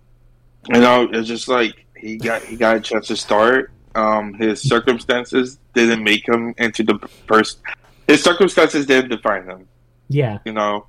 You 0.73 0.81
know, 0.81 1.09
it's 1.12 1.28
just 1.28 1.48
like 1.48 1.85
he 1.97 2.16
got 2.16 2.43
he 2.43 2.56
got 2.56 2.77
a 2.77 2.81
chance 2.81 3.09
to 3.09 3.16
start. 3.16 3.73
Um, 3.94 4.32
his 4.35 4.62
circumstances 4.62 5.59
didn't 5.74 6.02
make 6.02 6.27
him 6.27 6.55
into 6.59 6.82
the 6.82 6.98
first. 7.27 7.59
His 8.06 8.23
circumstances 8.23 8.86
didn't 8.86 9.10
define 9.10 9.44
him. 9.44 9.69
Yeah. 10.09 10.39
You 10.44 10.52
know, 10.52 10.86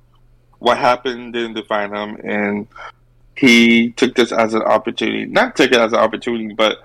what 0.64 0.78
happened 0.78 1.34
didn't 1.34 1.52
define 1.52 1.94
him, 1.94 2.16
and 2.24 2.66
he 3.36 3.90
took 3.92 4.14
this 4.14 4.32
as 4.32 4.54
an 4.54 4.62
opportunity. 4.62 5.26
Not 5.26 5.56
took 5.56 5.70
it 5.70 5.78
as 5.78 5.92
an 5.92 5.98
opportunity, 5.98 6.54
but 6.54 6.78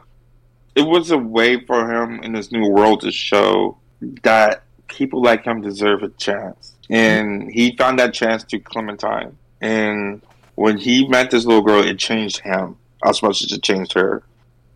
it 0.76 0.82
was 0.82 1.12
a 1.12 1.18
way 1.18 1.64
for 1.66 1.90
him 1.90 2.22
in 2.22 2.34
this 2.34 2.52
new 2.52 2.68
world 2.70 3.00
to 3.02 3.12
show 3.12 3.78
that 4.24 4.64
people 4.90 5.22
like 5.22 5.46
him 5.46 5.62
deserve 5.62 6.04
a 6.04 6.10
chance. 6.10 6.76
And 6.90 7.50
he 7.50 7.78
found 7.78 8.00
that 8.00 8.14
chance 8.14 8.44
to 8.46 8.60
Clementine. 8.60 9.38
And 9.62 10.22
when 10.56 10.78
he 10.78 11.08
met 11.08 11.32
this 11.32 11.46
little 11.46 11.62
girl, 11.62 11.82
it 11.82 11.98
changed 11.98 12.40
him 12.40 12.76
as 13.06 13.24
much 13.24 13.42
as 13.44 13.54
it 13.54 13.64
changed 13.64 13.94
her. 13.94 14.24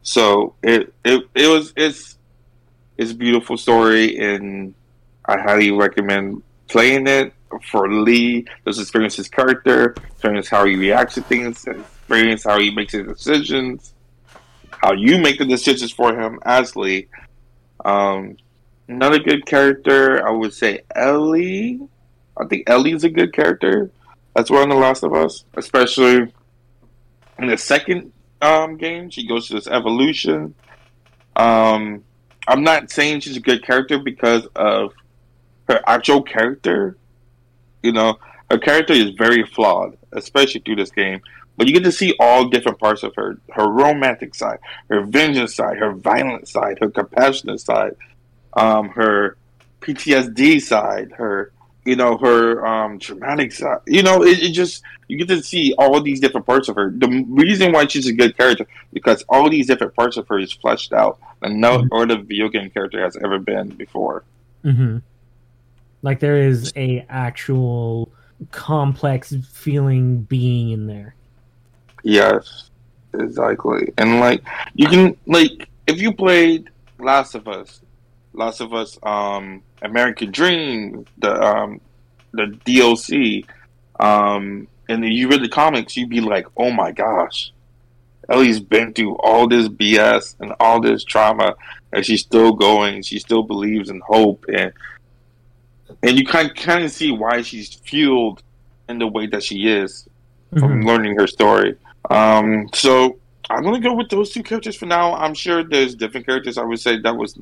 So 0.02 0.56
it 0.64 0.94
it, 1.04 1.28
it 1.36 1.48
was 1.48 1.74
it's 1.76 2.18
it's 2.98 3.12
a 3.12 3.16
beautiful 3.16 3.58
story, 3.58 4.18
and 4.18 4.74
I 5.26 5.40
highly 5.40 5.72
recommend 5.72 6.42
playing 6.70 7.08
it 7.08 7.34
for 7.60 7.92
Lee. 7.92 8.46
Just 8.66 8.80
experience 8.80 9.16
his 9.16 9.30
character, 9.30 9.96
experience 10.12 10.50
how 10.50 10.66
he 10.66 10.76
reacts 10.76 11.16
to 11.16 11.22
things, 11.22 11.66
experience 11.66 12.44
how 12.44 12.60
he 12.60 12.72
makes 12.72 12.94
his 12.94 13.08
decisions, 13.08 13.94
how 14.70 14.94
you 14.94 15.18
make 15.20 15.38
the 15.38 15.46
decisions 15.46 15.92
for 15.92 16.18
him 16.20 16.40
as 16.44 16.76
Lee. 16.76 17.08
Um, 17.86 18.38
another 18.88 19.20
good 19.20 19.46
character, 19.46 20.26
I 20.26 20.32
would 20.32 20.54
say 20.54 20.82
Ellie. 20.96 21.80
I 22.38 22.46
think 22.46 22.70
Ellie's 22.70 23.04
a 23.04 23.10
good 23.10 23.34
character. 23.34 23.92
That's 24.36 24.50
one 24.50 24.64
of 24.64 24.70
The 24.70 24.76
Last 24.76 25.04
of 25.04 25.14
Us, 25.14 25.46
especially 25.56 26.34
in 27.38 27.48
the 27.48 27.58
second 27.58 28.12
um, 28.42 28.78
game. 28.78 29.10
She 29.10 29.28
goes 29.28 29.48
to 29.48 29.54
this 29.54 29.68
evolution. 29.68 30.56
Um, 31.36 32.04
I'm 32.48 32.64
not 32.64 32.92
saying 32.92 33.22
she's 33.22 33.38
a 33.38 33.42
good 33.42 33.64
character 33.64 34.00
because 34.00 34.46
of 34.56 34.94
her 35.68 35.82
actual 35.88 36.22
character. 36.24 36.98
You 37.84 37.92
know, 37.92 38.18
her 38.50 38.58
character 38.58 38.94
is 38.94 39.12
very 39.12 39.44
flawed, 39.46 39.98
especially 40.14 40.62
through 40.62 40.78
this 40.78 40.92
game. 40.92 41.22
But 41.56 41.68
you 41.68 41.74
get 41.74 41.84
to 41.84 41.92
see 41.92 42.16
all 42.20 42.48
different 42.50 42.80
parts 42.80 43.04
of 43.04 43.14
her: 43.16 43.38
her 43.52 43.68
romantic 43.68 44.34
side, 44.34 44.58
her 44.90 45.02
vengeance 45.06 45.56
side, 45.56 45.78
her 45.78 45.92
violent 45.94 46.48
side, 46.48 46.80
her 46.82 46.90
compassionate 46.90 47.60
side, 47.60 47.96
um, 48.54 48.90
her 48.90 49.38
PTSD 49.82 50.62
side, 50.62 51.12
her 51.18 51.52
you 51.86 51.96
know 51.96 52.18
her 52.18 52.66
um, 52.66 52.98
traumatic 52.98 53.52
side. 53.52 53.80
You 53.86 54.02
know, 54.02 54.24
it, 54.24 54.42
it 54.42 54.52
just 54.54 54.82
you 55.08 55.18
get 55.18 55.28
to 55.28 55.44
see 55.44 55.76
all 55.78 56.02
these 56.02 56.20
different 56.20 56.48
parts 56.48 56.70
of 56.70 56.76
her. 56.76 56.90
The 56.90 57.26
reason 57.30 57.72
why 57.72 57.86
she's 57.88 58.08
a 58.08 58.14
good 58.14 58.36
character 58.38 58.66
because 58.94 59.24
all 59.30 59.50
these 59.50 59.68
different 59.68 59.94
parts 59.96 60.18
of 60.18 60.28
her 60.30 60.40
is 60.40 60.54
fleshed 60.54 60.94
out, 60.94 61.20
and 61.42 61.60
no 61.60 61.80
Mhm. 61.80 61.90
other 61.92 62.18
video 62.18 62.48
game 62.50 62.70
character 62.70 63.02
has 63.04 63.18
ever 63.24 63.38
been 63.40 63.70
before. 63.70 64.24
hmm 64.64 64.98
Like 66.04 66.20
there 66.20 66.38
is 66.38 66.72
a 66.76 67.06
actual 67.10 68.12
complex 68.52 69.34
feeling 69.52 70.22
being 70.22 70.70
in 70.70 70.86
there. 70.86 71.16
Yes, 72.04 72.70
exactly. 73.14 73.92
And 73.98 74.20
like 74.20 74.44
you 74.76 74.88
can 74.88 75.18
like 75.26 75.70
if 75.88 76.00
you 76.00 76.14
played 76.14 76.70
Last 77.00 77.36
of 77.36 77.48
Us, 77.48 77.82
Last 78.34 78.62
of 78.62 78.74
Us, 78.74 79.00
um, 79.04 79.64
American 79.82 80.32
Dream, 80.32 81.06
the 81.18 81.42
um, 81.42 81.82
the 82.34 82.58
DLC, 82.66 83.46
um, 84.00 84.68
and 84.90 85.06
you 85.06 85.30
read 85.30 85.42
the 85.42 85.50
comics, 85.50 85.96
you'd 85.96 86.10
be 86.10 86.22
like, 86.22 86.48
oh 86.58 86.72
my 86.72 86.92
gosh, 86.92 87.54
Ellie's 88.30 88.60
been 88.60 88.94
through 88.94 89.16
all 89.18 89.48
this 89.48 89.68
BS 89.68 90.36
and 90.40 90.54
all 90.60 90.82
this 90.82 91.04
trauma, 91.04 91.56
and 91.92 92.06
she's 92.06 92.22
still 92.22 92.54
going. 92.54 93.02
She 93.04 93.20
still 93.20 93.44
believes 93.44 93.90
in 93.90 94.02
hope, 94.06 94.46
and 94.54 94.74
and 96.02 96.18
you 96.18 96.26
kind 96.26 96.56
kind 96.56 96.84
of 96.84 96.92
see 96.92 97.12
why 97.12 97.42
she's 97.42 97.74
fueled 97.74 98.42
in 98.90 99.00
the 99.00 99.08
way 99.08 99.28
that 99.28 99.44
she 99.44 99.68
is 99.68 100.08
from 100.58 100.82
Mhm. 100.82 100.86
learning 100.86 101.16
her 101.18 101.28
story. 101.28 101.76
Um, 102.10 102.70
so 102.74 103.18
I'm 103.50 103.64
gonna 103.64 103.80
go 103.80 103.94
with 103.94 104.10
those 104.10 104.32
two 104.32 104.44
characters 104.44 104.76
for 104.76 104.86
now. 104.86 105.14
I'm 105.16 105.34
sure 105.34 105.64
there's 105.64 105.96
different 105.96 106.26
characters. 106.26 106.58
I 106.58 106.64
would 106.64 106.80
say 106.80 106.98
that 107.00 107.16
was 107.16 107.38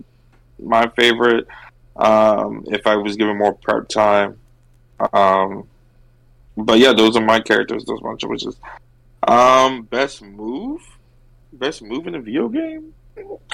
my 0.59 0.87
favorite. 0.95 1.47
Um, 1.97 2.63
if 2.67 2.87
I 2.87 2.95
was 2.95 3.15
given 3.17 3.37
more 3.37 3.53
prep 3.53 3.89
time. 3.89 4.37
Um, 5.13 5.65
but 6.57 6.79
yeah, 6.79 6.93
those 6.93 7.15
are 7.17 7.21
my 7.25 7.39
characters. 7.39 7.83
Those 7.85 7.99
are 8.01 8.11
my 8.11 8.15
choices. 8.17 8.55
Um, 9.27 9.83
best 9.83 10.21
move, 10.21 10.81
best 11.53 11.81
move 11.83 12.07
in 12.07 12.15
a 12.15 12.19
video 12.19 12.47
game. 12.49 12.93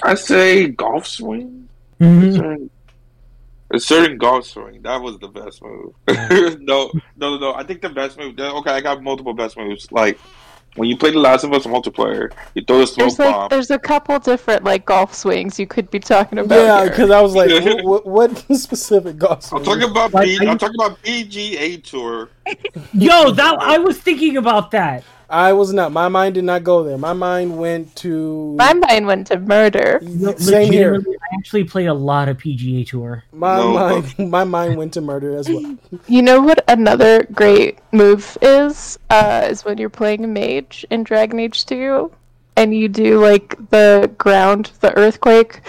I 0.04 0.14
say 0.16 0.68
golf 0.68 1.08
swing. 1.08 1.68
Mhm. 2.00 2.70
Certain, 3.70 3.76
a 3.76 3.80
certain 3.80 4.18
golf 4.18 4.46
swing. 4.46 4.82
That 4.82 5.02
was 5.02 5.18
the 5.20 5.28
best 5.28 5.62
move. 5.62 5.94
no, 6.08 6.56
no, 6.62 6.92
no, 7.18 7.38
no. 7.38 7.54
I 7.54 7.64
think 7.64 7.82
the 7.82 7.90
best 7.90 8.18
move. 8.18 8.40
Okay, 8.40 8.72
I 8.72 8.82
got 8.82 9.02
multiple 9.04 9.34
best 9.34 9.58
moves. 9.58 9.92
Like 9.92 10.20
when 10.76 10.88
you 10.90 10.96
play 10.98 11.12
The 11.12 11.20
Last 11.20 11.44
of 11.44 11.52
Us 11.54 11.64
multiplayer, 11.66 12.32
you 12.54 12.64
throw 12.64 12.82
a 12.82 12.88
smoke 12.88 13.08
There's 13.18 13.20
like 13.20 13.50
there's 13.50 13.72
a 13.72 13.80
couple 13.80 14.18
different 14.20 14.64
like 14.64 14.86
golf 14.86 15.14
swings 15.14 15.60
you 15.60 15.66
could 15.68 15.90
be 15.90 16.00
talking 16.00 16.38
about. 16.40 16.56
Yeah, 16.60 16.90
because 16.90 17.10
I 17.12 17.20
was 17.22 17.36
like, 17.36 17.50
what, 17.84 18.06
what 18.06 18.38
specific 18.56 19.18
golf 19.18 19.52
I'm 19.54 19.64
swing? 19.64 19.64
talking 19.64 19.90
about 19.92 20.14
Like, 20.14 20.28
P- 20.28 20.46
I- 20.48 20.52
I'm 20.52 20.58
talking 20.58 20.76
about 20.80 21.02
PGA 21.04 21.84
Tour. 21.84 22.30
Yo, 22.94 23.32
that 23.32 23.58
I 23.60 23.78
was 23.78 23.98
thinking 24.00 24.38
about 24.38 24.72
that. 24.72 25.04
I 25.30 25.52
was 25.52 25.74
not. 25.74 25.92
My 25.92 26.08
mind 26.08 26.36
did 26.36 26.46
not 26.46 26.64
go 26.64 26.84
there. 26.84 26.98
My 26.98 27.12
mind 27.12 27.58
went 27.58 27.94
to 27.98 28.54
my 28.58 28.74
mind 28.74 29.08
went 29.08 29.28
to 29.28 29.40
murder. 29.40 30.00
same 30.38 30.72
here. 30.72 30.96
I 31.06 31.36
actually 31.38 31.66
played 31.66 31.88
a 31.88 31.94
lot 31.94 32.30
of 32.30 32.38
PGA 32.38 32.88
Tour. 32.88 33.26
My 33.34 33.58
No, 33.58 33.74
mind, 33.74 34.20
my 34.32 34.44
mind 34.46 34.78
went 34.78 34.94
to 34.94 35.02
murder 35.02 35.36
as 35.38 35.50
well. 35.50 35.78
You 36.08 36.22
know 36.22 36.42
what 36.42 36.64
another 36.70 37.24
great 37.34 37.80
move 37.92 38.38
is? 38.42 38.98
Uh, 39.10 39.48
is 39.50 39.66
when 39.66 39.78
you're 39.78 39.90
playing 39.90 40.24
a 40.24 40.28
mage 40.28 40.86
in 40.90 41.04
Dragon 41.04 41.40
Age 41.42 41.66
2 41.66 42.10
and 42.56 42.74
you 42.74 42.88
do 42.88 43.20
like 43.22 43.58
the 43.70 44.10
ground, 44.18 44.72
the 44.80 44.98
earthquake 44.98 45.62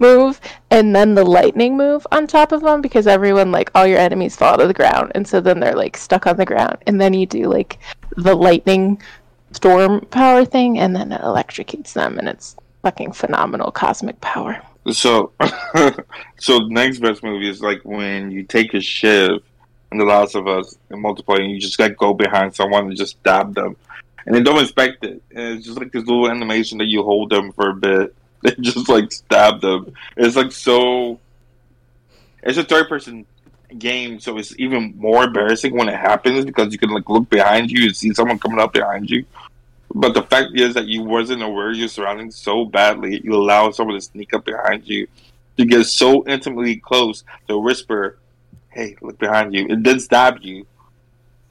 move, 0.00 0.40
and 0.70 0.94
then 0.94 1.14
the 1.14 1.24
lightning 1.24 1.76
move 1.76 2.06
on 2.10 2.26
top 2.26 2.52
of 2.52 2.62
them 2.62 2.80
because 2.80 3.06
everyone, 3.06 3.52
like, 3.52 3.70
all 3.74 3.86
your 3.86 3.98
enemies 3.98 4.36
fall 4.36 4.58
to 4.58 4.66
the 4.66 4.74
ground, 4.74 5.12
and 5.14 5.26
so 5.26 5.40
then 5.40 5.60
they're 5.60 5.74
like 5.74 5.96
stuck 5.96 6.26
on 6.26 6.36
the 6.36 6.46
ground. 6.46 6.78
And 6.86 7.00
then 7.00 7.14
you 7.14 7.26
do 7.26 7.44
like 7.44 7.78
the 8.16 8.34
lightning 8.34 9.00
storm 9.52 10.00
power 10.06 10.44
thing, 10.44 10.78
and 10.78 10.94
then 10.94 11.12
it 11.12 11.20
electrocutes 11.20 11.92
them, 11.92 12.18
and 12.18 12.28
it's 12.28 12.56
fucking 12.82 13.12
phenomenal 13.12 13.70
cosmic 13.70 14.20
power. 14.20 14.60
So, 14.90 15.32
so 16.38 16.58
next 16.68 17.00
best 17.00 17.22
movie 17.22 17.48
is 17.48 17.60
like 17.60 17.80
when 17.84 18.30
you 18.30 18.44
take 18.44 18.74
a 18.74 18.80
shiv 18.80 19.42
in 19.92 19.98
The 19.98 20.04
Last 20.04 20.34
of 20.34 20.46
Us 20.46 20.76
and 20.90 21.02
multiply, 21.02 21.36
and 21.36 21.50
you 21.50 21.60
just 21.60 21.78
like 21.78 21.96
go 21.96 22.14
behind 22.14 22.54
someone 22.54 22.86
and 22.86 22.96
just 22.96 23.18
stab 23.18 23.54
them, 23.54 23.76
and 24.26 24.34
they 24.34 24.42
don't 24.42 24.62
expect 24.62 25.04
it. 25.04 25.22
And 25.34 25.58
it's 25.58 25.66
just 25.66 25.78
like 25.78 25.92
this 25.92 26.06
little 26.06 26.30
animation 26.30 26.78
that 26.78 26.86
you 26.86 27.02
hold 27.02 27.30
them 27.30 27.52
for 27.52 27.70
a 27.70 27.74
bit. 27.74 28.14
They 28.42 28.54
just 28.60 28.88
like 28.88 29.12
stab 29.12 29.60
them. 29.60 29.92
It's 30.16 30.34
like 30.34 30.52
so. 30.52 31.20
It's 32.42 32.56
a 32.56 32.64
third 32.64 32.88
person 32.88 33.26
game, 33.76 34.18
so 34.18 34.38
it's 34.38 34.58
even 34.58 34.94
more 34.96 35.24
embarrassing 35.24 35.76
when 35.76 35.90
it 35.90 35.96
happens 35.96 36.46
because 36.46 36.72
you 36.72 36.78
can 36.78 36.88
like 36.90 37.08
look 37.08 37.28
behind 37.28 37.70
you 37.70 37.84
and 37.84 37.94
see 37.96 38.14
someone 38.14 38.38
coming 38.38 38.58
up 38.58 38.72
behind 38.72 39.10
you. 39.10 39.26
But 39.94 40.14
the 40.14 40.22
fact 40.22 40.52
is 40.54 40.72
that 40.74 40.86
you 40.86 41.02
wasn't 41.02 41.42
aware 41.42 41.70
of 41.70 41.76
your 41.76 41.88
surroundings 41.88 42.36
so 42.36 42.64
badly, 42.64 43.20
you 43.22 43.34
allow 43.34 43.70
someone 43.72 43.96
to 43.96 44.00
sneak 44.00 44.32
up 44.32 44.44
behind 44.44 44.88
you 44.88 45.06
to 45.58 45.64
get 45.66 45.84
so 45.84 46.26
intimately 46.26 46.76
close 46.76 47.24
to 47.48 47.58
whisper, 47.58 48.16
"Hey, 48.70 48.96
look 49.02 49.18
behind 49.18 49.52
you," 49.52 49.66
and 49.68 49.84
then 49.84 50.00
stab 50.00 50.38
you. 50.40 50.66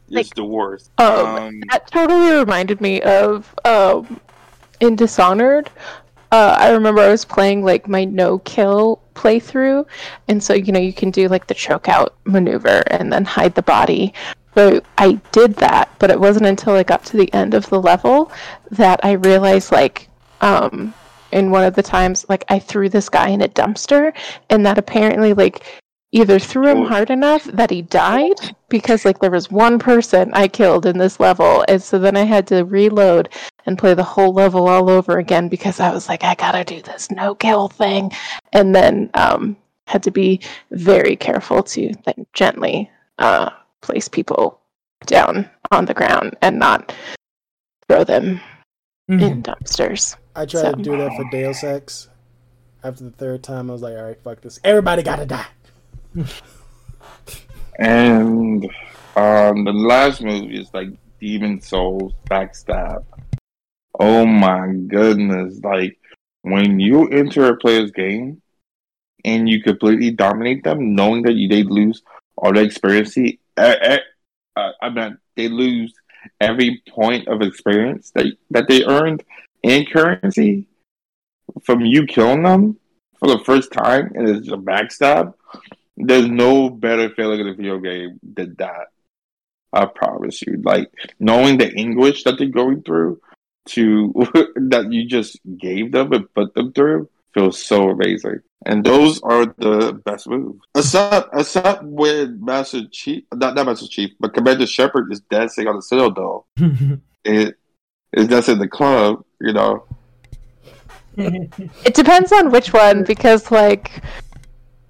It's 0.10 0.34
the 0.34 0.44
worst. 0.44 0.90
Um, 0.98 1.07
Um, 1.07 1.64
that 1.70 1.86
totally 1.91 2.32
reminded 2.32 2.82
me 2.82 3.02
of 3.02 3.53
um, 3.64 4.20
in 4.80 4.95
Dishonored. 4.95 5.70
Uh, 6.32 6.56
I 6.60 6.72
remember 6.72 7.02
I 7.02 7.10
was 7.10 7.26
playing 7.26 7.64
like 7.64 7.88
my 7.88 8.06
no 8.06 8.40
kill 8.40 9.02
playthrough, 9.16 9.86
and 10.28 10.44
so 10.44 10.54
you 10.54 10.72
know 10.72 10.80
you 10.80 10.94
can 10.94 11.10
do 11.10 11.28
like 11.28 11.48
the 11.48 11.56
choke 11.56 11.90
out 11.90 12.16
maneuver 12.26 12.84
and 12.88 13.12
then 13.12 13.26
hide 13.26 13.56
the 13.56 13.64
body. 13.64 14.14
So 14.56 14.82
I 14.98 15.14
did 15.32 15.56
that, 15.56 15.90
but 16.00 16.12
it 16.12 16.20
wasn't 16.20 16.46
until 16.46 16.74
I 16.74 16.84
got 16.84 17.04
to 17.06 17.18
the 17.18 17.34
end 17.34 17.54
of 17.54 17.70
the 17.70 17.82
level 17.82 18.32
that 18.72 19.00
I 19.04 19.14
realized 19.14 19.72
like 19.72 20.08
um, 20.42 20.94
in 21.32 21.52
one 21.52 21.64
of 21.64 21.76
the 21.76 21.84
times 21.84 22.26
like 22.30 22.46
I 22.50 22.60
threw 22.60 22.90
this 22.90 23.10
guy 23.10 23.30
in 23.30 23.42
a 23.42 23.48
dumpster, 23.48 24.14
and 24.50 24.66
that 24.66 24.78
apparently 24.78 25.34
like 25.34 25.64
either 26.11 26.40
threw 26.40 26.68
him 26.68 26.86
hard 26.86 27.10
enough 27.10 27.44
that 27.45 27.69
he 27.69 27.81
died 27.84 28.34
because 28.69 29.06
like 29.06 29.19
there 29.19 29.30
was 29.31 29.52
one 29.52 29.77
person 29.77 30.31
I 30.34 30.48
killed 30.48 30.86
in 30.86 30.98
this 30.98 31.19
level, 31.19 31.64
and 31.68 31.81
so 31.81 31.99
then 31.99 32.18
I 32.18 32.23
had 32.23 32.48
to 32.48 32.64
reload 32.64 33.30
and 33.65 33.77
play 33.77 33.94
the 33.94 34.03
whole 34.03 34.34
level 34.34 34.68
all 34.68 34.90
over 34.90 35.19
again 35.19 35.49
because 35.49 35.80
I 35.80 35.91
was 35.91 36.10
like, 36.10 36.23
I 36.23 36.36
gotta 36.36 36.64
do 36.64 36.81
this 36.81 37.11
no 37.11 37.36
kill 37.36 37.68
thing, 37.68 38.11
and 38.53 38.73
then 38.73 39.10
um, 39.14 39.56
had 39.86 40.03
to 40.03 40.11
be 40.11 40.41
very 40.72 41.15
careful 41.15 41.61
to 41.64 41.94
then 42.06 42.26
gently 42.34 42.90
uh, 43.19 43.49
place 43.81 44.07
people 44.07 44.60
down 45.06 45.49
on 45.72 45.86
the 45.86 45.94
ground 45.94 46.36
and 46.41 46.57
not 46.60 46.94
throw 47.88 48.03
them 48.03 48.40
Mhm. 49.10 49.22
in 49.22 49.44
dumpsters. 49.44 50.15
I 50.36 50.45
tried 50.45 50.77
to 50.77 50.84
do 50.84 50.95
that 50.98 51.11
for 51.15 51.26
Deus 51.31 51.64
Ex. 51.64 52.10
After 52.84 53.03
the 53.03 53.11
third 53.11 53.41
time, 53.44 53.69
I 53.69 53.73
was 53.73 53.81
like, 53.81 53.98
all 53.98 54.03
right, 54.03 54.22
fuck 54.23 54.41
this. 54.41 54.60
Everybody 54.64 55.02
gotta 55.02 55.26
die. 55.26 55.48
And 57.77 58.65
um, 59.15 59.64
the 59.64 59.73
last 59.73 60.22
movie 60.22 60.60
is 60.60 60.69
like 60.73 60.90
Demon's 61.22 61.68
Souls 61.68 62.14
Backstab. 62.30 63.06
Oh 63.99 64.26
my 64.26 64.73
goodness! 64.88 65.60
Like 65.64 65.98
when 66.41 66.80
you 66.80 67.07
enter 67.07 67.48
a 67.48 67.57
player's 67.57 67.91
game 67.91 68.41
and 69.26 69.49
you 69.49 69.61
completely 69.61 70.11
dominate 70.11 70.64
them, 70.64 70.95
knowing 70.95 71.23
that 71.23 71.34
you 71.34 71.48
they 71.48 71.64
lose 71.64 72.02
all 72.38 72.53
the 72.53 72.61
experience. 72.61 73.18
Uh, 73.57 73.98
uh, 74.56 74.72
I 74.81 74.90
mean, 74.90 75.18
they 75.36 75.48
lose 75.48 75.94
every 76.41 76.81
point 76.90 77.27
of 77.27 77.41
experience 77.41 78.11
that 78.11 78.26
that 78.52 78.68
they 78.68 78.84
earned 78.84 79.23
in 79.64 79.86
currency 79.86 80.68
from 81.64 81.81
you 81.81 82.06
killing 82.06 82.44
them 82.44 82.77
for 83.19 83.27
the 83.27 83.40
first 83.40 83.72
time, 83.72 84.11
and 84.15 84.30
it's 84.30 84.48
a 84.48 84.57
backstab. 84.57 85.34
There's 86.00 86.28
no 86.28 86.70
better 86.70 87.10
feeling 87.10 87.42
in 87.42 87.48
a 87.50 87.54
video 87.54 87.80
game 87.80 88.20
than 88.24 88.56
that. 88.58 88.88
I 89.74 89.86
promise 89.86 90.42
you. 90.42 90.62
Like 90.64 90.92
knowing 91.20 91.58
the 91.58 91.72
anguish 91.78 92.24
that 92.24 92.38
they're 92.38 92.48
going 92.48 92.84
through 92.84 93.22
to 93.70 94.14
that 94.70 94.88
you 94.92 95.08
just 95.08 95.40
gave 95.58 95.92
them 95.92 96.12
and 96.14 96.34
put 96.34 96.54
them 96.56 96.74
through 96.74 97.10
feels 97.34 97.64
so 97.64 97.90
amazing. 97.90 98.40
And 98.66 98.84
those 98.84 99.22
are 99.22 99.46
the 99.46 99.94
best 100.06 100.28
moves. 100.28 100.60
Except 100.76 101.30
except 101.34 101.84
when 101.84 102.44
Master 102.44 102.82
Chief 102.92 103.24
not, 103.34 103.56
not 103.56 103.66
Master 103.66 103.88
Chief, 103.88 104.12
but 104.20 104.34
Commander 104.34 104.66
Shepard 104.66 105.12
is 105.12 105.22
dancing 105.22 105.68
on 105.68 105.76
the 105.76 105.82
Citadel. 105.82 106.48
It 107.26 107.58
is 108.14 108.28
dancing 108.30 108.54
in 108.54 108.60
the 108.60 108.68
club, 108.70 109.26
you 109.42 109.52
know. 109.52 109.84
It 111.18 111.94
depends 111.94 112.32
on 112.32 112.50
which 112.50 112.72
one 112.72 113.04
because 113.04 113.52
like 113.52 114.02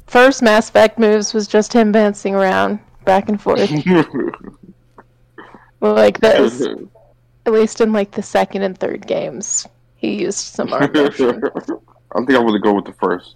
first 0.10 0.41
Mass 0.41 0.69
Effect 0.69 0.99
moves 0.99 1.34
was 1.34 1.48
just 1.48 1.73
him 1.73 1.91
bouncing 1.91 2.36
around 2.36 2.80
back 3.06 3.30
and 3.30 3.41
forth. 3.41 3.72
like 5.81 6.19
that 6.19 6.41
is 6.41 6.68
at 7.45 7.53
least 7.53 7.81
in 7.81 7.94
like 7.94 8.11
the 8.11 8.23
second 8.23 8.64
and 8.64 8.77
third 8.77 9.07
games 9.07 9.68
he 9.95 10.22
used 10.22 10.40
some 10.40 10.73
arm 10.73 10.91
motion. 10.94 11.41
I 11.56 11.60
think 11.60 11.81
I'm 12.15 12.26
gonna 12.26 12.60
go 12.60 12.73
with 12.73 12.86
the 12.86 12.94
first. 12.94 13.36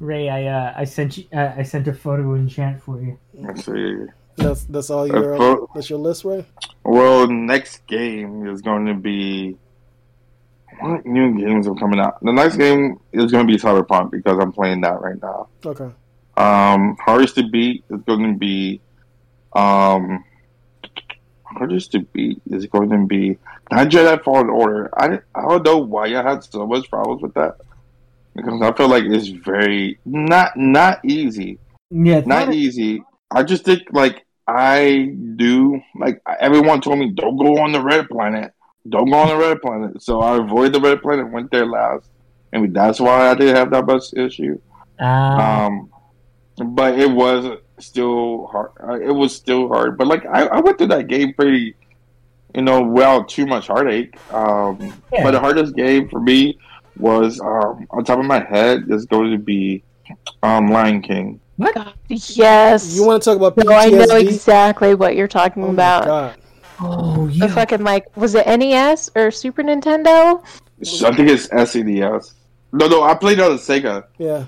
Ray, 0.00 0.28
I 0.28 0.46
uh, 0.46 0.74
I 0.76 0.84
sent 0.84 1.18
you 1.18 1.24
uh, 1.32 1.52
I 1.56 1.62
sent 1.62 1.88
a 1.88 1.92
photo 1.92 2.34
in 2.34 2.48
chat 2.48 2.82
for 2.82 3.00
you. 3.00 3.18
Let's 3.34 3.66
see. 3.66 4.06
That's 4.36 4.64
that's 4.64 4.90
all 4.90 5.06
your 5.06 5.40
Uh, 5.40 5.66
that's 5.74 5.90
your 5.90 5.98
list, 5.98 6.24
Ray. 6.24 6.44
Well, 6.84 7.26
next 7.26 7.86
game 7.86 8.46
is 8.46 8.62
going 8.62 8.86
to 8.86 8.94
be 8.94 9.56
what 10.82 11.06
new 11.06 11.38
games 11.38 11.66
are 11.66 11.74
coming 11.74 12.00
out? 12.00 12.22
The 12.22 12.32
next 12.32 12.56
game 12.56 12.98
is 13.12 13.30
going 13.32 13.46
to 13.46 13.52
be 13.52 13.58
Cyberpunk 13.58 14.10
because 14.10 14.38
I'm 14.40 14.52
playing 14.52 14.80
that 14.82 15.00
right 15.00 15.20
now. 15.20 15.48
Okay. 15.64 15.90
Um, 16.36 16.96
hardest 17.04 17.34
to 17.36 17.48
beat 17.48 17.84
is 17.90 18.00
going 18.06 18.32
to 18.32 18.38
be 18.38 18.80
um, 19.52 20.24
hardest 21.44 21.92
to 21.92 22.00
beat 22.00 22.40
is 22.50 22.66
going 22.66 22.90
to 22.90 23.06
be 23.06 23.36
not 23.70 23.88
Jedi 23.88 24.22
Fallen 24.22 24.48
Order. 24.48 24.90
I 24.96 25.18
I 25.34 25.42
don't 25.42 25.64
know 25.64 25.78
why 25.78 26.06
I 26.06 26.22
had 26.22 26.44
so 26.44 26.66
much 26.66 26.88
problems 26.88 27.22
with 27.22 27.34
that 27.34 27.56
because 28.34 28.60
I 28.62 28.72
feel 28.72 28.88
like 28.88 29.04
it's 29.04 29.28
very 29.28 29.98
not 30.04 30.56
not 30.56 31.04
easy 31.04 31.58
Yeah, 31.90 32.20
not 32.20 32.46
not- 32.46 32.54
easy. 32.54 33.02
I 33.30 33.42
just 33.42 33.64
think 33.64 33.82
like 33.92 34.24
I 34.46 35.14
do 35.36 35.80
like 35.96 36.20
everyone 36.40 36.80
told 36.80 36.98
me 36.98 37.10
don't 37.10 37.36
go 37.36 37.58
on 37.58 37.72
the 37.72 37.80
red 37.82 38.08
planet, 38.08 38.52
don't 38.88 39.10
go 39.10 39.16
on 39.18 39.28
the 39.28 39.36
red 39.36 39.60
planet. 39.60 40.02
So 40.02 40.20
I 40.20 40.38
avoid 40.38 40.72
the 40.72 40.80
red 40.80 41.02
planet, 41.02 41.30
went 41.30 41.50
there 41.50 41.66
last, 41.66 42.08
and 42.52 42.74
that's 42.74 43.00
why 43.00 43.28
I 43.30 43.34
didn't 43.34 43.56
have 43.56 43.70
that 43.70 43.86
bus 43.86 44.12
issue. 44.16 44.58
Ah, 45.00 45.66
Um, 45.66 45.90
but 46.56 46.98
it 46.98 47.10
was 47.10 47.58
still 47.78 48.46
hard. 48.46 48.70
Uh, 48.82 49.00
It 49.00 49.12
was 49.14 49.34
still 49.34 49.68
hard. 49.68 49.96
But 49.98 50.06
like 50.06 50.26
I, 50.26 50.46
I 50.46 50.60
went 50.60 50.78
through 50.78 50.88
that 50.88 51.08
game 51.08 51.32
pretty, 51.34 51.74
you 52.54 52.62
know, 52.62 52.82
well, 52.82 53.24
too 53.24 53.46
much 53.46 53.66
heartache. 53.68 54.14
Um, 54.32 55.02
Yeah. 55.12 55.24
but 55.24 55.32
the 55.32 55.40
hardest 55.40 55.74
game 55.76 56.08
for 56.08 56.20
me 56.20 56.58
was 56.96 57.40
um, 57.40 57.86
on 57.90 58.04
top 58.04 58.18
of 58.18 58.24
my 58.26 58.40
head 58.44 58.84
is 58.90 59.06
going 59.06 59.30
to 59.32 59.38
be 59.38 59.82
um, 60.42 60.70
Lion 60.70 61.00
King. 61.02 61.40
God, 61.58 61.92
yes. 62.08 62.94
You 62.94 63.04
want 63.06 63.22
to 63.22 63.30
talk 63.30 63.36
about 63.36 63.56
no, 63.64 63.72
I 63.74 63.90
know 63.90 64.16
exactly 64.16 64.94
what 64.94 65.14
you're 65.14 65.28
talking 65.28 65.62
Oh 65.64 65.70
about. 65.70 66.39
God. 66.80 67.18
oh 67.18 67.26
The 67.28 67.48
fucking 67.48 67.82
like 67.84 68.16
was 68.16 68.34
it 68.34 68.46
NES 68.46 69.10
or 69.14 69.30
Super 69.30 69.62
Nintendo? 69.62 70.42
I 70.80 71.14
think 71.14 71.28
it's 71.28 71.48
SNES. 71.48 72.32
No, 72.72 72.86
no, 72.86 73.02
I 73.02 73.14
played 73.14 73.40
on 73.40 73.52
the 73.52 73.56
Sega. 73.58 74.04
Yeah. 74.18 74.46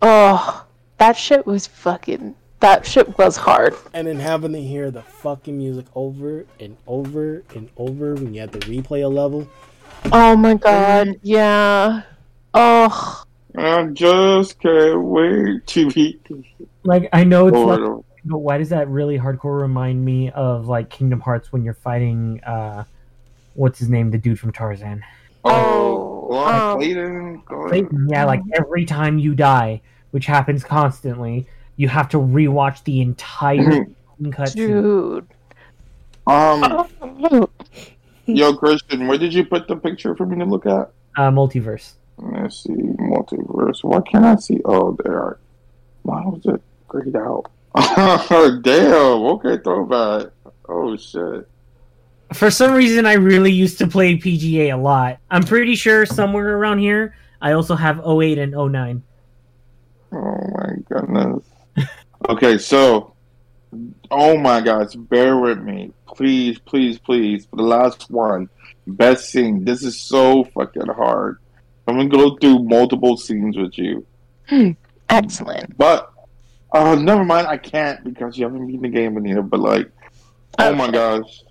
Oh, 0.00 0.64
that 0.98 1.16
shit 1.16 1.46
was 1.46 1.66
fucking. 1.66 2.34
That 2.60 2.86
shit 2.86 3.16
was 3.18 3.36
hard. 3.36 3.74
And 3.94 4.06
then 4.06 4.18
having 4.18 4.52
to 4.52 4.62
hear 4.62 4.90
the 4.90 5.02
fucking 5.02 5.56
music 5.56 5.86
over 5.94 6.44
and 6.58 6.76
over 6.86 7.42
and 7.54 7.70
over 7.76 8.14
when 8.14 8.34
you 8.34 8.40
had 8.40 8.52
to 8.52 8.58
replay 8.60 9.04
a 9.04 9.08
level. 9.08 9.48
Oh 10.12 10.36
my 10.36 10.54
god, 10.54 11.16
yeah. 11.22 12.02
Oh, 12.54 13.24
I 13.56 13.84
just 13.86 14.60
can't 14.60 15.02
wait 15.02 15.66
to 15.68 15.90
be. 15.90 16.20
Like 16.84 17.08
I 17.12 17.24
know 17.24 17.48
it's 17.48 17.56
like, 17.56 17.80
Lord. 17.80 18.04
But 18.24 18.38
why 18.38 18.58
does 18.58 18.68
that 18.70 18.88
really 18.88 19.18
hardcore 19.18 19.60
remind 19.60 20.04
me 20.04 20.30
of 20.30 20.66
like 20.68 20.90
Kingdom 20.90 21.20
Hearts 21.20 21.52
when 21.52 21.64
you're 21.64 21.74
fighting 21.74 22.40
uh, 22.44 22.84
what's 23.54 23.78
his 23.78 23.88
name, 23.88 24.10
the 24.10 24.18
dude 24.18 24.38
from 24.38 24.52
Tarzan? 24.52 25.02
Oh, 25.44 25.98
Oh, 26.32 26.34
Lord, 26.34 26.54
um, 26.54 26.78
Clayton. 26.78 27.42
Clayton, 27.68 28.08
yeah, 28.08 28.24
like 28.24 28.40
every 28.54 28.84
time 28.84 29.18
you 29.18 29.34
die, 29.34 29.80
which 30.12 30.26
happens 30.26 30.62
constantly, 30.62 31.46
you 31.76 31.88
have 31.88 32.08
to 32.10 32.18
rewatch 32.18 32.84
the 32.84 33.00
entire 33.00 33.86
cutscene. 34.22 34.54
dude. 34.54 35.26
Um, 36.26 36.86
Oh. 37.22 37.48
yo, 38.26 38.54
Christian, 38.54 39.08
where 39.08 39.18
did 39.18 39.34
you 39.34 39.44
put 39.44 39.66
the 39.66 39.74
picture 39.76 40.14
for 40.14 40.24
me 40.26 40.38
to 40.38 40.44
look 40.44 40.66
at? 40.66 40.90
Uh, 41.16 41.30
multiverse. 41.30 41.94
Let's 42.18 42.62
see, 42.62 42.70
multiverse. 42.74 43.82
Why 43.82 44.00
can't 44.02 44.24
I 44.24 44.36
see? 44.36 44.60
Oh, 44.64 44.96
there 45.02 45.16
are. 45.18 45.38
Why 46.02 46.22
was 46.26 46.42
it 46.46 46.62
grayed 46.86 47.16
out? 47.16 47.46
Oh 47.74 48.60
damn. 48.62 48.92
Okay, 48.94 49.62
throwback. 49.62 50.28
Oh 50.68 50.96
shit. 50.96 51.48
For 52.34 52.50
some 52.50 52.72
reason, 52.72 53.06
I 53.06 53.14
really 53.14 53.52
used 53.52 53.78
to 53.78 53.86
play 53.86 54.16
PGA 54.16 54.72
a 54.72 54.76
lot. 54.76 55.18
I'm 55.30 55.42
pretty 55.42 55.74
sure 55.74 56.06
somewhere 56.06 56.56
around 56.56 56.78
here, 56.78 57.16
I 57.40 57.52
also 57.52 57.74
have 57.74 58.00
08 58.06 58.38
and 58.38 58.52
09. 58.52 59.02
Oh 60.12 60.50
my 60.54 60.74
goodness. 60.88 61.44
okay, 62.28 62.58
so 62.58 63.14
Oh 64.10 64.36
my 64.36 64.60
gosh, 64.60 64.94
bear 64.94 65.38
with 65.38 65.60
me. 65.60 65.92
Please, 66.06 66.58
please, 66.58 66.98
please. 66.98 67.46
For 67.46 67.56
the 67.56 67.62
last 67.62 68.10
one, 68.10 68.48
best 68.86 69.30
scene. 69.30 69.64
This 69.64 69.84
is 69.84 70.00
so 70.00 70.44
fucking 70.44 70.88
hard. 70.88 71.38
I'm 71.86 71.96
gonna 71.96 72.08
go 72.08 72.36
through 72.36 72.64
multiple 72.64 73.16
scenes 73.16 73.56
with 73.56 73.78
you. 73.78 74.04
Hmm, 74.48 74.72
excellent. 75.08 75.76
But 75.78 76.09
uh 76.72 76.94
never 76.94 77.24
mind, 77.24 77.46
I 77.46 77.56
can't 77.56 78.02
because 78.04 78.36
you 78.38 78.44
haven't 78.44 78.66
beaten 78.66 78.82
the 78.82 78.88
game, 78.88 79.16
Anita. 79.16 79.42
But 79.42 79.60
like 79.60 79.90
oh 80.58 80.74
my 80.74 80.90
gosh. 80.90 81.42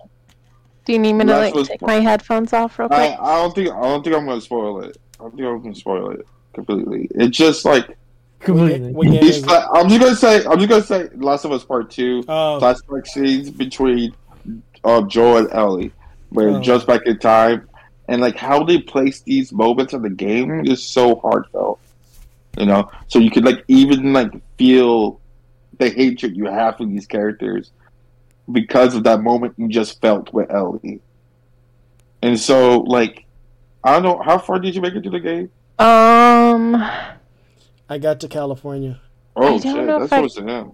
Do 0.86 0.94
you 0.94 1.00
need 1.00 1.14
me 1.14 1.26
to 1.26 1.32
like 1.38 1.54
was- 1.54 1.68
take 1.68 1.82
my 1.82 1.96
headphones 2.00 2.54
off 2.54 2.80
real 2.80 2.88
quick? 2.88 3.00
I 3.20 3.36
don't 3.36 3.54
think 3.54 3.70
I 3.70 3.82
don't 3.82 4.04
think 4.04 4.16
I'm 4.16 4.26
gonna 4.26 4.42
spoil 4.42 4.82
it. 4.82 4.98
I 5.20 5.24
don't 5.24 5.36
think 5.36 5.48
I'm 5.48 5.62
gonna 5.62 5.76
spoil 5.76 6.12
it 6.12 6.26
completely. 6.54 7.08
It's 7.16 7.38
just 7.38 7.66
like 7.66 7.98
Completely. 8.40 8.94
It's 9.18 9.40
it? 9.40 9.48
like, 9.48 9.66
I'm 9.74 9.90
just 9.90 10.00
gonna 10.02 10.16
say 10.16 10.46
I'm 10.46 10.58
just 10.60 10.70
gonna 10.70 10.82
say 10.84 11.10
Last 11.18 11.44
of 11.44 11.52
Us 11.52 11.64
Part 11.66 11.92
Two. 11.92 12.24
Oh, 12.28 12.58
flashback 12.62 13.06
scenes 13.06 13.50
between 13.50 14.14
uh, 14.86 15.02
Joel 15.04 15.38
and 15.40 15.52
Ellie, 15.52 15.92
where 16.30 16.50
Oh. 16.52 16.62
just 16.62 16.88
back 16.88 17.02
in 17.06 17.20
time, 17.20 17.68
and 18.08 18.22
like 18.22 18.38
how 18.38 18.64
they 18.64 18.80
place 18.80 19.22
these 19.24 19.52
moments 19.52 19.92
in 19.94 20.02
the 20.04 20.10
game 20.10 20.66
is 20.66 20.82
so 20.82 21.18
heartfelt. 21.18 21.82
You 22.60 22.66
know, 22.66 22.92
so 23.08 23.20
you 23.20 23.32
could 23.32 23.46
like 23.46 23.64
even 23.70 24.12
like 24.12 24.32
feel 24.58 25.22
the 25.78 25.90
hatred 25.90 26.36
you 26.36 26.46
have 26.46 26.76
for 26.78 26.86
these 26.86 27.08
characters 27.08 27.72
because 28.52 28.96
of 28.96 29.04
that 29.06 29.22
moment 29.22 29.54
you 29.58 29.70
just 29.70 30.02
felt 30.02 30.34
with 30.34 30.52
Ellie. 30.52 31.00
And 32.22 32.38
so, 32.38 32.80
like, 32.82 33.26
I 33.82 33.94
don't 33.94 34.04
know 34.04 34.22
how 34.22 34.38
far 34.38 34.60
did 34.60 34.76
you 34.76 34.82
make 34.82 34.94
it 34.94 35.04
to 35.04 35.10
the 35.10 35.22
game? 35.22 35.50
Um, 35.80 36.76
I 37.88 37.98
got 37.98 38.20
to 38.20 38.28
California. 38.28 39.00
Oh 39.38 39.56
I 39.56 39.60
shit, 39.60 39.88
that's 39.88 40.04
if 40.06 40.14
I- 40.14 40.20
close 40.20 40.36
to 40.36 40.44
him. 40.46 40.72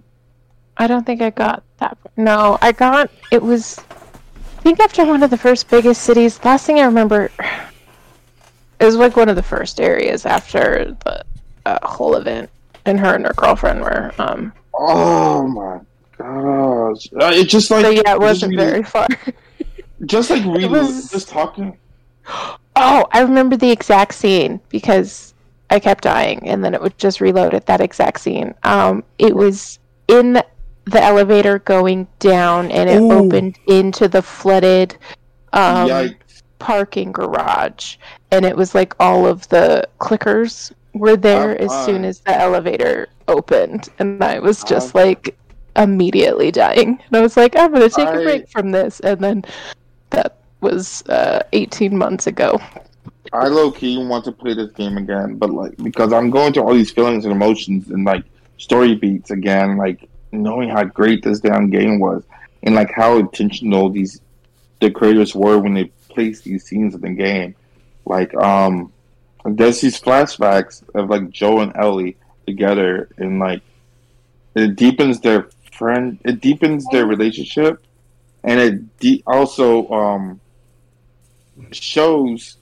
I 0.77 0.87
don't 0.87 1.05
think 1.05 1.21
I 1.21 1.29
got 1.29 1.63
that. 1.77 1.97
No, 2.17 2.57
I 2.61 2.71
got 2.71 3.09
it 3.31 3.41
was. 3.41 3.77
I 3.79 4.61
think 4.61 4.79
after 4.79 5.05
one 5.05 5.21
of 5.23 5.29
the 5.29 5.37
first 5.37 5.69
biggest 5.69 6.01
cities. 6.01 6.43
Last 6.43 6.65
thing 6.65 6.79
I 6.79 6.83
remember, 6.85 7.29
it 8.79 8.83
was 8.85 8.95
like 8.95 9.15
one 9.15 9.29
of 9.29 9.35
the 9.37 9.43
first 9.43 9.79
areas 9.79 10.25
after 10.25 10.97
the 11.05 11.23
uh, 11.65 11.79
whole 11.83 12.15
event, 12.15 12.49
and 12.85 12.99
her 12.99 13.15
and 13.15 13.25
her 13.25 13.33
girlfriend 13.33 13.81
were. 13.81 14.11
Um, 14.17 14.53
Oh 14.77 15.47
my 15.47 15.79
gosh! 16.17 17.07
Uh, 17.19 17.31
It 17.33 17.47
just 17.47 17.71
like 17.71 17.85
so 17.85 17.89
yeah, 17.91 18.11
it 18.13 18.19
wasn't 18.19 18.55
really- 18.55 18.69
very 18.71 18.83
far. 18.83 19.07
Just 20.05 20.29
like 20.29 20.43
reading, 20.45 20.71
was- 20.71 21.09
just 21.09 21.29
talking. 21.29 21.77
Oh, 22.75 23.05
I 23.11 23.21
remember 23.21 23.55
the 23.55 23.71
exact 23.71 24.13
scene 24.15 24.59
because 24.69 25.33
I 25.69 25.79
kept 25.79 26.03
dying, 26.03 26.47
and 26.47 26.63
then 26.63 26.73
it 26.73 26.81
would 26.81 26.97
just 26.97 27.21
reload 27.21 27.53
at 27.53 27.65
that 27.67 27.79
exact 27.81 28.19
scene. 28.19 28.53
Um, 28.63 29.03
it 29.17 29.33
was 29.35 29.79
in 30.09 30.33
the 30.33 31.01
elevator 31.03 31.59
going 31.59 32.07
down, 32.19 32.69
and 32.71 32.89
it 32.89 32.99
Ooh. 32.99 33.11
opened 33.13 33.57
into 33.67 34.07
the 34.09 34.21
flooded 34.21 34.97
um, 35.53 36.13
parking 36.59 37.11
garage, 37.13 37.95
and 38.31 38.43
it 38.45 38.57
was 38.57 38.75
like 38.75 38.93
all 38.99 39.25
of 39.25 39.47
the 39.49 39.87
clickers 39.99 40.73
were 40.95 41.17
there 41.17 41.59
as 41.61 41.85
soon 41.85 42.05
as 42.05 42.19
the 42.21 42.35
elevator 42.39 43.09
opened, 43.27 43.89
and 43.99 44.23
I 44.23 44.39
was 44.39 44.63
just 44.63 44.95
like 44.95 45.37
immediately 45.75 46.51
dying. 46.51 46.99
And 47.07 47.15
I 47.15 47.21
was 47.21 47.37
like, 47.37 47.55
I'm 47.55 47.71
gonna 47.71 47.89
take 47.89 48.07
I- 48.07 48.19
a 48.19 48.23
break 48.23 48.49
from 48.49 48.71
this, 48.71 48.99
and 49.01 49.19
then 49.19 49.45
that 50.11 50.37
was 50.61 51.03
uh, 51.07 51.43
18 51.53 51.97
months 51.97 52.27
ago. 52.27 52.59
I 53.33 53.47
low 53.47 53.71
key 53.71 53.97
want 53.97 54.23
to 54.25 54.31
play 54.31 54.53
this 54.53 54.71
game 54.71 54.97
again, 54.97 55.35
but 55.35 55.49
like 55.49 55.75
because 55.77 56.13
I'm 56.13 56.29
going 56.29 56.53
through 56.53 56.63
all 56.63 56.73
these 56.73 56.91
feelings 56.91 57.25
and 57.25 57.33
emotions 57.33 57.89
and 57.89 58.05
like 58.05 58.23
story 58.57 58.95
beats 58.95 59.31
again, 59.31 59.77
like 59.77 60.07
knowing 60.31 60.69
how 60.69 60.83
great 60.83 61.23
this 61.23 61.39
damn 61.39 61.69
game 61.69 61.99
was 61.99 62.23
and 62.63 62.75
like 62.75 62.91
how 62.91 63.17
intentional 63.17 63.89
these 63.89 64.21
the 64.79 64.89
creators 64.89 65.35
were 65.35 65.59
when 65.59 65.73
they 65.73 65.85
placed 66.09 66.43
these 66.43 66.65
scenes 66.65 66.95
in 66.95 67.01
the 67.01 67.09
game. 67.09 67.55
Like 68.05 68.33
um 68.35 68.91
there's 69.45 69.81
these 69.81 69.99
flashbacks 69.99 70.83
of 70.95 71.09
like 71.09 71.29
Joel 71.29 71.61
and 71.61 71.75
Ellie 71.75 72.17
together 72.45 73.09
and 73.17 73.39
like 73.39 73.61
it 74.55 74.75
deepens 74.75 75.19
their 75.19 75.49
friend 75.71 76.19
it 76.23 76.41
deepens 76.41 76.85
their 76.91 77.05
relationship 77.05 77.85
and 78.43 78.59
it 78.59 78.99
de- 78.99 79.23
also 79.27 79.87
um 79.89 80.39
shows 81.71 82.57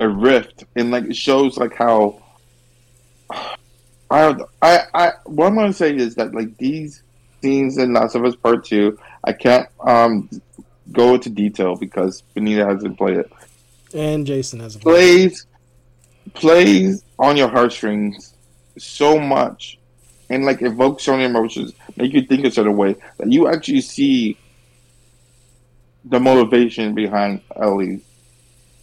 a 0.00 0.08
rift 0.08 0.64
and 0.76 0.90
like 0.90 1.04
it 1.04 1.16
shows 1.16 1.56
like 1.56 1.74
how 1.74 2.20
I 4.10 4.36
I 4.60 4.80
I 4.92 5.12
what 5.24 5.46
I'm 5.46 5.54
gonna 5.54 5.72
say 5.72 5.94
is 5.94 6.14
that 6.16 6.34
like 6.34 6.56
these 6.58 7.02
scenes 7.40 7.78
in 7.78 7.92
Last 7.92 8.14
of 8.14 8.24
Us 8.24 8.36
Part 8.36 8.64
Two, 8.64 8.98
I 9.22 9.32
can't 9.32 9.68
um 9.80 10.28
go 10.92 11.14
into 11.14 11.30
detail 11.30 11.76
because 11.76 12.22
Benita 12.34 12.66
hasn't 12.66 12.98
played 12.98 13.18
it. 13.18 13.32
And 13.92 14.26
Jason 14.26 14.60
has 14.60 14.76
a 14.76 14.78
Plays 14.78 15.46
plays 16.32 17.04
on 17.18 17.36
your 17.36 17.48
heartstrings 17.48 18.34
so 18.78 19.18
much 19.18 19.78
and 20.30 20.44
like 20.44 20.62
evokes 20.62 21.04
certain 21.04 21.20
emotions, 21.20 21.72
make 21.96 22.12
you 22.12 22.22
think 22.22 22.44
a 22.44 22.50
certain 22.50 22.76
way 22.76 22.96
that 23.18 23.30
you 23.30 23.46
actually 23.48 23.80
see 23.80 24.38
the 26.06 26.18
motivation 26.18 26.94
behind 26.94 27.40
Ellie's 27.56 28.02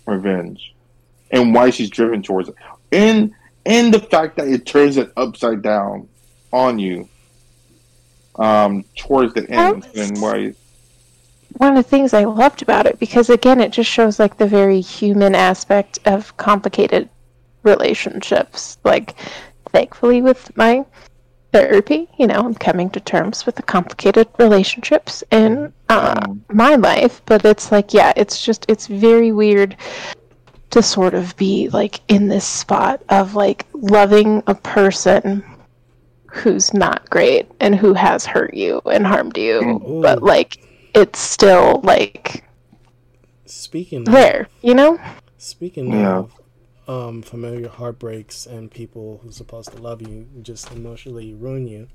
revenge 0.06 0.74
and 1.32 1.54
why 1.54 1.70
she's 1.70 1.90
driven 1.90 2.22
towards 2.22 2.50
it. 2.50 2.56
And 2.92 3.34
and 3.66 3.94
the 3.94 4.00
fact 4.00 4.38
that 4.38 4.48
it 4.48 4.66
turns 4.66 4.98
it 4.98 5.12
upside 5.18 5.62
down 5.62 6.08
on 6.52 6.80
you 6.80 7.08
um 8.36 8.84
towards 8.98 9.34
the 9.34 9.50
end 9.50 9.88
and 9.96 10.20
why 10.22 10.54
One 11.58 11.76
of 11.78 11.84
the 11.84 11.90
things 11.90 12.14
I 12.14 12.24
loved 12.24 12.62
about 12.62 12.86
it, 12.86 12.98
because 13.00 13.30
again, 13.30 13.60
it 13.62 13.72
just 13.72 13.90
shows 13.90 14.20
like 14.20 14.38
the 14.38 14.48
very 14.48 14.82
human 14.82 15.36
aspect 15.36 16.00
of 16.06 16.36
complicated 16.38 17.10
relationships. 17.64 18.78
Like, 18.84 19.16
thankfully, 19.70 20.22
with 20.22 20.56
my 20.56 20.86
therapy, 21.52 22.08
you 22.18 22.28
know, 22.28 22.36
I'm 22.40 22.56
coming 22.56 22.90
to 22.92 23.00
terms 23.00 23.46
with 23.46 23.56
the 23.56 23.64
complicated 23.64 24.28
relationships 24.40 25.24
in 25.32 25.74
uh, 25.90 26.16
um, 26.28 26.44
my 26.50 26.76
life. 26.76 27.22
But 27.26 27.46
it's 27.46 27.72
like, 27.72 27.94
yeah, 27.94 28.14
it's 28.16 28.44
just, 28.44 28.66
it's 28.70 28.88
very 28.88 29.32
weird 29.32 29.76
to 30.72 30.82
sort 30.82 31.14
of 31.14 31.36
be 31.36 31.70
like 31.70 32.00
in 32.08 32.28
this 32.30 32.46
spot 32.46 33.04
of 33.10 33.36
like 33.36 33.66
loving 33.74 34.42
a 34.48 34.56
person 34.56 35.44
who's 36.28 36.74
not 36.74 37.10
great 37.10 37.52
and 37.60 37.76
who 37.76 37.94
has 37.94 38.26
hurt 38.26 38.54
you 38.54 38.82
and 38.86 39.06
harmed 39.06 39.38
you, 39.38 39.60
Ooh. 39.60 40.02
but 40.02 40.24
like 40.24 40.66
it's 40.94 41.20
still 41.20 41.82
like 41.84 42.44
Speaking 43.46 44.08
of, 44.08 44.14
there, 44.14 44.48
you 44.62 44.74
know? 44.74 44.98
speaking 45.38 45.92
Yeah. 45.92 46.20
of 46.20 46.41
um, 46.92 47.22
familiar 47.22 47.70
heartbreaks 47.70 48.46
and 48.46 48.70
people 48.70 49.22
who's 49.24 49.38
supposed 49.38 49.72
to 49.72 49.78
love 49.82 50.02
you 50.02 50.28
just 50.42 50.72
emotionally 50.72 51.34
ruin 51.34 51.68
you, 51.68 51.88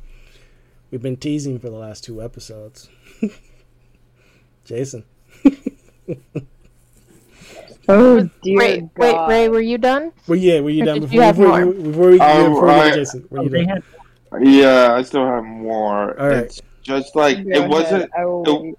we've 0.90 1.02
been 1.02 1.16
teasing 1.16 1.58
for 1.58 1.68
the 1.68 1.76
last 1.76 2.04
two 2.04 2.22
episodes. 2.22 2.88
Jason. 4.64 5.04
Oh 7.88 8.28
dear 8.42 8.58
wait, 8.58 8.94
God. 8.94 9.28
wait, 9.28 9.28
Ray, 9.28 9.48
were 9.48 9.60
you 9.60 9.78
done? 9.78 10.10
Well, 10.26 10.36
yeah, 10.36 10.58
were 10.58 10.70
you 10.70 10.82
Or 10.82 10.86
done 10.86 11.00
before, 11.02 11.14
you 11.14 11.20
have 11.20 11.36
before, 11.36 11.48
more? 11.64 11.72
you, 11.72 11.82
before, 11.84 12.10
we, 12.10 12.18
Um, 12.20 12.52
before 12.54 12.66
we 12.66 12.72
go 12.72 12.80
I- 12.80 12.90
Jason? 12.90 13.26
Were 13.30 13.42
you 13.44 13.48
they 13.48 13.64
done? 13.64 13.82
yeah, 14.40 14.92
I 14.92 15.02
still 15.02 15.24
have 15.24 15.44
more. 15.44 16.20
All 16.20 16.26
right. 16.28 16.38
It's 16.38 16.60
just 16.82 17.14
like 17.14 17.44
Go 17.44 17.50
it 17.50 17.68
wasn't 17.68 18.10
it- 18.16 18.78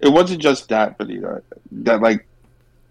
it 0.00 0.08
wasn't 0.12 0.42
just 0.42 0.68
that, 0.68 0.98
but 0.98 1.08
either 1.10 1.42
that 1.72 2.02
like 2.02 2.26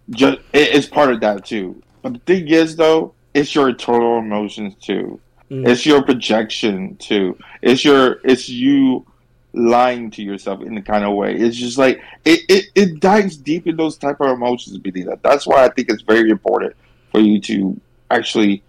just 0.10 0.40
it, 0.54 0.76
it's 0.76 0.88
part 0.88 1.12
of 1.14 1.20
that 1.22 1.46
too. 1.46 1.80
But 2.04 2.14
the 2.14 2.20
thing 2.20 2.48
is, 2.50 2.76
though, 2.76 3.16
it's 3.34 3.56
your 3.56 3.74
total 3.74 4.20
emotions 4.20 4.76
too. 4.76 5.20
Mm. 5.50 5.68
It's 5.68 5.86
your 5.86 6.04
projection 6.04 6.96
too. 6.98 7.38
It's 7.64 7.84
your 7.84 8.20
it's 8.24 8.48
you 8.48 9.06
lying 9.54 10.10
to 10.12 10.24
yourself 10.24 10.62
in 10.62 10.76
the 10.76 10.82
kind 10.82 11.04
of 11.04 11.14
way. 11.16 11.36
It's 11.36 11.58
just 11.58 11.78
like 11.78 12.02
it 12.26 12.42
it, 12.50 12.66
it 12.76 13.00
dives 13.00 13.38
deep 13.38 13.66
in 13.66 13.78
those 13.78 13.98
type 13.98 14.18
of 14.20 14.30
emotions, 14.30 14.78
Benita. 14.78 15.18
That's 15.24 15.48
why 15.48 15.64
I 15.64 15.70
think 15.70 15.90
it's 15.90 16.02
very 16.04 16.30
important 16.30 16.76
for 17.12 17.20
you 17.22 17.40
to 17.42 17.80
actually 18.12 18.64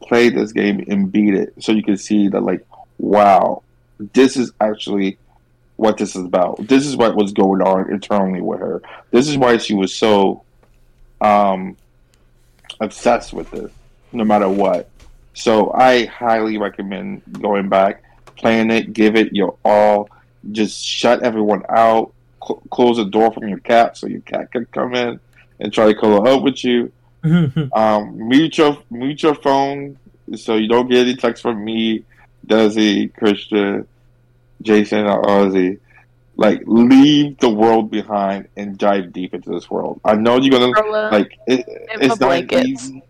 play 0.00 0.28
this 0.28 0.52
game 0.52 0.84
and 0.88 1.12
beat 1.12 1.34
it, 1.34 1.54
so 1.60 1.72
you 1.72 1.82
can 1.82 1.96
see 1.96 2.28
that 2.28 2.40
like, 2.40 2.66
wow, 2.98 3.62
this 4.12 4.36
is 4.36 4.52
actually 4.60 5.18
what 5.76 5.98
this 5.98 6.16
is 6.16 6.24
about. 6.24 6.66
This 6.66 6.86
is 6.86 6.96
what 6.96 7.16
was 7.16 7.32
going 7.32 7.62
on 7.62 7.90
internally 7.90 8.40
with 8.40 8.60
her. 8.60 8.82
This 9.10 9.28
is 9.28 9.36
why 9.36 9.58
she 9.58 9.74
was 9.74 9.94
so 9.94 10.42
um 11.20 11.76
obsessed 12.80 13.32
with 13.32 13.50
this, 13.50 13.70
no 14.12 14.24
matter 14.24 14.48
what. 14.48 14.90
So 15.34 15.72
I 15.72 16.06
highly 16.06 16.58
recommend 16.58 17.22
going 17.40 17.68
back, 17.68 18.02
playing 18.36 18.70
it, 18.70 18.92
give 18.92 19.16
it 19.16 19.32
your 19.32 19.56
all. 19.64 20.08
Just 20.52 20.84
shut 20.84 21.22
everyone 21.22 21.62
out. 21.68 22.12
Cl- 22.44 22.62
close 22.70 22.96
the 22.96 23.04
door 23.04 23.32
from 23.32 23.48
your 23.48 23.58
cat 23.58 23.96
so 23.96 24.06
your 24.06 24.20
cat 24.20 24.50
can 24.52 24.66
come 24.66 24.94
in 24.94 25.20
and 25.60 25.72
try 25.72 25.86
to 25.86 25.94
cuddle 25.94 26.26
up 26.26 26.42
with 26.42 26.64
you. 26.64 26.92
Um, 27.72 28.28
mute 28.28 28.58
your 28.58 28.78
mute 28.90 29.22
your 29.24 29.34
phone 29.34 29.98
so 30.36 30.54
you 30.56 30.68
don't 30.68 30.88
get 30.88 31.06
any 31.06 31.16
text 31.16 31.42
from 31.42 31.64
me, 31.64 32.04
Desi, 32.46 33.12
Christian, 33.14 33.86
Jason 34.62 35.06
or 35.06 35.22
Ozzy, 35.22 35.78
like 36.38 36.62
leave 36.66 37.36
the 37.38 37.50
world 37.50 37.90
behind 37.90 38.48
and 38.56 38.78
dive 38.78 39.12
deep 39.12 39.34
into 39.34 39.50
this 39.50 39.68
world. 39.68 40.00
I 40.04 40.14
know 40.14 40.38
you're 40.38 40.58
gonna 40.58 40.72
Curl 40.72 41.10
like 41.10 41.36
it, 41.46 41.64
it's 41.66 42.08
not 42.08 42.20
blankets. 42.20 42.66
easy. 42.66 43.02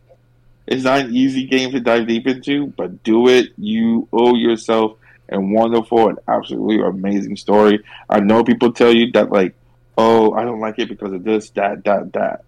It's 0.66 0.84
not 0.84 1.00
an 1.00 1.14
easy 1.14 1.46
game 1.46 1.70
to 1.72 1.80
dive 1.80 2.08
deep 2.08 2.26
into, 2.26 2.66
but 2.68 3.02
do 3.02 3.28
it. 3.28 3.50
You 3.56 4.08
owe 4.12 4.34
yourself 4.34 4.96
a 5.30 5.38
wonderful 5.38 6.08
and 6.08 6.18
absolutely 6.26 6.80
amazing 6.80 7.36
story. 7.36 7.84
I 8.08 8.20
know 8.20 8.44
people 8.44 8.72
tell 8.72 8.94
you 8.94 9.12
that 9.12 9.30
like, 9.30 9.54
oh, 9.96 10.32
I 10.32 10.44
don't 10.44 10.60
like 10.60 10.78
it 10.78 10.88
because 10.88 11.12
of 11.12 11.24
this, 11.24 11.50
that, 11.50 11.84
that, 11.84 12.12
that. 12.14 12.44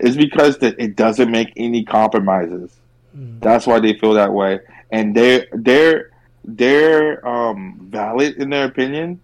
It's 0.00 0.16
because 0.16 0.58
that 0.58 0.78
it 0.78 0.96
doesn't 0.96 1.30
make 1.30 1.52
any 1.56 1.84
compromises. 1.84 2.72
Mm. 3.16 3.40
That's 3.40 3.66
why 3.66 3.80
they 3.80 3.94
feel 3.94 4.14
that 4.14 4.32
way, 4.32 4.60
and 4.90 5.14
they're 5.16 5.46
they're 5.52 6.10
they're 6.44 7.26
um, 7.26 7.78
valid 7.90 8.36
in 8.36 8.50
their 8.50 8.66
opinion. 8.66 9.20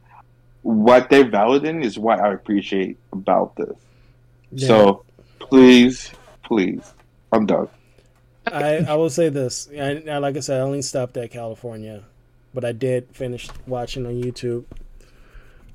What 0.65 1.11
they're 1.11 1.29
valid 1.29 1.65
in 1.65 1.83
is 1.83 1.99
what 1.99 2.21
I 2.21 2.33
appreciate 2.33 2.99
about 3.13 3.55
this. 3.57 3.77
Yeah. 4.51 4.67
So 4.67 5.05
please, 5.39 6.11
please, 6.43 6.95
I'm 7.33 7.45
done. 7.45 7.69
I, 8.47 8.77
I 8.89 8.95
will 8.95 9.11
say 9.11 9.29
this. 9.29 9.69
I, 9.73 10.03
I, 10.09 10.19
like 10.19 10.37
I 10.37 10.41
said, 10.41 10.61
I 10.61 10.63
only 10.63 10.83
stopped 10.83 11.17
at 11.17 11.31
California, 11.31 12.05
but 12.53 12.65
I 12.65 12.73
did 12.73 13.09
finish 13.13 13.49
watching 13.67 14.07
on 14.07 14.15
YouTube. 14.15 14.65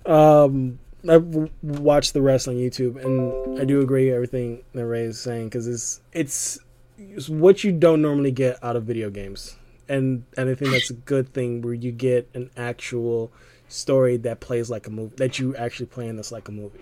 Um, 0.06 0.80
I 1.08 1.18
watched 1.62 2.14
the 2.14 2.22
rest 2.22 2.48
on 2.48 2.56
YouTube, 2.56 3.04
and 3.04 3.60
I 3.60 3.66
do 3.66 3.82
agree 3.82 4.08
with 4.08 4.16
everything 4.16 4.64
that 4.74 4.86
Ray 4.86 5.04
is 5.04 5.20
saying 5.20 5.46
because 5.46 5.68
it's, 5.68 6.02
it's 6.14 6.60
it's 6.98 7.30
what 7.30 7.64
you 7.64 7.72
don't 7.72 8.02
normally 8.02 8.32
get 8.32 8.62
out 8.64 8.76
of 8.76 8.86
video 8.86 9.10
games, 9.10 9.56
and 9.88 10.24
and 10.36 10.50
I 10.50 10.56
think 10.56 10.72
that's 10.72 10.90
a 10.90 10.96
good 10.96 11.32
thing 11.32 11.62
where 11.62 11.74
you 11.74 11.92
get 11.92 12.28
an 12.34 12.50
actual 12.58 13.32
story 13.70 14.18
that 14.18 14.40
plays 14.42 14.70
like 14.70 14.88
a 14.88 14.90
movie 14.90 15.16
that 15.18 15.40
you 15.40 15.56
actually 15.56 15.86
playing 15.86 16.18
this 16.18 16.32
like 16.32 16.48
a 16.48 16.52
movie, 16.52 16.82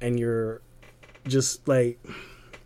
and 0.00 0.18
you're 0.20 0.60
just 1.26 1.66
like 1.66 1.98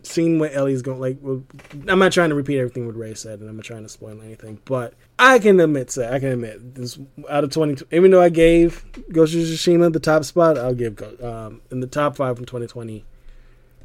seeing 0.03 0.39
what 0.39 0.53
Ellie's 0.53 0.81
going 0.81 0.99
like. 0.99 1.17
well, 1.21 1.43
I'm 1.87 1.99
not 1.99 2.11
trying 2.11 2.29
to 2.29 2.35
repeat 2.35 2.59
everything 2.59 2.85
what 2.85 2.95
Ray 2.97 3.13
said, 3.13 3.39
and 3.39 3.49
I'm 3.49 3.55
not 3.55 3.65
trying 3.65 3.83
to 3.83 3.89
spoil 3.89 4.19
anything, 4.21 4.59
but 4.65 4.93
I 5.19 5.39
can 5.39 5.59
admit, 5.59 5.91
say 5.91 6.07
I 6.13 6.19
can 6.19 6.29
admit 6.29 6.75
this 6.75 6.99
out 7.29 7.43
of 7.43 7.51
20. 7.51 7.85
Even 7.91 8.11
though 8.11 8.21
I 8.21 8.29
gave 8.29 8.83
Ghost 9.11 9.33
of 9.33 9.41
Tsushima 9.41 9.91
the 9.93 9.99
top 9.99 10.23
spot, 10.25 10.57
I'll 10.57 10.73
give 10.73 11.01
um, 11.23 11.61
in 11.71 11.79
the 11.79 11.87
top 11.87 12.15
five 12.15 12.35
from 12.37 12.45
2020. 12.45 13.05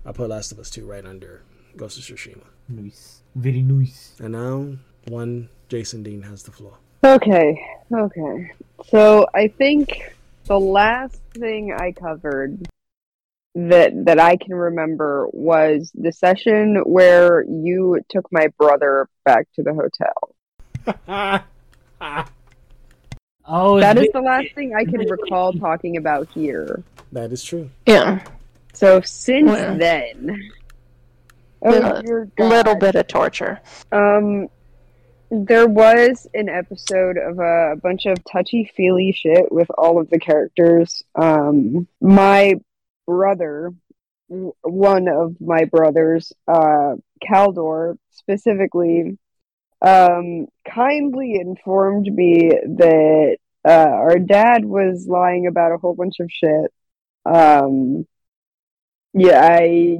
I 0.04 0.12
put 0.12 0.28
Last 0.28 0.52
of 0.52 0.58
Us 0.58 0.70
2 0.70 0.86
right 0.86 1.04
under 1.04 1.42
Ghost 1.76 1.98
of 1.98 2.04
Tsushima, 2.04 2.44
Nice. 2.68 3.22
Very 3.34 3.60
nice. 3.60 4.14
and 4.18 4.32
now 4.32 4.76
one 5.08 5.48
Jason 5.68 6.02
Dean 6.02 6.22
has 6.22 6.44
the 6.44 6.52
floor. 6.52 6.78
Okay, 7.04 7.60
okay. 7.92 8.52
So 8.84 9.26
I 9.34 9.48
think 9.48 10.14
the 10.44 10.58
last 10.60 11.20
thing 11.34 11.72
I 11.72 11.92
covered 11.92 12.68
that 13.54 14.04
that 14.04 14.20
I 14.20 14.36
can 14.36 14.54
remember 14.54 15.28
was 15.32 15.90
the 15.94 16.12
session 16.12 16.82
where 16.84 17.42
you 17.44 18.00
took 18.10 18.30
my 18.30 18.48
brother 18.58 19.08
back 19.24 19.48
to 19.54 19.62
the 19.62 19.74
hotel. 19.74 21.44
Oh, 23.48 23.78
that 23.78 23.96
is 23.96 24.08
the 24.12 24.20
last 24.20 24.48
thing 24.54 24.74
I 24.74 24.84
can 24.84 25.08
recall 25.08 25.52
talking 25.52 25.96
about 25.96 26.28
here. 26.34 26.82
that 27.12 27.30
is 27.30 27.44
true. 27.44 27.70
Yeah, 27.86 28.24
So 28.72 29.00
since 29.02 29.46
Well. 29.46 29.78
then, 29.78 30.50
oh 31.62 32.02
a 32.38 32.44
little 32.44 32.74
bit 32.74 32.96
of 32.96 33.06
torture. 33.06 33.60
Um, 33.92 34.48
there 35.30 35.66
was 35.66 36.26
an 36.34 36.48
episode 36.48 37.16
of 37.18 37.38
a 37.38 37.76
bunch 37.82 38.06
of 38.06 38.18
touchy 38.24 38.70
feely 38.76 39.12
shit 39.12 39.50
with 39.50 39.68
all 39.76 40.00
of 40.00 40.08
the 40.10 40.18
characters. 40.18 41.02
Um, 41.14 41.88
my 42.00 42.54
brother, 43.06 43.72
one 44.28 45.08
of 45.08 45.40
my 45.40 45.64
brothers, 45.64 46.32
uh, 46.46 46.94
Caldor 47.24 47.98
specifically, 48.10 49.18
um, 49.82 50.46
kindly 50.68 51.38
informed 51.40 52.06
me 52.06 52.50
that 52.50 53.36
uh, 53.66 53.70
our 53.70 54.18
dad 54.18 54.64
was 54.64 55.06
lying 55.08 55.46
about 55.46 55.72
a 55.72 55.78
whole 55.78 55.94
bunch 55.94 56.20
of 56.20 56.30
shit. 56.30 56.72
Um, 57.24 58.06
yeah, 59.12 59.40
I 59.42 59.98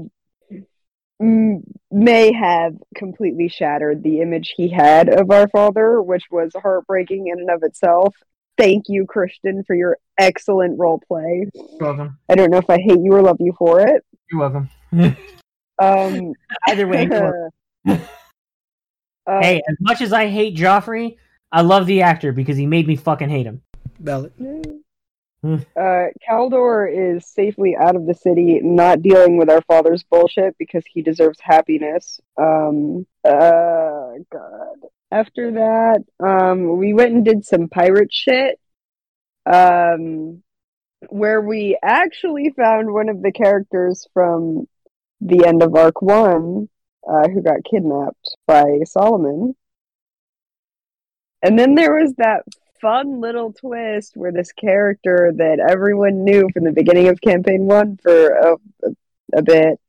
may 1.19 2.33
have 2.33 2.75
completely 2.95 3.49
shattered 3.49 4.03
the 4.03 4.21
image 4.21 4.55
he 4.57 4.69
had 4.69 5.09
of 5.09 5.31
our 5.31 5.49
father, 5.49 6.03
which 6.03 6.25
was 6.31 6.53
heartbreaking 6.55 7.29
in 7.29 7.41
and 7.41 7.51
of 7.51 7.63
itself. 7.63 8.15
Thank 8.59 8.85
you, 8.89 9.07
Christian, 9.07 9.65
for 9.65 9.75
your 9.75 9.99
excellent 10.19 10.79
role 10.79 11.01
play. 11.07 11.49
You're 11.55 11.79
welcome. 11.81 12.19
I 12.29 12.35
don't 12.35 12.51
know 12.51 12.59
if 12.59 12.71
I 12.71 12.79
hate 12.79 13.01
you 13.01 13.13
or 13.13 13.23
love 13.23 13.37
you 13.41 13.55
for 13.59 13.81
it. 13.81 14.05
You're 14.31 14.41
welcome. 14.41 14.71
Um, 15.79 16.33
Either 16.69 16.87
way, 16.87 17.09
uh, 17.11 17.99
hey, 19.41 19.61
as 19.69 19.77
much 19.81 20.01
as 20.01 20.13
I 20.13 20.29
hate 20.29 20.57
Joffrey, 20.57 21.17
I 21.53 21.63
love 21.63 21.87
the 21.87 22.03
actor 22.03 22.33
because 22.33 22.57
he 22.57 22.67
made 22.67 22.87
me 22.87 22.97
fucking 22.97 23.29
hate 23.29 23.47
him. 23.47 23.63
Valid. 23.99 24.33
Hmm. 25.47 25.59
uh, 25.77 26.07
Caldor 26.29 26.89
is 26.91 27.25
safely 27.25 27.77
out 27.77 27.95
of 27.95 28.05
the 28.05 28.15
city, 28.15 28.59
not 28.61 29.01
dealing 29.01 29.37
with 29.37 29.49
our 29.49 29.63
father's 29.63 30.03
bullshit 30.03 30.59
because 30.59 30.83
he 30.93 31.03
deserves 31.03 31.39
happiness. 31.41 32.21
Um, 32.37 33.07
uh, 33.25 34.19
God. 34.33 34.79
After 35.13 35.53
that, 35.53 36.03
um, 36.19 36.79
we 36.79 36.93
went 36.93 37.15
and 37.15 37.25
did 37.25 37.45
some 37.45 37.69
pirate 37.69 38.13
shit. 38.13 38.59
Um, 39.49 40.43
where 41.11 41.41
we 41.41 41.79
actually 41.81 42.53
found 42.57 42.93
one 42.93 43.09
of 43.09 43.23
the 43.23 43.31
characters 43.31 44.09
from 44.13 44.67
the 45.21 45.47
end 45.47 45.63
of 45.63 45.77
Arc 45.77 46.03
One, 46.03 46.69
uh, 47.09 47.29
who 47.29 47.41
got 47.41 47.63
kidnapped 47.71 48.37
by 48.49 48.81
Solomon. 48.85 49.55
And 51.41 51.57
then 51.57 51.77
there 51.77 51.95
was 51.95 52.15
that 52.17 52.43
fun 52.81 53.21
little 53.21 53.53
twist 53.53 54.13
where 54.17 54.33
this 54.33 54.53
character 54.53 55.33
that 55.37 55.59
everyone 55.59 56.25
knew 56.25 56.49
from 56.53 56.65
the 56.65 56.73
beginning 56.73 57.09
of 57.09 57.21
campaign 57.21 57.67
one 57.67 57.99
for 58.03 58.29
a, 58.29 58.57
a, 59.35 59.43
bit 59.43 59.81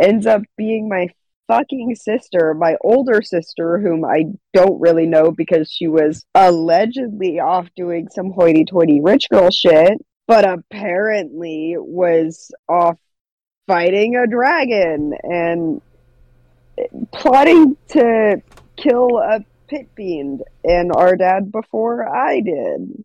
ends 0.00 0.26
up 0.26 0.42
being 0.56 0.88
my 0.88 1.08
fucking 1.48 1.94
sister, 1.96 2.54
my 2.54 2.76
older 2.80 3.22
sister, 3.22 3.78
whom 3.78 4.04
I 4.04 4.26
don't 4.52 4.80
really 4.80 5.06
know 5.06 5.32
because 5.32 5.70
she 5.70 5.88
was 5.88 6.24
allegedly 6.34 7.40
off 7.40 7.68
doing 7.76 8.08
some 8.10 8.30
hoity 8.30 8.64
toity 8.64 9.00
rich 9.00 9.28
girl 9.28 9.50
shit, 9.50 10.04
but 10.26 10.44
apparently 10.44 11.74
was 11.76 12.52
off 12.68 12.98
fighting 13.66 14.16
a 14.16 14.26
dragon 14.26 15.12
and 15.22 15.80
plotting 17.12 17.76
to 17.88 18.40
kill 18.76 19.18
a 19.18 19.44
pit 19.70 19.88
fiend 19.96 20.42
and 20.64 20.92
our 20.92 21.16
dad 21.16 21.50
before 21.50 22.06
I 22.08 22.40
did. 22.40 23.04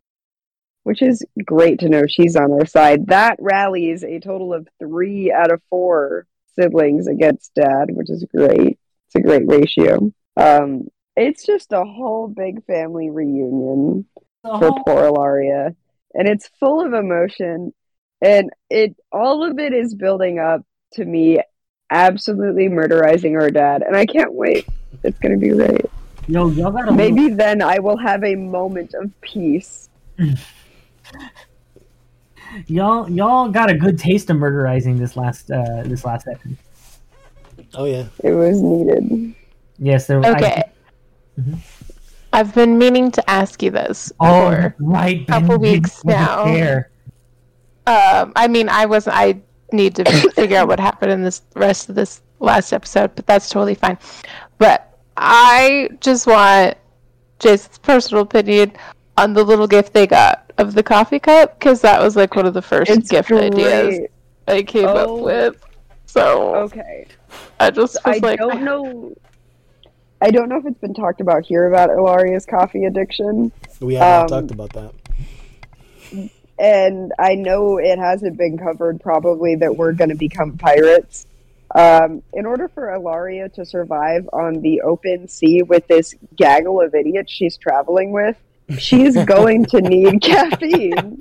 Which 0.84 1.02
is 1.02 1.24
great 1.46 1.80
to 1.80 1.90
know 1.90 2.04
she's 2.08 2.36
on 2.36 2.52
our 2.52 2.66
side. 2.66 3.08
That 3.08 3.38
rallies 3.40 4.04
a 4.04 4.20
total 4.20 4.54
of 4.54 4.68
three 4.78 5.32
out 5.32 5.52
of 5.52 5.62
four 5.70 6.28
siblings 6.60 7.08
against 7.08 7.56
dad, 7.56 7.88
which 7.90 8.10
is 8.10 8.26
great. 8.36 8.78
It's 9.08 9.16
a 9.16 9.22
great 9.22 9.48
ratio. 9.48 10.12
Um, 10.38 10.88
it's 11.16 11.46
just 11.46 11.72
a 11.72 11.84
whole 11.84 12.28
big 12.28 12.66
family 12.66 13.10
reunion 13.10 14.06
The 14.44 14.60
for 14.60 14.84
poor 14.86 15.12
Laria, 15.12 15.76
and 16.14 16.28
it's 16.28 16.50
full 16.60 16.86
of 16.86 16.94
emotion, 16.94 17.74
and 18.22 18.52
it 18.70 18.96
all 19.12 19.44
of 19.44 19.58
it 19.58 19.74
is 19.74 19.96
building 19.96 20.40
up 20.40 20.62
to 20.94 21.06
me 21.06 21.40
absolutely 21.90 22.68
murderizing 22.68 23.40
our 23.40 23.50
dad, 23.50 23.82
and 23.82 23.96
I 23.96 24.06
can't 24.06 24.34
wait. 24.34 24.68
It's 25.04 25.20
gonna 25.20 25.38
be 25.38 25.50
great. 25.50 25.86
Yo, 26.28 26.50
y'all 26.50 26.72
got 26.72 26.90
a 26.90 26.92
Maybe 26.92 27.30
then 27.30 27.62
I 27.62 27.78
will 27.80 27.98
have 27.98 28.24
a 28.24 28.36
moment 28.36 28.94
of 28.96 29.12
peace. 29.22 29.90
y'all 32.68 33.10
y'all 33.10 33.50
got 33.50 33.70
a 33.70 33.76
good 33.76 34.00
taste 34.00 34.30
of 34.30 34.38
murderizing 34.38 34.98
this 34.98 35.16
last 35.18 35.52
uh 35.52 35.84
this 35.84 36.04
last 36.06 36.26
session. 36.26 36.58
Oh 37.76 37.86
yeah. 37.86 38.06
It 38.24 38.32
was 38.32 38.62
needed. 38.62 39.36
Yes, 39.78 40.08
there. 40.08 40.20
Okay. 40.20 40.64
Mhm. 41.40 41.58
I've 42.34 42.54
been 42.56 42.78
meaning 42.78 43.12
to 43.12 43.30
ask 43.30 43.62
you 43.62 43.72
this 43.72 44.12
I, 44.20 44.30
oh, 44.30 44.52
for 44.52 44.76
right. 44.80 45.28
couple 45.28 45.60
Ben 45.60 45.74
weeks 45.74 46.04
wasn't 46.04 46.22
now. 46.22 46.46
there. 46.46 46.90
Um, 47.88 48.34
I 48.36 48.48
mean, 48.48 48.68
I 48.68 48.86
was 48.88 49.08
I 49.08 49.40
need 49.72 49.96
to 49.96 50.06
figure 50.36 50.58
out 50.58 50.68
what 50.68 50.80
happened 50.80 51.12
in 51.12 51.24
this 51.24 51.44
rest 51.56 51.88
of 51.90 51.96
this 51.96 52.22
last 52.40 52.74
episode, 52.74 53.16
but 53.16 53.28
that's 53.28 53.50
totally 53.50 53.76
fine. 53.76 53.98
But 54.58 54.95
I 55.18 55.90
just 56.02 56.28
want 56.28 56.78
Jason's 57.40 57.78
personal 57.80 58.24
opinion 58.24 58.74
on 59.18 59.34
the 59.34 59.44
little 59.44 59.68
gift 59.68 59.94
they 59.94 60.08
got 60.08 60.52
of 60.58 60.74
the 60.74 60.84
coffee 60.84 61.20
cup 61.20 61.58
because 61.60 61.82
that 61.82 62.02
was 62.02 62.16
like 62.16 62.36
one 62.36 62.46
of 62.46 62.54
the 62.54 62.62
first 62.62 62.92
It's 62.92 63.10
gift 63.10 63.32
ideas. 63.32 64.08
I 64.48 64.64
came 64.64 64.88
Oh. 64.88 65.18
up 65.18 65.24
with. 65.24 65.66
So 66.06 66.56
Okay. 66.56 67.08
I 67.60 67.72
just 67.72 67.98
was 68.06 68.16
I 68.24 68.26
like, 68.26 68.40
don't 68.40 68.64
know. 68.64 69.14
I 70.22 70.32
don't 70.32 70.48
know 70.50 70.58
if 70.58 70.66
it's 70.66 70.80
been 70.80 70.94
talked 70.94 71.20
about 71.22 71.46
here 71.46 71.68
about 71.68 71.90
Ilaria's 71.90 72.46
coffee 72.46 72.86
addiction. 72.86 73.52
We 73.82 73.96
have 73.96 74.30
not 74.30 74.34
Um, 74.34 74.48
talked 74.48 74.52
about 74.52 74.74
that. 74.74 76.30
and 76.58 77.12
I 77.20 77.36
know 77.36 77.78
it 77.78 78.00
hasn't 78.00 78.38
been 78.38 78.58
covered 78.58 79.02
probably 79.02 79.56
that 79.56 79.76
we're 79.76 79.92
going 79.92 80.10
to 80.10 80.16
become 80.16 80.58
pirates. 80.58 81.26
Um, 81.76 82.24
in 82.34 82.46
order 82.46 82.70
for 82.70 82.94
Ilaria 82.94 83.50
to 83.50 83.66
survive 83.66 84.30
on 84.32 84.62
the 84.62 84.82
open 84.82 85.28
sea 85.28 85.62
with 85.62 85.86
this 85.88 86.16
gaggle 86.38 86.80
of 86.82 86.96
idiots 86.96 87.34
she's 87.34 87.58
traveling 87.58 88.14
with, 88.14 88.38
she's 88.80 89.18
going 89.26 89.66
to 89.66 89.82
need 89.82 90.22
caffeine. 90.22 91.20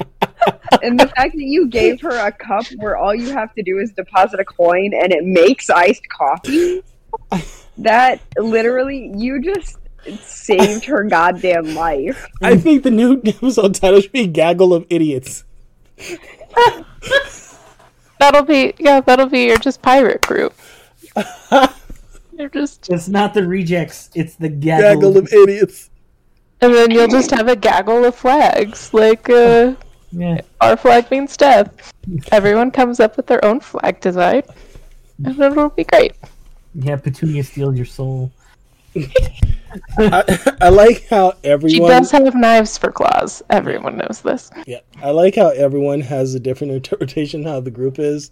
And 0.81 0.99
the 0.99 1.09
fact 1.09 1.35
that 1.35 1.43
you 1.43 1.67
gave 1.67 2.01
her 2.03 2.17
a 2.17 2.31
cup 2.31 2.67
where 2.77 2.97
all 2.97 3.15
you 3.15 3.33
have 3.33 3.53
to 3.55 3.63
do 3.65 3.79
is 3.79 3.93
deposit 3.93 4.39
a 4.39 4.45
coin 4.45 4.93
and 4.95 5.13
it 5.13 5.25
makes 5.25 5.71
iced 5.71 6.09
coffee, 6.09 6.85
that 7.79 8.21
literally, 8.39 9.13
you 9.17 9.41
just 9.41 9.79
saved 10.21 10.85
her 10.85 11.03
goddamn 11.03 11.75
life. 11.75 12.29
I 12.43 12.57
think 12.57 12.85
the 12.85 12.93
new 12.93 13.21
episode 13.25 13.75
title 13.75 14.01
should 14.01 14.13
be 14.13 14.29
"Gaggle 14.29 14.73
of 14.73 14.87
Idiots." 14.89 15.45
That'll 18.25 18.43
be 18.43 18.73
yeah, 18.79 19.01
that'll 19.03 19.27
be 19.29 19.45
your 19.45 19.59
just 19.59 19.83
pirate 19.83 20.23
group. 20.23 20.55
You're 22.39 22.49
just 22.49 22.89
It's 22.89 23.07
not 23.07 23.35
the 23.35 23.47
rejects. 23.47 24.09
It's 24.15 24.35
the 24.37 24.49
gaggle. 24.49 25.13
Gaggle 25.13 25.19
of 25.19 25.33
idiots. 25.33 25.91
and 26.63 26.73
then 26.73 26.91
you'll 26.91 27.07
just 27.09 27.31
have 27.33 27.49
a 27.49 27.55
gaggle 27.57 28.03
of 28.07 28.15
flags. 28.15 28.95
Like 28.95 29.29
uh 29.29 29.75
Yeah. 30.13 30.41
Our 30.63 30.77
Flag 30.79 31.11
Means 31.11 31.37
Death. 31.37 31.93
Everyone 32.33 32.71
comes 32.71 32.99
up 32.99 33.17
with 33.19 33.27
their 33.27 33.45
own 33.45 33.61
flag 33.61 34.01
design. 34.01 34.43
And 35.23 35.39
it'll 35.39 35.69
be 35.69 35.85
great. 35.85 36.13
Yeah. 36.75 36.97
Petunia 36.97 37.45
steals 37.45 37.77
your 37.77 37.85
soul. 37.85 38.33
I, 39.99 40.55
I 40.61 40.69
like 40.69 41.07
how 41.09 41.33
everyone. 41.43 41.71
She 41.71 41.77
everyone. 41.77 41.91
does 41.91 42.11
have 42.13 42.35
knives 42.35 42.79
for 42.79 42.93
claws. 42.93 43.43
Everyone 43.51 43.97
knows 43.97 44.21
this. 44.23 44.51
Yeah, 44.67 44.81
I 45.03 45.11
like 45.11 45.35
how 45.35 45.49
everyone 45.49 46.01
has 46.03 46.35
a 46.35 46.41
different 46.41 46.73
interpretation 46.75 47.45
how 47.45 47.61
the 47.61 47.71
group 47.71 47.99
is. 47.99 48.31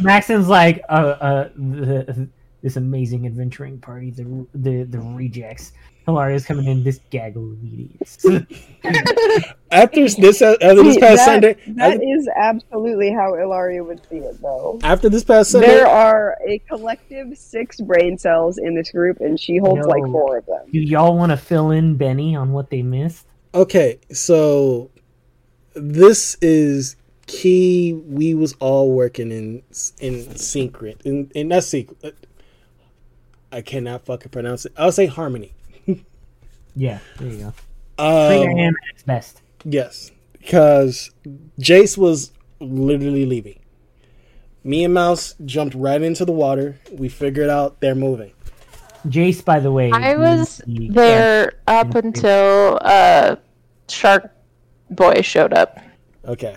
Maxon's 0.00 0.48
like, 0.48 0.82
uh, 0.88 0.92
uh, 0.92 1.48
the, 1.54 2.28
this 2.62 2.76
amazing 2.76 3.26
adventuring 3.26 3.78
party, 3.78 4.10
the 4.10 4.46
the 4.54 4.84
the 4.84 4.98
rejects. 4.98 5.72
Ilaria's 6.08 6.46
coming 6.46 6.64
in, 6.66 6.82
this 6.84 7.00
gaggle 7.10 7.52
of 7.52 7.62
idiots. 7.62 8.24
After 9.70 10.08
this, 10.08 10.40
uh, 10.40 10.56
after 10.62 10.82
this 10.82 10.96
past 10.98 11.16
that, 11.16 11.24
Sunday, 11.26 11.56
That 11.76 12.02
is 12.02 12.26
absolutely 12.34 13.12
how 13.12 13.34
Ilaria 13.34 13.84
would 13.84 14.00
see 14.08 14.16
it, 14.16 14.40
though. 14.40 14.78
after 14.82 15.10
this 15.10 15.22
past 15.24 15.50
Sunday, 15.50 15.66
There 15.66 15.86
are 15.86 16.38
a 16.46 16.58
collective 16.60 17.36
six 17.36 17.78
brain 17.78 18.16
cells 18.16 18.56
in 18.56 18.74
this 18.74 18.90
group, 18.90 19.20
and 19.20 19.38
she 19.38 19.58
holds 19.58 19.86
like 19.86 20.02
four 20.04 20.38
of 20.38 20.46
them. 20.46 20.70
Do 20.72 20.80
y'all 20.80 21.14
want 21.14 21.30
to 21.32 21.36
fill 21.36 21.70
in 21.70 21.96
Benny 21.96 22.34
on 22.34 22.52
what 22.52 22.70
they 22.70 22.82
missed? 22.82 23.26
okay, 23.54 23.98
so 24.10 24.90
this 25.74 26.36
is 26.40 26.96
key. 27.26 27.92
We 27.92 28.34
was 28.34 28.54
all 28.60 28.92
working 28.92 29.30
in 29.30 29.62
in 30.00 30.34
secret, 30.36 31.02
in 31.04 31.30
in 31.34 31.48
not 31.48 31.64
secret. 31.64 32.26
I 33.52 33.60
cannot 33.60 34.06
fucking 34.06 34.30
pronounce 34.30 34.64
it. 34.66 34.72
I'll 34.78 34.92
say 34.92 35.06
harmony. 35.06 35.52
Yeah, 36.78 36.98
there 37.18 37.28
you 37.28 37.38
go. 37.38 37.52
Play 37.96 38.40
your 38.42 38.50
Um, 38.52 38.56
hand 38.56 38.76
at 38.88 38.94
its 38.94 39.02
best. 39.02 39.42
Yes, 39.64 40.12
because 40.32 41.10
Jace 41.60 41.98
was 41.98 42.30
literally 42.60 43.26
leaving. 43.26 43.58
Me 44.62 44.84
and 44.84 44.94
Mouse 44.94 45.34
jumped 45.44 45.74
right 45.74 46.00
into 46.00 46.24
the 46.24 46.30
water. 46.32 46.76
We 46.92 47.08
figured 47.08 47.50
out 47.50 47.80
they're 47.80 47.96
moving. 47.96 48.30
Jace, 49.08 49.44
by 49.44 49.58
the 49.58 49.72
way, 49.72 49.90
I 49.92 50.14
was 50.16 50.60
the- 50.66 50.88
there 50.90 51.52
up 51.66 51.94
until 51.96 52.78
uh 52.82 53.36
Shark 53.88 54.30
Boy 54.90 55.22
showed 55.22 55.52
up, 55.52 55.78
Okay. 56.26 56.56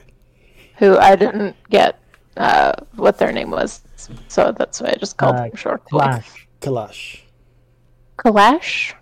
who 0.77 0.97
I 0.99 1.15
didn't 1.15 1.55
get 1.71 1.97
uh 2.37 2.73
what 2.95 3.17
their 3.17 3.31
name 3.31 3.49
was. 3.49 3.81
So 4.27 4.51
that's 4.51 4.81
why 4.81 4.89
I 4.89 4.95
just 4.99 5.17
called 5.17 5.35
Uh, 5.37 5.43
him 5.45 5.55
Shark 5.55 5.89
Boy. 5.89 5.97
Clash. 5.99 6.47
Kalash. 6.61 7.21
Kalash? 8.19 8.93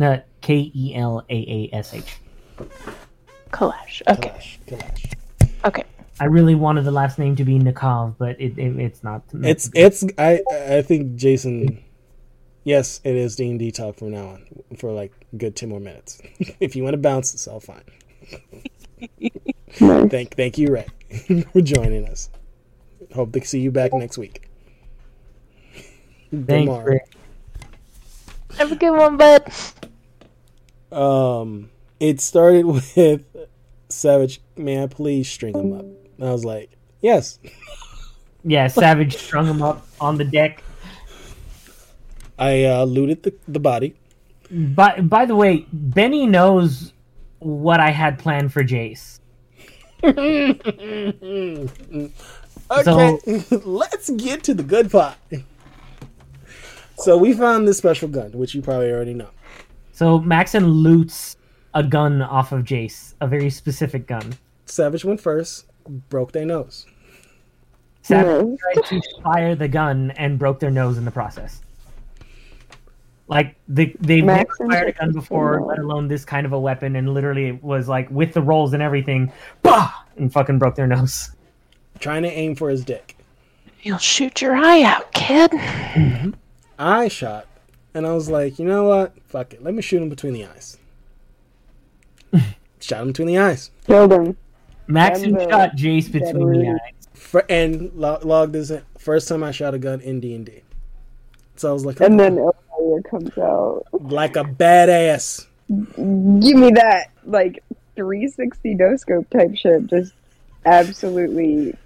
Uh, 0.00 0.16
K 0.40 0.70
E 0.74 0.94
L 0.94 1.24
A 1.28 1.34
A 1.34 1.76
S 1.76 1.94
H. 1.94 2.16
Kalash. 3.50 4.02
Okay. 4.08 4.28
Kalash. 4.28 4.58
Kalash. 4.66 5.14
Okay. 5.64 5.84
I 6.20 6.26
really 6.26 6.54
wanted 6.54 6.84
the 6.84 6.90
last 6.90 7.18
name 7.18 7.34
to 7.36 7.44
be 7.44 7.58
Nikov, 7.58 8.14
but 8.18 8.38
it, 8.40 8.58
it 8.58 8.78
it's 8.78 9.02
not. 9.02 9.22
It's 9.32 9.70
it's 9.74 10.04
I 10.18 10.42
I 10.52 10.82
think 10.82 11.16
Jason. 11.16 11.82
Yes, 12.62 13.00
it 13.04 13.16
is 13.16 13.36
D 13.36 13.48
and 13.48 13.58
D 13.58 13.70
talk 13.70 13.96
from 13.96 14.10
now 14.10 14.28
on 14.28 14.46
for 14.76 14.92
like 14.92 15.12
a 15.32 15.36
good 15.36 15.56
ten 15.56 15.70
more 15.70 15.80
minutes. 15.80 16.20
if 16.60 16.76
you 16.76 16.82
want 16.82 16.92
to 16.92 16.98
bounce, 16.98 17.32
it's 17.32 17.48
all 17.48 17.60
fine. 17.60 17.84
Thank 19.72 20.36
thank 20.36 20.58
you, 20.58 20.68
Ray, 20.68 20.86
for 21.52 21.62
joining 21.62 22.06
us. 22.06 22.28
Hope 23.14 23.32
to 23.32 23.44
see 23.44 23.60
you 23.60 23.70
back 23.70 23.94
next 23.94 24.18
week. 24.18 24.46
Thanks, 26.30 26.46
Tomorrow. 26.46 26.84
Rick. 26.84 27.12
Have 28.58 28.72
a 28.72 28.76
good 28.76 28.90
one, 28.90 29.16
bud. 29.16 29.50
Um, 30.92 31.70
it 31.98 32.20
started 32.20 32.66
with 32.66 33.24
Savage. 33.88 34.40
May 34.56 34.82
I 34.82 34.86
please 34.86 35.30
string 35.30 35.54
him 35.54 35.72
up? 35.72 35.84
And 35.84 36.28
I 36.28 36.32
was 36.32 36.44
like, 36.44 36.70
yes. 37.00 37.38
Yeah, 38.44 38.68
Savage 38.68 39.16
strung 39.16 39.46
him 39.46 39.62
up 39.62 39.86
on 40.00 40.16
the 40.16 40.24
deck. 40.24 40.62
I 42.38 42.64
uh, 42.64 42.84
looted 42.84 43.22
the, 43.22 43.34
the 43.46 43.60
body. 43.60 43.94
By 44.50 45.00
by 45.00 45.26
the 45.26 45.36
way, 45.36 45.66
Benny 45.72 46.26
knows 46.26 46.92
what 47.38 47.80
I 47.80 47.90
had 47.90 48.18
planned 48.18 48.52
for 48.52 48.64
Jace. 48.64 49.20
Okay, 52.70 53.18
let's 53.64 54.10
get 54.10 54.44
to 54.44 54.54
the 54.54 54.62
good 54.62 54.92
part. 54.92 55.16
So 56.98 57.16
we 57.16 57.32
found 57.32 57.66
this 57.66 57.78
special 57.78 58.08
gun, 58.08 58.30
which 58.32 58.54
you 58.54 58.62
probably 58.62 58.92
already 58.92 59.14
know. 59.14 59.30
So 60.00 60.18
Maxon 60.18 60.66
loots 60.66 61.36
a 61.74 61.82
gun 61.82 62.22
off 62.22 62.52
of 62.52 62.64
Jace, 62.64 63.12
a 63.20 63.26
very 63.26 63.50
specific 63.50 64.06
gun. 64.06 64.32
Savage 64.64 65.04
went 65.04 65.20
first, 65.20 65.66
broke 66.08 66.32
their 66.32 66.46
nose. 66.46 66.86
Savage 68.00 68.46
No. 68.46 68.56
tried 68.72 68.86
to 68.86 69.02
fire 69.22 69.54
the 69.54 69.68
gun 69.68 70.12
and 70.12 70.38
broke 70.38 70.58
their 70.58 70.70
nose 70.70 70.96
in 70.96 71.04
the 71.04 71.10
process. 71.10 71.60
Like 73.28 73.56
they 73.68 73.94
they've 74.00 74.24
never 74.24 74.48
fired 74.70 74.88
a 74.88 74.92
gun 74.92 75.12
before, 75.12 75.60
let 75.66 75.78
alone 75.78 76.08
this 76.08 76.24
kind 76.24 76.46
of 76.46 76.54
a 76.54 76.58
weapon, 76.58 76.96
and 76.96 77.12
literally 77.12 77.48
it 77.48 77.62
was 77.62 77.86
like 77.86 78.10
with 78.10 78.32
the 78.32 78.40
rolls 78.40 78.72
and 78.72 78.82
everything, 78.82 79.30
bah, 79.62 79.92
and 80.16 80.32
fucking 80.32 80.58
broke 80.58 80.76
their 80.76 80.86
nose. 80.86 81.32
Trying 81.98 82.22
to 82.22 82.30
aim 82.30 82.54
for 82.54 82.70
his 82.70 82.86
dick. 82.86 83.18
You'll 83.82 83.98
shoot 83.98 84.40
your 84.40 84.56
eye 84.56 84.80
out, 84.80 85.12
kid. 85.12 85.50
Mm-hmm. 85.50 86.30
I 86.78 87.08
shot, 87.08 87.46
and 87.94 88.06
I 88.06 88.12
was 88.12 88.28
like, 88.28 88.58
you 88.58 88.64
know 88.64 88.84
what? 88.84 89.14
Fuck 89.26 89.54
it. 89.54 89.62
Let 89.62 89.74
me 89.74 89.82
shoot 89.82 90.02
him 90.02 90.08
between 90.08 90.34
the 90.34 90.46
eyes. 90.46 90.78
shot 92.80 93.02
him 93.02 93.08
between 93.08 93.28
the 93.28 93.38
eyes. 93.38 93.70
Killed 93.86 94.12
him. 94.12 94.36
Maxon 94.86 95.36
And 95.36 95.38
uh, 95.38 95.48
shot 95.50 95.76
Jace 95.76 96.10
between 96.10 96.52
the 96.52 96.70
eyes. 96.70 97.08
For, 97.14 97.44
and 97.48 97.92
log, 97.94 98.24
logged 98.24 98.52
this 98.52 98.70
in. 98.70 98.82
First 98.98 99.28
time 99.28 99.42
I 99.42 99.50
shot 99.50 99.74
a 99.74 99.78
gun 99.78 100.00
in 100.00 100.20
D 100.20 100.34
and 100.34 100.46
D. 100.46 100.62
So 101.56 101.70
I 101.70 101.72
was 101.72 101.84
like, 101.84 102.00
And 102.00 102.18
then 102.18 102.38
Ilaria 102.38 103.02
comes 103.02 103.36
out. 103.38 103.84
like 103.92 104.36
a 104.36 104.44
badass. 104.44 105.46
Give 105.68 106.56
me 106.56 106.70
that. 106.72 107.08
Like, 107.24 107.62
360 107.96 108.74
no 108.74 108.96
scope 108.96 109.28
type 109.30 109.54
shit 109.54 109.86
just 109.86 110.14
absolutely 110.64 111.76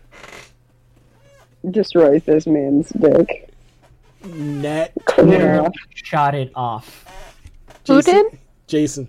destroys 1.71 2.23
this 2.25 2.47
man's 2.47 2.91
dick. 2.91 3.51
Nat 4.25 4.93
Literally 5.19 5.71
shot 5.95 6.35
it 6.35 6.51
off. 6.55 7.05
Who 7.87 8.01
Jason- 8.03 8.15
did? 8.31 8.39
Jason 8.67 9.09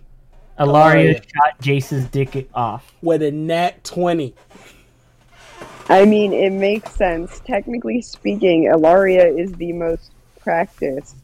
Ilaria 0.59 1.01
Ilaria. 1.03 1.15
shot 1.15 1.61
Jason's 1.61 2.05
dick 2.07 2.49
off. 2.53 2.93
with 3.01 3.21
a 3.21 3.31
nat 3.31 3.83
twenty. 3.83 4.35
I 5.87 6.03
mean, 6.05 6.33
it 6.33 6.51
makes 6.51 6.91
sense. 6.95 7.39
Technically 7.45 8.01
speaking, 8.01 8.65
Ilaria 8.65 9.27
is 9.27 9.51
the 9.53 9.71
most 9.73 10.11
practiced 10.41 11.15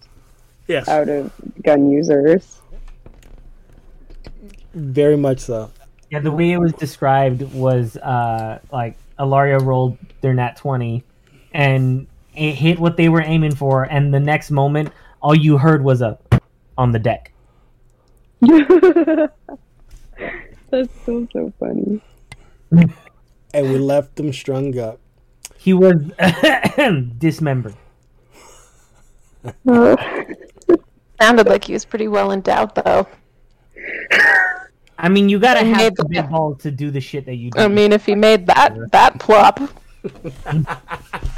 Yes, 0.68 0.88
out 0.88 1.10
of 1.10 1.32
gun 1.64 1.90
users. 1.90 2.62
very 4.74 5.18
much 5.18 5.40
so. 5.40 5.72
Yeah, 6.10 6.20
the 6.20 6.32
way 6.32 6.52
it 6.52 6.58
was 6.58 6.74
described 6.74 7.42
was 7.54 7.98
uh, 7.98 8.60
like 8.72 8.98
Ilaria 9.20 9.60
rolled 9.60 9.98
their 10.22 10.34
nat 10.34 10.58
20 10.58 11.04
and 11.54 12.08
it 12.36 12.54
hit 12.54 12.80
what 12.80 12.98
they 12.98 13.10
were 13.10 13.22
aiming 13.22 13.56
for, 13.56 13.84
and 13.84 14.14
the 14.14 14.20
next 14.20 14.52
moment, 14.52 14.90
all 15.22 15.36
you 15.36 15.58
heard 15.58 15.84
was 15.84 16.02
a 16.02 16.18
on 16.78 16.92
the 16.92 17.00
deck. 17.00 17.32
That's 20.72 20.94
so 21.06 21.28
so 21.34 21.54
funny. 21.60 22.02
And 23.54 23.70
we 23.70 23.78
left 23.78 24.16
them 24.16 24.32
strung 24.32 24.78
up. 24.80 25.00
He 25.58 25.74
was 25.74 25.96
dismembered. 27.18 27.76
Sounded 31.22 31.48
like 31.48 31.66
he 31.66 31.74
was 31.74 31.86
pretty 31.86 32.08
well 32.08 32.32
endowed, 32.32 32.74
though. 32.76 33.06
I 34.98 35.10
mean, 35.10 35.30
you 35.30 35.40
gotta 35.40 35.60
I 35.62 35.64
have 35.64 35.96
the 35.96 36.04
the- 36.04 36.10
big 36.10 36.30
balls 36.30 36.62
to 36.64 36.72
do 36.72 36.90
the 36.92 37.02
shit 37.02 37.26
that 37.26 37.36
you 37.36 37.52
do. 37.52 37.60
I 37.60 37.68
mean, 37.68 37.92
if 37.92 38.06
he 38.06 38.16
made 38.16 38.48
that 38.48 38.76
that 38.92 39.20
plop, 39.20 39.60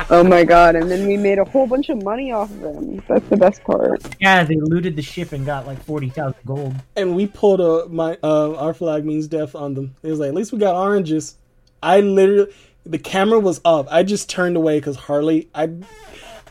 Oh 0.09 0.23
my 0.23 0.43
god! 0.43 0.75
And 0.75 0.89
then 0.91 1.07
we 1.07 1.17
made 1.17 1.39
a 1.39 1.45
whole 1.45 1.65
bunch 1.65 1.89
of 1.89 2.03
money 2.03 2.31
off 2.31 2.51
of 2.51 2.59
them. 2.61 3.03
That's 3.07 3.27
the 3.29 3.37
best 3.37 3.63
part. 3.63 4.01
yeah, 4.19 4.43
they 4.43 4.55
looted 4.57 4.95
the 4.95 5.01
ship 5.01 5.31
and 5.31 5.45
got 5.45 5.65
like 5.65 5.81
forty 5.83 6.09
thousand 6.09 6.41
gold. 6.45 6.75
and 6.95 7.15
we 7.15 7.27
pulled 7.27 7.61
a 7.61 7.87
my 7.89 8.17
uh, 8.23 8.53
Our 8.55 8.73
Flag 8.73 9.05
Means 9.05 9.27
Death 9.27 9.55
on 9.55 9.73
them. 9.73 9.95
It 10.03 10.09
was 10.09 10.19
like 10.19 10.29
at 10.29 10.33
least 10.33 10.51
we 10.51 10.59
got 10.59 10.75
oranges. 10.75 11.35
I 11.81 12.01
literally 12.01 12.51
the 12.85 12.99
camera 12.99 13.39
was 13.39 13.61
up. 13.65 13.87
I 13.89 14.03
just 14.03 14.29
turned 14.29 14.55
away 14.57 14.77
because 14.79 14.95
Harley. 14.97 15.49
I 15.55 15.69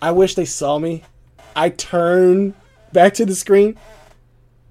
I 0.01 0.13
wish 0.13 0.35
they 0.35 0.45
saw 0.47 0.79
me. 0.79 1.03
I 1.55 1.69
turn 1.69 2.55
back 2.93 3.15
to 3.15 3.27
the 3.27 3.35
screen. 3.35 3.77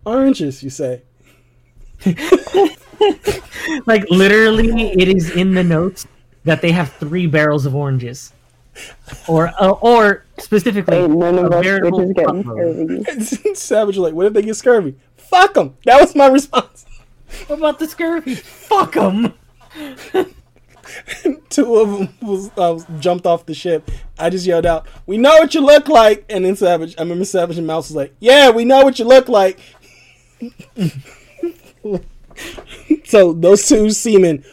Oranges, 0.06 0.64
you 0.64 0.70
say? 0.70 1.04
Like 3.86 4.04
literally, 4.10 4.92
it 4.92 5.08
is 5.08 5.30
in 5.32 5.54
the 5.54 5.64
notes 5.64 6.06
that 6.44 6.62
they 6.62 6.72
have 6.72 6.92
three 6.94 7.28
barrels 7.28 7.66
of 7.66 7.76
oranges, 7.76 8.34
or 9.28 9.52
uh, 9.60 9.70
or 9.72 10.26
specifically, 10.40 10.96
Hey, 10.98 11.08
none 11.08 11.38
of 11.38 11.52
us 11.52 11.64
veritable 11.64 12.00
bitches 12.00 12.16
getting 12.16 12.44
truckload. 13.06 13.26
scurvy. 13.26 13.56
Savage, 13.56 13.98
like, 13.98 14.14
what 14.14 14.26
if 14.28 14.34
they 14.34 14.42
get 14.42 14.56
scurvy? 14.56 14.96
Fuck 15.18 15.54
them. 15.56 15.76
That 15.86 16.00
was 16.02 16.16
my 16.16 16.28
response. 16.28 16.86
What 17.48 17.60
about 17.60 17.80
the 17.80 17.88
scurvy? 17.88 18.36
Fuck 18.36 18.94
them. 18.96 19.34
Two 21.50 21.76
of 21.78 21.90
them 21.98 22.10
was 22.22 22.52
uh, 22.58 22.78
jumped 23.00 23.26
off 23.26 23.46
the 23.46 23.54
ship. 23.54 23.90
I 24.20 24.30
just 24.30 24.46
yelled 24.46 24.66
out, 24.66 24.86
"We 25.06 25.18
know 25.18 25.38
what 25.38 25.54
you 25.54 25.62
look 25.62 25.88
like!" 25.88 26.26
And 26.30 26.44
then 26.44 26.58
Savage, 26.58 26.94
I 26.98 27.04
remember 27.04 27.24
Savage 27.24 27.58
and 27.58 27.66
Mouse 27.66 27.88
was 27.90 27.96
like, 27.96 28.14
"Yeah, 28.20 28.50
we 28.50 28.66
know 28.66 28.84
what 28.84 29.00
you 29.00 29.06
look 29.06 29.30
like." 29.30 29.60
so 33.06 33.34
those 33.34 33.68
two 33.68 33.90
seamen 33.92 34.44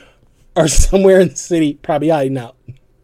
are 0.59 0.69
somewhere 0.69 1.21
in 1.21 1.29
the 1.29 1.37
city, 1.37 1.75
probably 1.83 2.09
hiding 2.09 2.37
out. 2.39 2.57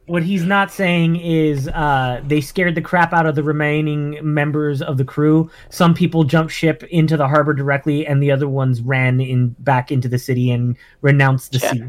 What 0.07 0.23
he's 0.23 0.45
not 0.45 0.71
saying 0.71 1.17
is 1.17 1.67
uh, 1.69 2.21
they 2.27 2.43
scared 2.43 2.75
the 2.75 2.83
crap 2.83 3.15
out 3.15 3.25
of 3.25 3.37
the 3.37 3.43
remaining 3.43 4.19
members 4.23 4.83
of 4.83 4.99
the 4.99 5.05
crew. 5.05 5.51
Some 5.71 5.95
people 5.95 6.25
jumped 6.25 6.53
ship 6.53 6.83
into 6.85 7.17
the 7.17 7.27
harbor 7.27 7.55
directly, 7.55 8.07
and 8.07 8.23
the 8.23 8.31
other 8.31 8.47
ones 8.49 8.83
ran 8.83 9.19
in 9.21 9.57
back 9.61 9.91
into 9.91 10.07
the 10.09 10.19
city 10.19 10.51
and 10.51 10.77
renounced 11.01 11.53
the 11.53 11.59
Yeah. 11.59 11.73
sea. 11.73 11.85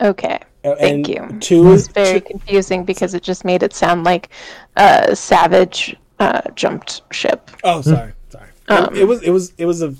okay. 0.00 0.38
Uh, 0.64 0.76
Thank 0.76 1.08
you. 1.08 1.26
Two 1.40 1.72
It's 1.72 1.82
is 1.82 1.88
very 1.88 2.20
two- 2.20 2.26
confusing 2.28 2.84
because 2.84 3.12
it 3.14 3.22
just 3.22 3.44
made 3.44 3.62
it 3.62 3.74
sound 3.74 4.04
like 4.04 4.30
uh, 4.76 5.14
Savage 5.14 5.94
uh, 6.20 6.40
jumped 6.54 7.02
ship. 7.12 7.50
Oh, 7.64 7.82
sorry, 7.82 8.12
sorry. 8.30 8.46
Um, 8.68 8.94
it 8.96 9.04
was 9.08 9.22
it 9.22 9.30
was 9.30 9.52
it 9.58 9.66
was 9.66 9.82
a 9.82 9.94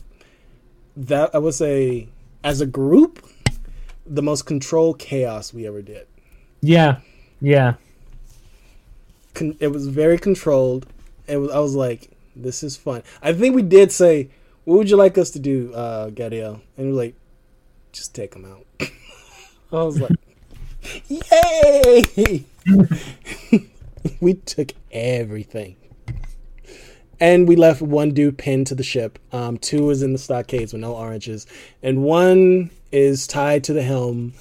that 0.97 1.35
I 1.35 1.39
would 1.39 1.55
say 1.55 2.09
as 2.45 2.61
a 2.61 2.67
group 2.67 3.27
the 4.07 4.23
most 4.23 4.43
controlled 4.47 4.99
chaos 4.99 5.53
we 5.53 5.67
ever 5.67 5.83
did. 5.83 6.07
Yeah, 6.61 6.99
yeah. 7.41 7.75
con- 9.35 9.57
it 9.61 9.69
was 9.69 9.89
very 9.89 10.19
controlled. 10.19 10.87
It 11.27 11.37
was 11.37 11.51
I 11.51 11.59
was 11.59 11.75
like, 11.75 12.11
this 12.37 12.63
is 12.63 12.77
fun. 12.77 13.03
I 13.23 13.33
think 13.33 13.55
we 13.55 13.63
did 13.63 13.93
say, 13.93 14.31
what 14.65 14.77
would 14.79 14.91
you 14.91 14.97
like 14.97 15.19
us 15.19 15.31
to 15.33 15.39
do, 15.39 15.73
uh, 15.75 16.11
Gadiel? 16.11 16.61
And 16.77 16.89
we're 16.89 16.93
like, 17.05 17.15
just 17.93 18.15
take 18.15 18.33
them 18.33 18.45
out. 18.45 18.67
I 19.73 19.83
was 19.83 20.01
like, 20.01 20.13
yay! 21.09 22.45
we 24.21 24.35
took 24.35 24.73
everything. 24.91 25.77
And 27.23 27.47
we 27.47 27.55
left 27.55 27.81
one 27.81 28.11
dude 28.15 28.37
pinned 28.37 28.67
to 28.67 28.75
the 28.75 28.83
ship. 28.83 29.17
Um, 29.31 29.57
two 29.57 29.91
is 29.91 30.03
in 30.03 30.13
the 30.13 30.19
stockades 30.19 30.73
with 30.73 30.81
no 30.83 30.97
oranges, 30.97 31.47
and 31.81 32.03
one 32.03 32.71
is 32.91 33.29
tied 33.29 33.63
to 33.65 33.73
the 33.73 33.83
helm, 33.83 34.33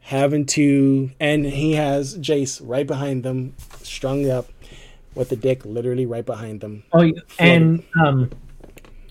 having 0.00 0.46
to, 0.46 1.10
and 1.20 1.44
he 1.44 1.74
has 1.74 2.16
Jace 2.16 2.62
right 2.64 2.86
behind 2.86 3.24
them, 3.24 3.54
strung 3.82 4.30
up, 4.30 4.48
with 5.14 5.28
the 5.28 5.36
dick 5.36 5.66
literally 5.66 6.06
right 6.06 6.24
behind 6.24 6.62
them. 6.62 6.82
Oh, 6.94 7.12
and 7.38 7.84
um, 8.02 8.30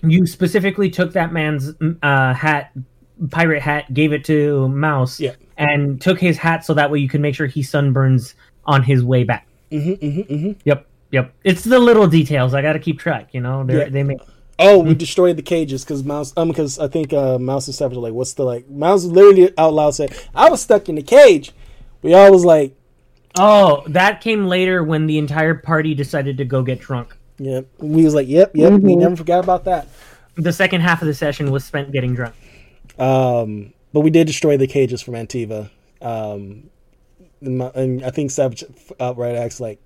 you 0.02 0.26
specifically 0.26 0.90
took 0.90 1.12
that 1.12 1.32
man's 1.32 1.72
uh, 2.02 2.34
hat, 2.34 2.72
pirate 3.30 3.62
hat, 3.62 3.94
gave 3.94 4.12
it 4.12 4.24
to 4.24 4.68
Mouse, 4.70 5.20
Yeah. 5.20 5.36
and 5.56 6.00
took 6.00 6.18
his 6.18 6.36
hat 6.36 6.64
so 6.64 6.74
that 6.74 6.90
way 6.90 6.98
you 6.98 7.08
can 7.08 7.22
make 7.22 7.36
sure 7.36 7.46
he 7.46 7.62
sunburns 7.62 8.34
on 8.64 8.82
his 8.82 9.04
way 9.04 9.22
back. 9.22 9.46
hmm 9.70 9.92
hmm 9.92 10.20
hmm 10.22 10.52
Yep, 10.64 10.86
yep. 11.14 11.32
It's 11.44 11.64
the 11.64 11.78
little 11.78 12.06
details 12.06 12.52
I 12.54 12.62
got 12.62 12.74
to 12.74 12.78
keep 12.78 12.98
track. 12.98 13.28
You 13.32 13.40
know, 13.40 13.64
They're 13.64 13.84
Yeah. 13.84 13.88
they 13.88 14.02
make. 14.02 14.18
Oh, 14.58 14.78
we 14.78 14.94
destroyed 14.94 15.36
the 15.36 15.42
cages 15.42 15.82
because 15.84 16.04
Mouse. 16.04 16.32
Um, 16.36 16.48
because 16.48 16.78
I 16.78 16.86
think 16.88 17.12
uh, 17.12 17.38
Mouse 17.38 17.66
and 17.66 17.74
Savage 17.74 17.96
were 17.96 18.02
like, 18.02 18.12
"What's 18.12 18.34
the 18.34 18.44
like?" 18.44 18.68
Mouse 18.68 19.04
literally 19.04 19.52
out 19.58 19.72
loud 19.74 19.92
said, 19.96 20.10
"I 20.34 20.48
was 20.48 20.60
stuck 20.62 20.88
in 20.88 20.94
the 20.94 21.02
cage." 21.02 21.52
We 22.02 22.14
all 22.14 22.30
was 22.30 22.44
like, 22.44 22.76
Oh, 23.36 23.82
that 23.88 24.20
came 24.20 24.46
later 24.46 24.84
when 24.84 25.06
the 25.08 25.18
entire 25.18 25.54
party 25.54 25.92
decided 25.94 26.36
to 26.38 26.44
go 26.44 26.62
get 26.62 26.78
drunk. 26.78 27.16
Yep. 27.38 27.66
We 27.78 28.04
was 28.04 28.14
like, 28.14 28.28
"Yep, 28.28 28.52
yep." 28.54 28.72
We 28.80 28.94
never 28.94 29.16
forgot 29.16 29.42
about 29.42 29.64
that. 29.64 29.88
The 30.36 30.52
second 30.52 30.82
half 30.82 31.02
of 31.02 31.08
the 31.08 31.14
session 31.14 31.50
was 31.50 31.64
spent 31.64 31.90
getting 31.90 32.14
drunk. 32.14 32.34
Um, 32.98 33.72
but 33.92 34.00
we 34.00 34.10
did 34.10 34.26
destroy 34.28 34.56
the 34.56 34.66
cages 34.68 35.00
from 35.02 35.14
Antiva. 35.14 35.70
Um, 36.00 36.70
and, 37.40 37.58
my, 37.58 37.66
and 37.74 38.04
I 38.04 38.10
think 38.10 38.30
Savage 38.30 38.62
outright 39.00 39.34
acts 39.34 39.58
like, 39.60 39.80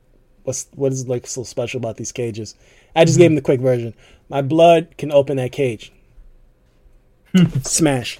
"What's 0.48 0.66
what 0.74 0.92
is 0.92 1.06
like 1.06 1.26
so 1.26 1.42
special 1.44 1.78
about 1.78 1.96
these 1.98 2.10
cages?" 2.10 2.54
I 2.96 3.04
just 3.04 3.18
gave 3.18 3.30
him 3.30 3.34
the 3.36 3.42
quick 3.42 3.60
version. 3.60 3.92
My 4.30 4.40
blood 4.42 4.96
can 4.96 5.12
open 5.12 5.36
that 5.36 5.52
cage. 5.52 5.92
Smash. 7.62 8.18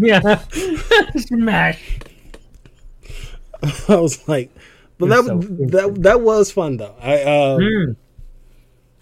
yeah, 0.00 0.38
smash. 1.16 1.98
I 3.88 3.96
was 3.96 4.26
like, 4.26 4.50
but 4.98 5.10
You're 5.10 5.22
that 5.22 5.28
so 5.28 5.38
that 5.76 6.02
that 6.02 6.20
was 6.22 6.50
fun 6.50 6.78
though. 6.78 6.94
I 7.00 7.22
um, 7.22 7.60
Mm. 7.60 7.96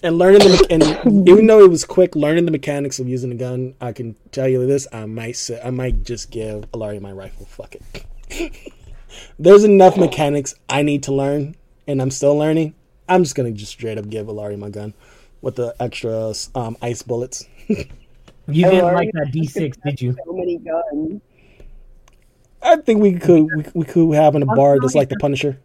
and 0.03 0.19
learning 0.19 0.41
the 0.41 0.49
me- 0.49 0.67
and 1.15 1.29
even 1.29 1.47
though 1.47 1.63
it 1.65 1.71
was 1.71 1.85
quick, 1.85 2.17
learning 2.17 2.45
the 2.47 2.51
mechanics 2.51 2.99
of 2.99 3.09
using 3.09 3.31
a 3.31 3.37
gun, 3.37 3.75
I 3.81 3.93
can 3.93 4.17
tell 4.33 4.49
you 4.49 4.67
this: 4.67 4.89
I 4.93 5.07
might 5.07 5.37
sit, 5.37 5.61
I 5.65 5.71
might 5.71 6.03
just 6.03 6.31
give 6.33 6.65
Ilaria 6.75 7.01
my 7.01 7.13
rifle. 7.13 7.47
Fuck 7.47 7.77
it. 7.77 8.53
There's 9.39 9.63
enough 9.65 9.97
mechanics 9.97 10.55
I 10.69 10.83
need 10.83 11.05
to 11.05 11.15
learn, 11.15 11.55
and 11.89 12.01
I'm 12.01 12.11
still 12.13 12.37
learning. 12.37 12.75
I'm 13.09 13.25
just 13.25 13.35
gonna 13.35 13.51
just 13.51 13.73
straight 13.73 13.99
up 13.99 14.09
give 14.09 14.29
Ilaria 14.29 14.59
my 14.59 14.71
gun 14.71 14.95
with 15.41 15.57
the 15.57 15.75
extra 15.81 16.33
um, 16.55 16.77
ice 16.81 17.03
bullets. 17.03 17.49
You 18.51 18.65
didn't 18.65 18.81
are 18.87 18.95
like 18.95 19.11
that 19.13 19.27
D6, 19.31 19.75
did 19.85 20.01
you? 20.01 20.17
So 20.25 20.33
many 20.33 20.57
guns. 20.57 21.21
I 22.63 22.77
think 22.77 23.03
we 23.03 23.13
could 23.13 23.47
we, 23.55 23.65
we 23.75 23.85
could 23.85 24.15
have 24.15 24.35
in 24.37 24.43
a 24.43 24.47
bar 24.47 24.79
that's 24.81 24.95
like 24.95 25.11
the 25.11 25.17
Punisher, 25.17 25.59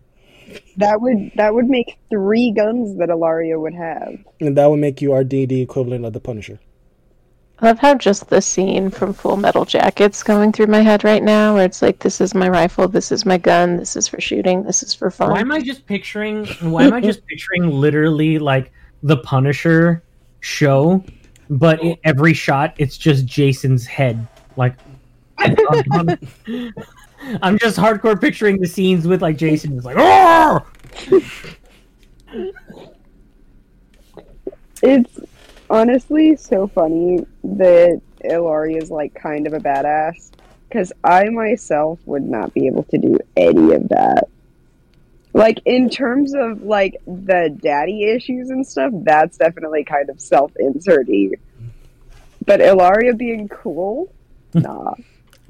That 0.75 0.99
would 0.99 1.31
that 1.35 1.53
would 1.53 1.67
make 1.69 1.97
three 2.09 2.51
guns 2.51 2.97
that 2.97 3.09
Ilaria 3.09 3.57
would 3.57 3.73
have. 3.73 4.17
and 4.41 4.57
that 4.57 4.69
would 4.69 4.81
make 4.81 5.01
you 5.01 5.13
our 5.13 5.23
D&D 5.23 5.61
equivalent 5.61 6.03
of 6.03 6.11
the 6.11 6.19
Punisher. 6.19 6.59
I 7.59 7.67
love 7.67 7.79
how 7.79 7.95
just 7.95 8.29
the 8.29 8.41
scene 8.41 8.89
from 8.89 9.13
Full 9.13 9.37
Metal 9.37 9.63
Jacket's 9.63 10.23
going 10.23 10.51
through 10.51 10.67
my 10.67 10.81
head 10.81 11.03
right 11.03 11.23
now, 11.23 11.53
where 11.53 11.65
it's 11.65 11.81
like, 11.81 11.99
this 11.99 12.19
is 12.19 12.33
my 12.33 12.49
rifle, 12.49 12.87
this 12.87 13.11
is 13.11 13.25
my 13.25 13.37
gun, 13.37 13.77
this 13.77 13.95
is 13.95 14.07
for 14.07 14.19
shooting, 14.19 14.63
this 14.63 14.83
is 14.83 14.93
for 14.93 15.09
fun. 15.11 15.31
Why 15.31 15.39
am 15.39 15.51
I 15.51 15.61
just 15.61 15.85
picturing? 15.85 16.45
Why 16.61 16.83
am 16.85 16.93
I 16.93 16.99
just 16.99 17.25
picturing 17.27 17.69
literally 17.69 18.39
like 18.39 18.71
the 19.03 19.17
Punisher 19.17 20.03
show, 20.39 21.03
but 21.49 21.79
i 21.83 21.97
every 22.03 22.33
shot 22.33 22.73
it's 22.77 22.97
just 22.97 23.25
Jason's 23.25 23.85
head. 23.85 24.27
Like, 24.57 24.75
I'm, 25.37 25.55
I'm 27.41 27.57
just 27.59 27.77
hardcore 27.77 28.19
picturing 28.19 28.59
the 28.59 28.67
scenes 28.67 29.07
with 29.07 29.21
like 29.21 29.37
Jason 29.37 29.77
is 29.77 29.85
like, 29.85 29.97
oh, 29.99 30.65
It's 34.83 35.17
honestly 35.73 36.35
so 36.35 36.67
funny 36.67 37.25
that 37.43 37.99
Ilaria 38.21 38.77
is 38.77 38.91
like 38.91 39.13
kind 39.15 39.47
of 39.47 39.53
a 39.53 39.59
badass 39.59 40.31
because 40.69 40.93
I 41.03 41.25
myself 41.29 41.99
would 42.05 42.23
not 42.23 42.53
be 42.53 42.67
able 42.67 42.83
to 42.83 42.97
do 42.97 43.17
any 43.35 43.73
of 43.73 43.89
that. 43.89 44.25
Like 45.33 45.59
in 45.65 45.89
terms 45.89 46.35
of 46.35 46.61
like 46.61 46.95
the 47.07 47.57
daddy 47.61 48.03
issues 48.03 48.49
and 48.51 48.65
stuff, 48.65 48.93
that's 49.03 49.37
definitely 49.37 49.83
kind 49.83 50.09
of 50.09 50.21
self-inserty. 50.21 51.31
But 52.45 52.61
Ilaria 52.61 53.15
being 53.15 53.47
cool, 53.49 54.13
nah, 54.53 54.93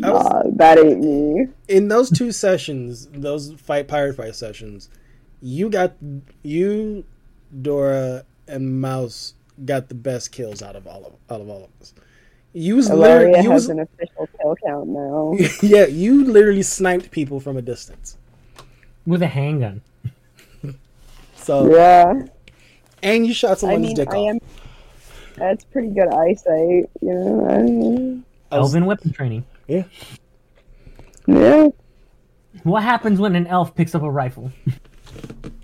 I 0.02 0.10
was- 0.12 0.24
nah, 0.24 0.42
that 0.56 0.78
ain't 0.80 1.02
me. 1.04 1.48
in 1.68 1.90
those 1.90 2.10
two 2.10 2.32
sessions, 2.32 3.08
those 3.12 3.52
fight 3.54 3.90
pirate 3.90 4.16
fight 4.16 4.36
sessions, 4.36 4.88
you 5.42 5.70
got 5.70 5.96
you, 6.44 7.04
Dora, 7.62 8.24
and 8.48 8.80
Mouse 8.80 9.34
got 9.66 9.90
the 9.90 9.96
best 9.96 10.32
kills 10.32 10.62
out 10.62 10.76
of 10.76 10.88
all 10.88 11.06
of 11.06 11.14
out 11.34 11.42
of 11.42 11.50
all 11.50 11.64
of 11.66 11.70
us. 11.82 11.94
You 12.54 12.76
was 12.76 12.90
Ilaria 12.90 13.14
literally 13.32 13.44
you 13.44 13.52
has 13.52 13.62
was, 13.64 13.70
an 13.70 13.80
official 13.80 14.30
kill 14.40 14.56
count 14.66 14.88
now. 14.90 15.36
yeah, 15.62 15.86
you 15.88 16.24
literally 16.26 16.62
sniped 16.62 17.10
people 17.12 17.40
from 17.40 17.58
a 17.58 17.62
distance. 17.62 18.18
with 19.06 19.22
a 19.22 19.28
handgun. 19.28 19.82
So 21.36 21.76
yeah. 21.76 22.28
and 23.02 23.28
you 23.28 23.34
shot 23.34 23.52
I 23.52 23.56
someone's 23.56 23.88
mean, 23.88 23.96
dick 23.98 24.08
I 24.14 24.16
off. 24.18 24.30
am. 24.30 24.40
That's 25.36 25.66
pretty 25.66 25.90
good 25.90 26.08
eyesight, 26.08 26.90
you 27.02 27.14
know. 27.14 28.24
I 28.50 28.60
was- 28.60 28.68
Elven 28.70 28.86
weapon 28.86 29.12
training. 29.12 29.46
Yeah. 29.68 29.84
Yeah. 31.28 31.68
What 32.64 32.84
happens 32.84 33.20
when 33.20 33.36
an 33.36 33.48
elf 33.48 33.76
picks 33.76 33.94
up 33.94 34.04
a 34.04 34.10
rifle? 34.10 34.52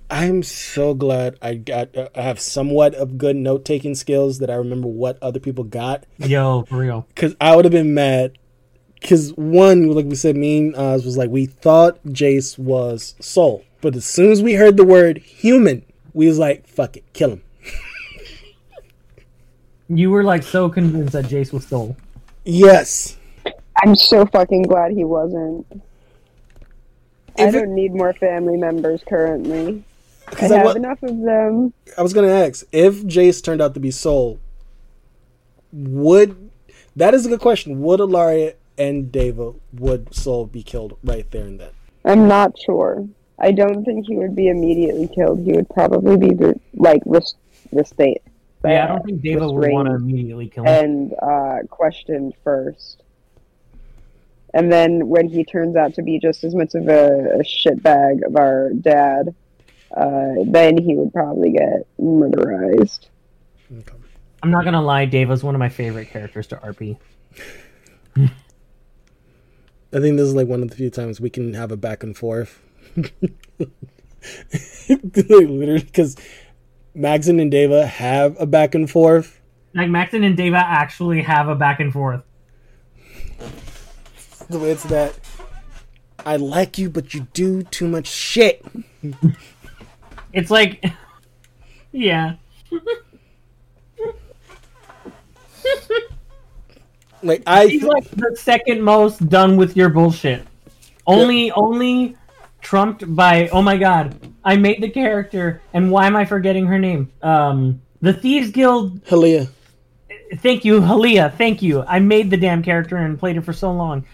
I'm 0.09 0.41
so 0.43 0.93
glad 0.93 1.37
I 1.41 1.55
got. 1.55 1.95
uh, 1.95 2.09
I 2.15 2.21
have 2.21 2.39
somewhat 2.39 2.95
of 2.95 3.17
good 3.17 3.35
note 3.35 3.63
taking 3.65 3.93
skills 3.95 4.39
that 4.39 4.49
I 4.49 4.55
remember 4.55 4.87
what 4.87 5.17
other 5.21 5.39
people 5.39 5.63
got 5.63 6.05
Yo, 6.17 6.63
for 6.63 6.77
real. 6.77 7.05
because 7.13 7.35
I 7.39 7.55
would 7.55 7.65
have 7.65 7.71
been 7.71 7.93
mad. 7.93 8.37
Because 8.99 9.31
one, 9.35 9.91
like 9.91 10.05
we 10.07 10.15
said, 10.15 10.35
me 10.35 10.57
and 10.57 10.75
Oz 10.75 11.05
was 11.05 11.15
like 11.15 11.29
we 11.29 11.45
thought 11.45 12.03
Jace 12.07 12.57
was 12.57 13.15
Soul, 13.21 13.63
but 13.81 13.95
as 13.95 14.03
soon 14.05 14.31
as 14.31 14.41
we 14.43 14.53
heard 14.55 14.75
the 14.77 14.83
word 14.83 15.19
human, 15.19 15.85
we 16.13 16.27
was 16.27 16.37
like, 16.39 16.67
"Fuck 16.67 16.97
it, 16.97 17.05
kill 17.13 17.31
him." 17.33 17.41
You 19.87 20.09
were 20.11 20.23
like 20.23 20.43
so 20.43 20.69
convinced 20.69 21.13
that 21.13 21.25
Jace 21.25 21.53
was 21.53 21.65
Soul. 21.65 21.95
Yes, 22.45 23.17
I'm 23.83 23.95
so 23.95 24.25
fucking 24.25 24.63
glad 24.63 24.91
he 24.91 25.03
wasn't. 25.03 25.65
I 27.37 27.43
If 27.47 27.55
it- 27.55 27.59
don't 27.59 27.75
need 27.75 27.93
more 27.93 28.13
family 28.13 28.57
members 28.57 29.01
currently. 29.07 29.83
I 30.31 30.35
because 30.35 30.51
I, 30.51 30.57
have 30.57 30.65
wa- 30.65 30.71
enough 30.73 31.03
of 31.03 31.19
them. 31.21 31.73
I 31.97 32.01
was 32.01 32.13
gonna 32.13 32.27
ask 32.29 32.65
if 32.71 33.03
Jace 33.03 33.43
turned 33.43 33.61
out 33.61 33.73
to 33.73 33.79
be 33.79 33.91
Soul. 33.91 34.39
Would 35.71 36.49
that 36.95 37.13
is 37.13 37.25
a 37.25 37.29
good 37.29 37.39
question? 37.41 37.81
Would 37.81 37.99
Ilaria 37.99 38.53
and 38.77 39.11
Deva 39.11 39.53
would 39.73 40.13
Soul 40.13 40.45
be 40.45 40.63
killed 40.63 40.97
right 41.03 41.29
there 41.31 41.45
and 41.45 41.59
then? 41.59 41.71
I'm 42.05 42.27
not 42.27 42.57
sure. 42.57 43.07
I 43.39 43.51
don't 43.51 43.83
think 43.85 44.07
he 44.07 44.17
would 44.17 44.35
be 44.35 44.47
immediately 44.47 45.07
killed. 45.07 45.39
He 45.43 45.51
would 45.53 45.69
probably 45.69 46.17
be 46.17 46.33
re- 46.35 46.59
like 46.73 47.01
rest- 47.05 47.37
restate 47.71 48.21
Yeah, 48.65 48.85
I 48.85 48.87
don't 48.87 49.05
think 49.05 49.21
Deva 49.21 49.49
would 49.51 49.71
want 49.71 49.87
to 49.87 49.95
immediately 49.95 50.47
kill 50.49 50.65
him. 50.65 50.83
and 50.85 51.13
uh, 51.21 51.67
questioned 51.69 52.33
first. 52.43 53.03
And 54.53 54.71
then 54.71 55.07
when 55.07 55.29
he 55.29 55.43
turns 55.45 55.75
out 55.75 55.93
to 55.93 56.01
be 56.01 56.19
just 56.19 56.43
as 56.43 56.55
much 56.55 56.73
of 56.73 56.87
a, 56.87 57.35
a 57.39 57.43
shitbag 57.43 58.25
of 58.25 58.35
our 58.35 58.71
dad, 58.73 59.35
uh, 59.95 60.35
then 60.45 60.77
he 60.77 60.95
would 60.95 61.13
probably 61.13 61.51
get 61.51 61.87
murderized. 61.99 63.07
Okay. 63.71 63.93
I'm 64.41 64.51
not 64.51 64.63
gonna 64.63 64.81
lie, 64.81 65.05
Deva's 65.05 65.43
one 65.43 65.55
of 65.55 65.59
my 65.59 65.69
favorite 65.69 66.09
characters 66.09 66.47
to 66.47 66.55
RP. 66.57 66.97
I 69.91 69.99
think 69.99 70.17
this 70.17 70.27
is 70.27 70.35
like 70.35 70.47
one 70.47 70.61
of 70.61 70.69
the 70.69 70.75
few 70.75 70.89
times 70.89 71.19
we 71.19 71.29
can 71.29 71.53
have 71.55 71.71
a 71.71 71.77
back 71.77 72.03
and 72.03 72.15
forth. 72.15 72.61
Literally, 74.87 75.79
because 75.79 76.15
Maxon 76.93 77.39
and 77.39 77.49
Deva 77.49 77.85
have 77.87 78.39
a 78.39 78.45
back 78.45 78.75
and 78.75 78.89
forth. 78.89 79.41
Like 79.73 79.89
Maxon 79.89 80.23
and 80.23 80.37
Deva 80.37 80.57
actually 80.57 81.21
have 81.23 81.47
a 81.47 81.55
back 81.55 81.79
and 81.79 81.91
forth. 81.91 82.21
The 84.49 84.59
way 84.59 84.71
it's 84.71 84.83
that 84.83 85.17
I 86.25 86.35
like 86.35 86.77
you, 86.77 86.89
but 86.89 87.13
you 87.13 87.27
do 87.33 87.63
too 87.63 87.87
much 87.87 88.07
shit. 88.07 88.63
It's 90.33 90.51
like, 90.51 90.83
yeah, 91.91 92.35
Like 97.21 97.43
I, 97.45 97.67
he's 97.67 97.83
like 97.83 98.09
the 98.11 98.35
second 98.39 98.81
most 98.81 99.27
done 99.27 99.57
with 99.57 99.75
your 99.75 99.89
bullshit. 99.89 100.45
Only, 101.05 101.51
only 101.51 102.15
trumped 102.61 103.13
by. 103.15 103.49
Oh 103.49 103.61
my 103.61 103.77
god, 103.77 104.15
I 104.43 104.55
made 104.55 104.81
the 104.81 104.89
character, 104.89 105.61
and 105.73 105.91
why 105.91 106.07
am 106.07 106.15
I 106.15 106.25
forgetting 106.25 106.65
her 106.67 106.79
name? 106.79 107.11
Um, 107.21 107.81
the 108.01 108.13
Thieves 108.13 108.51
Guild. 108.51 109.03
Halia. 109.05 109.49
Thank 110.37 110.63
you, 110.63 110.79
Halia. 110.79 111.33
Thank 111.35 111.61
you. 111.61 111.83
I 111.83 111.99
made 111.99 112.29
the 112.29 112.37
damn 112.37 112.63
character 112.63 112.97
and 112.97 113.19
played 113.19 113.35
it 113.35 113.41
for 113.41 113.53
so 113.53 113.71
long. 113.71 114.05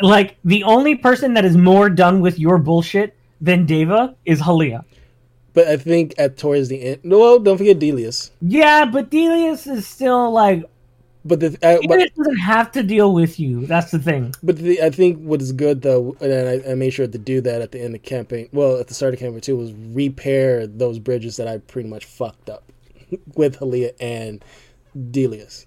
Like 0.00 0.36
the 0.44 0.64
only 0.64 0.96
person 0.96 1.34
that 1.34 1.44
is 1.44 1.56
more 1.56 1.88
done 1.88 2.20
with 2.20 2.38
your 2.38 2.58
bullshit 2.58 3.16
than 3.40 3.66
Deva 3.66 4.16
is 4.24 4.40
Halia. 4.40 4.84
But 5.54 5.68
I 5.68 5.76
think 5.76 6.14
at 6.18 6.36
towards 6.36 6.68
the 6.68 6.82
end, 6.82 7.00
no, 7.04 7.18
well, 7.20 7.38
don't 7.38 7.56
forget 7.58 7.78
Delius. 7.78 8.30
Yeah, 8.42 8.84
but 8.84 9.08
Delius 9.10 9.66
is 9.66 9.86
still 9.86 10.30
like 10.32 10.64
But 11.24 11.40
the 11.40 11.56
but, 11.62 11.80
Delius 11.82 12.10
doesn't 12.16 12.36
have 12.38 12.72
to 12.72 12.82
deal 12.82 13.14
with 13.14 13.38
you. 13.40 13.64
That's 13.66 13.90
the 13.92 14.00
thing. 14.00 14.34
but 14.42 14.58
the, 14.58 14.82
I 14.82 14.90
think 14.90 15.20
what 15.20 15.40
is 15.40 15.52
good 15.52 15.80
though, 15.82 16.16
and 16.20 16.64
I, 16.66 16.72
I 16.72 16.74
made 16.74 16.90
sure 16.90 17.06
to 17.06 17.18
do 17.18 17.40
that 17.42 17.62
at 17.62 17.70
the 17.72 17.80
end 17.80 17.94
of 17.94 18.02
campaign. 18.02 18.48
Well, 18.52 18.78
at 18.78 18.88
the 18.88 18.94
start 18.94 19.14
of 19.14 19.20
campaign 19.20 19.40
two, 19.40 19.56
was 19.56 19.72
repair 19.72 20.66
those 20.66 20.98
bridges 20.98 21.36
that 21.36 21.46
I 21.48 21.58
pretty 21.58 21.88
much 21.88 22.04
fucked 22.04 22.50
up 22.50 22.70
with 23.36 23.60
Halia 23.60 23.92
and 24.00 24.44
Delius. 25.10 25.66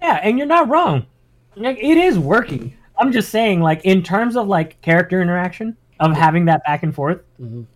Yeah, 0.00 0.18
and 0.22 0.36
you're 0.36 0.48
not 0.48 0.68
wrong. 0.68 1.06
Like 1.54 1.78
it 1.78 1.96
is 1.96 2.18
working. 2.18 2.74
I'm 2.98 3.12
just 3.12 3.30
saying, 3.30 3.60
like 3.60 3.82
in 3.84 4.02
terms 4.02 4.36
of 4.36 4.48
like 4.48 4.80
character 4.82 5.22
interaction 5.22 5.76
of 6.00 6.12
having 6.16 6.46
that 6.46 6.64
back 6.64 6.82
and 6.82 6.92
forth. 6.92 7.20
Mhm. 7.40 7.66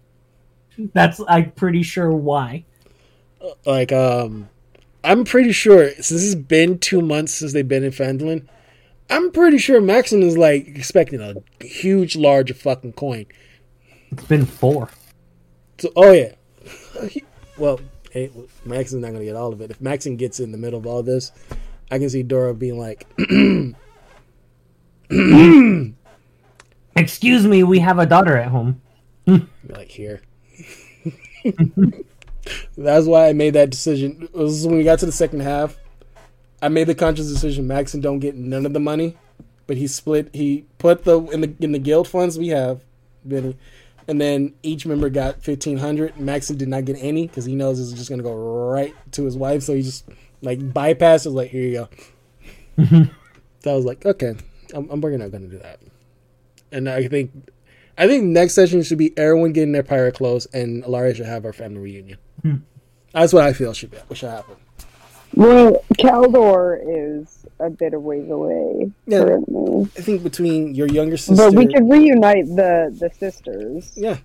That's 0.79 1.21
I'm 1.29 1.53
pretty 1.53 1.83
sure 1.83 2.11
why. 2.11 2.65
Like, 3.65 3.93
um, 3.93 4.49
I'm 5.05 5.25
pretty 5.25 5.53
sure 5.53 5.91
since 5.95 6.25
it's 6.25 6.35
been 6.35 6.79
two 6.79 7.01
months 7.01 7.35
since 7.35 7.53
they've 7.53 7.67
been 7.67 7.85
in 7.85 7.93
Fandolin, 7.93 8.47
I'm 9.09 9.31
pretty 9.31 9.59
sure 9.59 9.81
Maxon 9.81 10.23
is 10.23 10.37
like 10.37 10.67
expecting 10.67 11.21
a 11.21 11.37
huge, 11.65 12.17
large 12.17 12.53
fucking 12.53 12.95
coin. 12.95 13.27
It's 14.11 14.25
been 14.25 14.47
four. 14.47 14.91
So, 15.79 15.93
oh 15.95 16.13
yeah. 16.13 16.33
well, 17.59 17.81
hey, 18.11 18.31
Maxon's 18.65 19.03
not 19.03 19.13
gonna 19.13 19.25
get 19.25 19.37
all 19.37 19.53
of 19.53 19.61
it. 19.61 19.71
If 19.71 19.81
Maxon 19.81 20.17
gets 20.17 20.41
in 20.41 20.53
the 20.53 20.59
middle 20.59 20.79
of 20.79 20.87
all 20.87 21.03
this, 21.03 21.33
I 21.91 21.99
can 21.99 22.11
see 22.11 22.23
Dora 22.23 22.55
being 22.55 22.79
like, 22.79 23.07
Excuse 26.97 27.47
me, 27.47 27.63
we 27.63 27.79
have 27.79 27.99
a 27.99 28.07
daughter 28.07 28.37
at 28.37 28.49
home. 28.49 28.81
like 29.69 29.91
here. 29.91 30.23
That's 32.79 33.07
why 33.07 33.29
I 33.29 33.33
made 33.33 33.55
that 33.55 33.71
decision. 33.71 34.23
It 34.23 34.35
was 34.35 34.67
when 34.67 34.77
we 34.77 34.85
got 34.85 34.99
to 35.01 35.07
the 35.07 35.13
second 35.13 35.41
half. 35.41 35.77
I 36.63 36.69
made 36.69 36.87
the 36.87 36.95
conscious 36.95 37.29
decision. 37.29 37.67
Maxon 37.67 38.01
don't 38.01 38.19
get 38.19 38.35
none 38.35 38.67
of 38.67 38.73
the 38.73 38.81
money, 38.81 39.17
but 39.67 39.77
he 39.77 39.87
split. 39.87 40.31
He 40.33 40.65
put 40.79 41.05
the 41.05 41.21
in 41.27 41.41
the 41.41 41.55
in 41.61 41.73
the 41.73 41.79
guild 41.79 42.09
funds 42.09 42.39
we 42.39 42.49
have, 42.49 42.81
Benny, 43.25 43.57
and 44.09 44.21
then 44.21 44.55
each 44.63 44.87
member 44.87 45.11
got 45.11 45.43
fifteen 45.43 45.79
hundred. 45.79 46.19
Maxon 46.19 46.57
did 46.57 46.69
not 46.69 46.85
get 46.85 46.97
any 47.01 47.27
because 47.27 47.45
he 47.45 47.55
knows 47.55 47.79
this 47.79 47.89
is 47.89 47.95
just 47.95 48.09
gonna 48.09 48.23
go 48.23 48.35
right 48.35 48.95
to 49.13 49.25
his 49.25 49.37
wife. 49.37 49.63
So 49.63 49.75
he 49.75 49.83
just 49.83 50.09
like 50.43 50.61
bypasses. 50.61 51.33
Like, 51.33 51.51
here 51.51 51.63
you 51.63 51.89
go. 52.79 52.85
so 53.61 53.73
I 53.73 53.77
was 53.77 53.85
like, 53.85 54.07
okay, 54.07 54.35
I'm, 54.75 54.89
I'm 54.91 55.01
we're 55.01 55.17
not 55.17 55.33
gonna 55.33 55.49
do 55.49 55.59
that. 55.59 55.81
And 56.73 56.89
I 56.89 57.07
think 57.09 57.33
I 57.99 58.07
think 58.07 58.25
next 58.25 58.55
session 58.55 58.83
should 58.83 58.99
be 58.99 59.17
everyone 59.17 59.53
getting 59.53 59.73
their 59.73 59.83
pirate 59.83 60.15
clothes, 60.15 60.47
and 60.53 60.85
Ilaria 60.85 61.15
should 61.15 61.27
have 61.27 61.45
our 61.45 61.53
family 61.53 61.81
reunion. 61.81 62.19
Hmm. 62.43 62.55
That's 63.13 63.33
what 63.33 63.45
I 63.45 63.53
feel 63.53 63.73
should 63.73 63.91
be, 63.91 63.99
should 64.15 64.29
happen. 64.31 64.57
Well, 65.35 65.83
Caldor 65.99 66.79
is 66.87 67.47
a 67.59 67.71
bit 67.71 67.95
of 67.95 68.03
ways 68.03 68.29
away 68.31 68.93
Yeah. 69.07 69.21
currently, 69.21 69.89
I 69.97 70.01
think 70.03 70.23
between 70.23 70.75
your 70.75 70.89
younger 70.89 71.17
sister, 71.17 71.37
but 71.51 71.55
we 71.55 71.67
could 71.67 71.91
reunite 71.91 72.47
the 72.55 72.95
the 72.99 73.11
sisters. 73.19 73.93
yeah, 73.97 74.19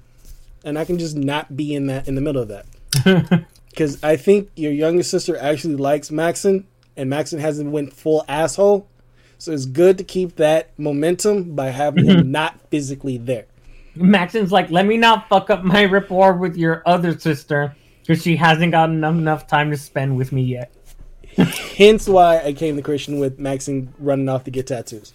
and 0.66 0.78
I 0.78 0.84
can 0.86 0.98
just 1.00 1.16
not 1.16 1.56
be 1.56 1.74
in 1.74 1.88
that 1.88 2.08
in 2.08 2.16
the 2.16 2.22
middle 2.22 2.42
of 2.42 2.50
that 2.50 3.46
because 3.70 4.04
I 4.04 4.18
think 4.18 4.50
your 4.56 4.72
younger 4.74 5.04
sister 5.04 5.38
actually 5.38 5.76
likes 5.78 6.12
Maxon, 6.12 6.68
and 6.98 7.10
Maxon 7.10 7.40
hasn't 7.40 7.72
went 7.72 7.94
full 7.94 8.26
asshole. 8.28 8.88
So 9.38 9.52
it's 9.54 9.66
good 9.66 9.98
to 9.98 10.04
keep 10.04 10.36
that 10.36 10.70
momentum 10.78 11.56
by 11.56 11.70
having 11.70 12.06
him 12.06 12.32
not 12.40 12.60
physically 12.70 13.18
there. 13.18 13.46
Maxon's 13.96 14.52
like, 14.52 14.70
let 14.72 14.86
me 14.86 14.98
not 14.98 15.28
fuck 15.30 15.50
up 15.50 15.64
my 15.64 15.86
rapport 15.86 16.34
with 16.34 16.56
your 16.56 16.82
other 16.86 17.18
sister 17.18 17.76
because 18.02 18.22
she 18.24 18.36
hasn't 18.36 18.72
gotten 18.72 18.96
enough, 18.96 19.16
enough 19.16 19.48
time 19.48 19.72
to 19.72 19.78
spend 19.78 20.16
with 20.18 20.32
me 20.32 20.42
yet. 20.44 20.74
Hence 21.78 22.08
why 22.08 22.40
I 22.42 22.54
came 22.54 22.76
to 22.76 22.82
Christian 22.82 23.20
with 23.20 23.40
Maxon 23.40 23.94
running 24.00 24.28
off 24.30 24.44
to 24.46 24.52
get 24.52 24.68
tattoos. 24.68 25.14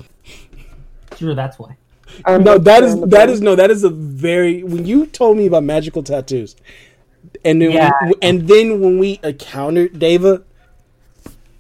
Sure, 1.16 1.35
that's 1.35 1.59
why. 1.59 1.77
No, 2.27 2.57
that 2.59 2.82
is 2.82 2.93
understandable. 2.93 3.09
that 3.09 3.28
is 3.31 3.40
no, 3.40 3.55
that 3.57 3.70
is 3.70 3.85
a 3.85 3.90
very 3.90 4.62
when 4.62 4.86
you 4.86 5.07
told 5.07 5.36
me 5.36 5.47
about 5.47 5.65
magical 5.65 6.03
tattoos, 6.03 6.57
and 7.44 7.61
then 7.61 7.73
Yeah. 7.73 7.90
and 8.23 8.47
then 8.48 8.81
when 8.81 8.98
we 8.98 9.19
encountered 9.23 9.98
Deva, 9.98 10.43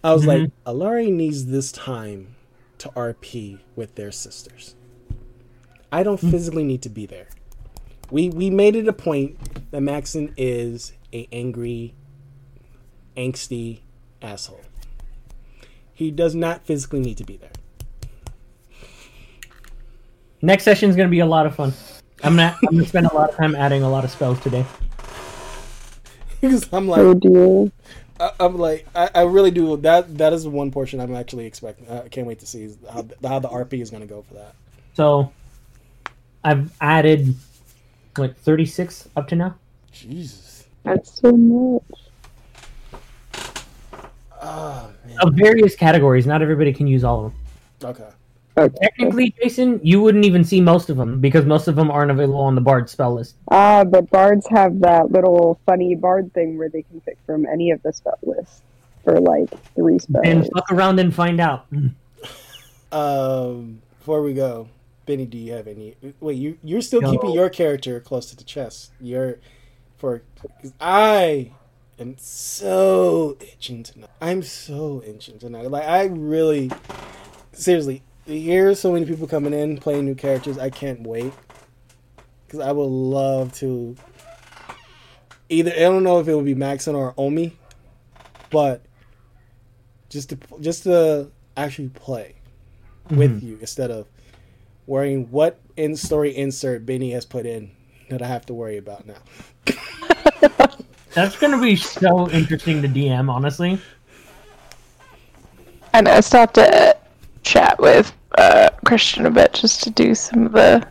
I 0.04 0.14
was 0.14 0.24
like, 0.24 0.42
Mhm. 0.42 0.50
Alari 0.66 1.12
needs 1.12 1.46
this 1.46 1.72
time 1.72 2.36
to 2.78 2.88
RP 2.90 3.58
with 3.74 3.94
their 3.96 4.12
sisters. 4.12 4.74
I 5.92 6.02
don't 6.02 6.20
hmm. 6.20 6.30
physically 6.30 6.64
need 6.64 6.82
to 6.82 6.88
be 6.88 7.06
there. 7.06 7.28
We 8.10 8.28
we 8.28 8.50
made 8.50 8.76
it 8.76 8.86
a 8.88 8.92
point 8.92 9.70
that 9.70 9.80
Maxon 9.80 10.32
is 10.36 10.92
a 11.12 11.28
angry, 11.32 11.94
angsty 13.16 13.80
asshole. 14.22 14.60
He 15.92 16.10
does 16.10 16.34
not 16.34 16.66
physically 16.66 17.00
need 17.00 17.16
to 17.18 17.24
be 17.24 17.36
there. 17.36 17.50
Next 20.42 20.64
session 20.64 20.90
is 20.90 20.96
gonna 20.96 21.08
be 21.08 21.20
a 21.20 21.26
lot 21.26 21.46
of 21.46 21.54
fun. 21.54 21.72
I'm 22.22 22.36
gonna 22.36 22.56
I'm 22.62 22.76
gonna 22.76 22.86
spend 22.86 23.06
a 23.06 23.14
lot 23.14 23.30
of 23.30 23.36
time 23.36 23.54
adding 23.54 23.82
a 23.82 23.90
lot 23.90 24.04
of 24.04 24.10
spells 24.10 24.40
today. 24.40 24.64
Because 26.38 26.68
I'm 26.70 26.86
like, 26.86 27.00
Oh 27.00 27.14
dear. 27.14 27.72
I, 28.20 28.30
I'm 28.40 28.58
like, 28.58 28.86
I, 28.94 29.10
I 29.14 29.22
really 29.22 29.50
do. 29.50 29.76
That 29.78 30.18
that 30.18 30.32
is 30.32 30.44
the 30.44 30.50
one 30.50 30.70
portion 30.70 31.00
I'm 31.00 31.14
actually 31.14 31.46
expecting. 31.46 31.90
I 31.90 32.08
can't 32.08 32.26
wait 32.26 32.40
to 32.40 32.46
see 32.46 32.74
how 32.92 33.06
how 33.22 33.38
the 33.38 33.48
RP 33.48 33.80
is 33.80 33.90
going 33.90 34.02
to 34.02 34.06
go 34.06 34.22
for 34.22 34.34
that. 34.34 34.54
So 34.94 35.32
I've 36.46 36.72
added 36.80 37.34
what 38.14 38.36
36 38.36 39.08
up 39.16 39.26
to 39.28 39.34
now. 39.34 39.56
Jesus. 39.90 40.64
That's 40.84 41.20
so 41.20 41.32
much. 41.32 41.82
Oh 44.40 44.90
man. 45.04 45.16
Of 45.22 45.34
various 45.34 45.74
categories. 45.74 46.24
Not 46.24 46.42
everybody 46.42 46.72
can 46.72 46.86
use 46.86 47.02
all 47.02 47.26
of 47.26 47.32
them. 47.32 47.90
Okay. 47.90 48.08
Okay. 48.58 48.78
Technically, 48.80 49.34
Jason, 49.42 49.80
you 49.82 50.00
wouldn't 50.00 50.24
even 50.24 50.44
see 50.44 50.60
most 50.60 50.88
of 50.88 50.96
them 50.96 51.20
because 51.20 51.44
most 51.44 51.66
of 51.66 51.74
them 51.74 51.90
aren't 51.90 52.12
available 52.12 52.40
on 52.40 52.54
the 52.54 52.60
Bard 52.60 52.88
spell 52.88 53.14
list. 53.14 53.34
Ah, 53.50 53.82
but 53.82 54.08
bards 54.08 54.46
have 54.48 54.78
that 54.80 55.10
little 55.10 55.58
funny 55.66 55.96
bard 55.96 56.32
thing 56.32 56.56
where 56.56 56.68
they 56.68 56.82
can 56.82 57.00
pick 57.00 57.18
from 57.26 57.44
any 57.46 57.72
of 57.72 57.82
the 57.82 57.92
spell 57.92 58.18
lists 58.22 58.62
for 59.02 59.20
like 59.20 59.50
three 59.74 59.98
spells. 59.98 60.24
And 60.24 60.48
fuck 60.54 60.70
around 60.70 61.00
and 61.00 61.12
find 61.12 61.40
out. 61.40 61.66
Um. 62.92 63.82
Before 63.98 64.22
we 64.22 64.34
go, 64.34 64.68
Benny, 65.06 65.24
do 65.24 65.38
you 65.38 65.52
have 65.52 65.68
any? 65.68 65.96
Wait, 66.20 66.36
you 66.36 66.58
you're 66.62 66.80
still 66.80 67.00
No. 67.00 67.12
keeping 67.12 67.30
your 67.30 67.48
character 67.48 68.00
close 68.00 68.28
to 68.30 68.36
the 68.36 68.44
chest. 68.44 68.90
You're 69.00 69.38
for 69.96 70.22
because 70.34 70.72
I 70.80 71.52
am 71.98 72.16
so 72.18 73.36
itching 73.40 73.84
tonight. 73.84 74.10
I'm 74.20 74.42
so 74.42 75.02
itching 75.06 75.38
tonight. 75.38 75.70
Like 75.70 75.86
I 75.86 76.06
really, 76.06 76.72
seriously, 77.52 78.02
hear 78.26 78.74
so 78.74 78.92
many 78.92 79.06
people 79.06 79.28
coming 79.28 79.54
in 79.54 79.78
playing 79.78 80.04
new 80.04 80.16
characters. 80.16 80.58
I 80.58 80.70
can't 80.70 81.02
wait 81.02 81.32
because 82.46 82.60
I 82.60 82.72
would 82.72 82.84
love 82.84 83.52
to. 83.54 83.96
Either 85.48 85.70
I 85.70 85.78
don't 85.78 86.02
know 86.02 86.18
if 86.18 86.26
it 86.26 86.34
would 86.34 86.44
be 86.44 86.56
Maxon 86.56 86.96
or 86.96 87.14
Omi, 87.16 87.56
but 88.50 88.82
just 90.08 90.30
to 90.30 90.38
just 90.60 90.82
to 90.82 91.30
actually 91.56 91.90
play 91.90 92.34
mm-hmm. 93.06 93.16
with 93.16 93.42
you 93.42 93.58
instead 93.60 93.92
of 93.92 94.08
worrying 94.86 95.30
what 95.30 95.60
in 95.76 95.96
story 95.96 96.36
insert 96.36 96.86
Benny 96.86 97.10
has 97.12 97.24
put 97.24 97.46
in 97.46 97.70
that 98.10 98.22
I 98.22 98.26
have 98.26 98.46
to 98.46 98.54
worry 98.54 98.78
about 98.78 99.06
now. 99.06 99.14
That's 101.14 101.36
gonna 101.38 101.60
be 101.60 101.76
so 101.76 102.30
interesting 102.30 102.82
to 102.82 102.88
DM, 102.88 103.30
honestly. 103.30 103.80
And 105.92 106.08
I 106.08 106.20
stopped 106.20 106.54
to 106.54 106.96
chat 107.42 107.78
with 107.78 108.12
uh, 108.36 108.68
Christian 108.84 109.26
a 109.26 109.30
bit 109.30 109.54
just 109.54 109.82
to 109.84 109.90
do 109.90 110.14
some 110.14 110.46
of 110.46 110.52
the 110.52 110.86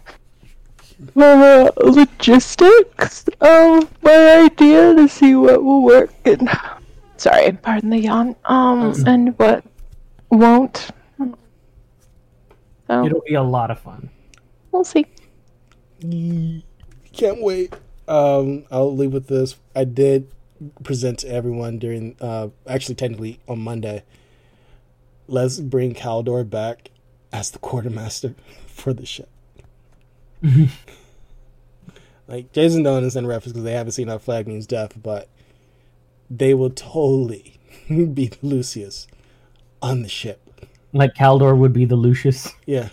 uh, 1.15 1.69
logistics 1.77 3.25
of 3.41 4.03
my 4.03 4.45
idea 4.45 4.95
to 4.95 5.07
see 5.07 5.35
what 5.35 5.63
will 5.63 5.83
work 5.83 6.11
and 6.25 6.49
sorry, 7.17 7.51
pardon 7.51 7.89
the 7.89 7.99
yawn. 7.99 8.35
Um, 8.45 8.93
and 9.05 9.37
what 9.37 9.63
won't. 10.29 10.89
So 12.87 13.05
It'll 13.05 13.23
be 13.27 13.33
a 13.35 13.43
lot 13.43 13.71
of 13.71 13.79
fun. 13.79 14.09
we'll 14.71 14.83
see. 14.83 15.05
Can't 17.13 17.41
wait. 17.41 17.73
Um, 18.07 18.65
I'll 18.69 18.95
leave 18.95 19.13
with 19.13 19.27
this. 19.27 19.55
I 19.75 19.85
did 19.85 20.29
present 20.83 21.19
to 21.19 21.29
everyone 21.29 21.79
during, 21.79 22.15
uh, 22.21 22.49
actually 22.67 22.95
technically 22.95 23.39
on 23.47 23.59
Monday. 23.59 24.03
Let's 25.27 25.59
bring 25.59 25.93
Caldor 25.95 26.47
back 26.47 26.91
as 27.33 27.51
the 27.51 27.59
quartermaster 27.59 28.35
for 28.67 28.93
the 28.93 29.05
ship. 29.05 29.29
like 32.27 32.51
Jason 32.51 32.83
don't 32.83 32.97
understand 32.97 33.27
reference 33.27 33.53
because 33.53 33.63
they 33.63 33.73
haven't 33.73 33.93
seen 33.93 34.09
Our 34.09 34.19
Flag 34.19 34.47
Means 34.47 34.67
Death, 34.67 34.93
but 35.01 35.27
they 36.29 36.53
will 36.53 36.69
totally 36.69 37.59
be 37.89 38.31
Lucius 38.43 39.07
on 39.81 40.03
the 40.03 40.09
ship. 40.09 40.44
Like 40.95 41.13
Caldor 41.13 41.55
would 41.57 41.73
be 41.73 41.83
the 41.83 41.97
Lucius. 41.97 42.53
Yeah. 42.65 42.87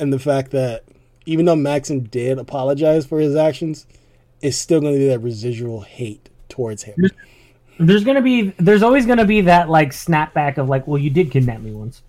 And 0.00 0.12
the 0.12 0.18
fact 0.18 0.50
that 0.50 0.82
even 1.24 1.44
though 1.44 1.54
Maxon 1.54 2.02
did 2.04 2.38
apologize 2.38 3.06
for 3.06 3.20
his 3.20 3.36
actions, 3.36 3.86
it's 4.42 4.56
still 4.56 4.80
going 4.80 4.94
to 4.94 4.98
be 4.98 5.06
that 5.06 5.20
residual 5.20 5.82
hate 5.82 6.28
towards 6.48 6.82
him. 6.82 6.96
There's 7.78 8.02
gonna 8.02 8.22
be, 8.22 8.48
there's 8.58 8.82
always 8.82 9.06
gonna 9.06 9.24
be 9.24 9.42
that 9.42 9.68
like 9.68 9.90
snapback 9.90 10.58
of 10.58 10.68
like, 10.68 10.88
well, 10.88 10.98
you 10.98 11.10
did 11.10 11.30
kidnap 11.30 11.60
me 11.60 11.70
once. 11.70 12.02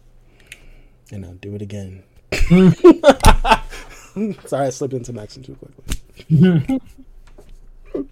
And 1.12 1.24
I'll 1.24 1.34
do 1.34 1.54
it 1.54 1.62
again. 1.62 2.02
Sorry, 4.48 4.66
I 4.66 4.70
slipped 4.72 4.96
into 4.96 5.14
Maxon 5.14 5.44
too 5.44 5.56
quickly. 5.56 6.82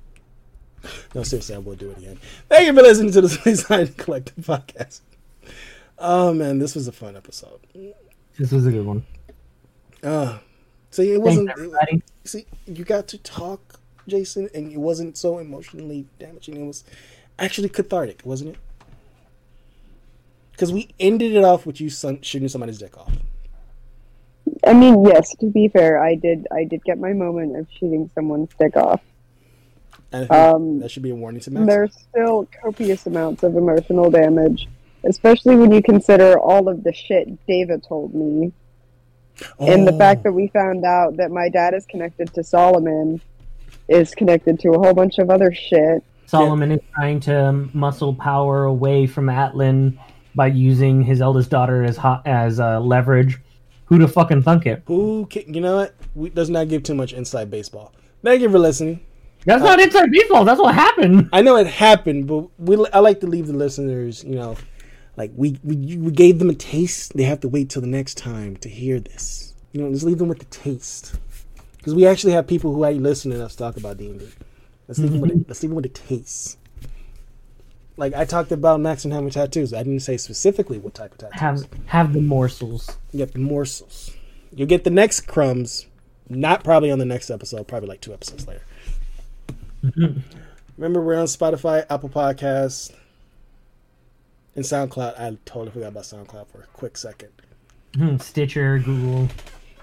no, 1.15 1.23
seriously, 1.23 1.55
I 1.55 1.57
will 1.57 1.75
do 1.75 1.89
it 1.89 1.97
again. 1.97 2.19
Thank 2.47 2.67
you 2.67 2.75
for 2.75 2.83
listening 2.83 3.11
to 3.13 3.21
the 3.21 3.29
Suicide 3.29 3.97
Collective 3.97 4.45
podcast. 4.45 5.01
Oh 5.99 6.33
man, 6.33 6.59
this 6.59 6.75
was 6.75 6.87
a 6.87 6.91
fun 6.91 7.15
episode. 7.15 7.59
This 8.37 8.51
was 8.51 8.65
a 8.65 8.71
good 8.71 8.85
one. 8.85 9.05
Uh, 10.03 10.37
see, 10.91 11.11
it 11.11 11.21
wasn't. 11.21 11.49
everybody. 11.49 12.01
see 12.23 12.45
you 12.65 12.83
got 12.83 13.07
to 13.07 13.17
talk 13.17 13.79
jason 14.07 14.49
and 14.53 14.71
it 14.71 14.77
wasn't 14.77 15.17
so 15.17 15.37
emotionally 15.37 16.05
damaging 16.17 16.55
it 16.55 16.65
was 16.65 16.83
actually 17.39 17.67
cathartic 17.67 18.21
wasn't 18.23 18.49
it 18.49 18.57
because 20.53 20.71
we 20.71 20.87
ended 20.99 21.33
it 21.33 21.43
off 21.43 21.65
with 21.65 21.81
you 21.81 21.89
son- 21.89 22.21
shooting 22.21 22.47
somebody's 22.47 22.77
dick 22.77 22.97
off 22.97 23.11
I 24.65 24.73
mean, 24.73 25.03
yes. 25.05 25.35
To 25.37 25.45
be 25.45 25.67
fair, 25.67 26.01
I 26.01 26.15
did. 26.15 26.47
I 26.51 26.63
did 26.63 26.83
get 26.83 26.97
my 26.99 27.13
moment 27.13 27.57
of 27.57 27.67
shooting 27.79 28.09
someone's 28.15 28.49
dick 28.59 28.75
off. 28.77 29.01
and 30.11 30.29
Um, 30.31 30.79
that 30.79 30.89
should 30.89 31.03
be 31.03 31.09
a 31.11 31.15
warning 31.15 31.41
to 31.41 31.51
Max. 31.51 31.67
There's 31.67 31.93
still 32.09 32.47
copious 32.61 33.05
amounts 33.05 33.43
of 33.43 33.55
emotional 33.55 34.09
damage, 34.09 34.67
especially 35.07 35.55
when 35.55 35.71
you 35.71 35.81
consider 35.81 36.37
all 36.39 36.67
of 36.69 36.83
the 36.83 36.93
shit 36.93 37.27
David 37.47 37.83
told 37.87 38.13
me, 38.13 38.51
and 39.59 39.87
the 39.87 39.93
Oh, 39.93 39.97
fact 39.97 40.23
that 40.23 40.31
we 40.33 40.47
found 40.47 40.83
out 40.85 41.17
that 41.17 41.31
my 41.31 41.49
dad 41.49 41.73
is 41.73 41.85
connected 41.85 42.33
to 42.33 42.43
Solomon, 42.43 43.21
is 43.87 44.13
connected 44.15 44.59
to 44.61 44.71
a 44.73 44.79
whole 44.79 44.93
bunch 44.93 45.17
of 45.19 45.29
other 45.29 45.53
shit. 45.53 46.03
Solomon 46.25 46.71
is 46.73 46.81
trying 46.95 47.19
to 47.21 47.67
muscle 47.73 48.13
power 48.13 48.65
away 48.65 49.07
from 49.07 49.27
Atlan 49.27 49.97
by 50.35 50.47
using 50.47 51.01
his 51.03 51.21
eldest 51.21 51.49
daughter 51.49 51.83
as 51.83 51.97
hot, 51.97 52.21
as 52.27 52.59
uh, 52.59 52.79
leverage. 52.79 53.37
Who 53.85 53.99
to 53.99 54.07
fucking 54.09 54.41
thunk 54.43 54.65
it? 54.65 54.83
who 54.85 55.25
ca- 55.31 55.45
you 55.47 55.61
know 55.61 55.77
what 55.77 55.95
we, 56.13 56.29
does 56.29 56.49
not 56.49 56.67
give 56.67 56.83
too 56.83 56.93
much 56.93 57.13
inside 57.13 57.49
baseball 57.49 57.93
thank 58.21 58.41
you 58.41 58.49
for 58.49 58.59
listening 58.59 58.99
That's 59.45 59.63
not 59.63 59.79
inside 59.79 60.11
baseball. 60.11 60.43
That's 60.43 60.59
what 60.59 60.75
happened. 60.75 61.29
i 61.31 61.41
know 61.41 61.55
it 61.55 61.67
happened 61.67 62.27
but 62.27 62.49
we 62.59 62.75
i 62.91 62.99
like 62.99 63.21
to 63.21 63.27
leave 63.27 63.47
the 63.47 63.53
listeners 63.53 64.25
you 64.25 64.35
know 64.35 64.57
like 65.17 65.31
we 65.35 65.59
we, 65.63 65.75
we 65.97 66.11
gave 66.11 66.39
them 66.39 66.49
a 66.49 66.53
taste. 66.53 67.17
They 67.17 67.23
have 67.23 67.41
to 67.41 67.49
wait 67.49 67.69
till 67.69 67.81
the 67.81 67.87
next 67.87 68.17
time 68.17 68.55
to 68.57 68.69
hear 68.69 68.99
this. 68.99 69.53
You 69.73 69.81
know 69.81 69.91
just 69.91 70.05
leave 70.05 70.19
them 70.19 70.29
with 70.29 70.39
the 70.39 70.45
taste. 70.45 71.15
Because 71.77 71.95
we 71.95 72.05
actually 72.05 72.33
have 72.33 72.47
people 72.47 72.73
who 72.73 72.85
actually 72.85 72.99
listen 72.99 73.31
to 73.31 73.43
us 73.43 73.55
talk 73.55 73.77
about 73.77 73.97
d&d 73.97 74.25
let's 74.87 74.99
leave 74.99 75.11
them 75.11 75.21
with 75.21 75.31
a, 75.31 75.45
let's 75.47 75.63
leave 75.63 75.69
them 75.69 75.75
with 75.75 75.85
a 75.85 75.89
taste. 75.89 76.57
Like 77.97 78.13
i 78.13 78.25
talked 78.25 78.51
about 78.51 78.79
max 78.79 79.03
and 79.03 79.13
hammer 79.13 79.31
tattoos. 79.31 79.73
I 79.73 79.79
didn't 79.79 80.01
say 80.01 80.17
specifically 80.17 80.77
what 80.77 80.93
type 80.93 81.13
of 81.13 81.17
tattoos. 81.17 81.39
Have 81.39 81.67
have 81.87 82.13
the 82.13 82.21
morsels. 82.21 82.97
you 83.11 83.17
get 83.17 83.33
the 83.33 83.39
morsels. 83.39 84.11
You'll 84.53 84.67
get 84.67 84.83
the 84.83 84.91
next 84.91 85.21
crumbs 85.21 85.87
not 86.29 86.63
probably 86.63 86.91
on 86.91 86.99
the 86.99 87.05
next 87.05 87.29
episode 87.29 87.67
probably 87.67 87.89
like 87.89 88.01
two 88.01 88.13
episodes 88.13 88.47
later. 88.47 88.61
Mm-hmm. 89.83 90.19
Remember 90.77 91.01
we're 91.01 91.15
on 91.15 91.25
spotify 91.25 91.85
apple 91.89 92.09
podcasts 92.09 92.91
and 94.57 94.65
soundcloud 94.65 95.17
i 95.17 95.37
totally 95.45 95.71
forgot 95.71 95.87
about 95.87 96.03
soundcloud 96.03 96.47
for 96.47 96.61
a 96.61 96.67
quick 96.73 96.97
second 96.97 97.29
Hmm, 97.95 98.17
Stitcher, 98.17 98.77
Google. 98.77 99.27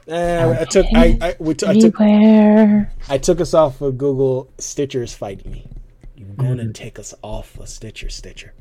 Eh, 0.06 0.56
I 0.60 0.64
took 0.66 0.86
I 0.94 1.18
I, 1.20 1.34
we 1.40 1.54
t- 1.54 1.66
I 1.66 1.74
took 1.74 2.00
I 2.00 3.18
took 3.18 3.40
us 3.40 3.54
off 3.54 3.80
of 3.80 3.98
Google. 3.98 4.48
Stitcher's 4.58 5.14
fighting 5.14 5.50
me. 5.50 5.66
You're 6.14 6.28
gonna 6.36 6.72
take 6.72 6.98
us 6.98 7.12
off 7.22 7.58
of 7.58 7.68
Stitcher, 7.68 8.10
Stitcher. 8.10 8.52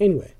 Anyway, 0.00 0.32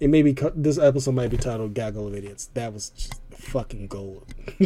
it 0.00 0.08
may 0.10 0.22
be 0.22 0.34
co- 0.34 0.52
this 0.54 0.78
episode 0.78 1.14
might 1.14 1.30
be 1.30 1.36
titled 1.36 1.74
"Gaggle 1.74 2.08
of 2.08 2.14
Idiots." 2.14 2.46
That 2.54 2.72
was 2.72 2.90
just 2.90 3.20
fucking 3.30 3.86
gold. 3.86 4.26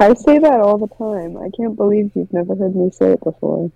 I 0.00 0.14
say 0.14 0.38
that 0.38 0.60
all 0.60 0.78
the 0.78 0.88
time. 0.96 1.36
I 1.36 1.50
can't 1.56 1.76
believe 1.76 2.10
you've 2.16 2.32
never 2.32 2.56
heard 2.56 2.74
me 2.74 2.90
say 2.90 3.12
it 3.12 3.22
before. 3.22 3.70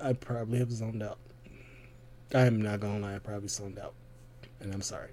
I 0.00 0.14
probably 0.14 0.60
have 0.60 0.72
zoned 0.72 1.02
out. 1.02 1.18
I 2.34 2.40
am 2.40 2.60
not 2.60 2.80
gonna 2.80 2.98
lie. 3.00 3.14
I 3.14 3.18
probably 3.20 3.48
zoned 3.48 3.78
out, 3.78 3.94
and 4.60 4.72
I'm 4.74 4.82
sorry. 4.82 5.10